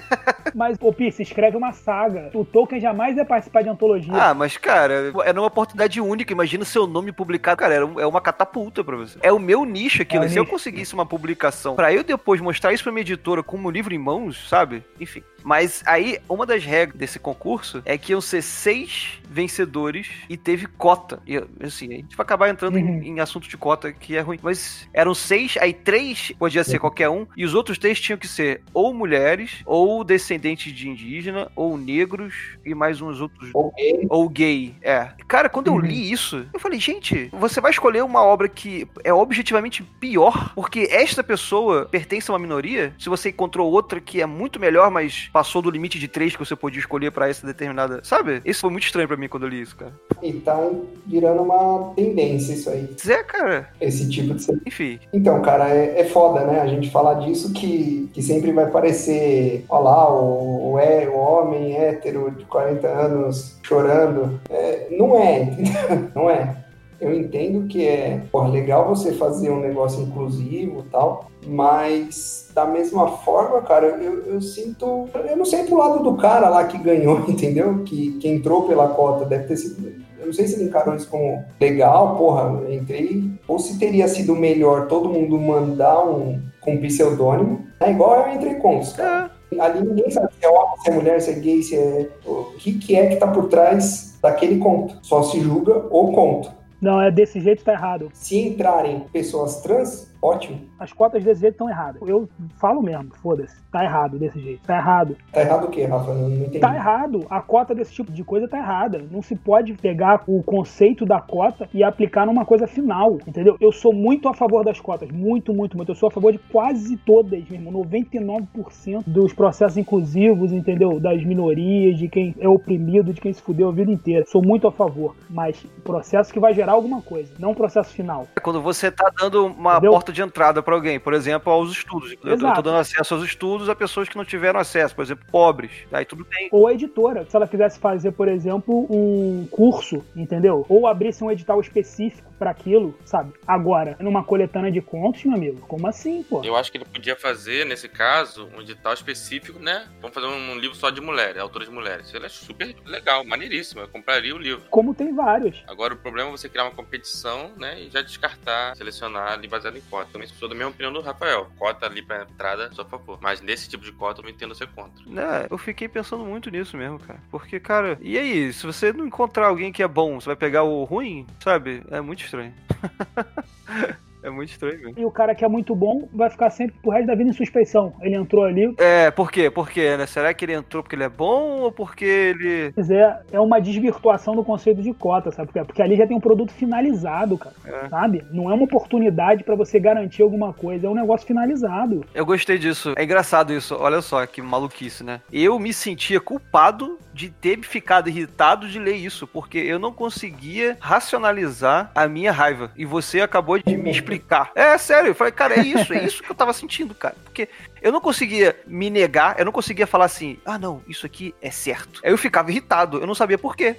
Mas, 0.54 0.78
ô 0.82 0.92
Pi, 0.92 1.12
se 1.12 1.24
escreve 1.24 1.56
uma 1.58 1.72
saga. 1.72 2.30
O 2.34 2.44
Tolkien 2.44 2.82
jamais 2.82 3.16
ia 3.18 3.26
participar 3.26 3.62
de 3.62 3.70
antologia. 3.70 4.12
Ah, 4.14 4.34
mas 4.34 4.58
cara, 4.58 5.14
era 5.24 5.40
uma 5.40 5.48
oportunidade 5.48 6.02
única. 6.02 6.34
Imagina 6.34 6.66
seu 6.66 6.86
nome 6.86 7.12
publicado. 7.12 7.58
Cara, 7.58 7.74
era 7.74 7.86
é 8.00 8.06
uma 8.06 8.20
catapulta 8.20 8.84
pra 8.84 8.98
você. 8.98 9.18
É 9.22 9.32
o 9.32 9.40
meu 9.40 9.64
nicho 9.64 10.02
aquilo. 10.02 10.24
É 10.24 10.28
o 10.28 10.30
Se 10.30 10.38
eu 10.38 10.44
nicho. 10.44 10.52
conseguisse 10.52 10.94
uma 10.94 11.06
publicação 11.06 11.76
pra 11.76 11.94
eu 11.94 12.04
depois 12.04 12.42
mostrar 12.42 12.74
isso 12.74 12.84
pra 12.84 12.92
minha 12.92 13.02
editora 13.02 13.42
com 13.42 13.58
o 13.58 13.72
livro 13.72 13.94
em 13.94 13.98
mãos, 13.98 14.48
sabe? 14.50 14.84
Enfim. 15.00 15.24
Mas 15.44 15.82
aí, 15.86 16.20
uma 16.30 16.46
das 16.46 16.64
regras 16.64 16.98
desse 16.98 17.20
concurso 17.20 17.82
é 17.86 17.98
que 17.98 18.12
iam 18.12 18.22
ser 18.22 18.42
seis 18.42 19.20
vencedores 19.30 20.08
e 20.30 20.38
teve 20.38 20.66
cota. 20.68 21.22
E 21.26 21.38
assim, 21.64 21.88
a 21.94 21.96
gente 21.98 22.16
vai 22.16 22.24
acabar 22.24 22.50
entrando 22.50 22.78
em- 22.78 22.84
Uhum. 22.84 23.04
em, 23.04 23.20
assunto 23.20 23.48
de 23.48 23.58
cota 23.58 23.92
que 23.92 24.16
é 24.18 24.22
ruim. 24.22 24.40
Mas 24.42 24.88
eram 24.94 25.14
seis, 25.14 25.58
aí 25.60 25.74
três 25.74 26.32
podia 26.38 26.64
ser 26.64 26.80
qualquer 26.80 27.10
um, 27.10 27.26
e 27.36 27.46
os 27.46 27.54
outros 27.54 27.78
três 27.78 28.00
tinham 28.00 28.18
que 28.18 28.28
ser 28.28 28.62
ou 28.74 28.94
mulheres, 28.94 29.62
ou 29.66 30.04
descendentes 30.04 30.74
de 30.74 30.90
indígena, 30.90 31.52
ou 31.56 31.78
negros, 31.78 32.34
e 32.66 32.74
mais 32.74 33.02
uns 33.02 33.22
outros 33.22 33.50
Ok. 33.54 34.08
ou 34.10 34.28
gay, 34.30 34.76
é. 34.82 35.12
Cara, 35.28 35.50
quando 35.50 35.68
eu 35.68 35.74
Uhum. 35.74 35.80
li 35.82 36.12
isso, 36.12 36.46
eu 36.54 36.60
falei, 36.60 36.80
gente, 36.80 37.30
você 37.32 37.62
vai 37.62 37.72
escolher 37.72 38.04
uma 38.04 38.24
obra 38.24 38.48
que 38.50 38.88
é 39.04 39.14
objetivamente 39.14 39.84
pior, 40.00 40.54
porque 40.56 40.88
esta 40.92 41.24
pessoa 41.24 41.86
pertence 41.86 42.30
a 42.30 42.34
uma 42.34 42.40
minoria, 42.40 42.94
se 43.00 43.10
você 43.10 43.30
encontrou 43.30 43.72
outra 43.72 44.00
que 44.02 44.22
é 44.22 44.26
muito 44.26 44.60
melhor, 44.60 44.90
mas 44.92 45.30
passou 45.32 45.62
do 45.62 45.70
limite 45.70 46.00
de 46.00 46.08
três 46.08 46.34
que 46.36 46.46
você 46.46 46.56
podia 46.56 46.80
escolher 46.80 47.12
pra 47.12 47.30
essa 47.30 47.46
determinada. 47.46 48.02
Sabe? 48.04 48.42
Isso 48.46 48.62
foi 48.62 48.70
muito 48.70 48.86
estranho 48.86 49.08
pra 49.08 49.18
mim 49.18 49.28
quando 49.28 49.44
eu 49.44 49.50
li 49.50 49.62
isso, 49.62 49.76
cara. 49.76 49.94
E 50.22 50.34
tá 50.34 50.70
virando 51.06 51.42
uma 51.42 51.94
tendência 51.96 52.54
isso 52.54 52.70
aí. 52.70 52.88
Mas 52.92 53.10
é, 53.10 53.24
cara. 53.24 53.70
Esse 53.80 54.10
tipo 54.10 54.34
de 54.34 54.62
Enfim. 54.66 55.00
Então, 55.14 55.42
cara, 55.42 55.70
é, 55.70 56.02
é 56.02 56.06
foda, 56.06 56.46
né? 56.46 56.62
A 56.62 56.68
gente 56.68 56.90
falar 56.90 57.16
disso 57.16 57.54
que, 57.54 58.10
que 58.14 58.22
sempre 58.22 58.52
vai 58.52 58.70
parecer, 58.70 59.66
ó 59.70 59.80
lá, 59.80 60.14
o, 60.14 60.74
o, 60.74 60.80
é, 60.80 61.08
o 61.08 61.16
homem 61.16 61.76
hétero 61.76 62.32
de 62.32 62.46
40 62.46 62.88
anos 62.88 63.60
chorando. 63.64 64.40
É, 64.50 64.88
não 64.92 65.18
é, 65.18 65.44
entendeu? 65.44 66.10
Não 66.14 66.30
é. 66.30 66.61
Eu 67.02 67.12
entendo 67.16 67.68
que 67.68 67.88
é 67.88 68.22
legal 68.52 68.88
você 68.88 69.12
fazer 69.12 69.50
um 69.50 69.60
negócio 69.60 70.04
inclusivo 70.04 70.82
e 70.82 70.90
tal, 70.92 71.32
mas 71.48 72.52
da 72.54 72.64
mesma 72.64 73.08
forma, 73.08 73.60
cara, 73.64 73.88
eu, 73.88 74.24
eu 74.26 74.40
sinto. 74.40 75.10
Eu 75.28 75.36
não 75.36 75.44
sei 75.44 75.64
pro 75.64 75.78
lado 75.78 76.04
do 76.04 76.16
cara 76.16 76.48
lá 76.48 76.64
que 76.66 76.78
ganhou, 76.78 77.20
entendeu? 77.28 77.84
Que, 77.84 78.12
que 78.20 78.28
entrou 78.28 78.68
pela 78.68 78.90
cota, 78.90 79.26
deve 79.26 79.46
ter 79.46 79.58
sido. 79.58 79.92
Eu 80.20 80.28
não 80.28 80.34
sei 80.34 80.48
se 80.48 80.54
ele 80.54 80.66
encarou 80.66 80.96
isso 80.96 81.10
como 81.10 81.44
legal, 81.60 82.16
porra, 82.16 82.72
entrei. 82.72 83.32
Ou 83.48 83.58
se 83.58 83.80
teria 83.80 84.08
sido 84.08 84.36
melhor 84.36 84.88
todo 84.88 85.10
mundo 85.10 85.40
mandar 85.40 86.08
um 86.08 86.40
com 86.62 86.78
pseudônimo. 86.78 87.66
É 87.80 87.90
igual 87.90 88.28
eu 88.28 88.36
entrei 88.36 88.54
contos, 88.56 88.94
cara. 88.94 89.32
Ali 89.60 89.82
ninguém 89.82 90.10
sabe 90.12 90.30
se 90.40 90.46
é 90.46 90.50
homem, 90.50 90.78
se 90.84 90.90
é 90.90 90.94
mulher, 90.94 91.20
se 91.20 91.32
é 91.32 91.34
gay, 91.34 91.64
se 91.64 91.76
é. 91.76 92.08
O 92.24 92.54
que, 92.60 92.74
que 92.74 92.96
é 92.96 93.08
que 93.08 93.16
tá 93.16 93.26
por 93.26 93.50
trás 93.50 94.12
daquele 94.22 94.60
conto. 94.60 94.96
Só 95.02 95.24
se 95.24 95.40
julga 95.40 95.78
o 95.90 96.12
conto. 96.12 96.61
Não, 96.82 97.00
é 97.00 97.12
desse 97.12 97.40
jeito 97.40 97.64
tá 97.64 97.74
errado. 97.74 98.10
Se 98.14 98.38
entrarem 98.38 99.02
pessoas 99.14 99.62
trans, 99.62 100.11
ótimo. 100.22 100.62
As 100.80 100.92
cotas 100.94 101.24
desse 101.24 101.42
jeito 101.42 101.54
estão 101.54 101.70
erradas. 101.70 102.02
Eu 102.08 102.30
falo 102.60 102.82
mesmo, 102.82 103.10
foda-se. 103.22 103.56
Tá 103.72 103.84
errado 103.84 104.18
desse 104.18 104.40
jeito. 104.40 104.62
Tá 104.66 104.78
errado. 104.78 105.16
Tá 105.32 105.42
errado 105.42 105.66
o 105.66 105.70
quê, 105.70 105.86
Rafa? 105.86 106.14
Não, 106.14 106.30
não 106.30 106.38
entendi. 106.38 106.60
Tá 106.60 106.76
errado. 106.76 107.26
A 107.30 107.42
cota 107.42 107.74
desse 107.74 107.94
tipo 107.94 108.12
de 108.12 108.24
coisa 108.24 108.48
tá 108.48 108.58
errada. 108.58 109.04
Não 109.12 109.22
se 109.22 109.36
pode 109.36 109.74
pegar 109.74 110.24
o 110.28 110.44
conceito 110.44 111.06
da 111.06 111.20
cota 111.22 111.68
e 111.74 111.84
aplicar 111.84 112.26
numa 112.26 112.46
coisa 112.46 112.68
final, 112.68 113.18
entendeu? 113.26 113.56
Eu 113.60 113.72
sou 113.72 113.94
muito 113.94 114.28
a 114.28 114.34
favor 114.34 114.64
das 114.64 114.80
cotas. 114.80 115.10
Muito, 115.10 115.54
muito, 115.54 115.78
muito. 115.78 115.92
Eu 115.92 115.96
sou 115.96 116.08
a 116.08 116.12
favor 116.12 116.32
de 116.32 116.38
quase 116.38 116.98
todas, 116.98 117.44
meu 117.50 117.60
irmão. 117.60 117.84
99% 117.84 119.04
dos 119.06 119.34
processos 119.34 119.78
inclusivos, 119.78 120.52
entendeu? 120.52 121.00
Das 121.00 121.24
minorias, 121.24 121.98
de 121.98 122.08
quem 122.08 122.36
é 122.40 122.48
oprimido, 122.48 123.14
de 123.14 123.22
quem 123.22 123.34
se 123.34 123.42
fudeu 123.42 123.70
a 123.70 123.72
vida 123.72 123.92
inteira. 123.92 124.26
Sou 124.28 124.42
muito 124.42 124.68
a 124.68 124.72
favor. 124.72 125.16
Mas 125.30 125.66
processo 125.84 126.32
que 126.32 126.40
vai 126.40 126.54
gerar 126.54 126.74
alguma 126.74 127.02
coisa, 127.02 127.34
não 127.40 127.52
um 127.52 127.56
processo 127.56 127.94
final. 127.94 128.28
É 128.36 128.40
quando 128.40 128.62
você 128.62 128.92
tá 128.92 129.12
dando 129.20 129.46
uma 129.48 129.74
Entendeu? 129.74 129.92
porta 129.92 130.11
de 130.12 130.22
entrada 130.22 130.62
pra 130.62 130.76
alguém, 130.76 131.00
por 131.00 131.14
exemplo, 131.14 131.52
aos 131.52 131.72
estudos. 131.72 132.12
Eu 132.12 132.18
tô 132.18 132.34
Exato. 132.34 132.62
dando 132.62 132.78
acesso 132.78 133.14
aos 133.14 133.24
estudos 133.24 133.70
a 133.70 133.76
pessoas 133.76 134.10
que 134.10 134.18
não 134.18 134.26
tiveram 134.26 134.60
acesso, 134.60 134.96
por 134.96 135.04
exemplo, 135.04 135.26
pobres. 135.32 135.72
Aí 135.92 136.06
tudo 136.06 136.26
bem. 136.26 136.50
Ou 136.52 136.68
a 136.68 136.74
editora, 136.74 137.26
se 137.30 137.36
ela 137.36 137.48
quisesse 137.48 137.80
fazer, 137.80 138.12
por 138.12 138.28
exemplo, 138.28 138.88
um 138.90 139.48
curso, 139.50 140.04
entendeu? 140.16 140.66
Ou 140.70 140.88
abrisse 140.88 141.24
um 141.24 141.32
edital 141.32 141.60
específico 141.60 142.32
pra 142.42 142.50
aquilo, 142.50 142.98
sabe? 143.06 143.34
Agora, 143.46 143.96
numa 144.00 144.24
coletânea 144.24 144.72
de 144.72 144.82
contos, 144.82 145.24
meu 145.26 145.36
amigo, 145.36 145.62
como 145.68 145.88
assim, 145.88 146.24
pô? 146.24 146.44
Eu 146.44 146.56
acho 146.56 146.72
que 146.72 146.78
ele 146.80 146.86
podia 146.86 147.16
fazer, 147.16 147.68
nesse 147.68 147.88
caso, 147.88 148.50
um 148.58 148.62
edital 148.62 148.94
específico, 148.94 149.60
né? 149.60 149.88
Vamos 150.02 150.16
fazer 150.16 150.26
um 150.26 150.58
livro 150.58 150.76
só 150.76 150.90
de 150.90 151.00
mulheres, 151.00 151.40
autores 151.40 151.68
de 151.70 151.74
mulheres. 151.74 152.08
Isso 152.08 152.18
é 152.18 152.30
super 152.30 152.76
legal, 152.84 153.24
maneiríssimo. 153.24 153.82
Eu 153.82 153.88
compraria 153.88 154.36
o 154.36 154.40
livro. 154.40 154.64
Como 154.72 154.94
tem 154.94 155.14
vários. 155.14 155.64
Agora, 155.68 155.94
o 155.94 155.98
problema 155.98 156.30
é 156.30 156.32
você 156.32 156.50
criar 156.50 156.64
uma 156.64 156.72
competição, 156.72 157.52
né? 157.58 157.80
E 157.80 157.92
já 157.92 158.02
descartar, 158.02 158.76
selecionar 158.76 159.34
ali 159.34 159.48
baseado 159.48 159.78
em 159.78 159.82
cota. 160.02 160.12
Também 160.12 160.28
sou 160.28 160.50
da 160.50 160.56
mesma 160.56 160.72
opinião 160.72 160.92
do 160.92 161.02
Rafael. 161.02 161.50
Cota 161.58 161.86
ali 161.86 162.02
pra 162.02 162.24
entrada, 162.24 162.72
só 162.74 162.82
a 162.82 162.86
favor. 162.86 163.20
Mas 163.22 163.42
nesse 163.42 163.70
tipo 163.70 163.84
de 163.84 163.92
cota, 163.92 164.22
eu 164.22 164.24
não 164.24 164.30
entendo 164.30 164.56
ser 164.56 164.68
contra. 164.68 165.04
Né, 165.06 165.48
eu 165.50 165.58
fiquei 165.58 165.88
pensando 165.88 166.26
muito 166.26 166.50
nisso 166.50 166.76
mesmo, 166.76 167.00
cara. 167.00 167.20
Porque, 167.30 167.60
cara, 167.60 167.98
e 168.02 168.18
aí, 168.18 168.52
se 168.54 168.66
você 168.66 168.92
não 168.92 169.06
encontrar 169.06 169.48
alguém 169.48 169.72
que 169.72 169.84
é 169.84 169.88
bom, 169.88 170.20
você 170.20 170.28
vai 170.28 170.36
pegar 170.36 170.64
o 170.64 170.84
ruim, 170.84 171.26
sabe? 171.44 171.84
É 171.90 172.02
muito 172.02 172.24
estranho. 172.24 172.54
é 174.24 174.30
muito 174.30 174.50
estranho 174.50 174.80
mesmo. 174.80 174.94
E 174.98 175.06
o 175.06 175.12
cara 175.12 175.34
que 175.34 175.44
é 175.44 175.48
muito 175.48 175.76
bom 175.76 176.08
vai 176.14 176.30
ficar 176.30 176.50
sempre 176.50 176.76
pro 176.82 176.92
resto 176.92 177.08
da 177.08 177.16
vida 177.16 177.30
em 177.30 177.34
suspeição. 177.34 177.94
Ele 178.02 178.16
entrou 178.16 178.44
ali, 178.44 178.74
É, 178.78 179.12
por 179.12 179.32
quê? 179.32 179.50
Por 179.50 179.70
quê, 179.70 179.98
né? 179.98 180.06
Será 180.06 180.34
que 180.34 180.46
ele 180.46 180.54
entrou 180.54 180.84
porque 180.84 180.96
ele 180.96 181.04
é 181.04 181.10
bom 181.10 181.62
ou 181.62 181.72
porque 181.72 182.06
ele. 182.06 182.72
Quer 182.74 182.82
dizer, 182.82 183.16
é 183.32 183.40
uma 183.40 183.60
desvirtuação 183.60 184.36
do 184.36 184.44
conceito 184.44 184.82
de 184.82 184.94
cota, 184.94 185.32
sabe? 185.32 185.52
Porque 185.52 185.82
ali 185.82 185.96
já 185.96 186.06
tem 186.06 186.16
um 186.16 186.22
produto 186.22 186.52
finalizado, 186.52 187.38
cara. 187.38 187.56
É. 187.66 187.90
Sabe? 187.90 188.24
Não 188.32 188.50
é 188.50 188.54
uma 188.54 188.64
oportunidade 188.64 189.44
pra 189.44 189.56
você 189.56 189.80
garantir 189.80 190.22
alguma 190.22 190.54
coisa, 190.54 190.88
é 190.88 190.90
um 190.90 190.96
negócio 190.96 191.26
finalizado. 191.26 192.06
Eu 192.14 192.26
gostei 192.26 192.58
disso. 192.58 192.94
É 192.96 193.04
engraçado 193.04 193.54
isso. 193.54 193.76
Olha 193.80 194.02
só 194.02 194.26
que 194.26 194.42
maluquice, 194.42 195.04
né? 195.04 195.22
Eu 195.32 195.58
me 195.60 195.74
sentia 195.74 196.20
culpado 196.20 197.00
de 197.14 197.30
ter 197.30 197.60
ficado 197.62 198.08
irritado 198.08 198.68
de 198.68 198.80
ler 198.80 198.96
isso, 198.96 199.28
porque 199.28 199.58
eu 199.58 199.78
não 199.78 199.92
conseguia 199.92 200.78
racionalizar 200.80 201.92
a 201.94 202.08
minha 202.08 202.32
raiva. 202.32 202.72
E 202.76 202.86
você 202.86 203.22
acabou 203.22 203.58
de 203.58 203.78
me 203.78 203.92
explicar. 203.92 204.11
É 204.56 204.78
sério, 204.78 205.10
eu 205.10 205.16
falei, 205.16 205.32
cara, 205.32 205.60
é 205.60 205.64
isso, 205.64 205.94
é 205.94 206.04
isso 206.04 206.24
que 206.24 206.30
eu 206.32 206.36
tava 206.36 206.54
sentindo, 206.54 206.94
cara. 206.94 207.16
Porque 207.24 207.48
eu 207.82 207.92
não 207.92 208.02
conseguia 208.02 208.60
me 208.66 208.90
negar, 208.90 209.40
eu 209.40 209.46
não 209.46 209.52
conseguia 209.52 209.88
falar 209.88 210.06
assim, 210.06 210.40
ah, 210.46 210.58
não, 210.58 210.82
isso 210.88 211.06
aqui 211.06 211.34
é 211.42 211.52
certo. 211.52 212.02
Aí 212.04 212.12
eu 212.12 212.18
ficava 212.18 212.52
irritado, 212.52 213.00
eu 213.00 213.08
não 213.08 213.16
sabia 213.16 213.38
por 213.38 213.56
quê. 213.56 213.76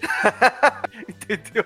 Entendeu? 1.09 1.64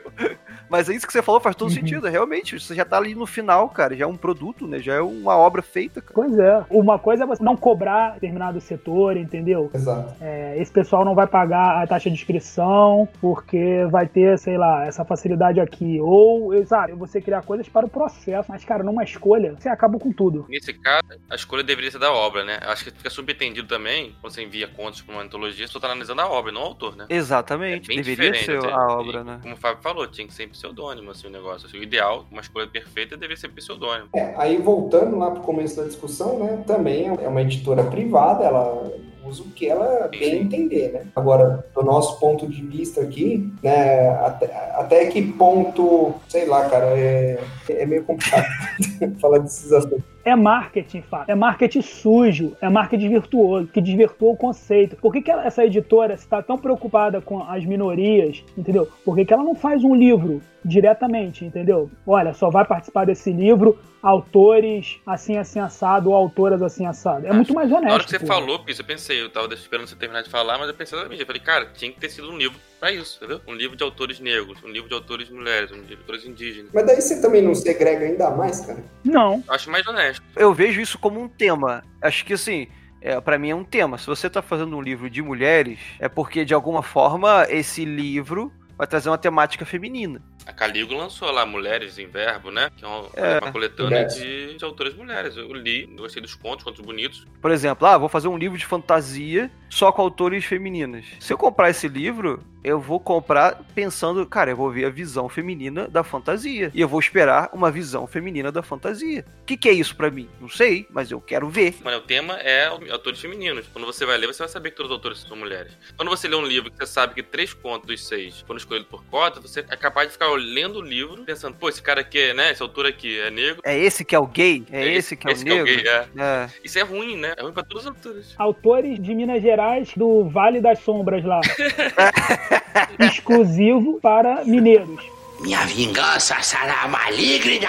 Mas 0.69 0.89
é 0.89 0.95
isso 0.95 1.07
que 1.07 1.13
você 1.13 1.23
falou, 1.23 1.41
faz 1.41 1.55
todo 1.57 1.69
Uhum. 1.69 1.75
sentido. 1.75 2.07
Realmente, 2.09 2.59
você 2.59 2.75
já 2.75 2.85
tá 2.85 2.97
ali 2.97 3.15
no 3.15 3.27
final, 3.27 3.69
cara. 3.69 3.95
Já 3.97 4.05
é 4.05 4.09
um 4.09 4.17
produto, 4.17 4.67
né? 4.67 4.79
Já 4.79 4.95
é 4.95 5.01
uma 5.01 5.37
obra 5.37 5.63
feita, 5.63 6.01
cara. 6.01 6.13
Pois 6.15 6.39
é. 6.39 6.65
Uma 6.71 6.99
coisa 6.99 7.25
é 7.25 7.27
você 7.27 7.43
não 7.43 7.57
cobrar 7.57 8.15
determinado 8.15 8.61
setor, 8.61 9.17
entendeu? 9.17 9.71
Exato. 9.73 10.15
É, 10.21 10.57
esse 10.61 10.71
pessoal 10.73 11.05
não 11.05 11.15
vai 11.15 11.27
pagar 11.27 11.83
a 11.83 11.87
taxa 11.87 12.09
de 12.11 12.17
inscrição 12.17 13.09
porque 13.21 13.87
vai 13.91 14.07
ter, 14.07 14.39
sei 14.39 14.57
lá, 14.59 14.87
essa 14.87 15.05
facilidade 15.05 15.61
aqui. 15.61 16.01
Ou, 16.01 16.53
sabe, 16.67 16.93
você 16.93 17.21
criar 17.21 17.43
coisas 17.43 17.69
para 17.69 17.87
o 17.87 17.89
processo. 17.89 18.47
Mas, 18.51 18.65
cara, 18.65 18.83
numa 18.83 19.05
escolha, 19.05 19.55
você 19.59 19.69
acaba 19.69 19.99
com 19.99 20.13
tudo. 20.13 20.47
Nesse 20.49 20.73
caso, 20.73 21.05
a 21.31 21.35
escolha 21.35 21.63
deveria 21.63 21.91
ser 21.91 21.99
da 21.99 22.13
obra, 22.13 22.45
né? 22.45 22.59
Acho 22.63 22.85
que 22.85 22.91
fica 22.91 23.11
subentendido 23.11 23.69
também, 23.69 24.15
quando 24.21 24.33
você 24.33 24.43
envia 24.43 24.69
contos 24.69 25.01
pra 25.03 25.15
uma 25.15 25.23
antologia, 25.23 25.67
você 25.67 25.73
só 25.73 25.81
tá 25.81 25.87
analisando 25.87 26.21
a 26.21 26.29
obra, 26.29 26.53
não 26.53 26.63
o 26.63 26.65
autor, 26.65 26.97
né? 26.97 27.07
Exatamente. 27.09 27.85
É 27.91 27.95
bem 27.95 28.03
Deveria 28.03 28.35
ser 28.43 28.65
a 28.65 28.87
obra, 28.93 29.25
né? 29.25 29.39
Como 29.43 29.55
o 29.55 29.57
Fábio 29.57 29.83
falou, 29.83 30.07
tinha 30.07 30.27
que 30.27 30.35
ser 30.35 30.45
pseudônimo, 30.57 31.11
assim, 31.11 31.27
o 31.27 31.31
negócio. 31.31 31.67
Assim, 31.67 31.79
o 31.79 31.83
ideal, 31.83 32.27
uma 32.31 32.41
escolha 32.41 32.67
perfeita, 32.67 33.17
deveria 33.17 33.37
ser 33.37 33.49
pseudônimo. 33.49 34.09
É, 34.15 34.35
aí 34.37 34.57
voltando 34.57 35.17
lá 35.17 35.31
pro 35.31 35.43
começo 35.43 35.77
da 35.77 35.85
discussão, 35.85 36.39
né? 36.39 36.65
Também 36.67 37.07
é 37.07 37.29
uma 37.29 37.43
editora 37.43 37.85
privada, 37.85 38.45
ela 38.45 38.91
usa 39.25 39.43
o 39.43 39.51
que 39.51 39.69
ela 39.69 40.09
bem 40.09 40.43
entender, 40.43 40.93
né? 40.93 41.07
Agora, 41.15 41.67
do 41.75 41.83
nosso 41.83 42.19
ponto 42.19 42.47
de 42.47 42.63
vista 42.63 43.01
aqui, 43.01 43.53
né? 43.63 44.11
Até, 44.21 44.47
até 44.75 45.07
que 45.07 45.21
ponto, 45.33 46.15
sei 46.29 46.47
lá, 46.47 46.69
cara, 46.69 46.87
é, 46.99 47.43
é 47.69 47.87
meio 47.87 48.05
complicado 48.05 48.47
falar 49.21 49.39
desses 49.39 49.73
assuntos. 49.73 50.16
É 50.27 50.35
marketing, 50.35 51.03
Fábio. 51.03 51.31
É 51.33 51.35
marketing 51.37 51.83
sujo. 51.83 52.57
É 52.61 52.69
marketing 52.69 53.09
virtuoso, 53.11 53.69
que 53.69 53.81
desvirtuou 53.81 54.33
o 54.33 54.37
conceito. 54.37 54.97
Por 54.97 55.13
que, 55.13 55.23
que 55.23 55.31
ela- 55.31 55.47
essa 55.47 55.65
editora 55.65 56.15
está 56.15 56.43
tão 56.43 56.59
preocupada 56.59 57.21
com 57.21 57.45
as 57.45 57.65
minorias, 57.65 58.45
entendeu? 58.59 58.89
Por 59.05 59.15
que, 59.15 59.25
que 59.25 59.33
ela 59.33 59.45
não 59.45 59.55
faz 59.55 59.85
um 59.85 59.95
livro 59.95 60.43
diretamente, 60.67 61.45
entendeu? 61.45 61.91
Olha, 62.07 62.35
só 62.35 62.51
vai 62.51 62.65
participar 62.65 63.07
desse 63.07 63.33
livro 63.33 63.79
autores 64.03 65.01
assim, 65.07 65.37
assim, 65.37 65.59
assado, 65.59 66.11
ou 66.11 66.17
autoras 66.17 66.63
assim, 66.63 66.87
assado. 66.87 67.27
É 67.27 67.33
muito 67.33 67.53
mais 67.55 67.71
honesto. 67.71 67.89
Na 67.89 67.95
hora 67.95 68.05
que 68.05 68.11
você 68.11 68.21
pô. 68.21 68.27
falou, 68.27 68.65
isso, 68.69 68.83
eu 68.83 68.85
pensei, 68.85 69.21
eu 69.21 69.31
tava 69.31 69.53
esperando 69.55 69.87
você 69.87 69.97
terminar 69.97 70.23
de 70.23 70.31
falar, 70.31 70.59
mas 70.59 70.69
eu 70.69 70.75
pensei 70.75 70.97
exatamente, 70.97 71.21
eu 71.21 71.27
falei, 71.27 71.43
cara, 71.43 71.67
tinha 71.75 71.91
que 71.91 71.99
ter 71.99 72.09
sido 72.11 72.31
um 72.31 72.37
livro 72.37 72.59
pra 72.79 72.93
isso, 72.93 73.17
entendeu? 73.17 73.41
Um 73.49 73.55
livro 73.55 73.77
de 73.77 73.83
autores 73.83 74.21
negros, 74.21 74.63
um 74.63 74.69
livro 74.69 74.89
de 74.89 74.95
autores 74.95 75.29
mulheres, 75.31 75.71
um 75.71 75.77
livro 75.77 75.89
de 75.89 75.95
autores 75.95 76.25
indígenas. 76.25 76.71
Mas 76.73 76.87
daí 76.87 77.01
você 77.01 77.21
também 77.21 77.43
não 77.43 77.55
segrega 77.55 78.05
ainda 78.05 78.31
mais, 78.31 78.61
cara? 78.61 78.85
Não. 79.05 79.43
Eu 79.47 79.55
acho 79.55 79.71
mais 79.71 79.87
honesto. 79.87 80.23
Eu 80.37 80.53
vejo 80.55 80.81
isso 80.81 80.99
como 80.99 81.21
um 81.21 81.29
tema. 81.29 81.83
Acho 82.01 82.25
que 82.25 82.35
assim. 82.35 82.69
É, 82.99 83.21
para 83.21 83.39
mim 83.39 83.51
é 83.51 83.55
um 83.55 83.63
tema. 83.63 83.99
Se 83.99 84.07
você 84.07 84.29
tá 84.29 84.43
fazendo 84.43 84.77
um 84.77 84.81
livro 84.81 85.09
de 85.09 85.23
mulheres, 85.23 85.79
é 86.01 86.09
porque 86.09 86.45
de 86.45 86.55
alguma 86.55 86.83
forma 86.83 87.47
esse 87.49 87.85
livro 87.85 88.51
vai 88.77 88.87
trazer 88.87 89.09
uma 89.09 89.19
temática 89.19 89.65
feminina. 89.65 90.21
A 90.47 90.53
Caligo 90.53 90.95
lançou 90.95 91.29
lá 91.33 91.45
Mulheres 91.45 91.99
em 91.99 92.07
Verbo, 92.07 92.53
né? 92.53 92.71
Que 92.77 92.85
é 92.85 92.89
uma, 92.89 93.09
É. 93.15 93.39
uma 93.43 93.51
coletânea 93.51 94.05
de, 94.05 94.55
de 94.57 94.65
autores 94.65 94.95
mulheres. 94.95 95.37
Eu 95.37 95.53
li, 95.53 95.87
gostei 95.97 96.23
dos 96.23 96.37
contos, 96.37 96.65
contos 96.65 96.81
bonitos. 96.85 97.27
Por 97.43 97.51
exemplo, 97.51 97.85
ah, 97.87 97.99
vou 97.99 98.09
fazer 98.09 98.29
um 98.29 98.39
livro 98.39 98.57
de 98.57 98.65
fantasia 98.65 99.51
só 99.69 99.91
com 99.91 100.03
autores 100.03 100.45
femininas. 100.45 101.05
Se 101.19 101.33
eu 101.33 101.37
comprar 101.39 101.71
esse 101.71 101.89
livro, 101.89 102.43
eu 102.67 102.81
vou 102.81 102.99
comprar 102.99 103.63
pensando, 103.77 104.27
cara, 104.27 104.51
eu 104.51 104.57
vou 104.57 104.73
ver 104.73 104.87
a 104.87 104.91
visão 104.91 105.29
feminina 105.29 105.87
da 105.87 106.03
fantasia. 106.03 106.73
E 106.75 106.81
eu 106.81 106.89
vou 106.89 106.99
esperar 106.99 107.49
uma 107.53 107.71
visão 107.71 108.09
feminina 108.09 108.51
da 108.51 108.61
fantasia. 108.61 109.25
O 109.43 109.45
que, 109.45 109.57
que 109.57 109.69
é 109.69 109.73
isso 109.73 109.95
pra 109.95 110.11
mim? 110.11 110.29
Não 110.41 110.49
sei, 110.49 110.85
mas 110.91 111.13
eu 111.13 111.21
quero 111.21 111.49
ver. 111.49 111.77
Mas 111.85 111.97
o 111.97 112.01
tema 112.01 112.35
é 112.41 112.67
autores 112.67 113.21
femininos. 113.21 113.69
Quando 113.73 113.87
você 113.87 114.05
vai 114.05 114.19
ler, 114.19 114.27
você 114.27 114.41
vai 114.41 114.49
saber 114.49 114.71
que 114.71 114.77
todos 114.77 114.91
os 114.91 114.97
autores 114.97 115.21
são 115.21 115.37
mulheres. 115.37 115.79
Quando 115.97 116.09
você 116.09 116.27
lê 116.27 116.35
um 116.35 116.45
livro 116.45 116.69
que 116.69 116.77
você 116.77 116.87
sabe 116.87 117.15
que 117.15 117.23
três 117.23 117.55
contos 117.55 117.87
dos 117.87 118.05
seis 118.05 118.41
foram 118.41 118.59
escolhidos 118.59 118.89
por 118.89 119.05
cota, 119.05 119.41
você 119.41 119.61
é 119.61 119.77
capaz 119.77 120.09
de 120.09 120.15
ficar 120.15 120.29
lendo 120.31 120.81
o 120.81 120.83
livro 120.83 121.23
pensando, 121.23 121.57
pô, 121.57 121.69
esse 121.69 121.81
cara 121.81 122.01
aqui, 122.01 122.35
né? 122.35 122.51
Esse 122.51 122.63
autor 122.63 122.87
aqui 122.87 123.17
é 123.21 123.31
negro. 123.31 123.63
É 123.65 123.79
esse 123.79 124.05
que 124.05 124.13
é 124.17 124.19
o 124.19 124.27
gay? 124.27 124.65
É, 124.73 124.85
esse 124.93 125.17
que 125.17 125.29
é 125.29 125.33
o 125.33 125.39
negro? 125.39 125.67
gay, 125.67 125.87
é. 125.87 126.09
É. 126.19 126.49
Isso 126.65 126.81
é 126.81 126.83
ruim, 126.83 127.17
né? 127.17 127.33
É 127.37 127.43
ruim 127.43 127.53
pra 127.53 127.63
todos 127.63 127.85
os 127.85 127.91
autores. 127.91 128.35
Autores 128.37 129.01
de 129.01 129.15
Minas 129.15 129.41
Gerais 129.41 129.93
do 129.97 130.29
Vale 130.29 130.61
das 130.61 130.81
Sombras 130.81 131.25
lá. 131.25 131.41
Exclusivo 132.99 134.01
para 134.01 134.45
mineiros. 134.45 135.05
Minha 135.41 135.65
vingança 135.67 136.41
será 136.43 136.89
maligna. 136.89 137.69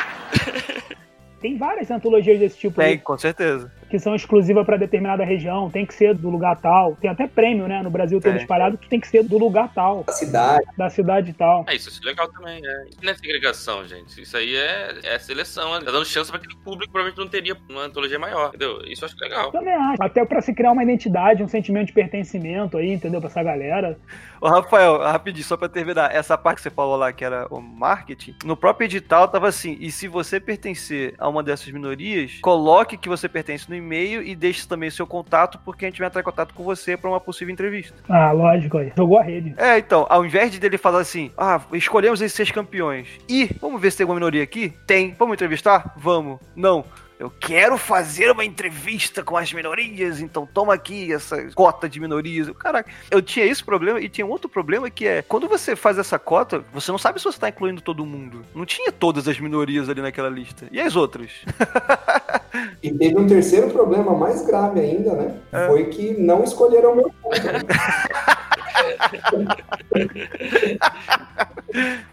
Tem 1.41 1.57
várias 1.57 1.91
antologias 1.91 2.39
desse 2.39 2.57
tipo 2.57 2.77
Tem, 2.81 2.85
aí, 2.85 2.97
com 2.97 3.17
certeza. 3.17 3.71
Que 3.89 3.99
são 3.99 4.15
exclusivas 4.15 4.65
para 4.65 4.77
determinada 4.77 5.23
região, 5.23 5.69
tem 5.69 5.85
que 5.85 5.93
ser 5.93 6.13
do 6.13 6.29
lugar 6.29 6.59
tal. 6.59 6.95
Tem 6.95 7.09
até 7.09 7.27
prêmio, 7.27 7.67
né, 7.67 7.81
no 7.81 7.89
Brasil 7.89 8.19
todo 8.19 8.33
Tem. 8.33 8.41
espalhado, 8.41 8.77
que 8.77 8.89
tem 8.89 8.99
que 8.99 9.07
ser 9.07 9.23
do 9.23 9.37
lugar 9.37 9.71
tal, 9.73 10.03
A 10.07 10.11
cidade. 10.11 10.65
da 10.77 10.89
cidade 10.89 11.33
tal. 11.33 11.65
É, 11.67 11.75
isso, 11.75 11.89
isso 11.89 12.01
é 12.03 12.07
legal 12.07 12.27
também. 12.29 12.61
É. 12.65 12.83
Isso 12.89 12.99
não 13.03 13.11
é 13.11 13.15
segregação, 13.15 13.85
gente. 13.85 14.21
Isso 14.21 14.35
aí 14.35 14.55
é, 14.55 14.99
é 15.03 15.19
seleção. 15.19 15.73
Né? 15.73 15.85
Tá 15.85 15.91
dando 15.91 16.05
chance 16.05 16.29
pra 16.29 16.39
aquele 16.39 16.55
público 16.57 16.85
que 16.85 16.91
provavelmente 16.91 17.19
não 17.19 17.27
teria 17.27 17.55
uma 17.69 17.83
antologia 17.83 18.19
maior, 18.19 18.49
entendeu? 18.49 18.79
Isso 18.85 19.03
eu 19.03 19.07
acho 19.07 19.17
legal. 19.19 19.51
Também 19.51 19.73
acho. 19.73 20.03
Até 20.03 20.25
para 20.25 20.41
se 20.41 20.53
criar 20.53 20.71
uma 20.71 20.83
identidade, 20.83 21.43
um 21.43 21.47
sentimento 21.47 21.87
de 21.87 21.93
pertencimento 21.93 22.77
aí, 22.77 22.91
entendeu? 22.91 23.19
Pra 23.19 23.29
essa 23.29 23.43
galera. 23.43 23.97
Ô, 24.39 24.47
Rafael, 24.47 24.99
rapidinho, 24.99 25.45
só 25.45 25.57
pra 25.57 25.69
terminar. 25.69 26.13
Essa 26.13 26.37
parte 26.37 26.57
que 26.57 26.63
você 26.63 26.69
falou 26.69 26.95
lá, 26.95 27.11
que 27.11 27.23
era 27.25 27.47
o 27.49 27.59
marketing, 27.59 28.35
no 28.45 28.55
próprio 28.55 28.85
edital 28.85 29.27
tava 29.27 29.47
assim, 29.47 29.77
e 29.79 29.91
se 29.91 30.07
você 30.07 30.39
pertencer 30.39 31.15
a 31.17 31.27
uma 31.27 31.41
dessas 31.41 31.67
minorias, 31.71 32.39
coloque 32.41 32.97
que 32.97 33.09
você 33.09 33.27
pertence 33.27 33.69
no 33.69 33.75
e-mail 33.77 34.21
e 34.21 34.35
deixe 34.35 34.67
também 34.67 34.89
seu 34.89 35.07
contato, 35.07 35.59
porque 35.63 35.85
a 35.85 35.89
gente 35.89 35.99
vai 35.99 36.07
entrar 36.07 36.21
em 36.21 36.23
contato 36.23 36.53
com 36.53 36.63
você 36.63 36.97
pra 36.97 37.09
uma 37.09 37.19
possível 37.19 37.53
entrevista. 37.53 37.95
Ah, 38.09 38.31
lógico 38.31 38.77
aí. 38.77 38.91
Jogou 38.95 39.19
a 39.19 39.23
rede. 39.23 39.53
É, 39.57 39.77
então, 39.77 40.05
ao 40.09 40.25
invés 40.25 40.51
de 40.51 40.59
dele 40.59 40.77
falar 40.77 40.99
assim, 40.99 41.31
ah, 41.37 41.61
escolhemos 41.73 42.21
esses 42.21 42.35
seis 42.35 42.51
campeões, 42.51 43.07
e 43.29 43.49
vamos 43.61 43.81
ver 43.81 43.91
se 43.91 43.97
tem 43.97 44.03
alguma 44.03 44.19
minoria 44.19 44.43
aqui? 44.43 44.73
Tem. 44.85 45.13
Vamos 45.17 45.35
entrevistar? 45.35 45.93
Vamos. 45.97 46.39
Não. 46.55 46.85
Eu 47.19 47.31
quero 47.31 47.79
fazer 47.79 48.29
uma 48.29 48.45
entrevista 48.45 49.23
com 49.23 49.35
as 49.35 49.51
minorias, 49.51 50.19
então 50.21 50.45
toma 50.45 50.75
aqui 50.75 51.11
essa 51.11 51.51
cota 51.55 51.89
de 51.89 51.99
minorias. 51.99 52.47
Caraca, 52.51 52.91
eu 53.09 53.23
tinha 53.23 53.43
esse 53.43 53.63
problema 53.63 53.99
e 53.99 54.07
tinha 54.07 54.25
um 54.25 54.29
outro 54.29 54.47
problema 54.47 54.87
que 54.89 55.07
é, 55.07 55.23
quando 55.23 55.47
você 55.47 55.75
faz 55.75 55.97
essa 55.97 56.19
cota, 56.19 56.63
você 56.71 56.91
não 56.91 56.99
sabe 56.99 57.17
se 57.17 57.25
você 57.25 57.39
tá 57.39 57.49
incluindo 57.49 57.81
todo 57.81 58.05
mundo. 58.05 58.43
Não 58.53 58.65
tinha 58.67 58.91
todas 58.91 59.27
as 59.27 59.39
minorias 59.39 59.89
ali 59.89 59.99
naquela 59.99 60.29
lista. 60.29 60.67
E 60.71 60.79
as 60.79 60.95
outras? 60.95 61.31
E 62.81 62.91
teve 62.91 63.17
um 63.17 63.27
terceiro 63.27 63.69
problema 63.69 64.15
mais 64.15 64.45
grave 64.45 64.79
ainda, 64.79 65.13
né? 65.13 65.35
Foi 65.67 65.85
que 65.85 66.13
não 66.13 66.43
escolheram 66.43 66.93
o 66.93 66.95
meu 66.95 67.11
ponto. 67.21 67.41
né? 67.45 67.59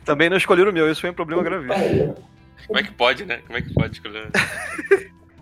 Também 0.05 0.29
não 0.29 0.37
escolheram 0.37 0.71
o 0.71 0.75
meu, 0.75 0.91
isso 0.91 1.01
foi 1.01 1.11
um 1.11 1.15
problema 1.15 1.43
gravíssimo. 1.43 2.15
Como 2.67 2.79
é 2.79 2.83
que 2.83 2.93
pode, 2.93 3.25
né? 3.25 3.41
Como 3.47 3.59
é 3.59 3.63
que 3.63 3.73
pode 3.75 3.95
escolher? 3.95 4.31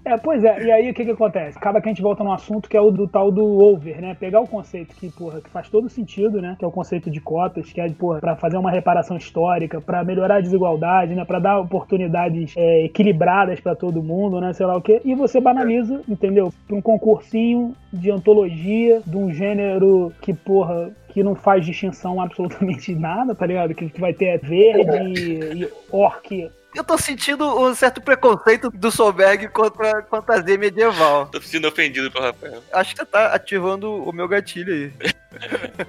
É, 0.05 0.17
pois 0.17 0.43
é, 0.43 0.65
e 0.65 0.71
aí 0.71 0.91
o 0.91 0.95
que 0.95 1.05
que 1.05 1.13
acontece? 1.13 1.57
Acaba 1.57 1.81
que 1.81 1.89
a 1.89 1.93
gente 1.93 2.03
volta 2.03 2.25
no 2.25 2.33
assunto 2.33 2.69
que 2.69 2.77
é 2.77 2.81
o 2.81 2.91
do 2.91 3.07
tal 3.07 3.31
do 3.31 3.45
over, 3.45 4.01
né? 4.01 4.17
Pegar 4.19 4.41
o 4.41 4.49
conceito 4.49 4.97
que, 4.97 5.09
porra, 5.11 5.41
que 5.41 5.49
faz 5.49 5.69
todo 5.69 5.89
sentido, 5.89 6.43
né? 6.43 6.57
Que 6.59 6.65
é 6.65 6.69
o 6.69 6.73
conceito 6.73 7.09
de 7.09 7.21
cotas, 7.21 7.73
que 7.73 7.81
é, 7.81 7.89
porra, 7.91 8.19
pra 8.19 8.35
fazer 8.35 8.57
uma 8.57 8.71
reparação 8.71 9.17
histórica, 9.17 9.81
pra 9.81 10.03
melhorar 10.03 10.37
a 10.37 10.41
desigualdade, 10.41 11.15
né? 11.15 11.25
Pra 11.25 11.39
dar 11.39 11.61
oportunidades 11.61 12.53
é, 12.57 12.85
equilibradas 12.85 13.61
pra 13.61 13.77
todo 13.77 14.03
mundo, 14.03 14.41
né? 14.41 14.53
Sei 14.53 14.67
lá 14.67 14.77
o 14.77 14.83
quê. 14.83 15.01
E 15.05 15.15
você 15.15 15.41
banaliza, 15.41 16.03
entendeu? 16.09 16.53
Pra 16.67 16.77
um 16.77 16.83
concursinho 16.83 17.73
de 17.93 18.11
antologia, 18.11 19.01
de 19.07 19.17
um 19.17 19.33
gênero 19.33 20.13
que, 20.21 20.35
porra, 20.35 20.91
que 21.11 21.23
não 21.23 21.37
faz 21.37 21.65
distinção 21.65 22.21
absolutamente 22.21 22.93
nada, 22.97 23.37
tá 23.37 23.47
ligado? 23.47 23.73
Que 23.73 24.01
vai 24.01 24.13
ter 24.13 24.41
verde 24.41 25.63
e 25.63 25.69
orc 25.93 26.51
Eu 26.75 26.83
tô 26.83 26.97
sentindo 26.97 27.47
um 27.61 27.75
certo 27.75 28.01
preconceito 28.01 28.71
do 28.71 28.91
Solberg 28.91 29.49
contra 29.49 29.99
a 29.99 30.03
fantasia 30.03 30.57
medieval. 30.57 31.27
Tô 31.27 31.41
sentindo 31.41 31.69
ofendido 31.69 32.11
pelo 32.11 32.25
Rafael. 32.25 32.63
Acho 32.73 32.95
que 32.95 33.01
você 33.01 33.07
tá 33.07 33.35
ativando 33.35 33.93
o 33.93 34.13
meu 34.13 34.27
gatilho 34.27 34.73
aí. 34.73 34.93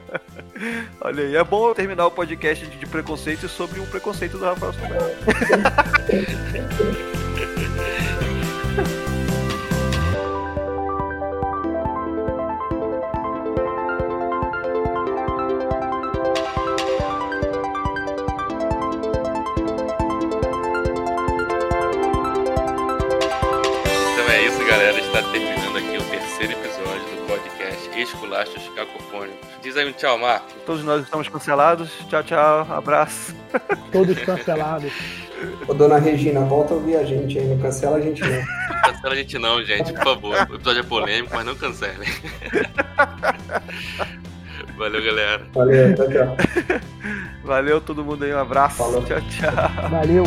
Olha 1.01 1.23
aí, 1.23 1.35
é 1.35 1.43
bom 1.43 1.69
eu 1.69 1.75
terminar 1.75 2.05
o 2.05 2.11
podcast 2.11 2.65
de, 2.65 2.77
de 2.77 2.85
preconceito 2.85 3.47
sobre 3.47 3.79
um 3.79 3.85
preconceito 3.85 4.37
do 4.37 4.45
Rafael 4.45 4.73
Solberg. 4.73 5.15
aí 29.83 29.89
um 29.89 29.93
tchau, 29.93 30.17
Marco. 30.17 30.47
Todos 30.65 30.83
nós 30.83 31.03
estamos 31.03 31.27
cancelados. 31.27 31.91
Tchau, 32.09 32.23
tchau. 32.23 32.67
Abraço. 32.69 33.35
todos 33.91 34.17
cancelados. 34.19 34.91
Ô, 35.67 35.73
dona 35.73 35.97
Regina, 35.99 36.39
volta 36.41 36.73
a 36.73 36.77
ouvir 36.77 36.95
a 36.95 37.03
gente 37.03 37.37
aí, 37.37 37.45
não 37.45 37.57
cancela 37.57 37.97
a 37.97 38.01
gente 38.01 38.21
não. 38.21 38.29
Não 38.29 38.81
cancela 38.81 39.13
a 39.13 39.15
gente 39.15 39.37
não, 39.37 39.63
gente, 39.63 39.93
por 39.93 40.03
favor. 40.03 40.47
O 40.49 40.55
episódio 40.55 40.79
é 40.79 40.83
polêmico, 40.83 41.35
mas 41.35 41.45
não 41.45 41.55
cancelem. 41.55 42.07
Valeu, 44.77 45.03
galera. 45.03 45.45
Valeu, 45.53 45.95
tchau, 45.95 46.07
tchau. 46.09 46.37
Valeu 47.43 47.81
todo 47.81 48.03
mundo 48.03 48.23
aí. 48.23 48.33
Um 48.33 48.39
abraço. 48.39 48.77
Falou. 48.77 49.03
Tchau, 49.03 49.19
tchau. 49.29 49.89
Valeu. 49.89 50.23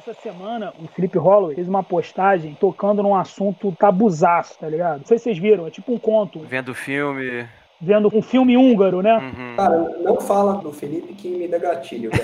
Essa 0.00 0.14
semana, 0.14 0.72
o 0.78 0.88
Felipe 0.88 1.18
Holloway 1.18 1.54
fez 1.54 1.68
uma 1.68 1.82
postagem 1.82 2.56
tocando 2.58 3.02
num 3.02 3.14
assunto 3.14 3.70
tabuzaço, 3.72 4.58
tá 4.58 4.66
ligado? 4.66 5.00
Não 5.00 5.06
sei 5.06 5.18
se 5.18 5.24
vocês 5.24 5.36
viram, 5.36 5.66
é 5.66 5.70
tipo 5.70 5.92
um 5.92 5.98
conto, 5.98 6.40
Vendo 6.40 6.74
filme. 6.74 7.46
Vendo 7.80 8.10
um 8.12 8.22
filme 8.22 8.56
húngaro, 8.56 9.00
né? 9.02 9.14
Uhum. 9.16 9.56
Cara, 9.56 9.78
não 10.00 10.20
fala 10.20 10.54
do 10.54 10.72
Felipe 10.72 11.14
que 11.14 11.28
me 11.28 11.48
dá 11.48 11.58
gatilho. 11.58 12.10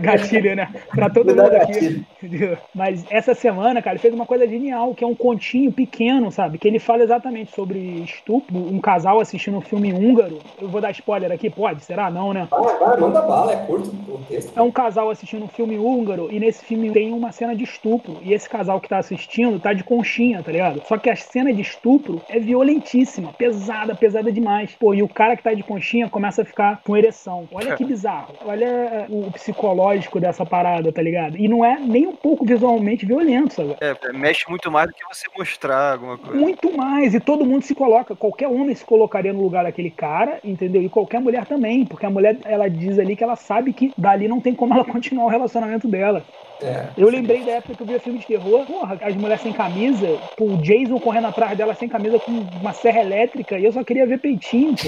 Gatilho, 0.00 0.56
né? 0.56 0.68
Pra 0.94 1.10
todo 1.10 1.28
mundo 1.28 1.40
aqui. 1.40 2.04
gatilho. 2.20 2.58
Mas 2.74 3.04
essa 3.10 3.34
semana, 3.34 3.82
cara, 3.82 3.94
ele 3.94 4.00
fez 4.02 4.14
uma 4.14 4.26
coisa 4.26 4.46
genial, 4.46 4.94
que 4.94 5.04
é 5.04 5.06
um 5.06 5.14
continho 5.14 5.70
pequeno, 5.72 6.30
sabe? 6.30 6.58
Que 6.58 6.68
ele 6.68 6.78
fala 6.78 7.02
exatamente 7.02 7.52
sobre 7.54 7.78
estupro, 7.78 8.56
um 8.56 8.80
casal 8.80 9.20
assistindo 9.20 9.58
um 9.58 9.60
filme 9.60 9.92
húngaro. 9.92 10.38
Eu 10.60 10.68
vou 10.68 10.80
dar 10.80 10.90
spoiler 10.92 11.30
aqui, 11.30 11.50
pode? 11.50 11.84
Será? 11.84 12.10
Não, 12.10 12.32
né? 12.32 12.48
Vai, 12.50 12.78
vai, 12.78 12.96
manda 13.00 13.20
bala, 13.22 13.52
é 13.52 13.56
curto 13.66 13.88
o 14.08 14.18
texto. 14.28 14.52
É 14.56 14.62
um 14.62 14.70
casal 14.70 15.10
assistindo 15.10 15.44
um 15.44 15.48
filme 15.48 15.78
húngaro 15.78 16.28
e 16.30 16.40
nesse 16.40 16.64
filme 16.64 16.90
tem 16.90 17.12
uma 17.12 17.32
cena 17.32 17.54
de 17.54 17.64
estupro. 17.64 18.18
E 18.22 18.32
esse 18.32 18.48
casal 18.48 18.80
que 18.80 18.88
tá 18.88 18.98
assistindo 18.98 19.60
tá 19.60 19.72
de 19.72 19.84
conchinha, 19.84 20.42
tá 20.42 20.52
ligado? 20.52 20.82
Só 20.86 20.96
que 20.96 21.10
a 21.10 21.16
cena 21.16 21.52
de 21.52 21.62
estupro 21.62 22.20
é 22.28 22.38
violentíssima, 22.38 23.25
pesada, 23.32 23.94
pesada 23.94 24.32
demais. 24.32 24.74
Pô, 24.78 24.94
e 24.94 25.02
o 25.02 25.08
cara 25.08 25.36
que 25.36 25.42
tá 25.42 25.54
de 25.54 25.62
conchinha 25.62 26.08
começa 26.08 26.42
a 26.42 26.44
ficar 26.44 26.80
com 26.84 26.96
ereção. 26.96 27.48
Olha 27.52 27.76
que 27.76 27.84
bizarro. 27.86 28.34
Olha 28.44 29.06
o 29.08 29.30
psicológico 29.32 30.20
dessa 30.20 30.44
parada, 30.44 30.92
tá 30.92 31.02
ligado? 31.02 31.36
E 31.36 31.48
não 31.48 31.64
é 31.64 31.78
nem 31.78 32.06
um 32.06 32.16
pouco 32.16 32.44
visualmente 32.44 33.06
violento, 33.06 33.54
sabe? 33.54 33.76
É, 33.80 34.12
mexe 34.12 34.48
muito 34.48 34.70
mais 34.70 34.88
do 34.88 34.94
que 34.94 35.04
você 35.04 35.26
mostrar 35.36 35.92
alguma 35.92 36.18
coisa. 36.18 36.38
Muito 36.38 36.76
mais, 36.76 37.14
e 37.14 37.20
todo 37.20 37.44
mundo 37.44 37.62
se 37.62 37.74
coloca, 37.74 38.16
qualquer 38.16 38.48
homem 38.48 38.74
se 38.74 38.84
colocaria 38.84 39.32
no 39.32 39.42
lugar 39.42 39.64
daquele 39.64 39.90
cara, 39.90 40.38
entendeu? 40.44 40.82
E 40.82 40.88
qualquer 40.88 41.20
mulher 41.20 41.46
também, 41.46 41.84
porque 41.84 42.06
a 42.06 42.10
mulher, 42.10 42.38
ela 42.44 42.68
diz 42.68 42.98
ali 42.98 43.16
que 43.16 43.24
ela 43.24 43.36
sabe 43.36 43.72
que 43.72 43.92
dali 43.96 44.28
não 44.28 44.40
tem 44.40 44.54
como 44.54 44.74
ela 44.74 44.84
continuar 44.86 45.26
o 45.26 45.30
relacionamento 45.30 45.88
dela. 45.88 46.24
É. 46.60 46.88
Eu 46.96 47.08
lembrei 47.08 47.44
da 47.44 47.52
época 47.52 47.74
que 47.74 47.82
eu 47.82 47.86
via 47.86 48.00
filme 48.00 48.18
de 48.18 48.26
terror, 48.26 48.64
porra, 48.66 48.98
as 49.02 49.14
mulheres 49.14 49.42
sem 49.42 49.52
camisa, 49.52 50.18
o 50.38 50.56
Jason 50.58 50.98
correndo 50.98 51.26
atrás 51.26 51.56
dela 51.56 51.74
sem 51.74 51.88
camisa 51.88 52.18
com 52.18 52.32
uma 52.32 52.72
serra 52.72 53.00
elétrica, 53.00 53.58
e 53.58 53.64
eu 53.64 53.72
só 53.72 53.84
queria 53.84 54.06
ver 54.06 54.18
peitinho, 54.18 54.74
pô. 54.76 54.86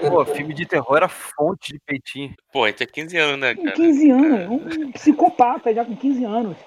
Pô, 0.10 0.24
filme 0.24 0.54
de 0.54 0.66
terror 0.66 0.96
era 0.96 1.08
fonte 1.08 1.72
de 1.72 1.78
peitinho. 1.78 2.34
Pô, 2.52 2.64
a 2.64 2.68
gente 2.68 2.82
é 2.82 2.86
15 2.86 3.16
anos, 3.16 3.38
né, 3.38 3.54
Com 3.54 3.64
cara? 3.64 3.76
15 3.76 4.10
anos, 4.10 4.76
um 4.76 4.92
psicopata 4.92 5.74
já 5.74 5.84
com 5.84 5.94
15 5.94 6.24
anos. 6.24 6.56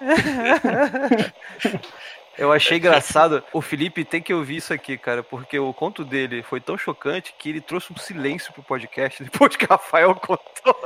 Eu 2.36 2.50
achei 2.50 2.78
engraçado. 2.78 3.44
O 3.52 3.60
Felipe 3.60 4.04
tem 4.04 4.20
que 4.20 4.34
ouvir 4.34 4.56
isso 4.56 4.72
aqui, 4.72 4.98
cara, 4.98 5.22
porque 5.22 5.56
o 5.58 5.72
conto 5.72 6.04
dele 6.04 6.42
foi 6.42 6.60
tão 6.60 6.76
chocante 6.76 7.32
que 7.38 7.48
ele 7.48 7.60
trouxe 7.60 7.92
um 7.92 7.96
silêncio 7.96 8.52
pro 8.52 8.62
podcast 8.62 9.22
depois 9.22 9.54
que 9.54 9.64
o 9.64 9.68
Rafael 9.68 10.14
contou. 10.16 10.76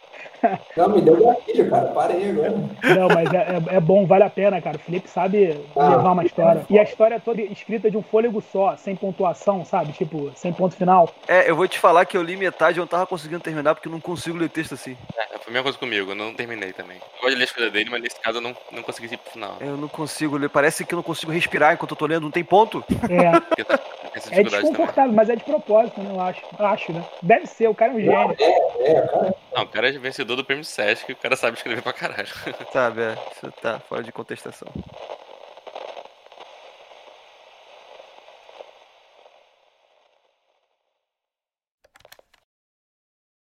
Não, 0.77 0.89
me 0.91 1.01
deu 1.01 1.25
gatilho, 1.25 1.71
cara. 1.71 1.89
Parei 1.89 2.31
agora. 2.31 2.51
Não, 2.51 3.09
mas 3.09 3.33
é, 3.33 3.37
é- 3.37 3.77
é 3.77 3.81
bom, 3.81 4.07
vale 4.07 4.25
a 4.25 4.31
pena, 4.31 4.61
cara. 4.61 4.77
O 4.77 4.81
Felipe 4.81 5.09
sabe 5.09 5.59
Ah, 5.77 5.89
levar 5.91 6.13
uma 6.13 6.25
história. 6.25 6.65
E 6.69 6.79
a 6.79 6.83
história 6.83 7.17
é 7.17 7.19
toda 7.19 7.41
escrita 7.43 7.91
de 7.91 7.97
um 7.97 8.03
fôlego 8.03 8.41
só, 8.41 8.77
sem 8.77 8.95
pontuação, 8.97 9.65
sabe? 9.65 9.93
Tipo, 9.93 10.31
sem 10.35 10.53
ponto 10.53 10.77
final. 10.77 11.09
É, 11.29 11.49
eu 11.51 11.57
vou 11.57 11.67
te 11.69 11.79
falar 11.79 12.05
que 12.05 12.17
eu 12.17 12.23
li 12.23 12.37
metade 12.37 12.79
e 12.79 12.81
eu 12.81 12.83
não 12.83 12.89
tava 12.89 13.07
conseguindo 13.07 13.41
terminar 13.41 13.75
porque 13.75 13.89
eu 13.89 13.93
não 13.93 14.01
consigo 14.01 14.37
ler 14.39 14.49
texto 14.49 14.75
assim. 14.75 14.97
É, 15.17 15.39
foi 15.39 15.49
a 15.49 15.51
mesma 15.51 15.63
coisa 15.65 15.79
comigo, 15.79 16.11
eu 16.11 16.15
não 16.15 16.35
terminei 16.35 16.73
também. 16.73 16.97
Eu 16.97 17.21
gosto 17.21 17.31
de 17.33 17.37
ler 17.37 17.45
as 17.45 17.53
coisas 17.53 17.73
dele, 17.73 17.91
mas 17.91 18.03
nesse 18.03 18.21
caso 18.21 18.39
eu 18.39 18.43
não, 18.43 18.55
não 18.73 18.83
consegui 18.83 19.13
ir 19.15 19.19
pro 19.19 19.33
final. 19.33 19.57
Eu 19.61 19.77
não 19.77 19.89
consigo 19.89 20.37
ler, 20.37 20.49
parece 20.49 20.85
que 20.85 20.95
eu 20.95 20.97
não 20.97 21.03
consigo 21.03 21.33
respirar 21.33 21.75
enquanto 21.75 21.93
eu 21.93 21.97
tô 21.97 22.07
lendo, 22.07 22.23
não 22.23 22.31
tem 22.31 22.45
ponto. 22.45 22.85
É, 23.09 23.31
tá, 23.65 23.81
é 24.31 24.43
desconfortável, 24.43 25.13
mas 25.13 25.29
é 25.29 25.37
de 25.37 25.45
propósito, 25.45 26.01
né? 26.01 26.11
Eu 26.13 26.21
acho. 26.21 26.43
Eu 26.59 26.67
acho, 26.67 26.93
né? 26.93 27.05
Deve 27.23 27.47
ser, 27.47 27.69
o 27.69 27.75
cara 27.75 27.93
é 27.93 27.97
um 27.97 28.01
gênio. 28.01 28.37
É, 28.81 29.01
cara. 29.03 29.35
Não, 29.55 29.63
o 29.63 29.69
cara 29.69 29.89
é 29.89 29.93
do 30.35 30.45
prêmio 30.45 30.65
Sesc, 30.65 31.13
o 31.13 31.17
cara 31.17 31.37
sabe 31.37 31.57
escrever 31.57 31.83
pra 31.83 31.93
caralho. 31.93 32.29
Sabe, 32.73 33.03
é, 33.03 33.19
isso 33.33 33.53
tá 33.61 33.79
fora 33.79 34.03
de 34.03 34.11
contestação. 34.11 34.69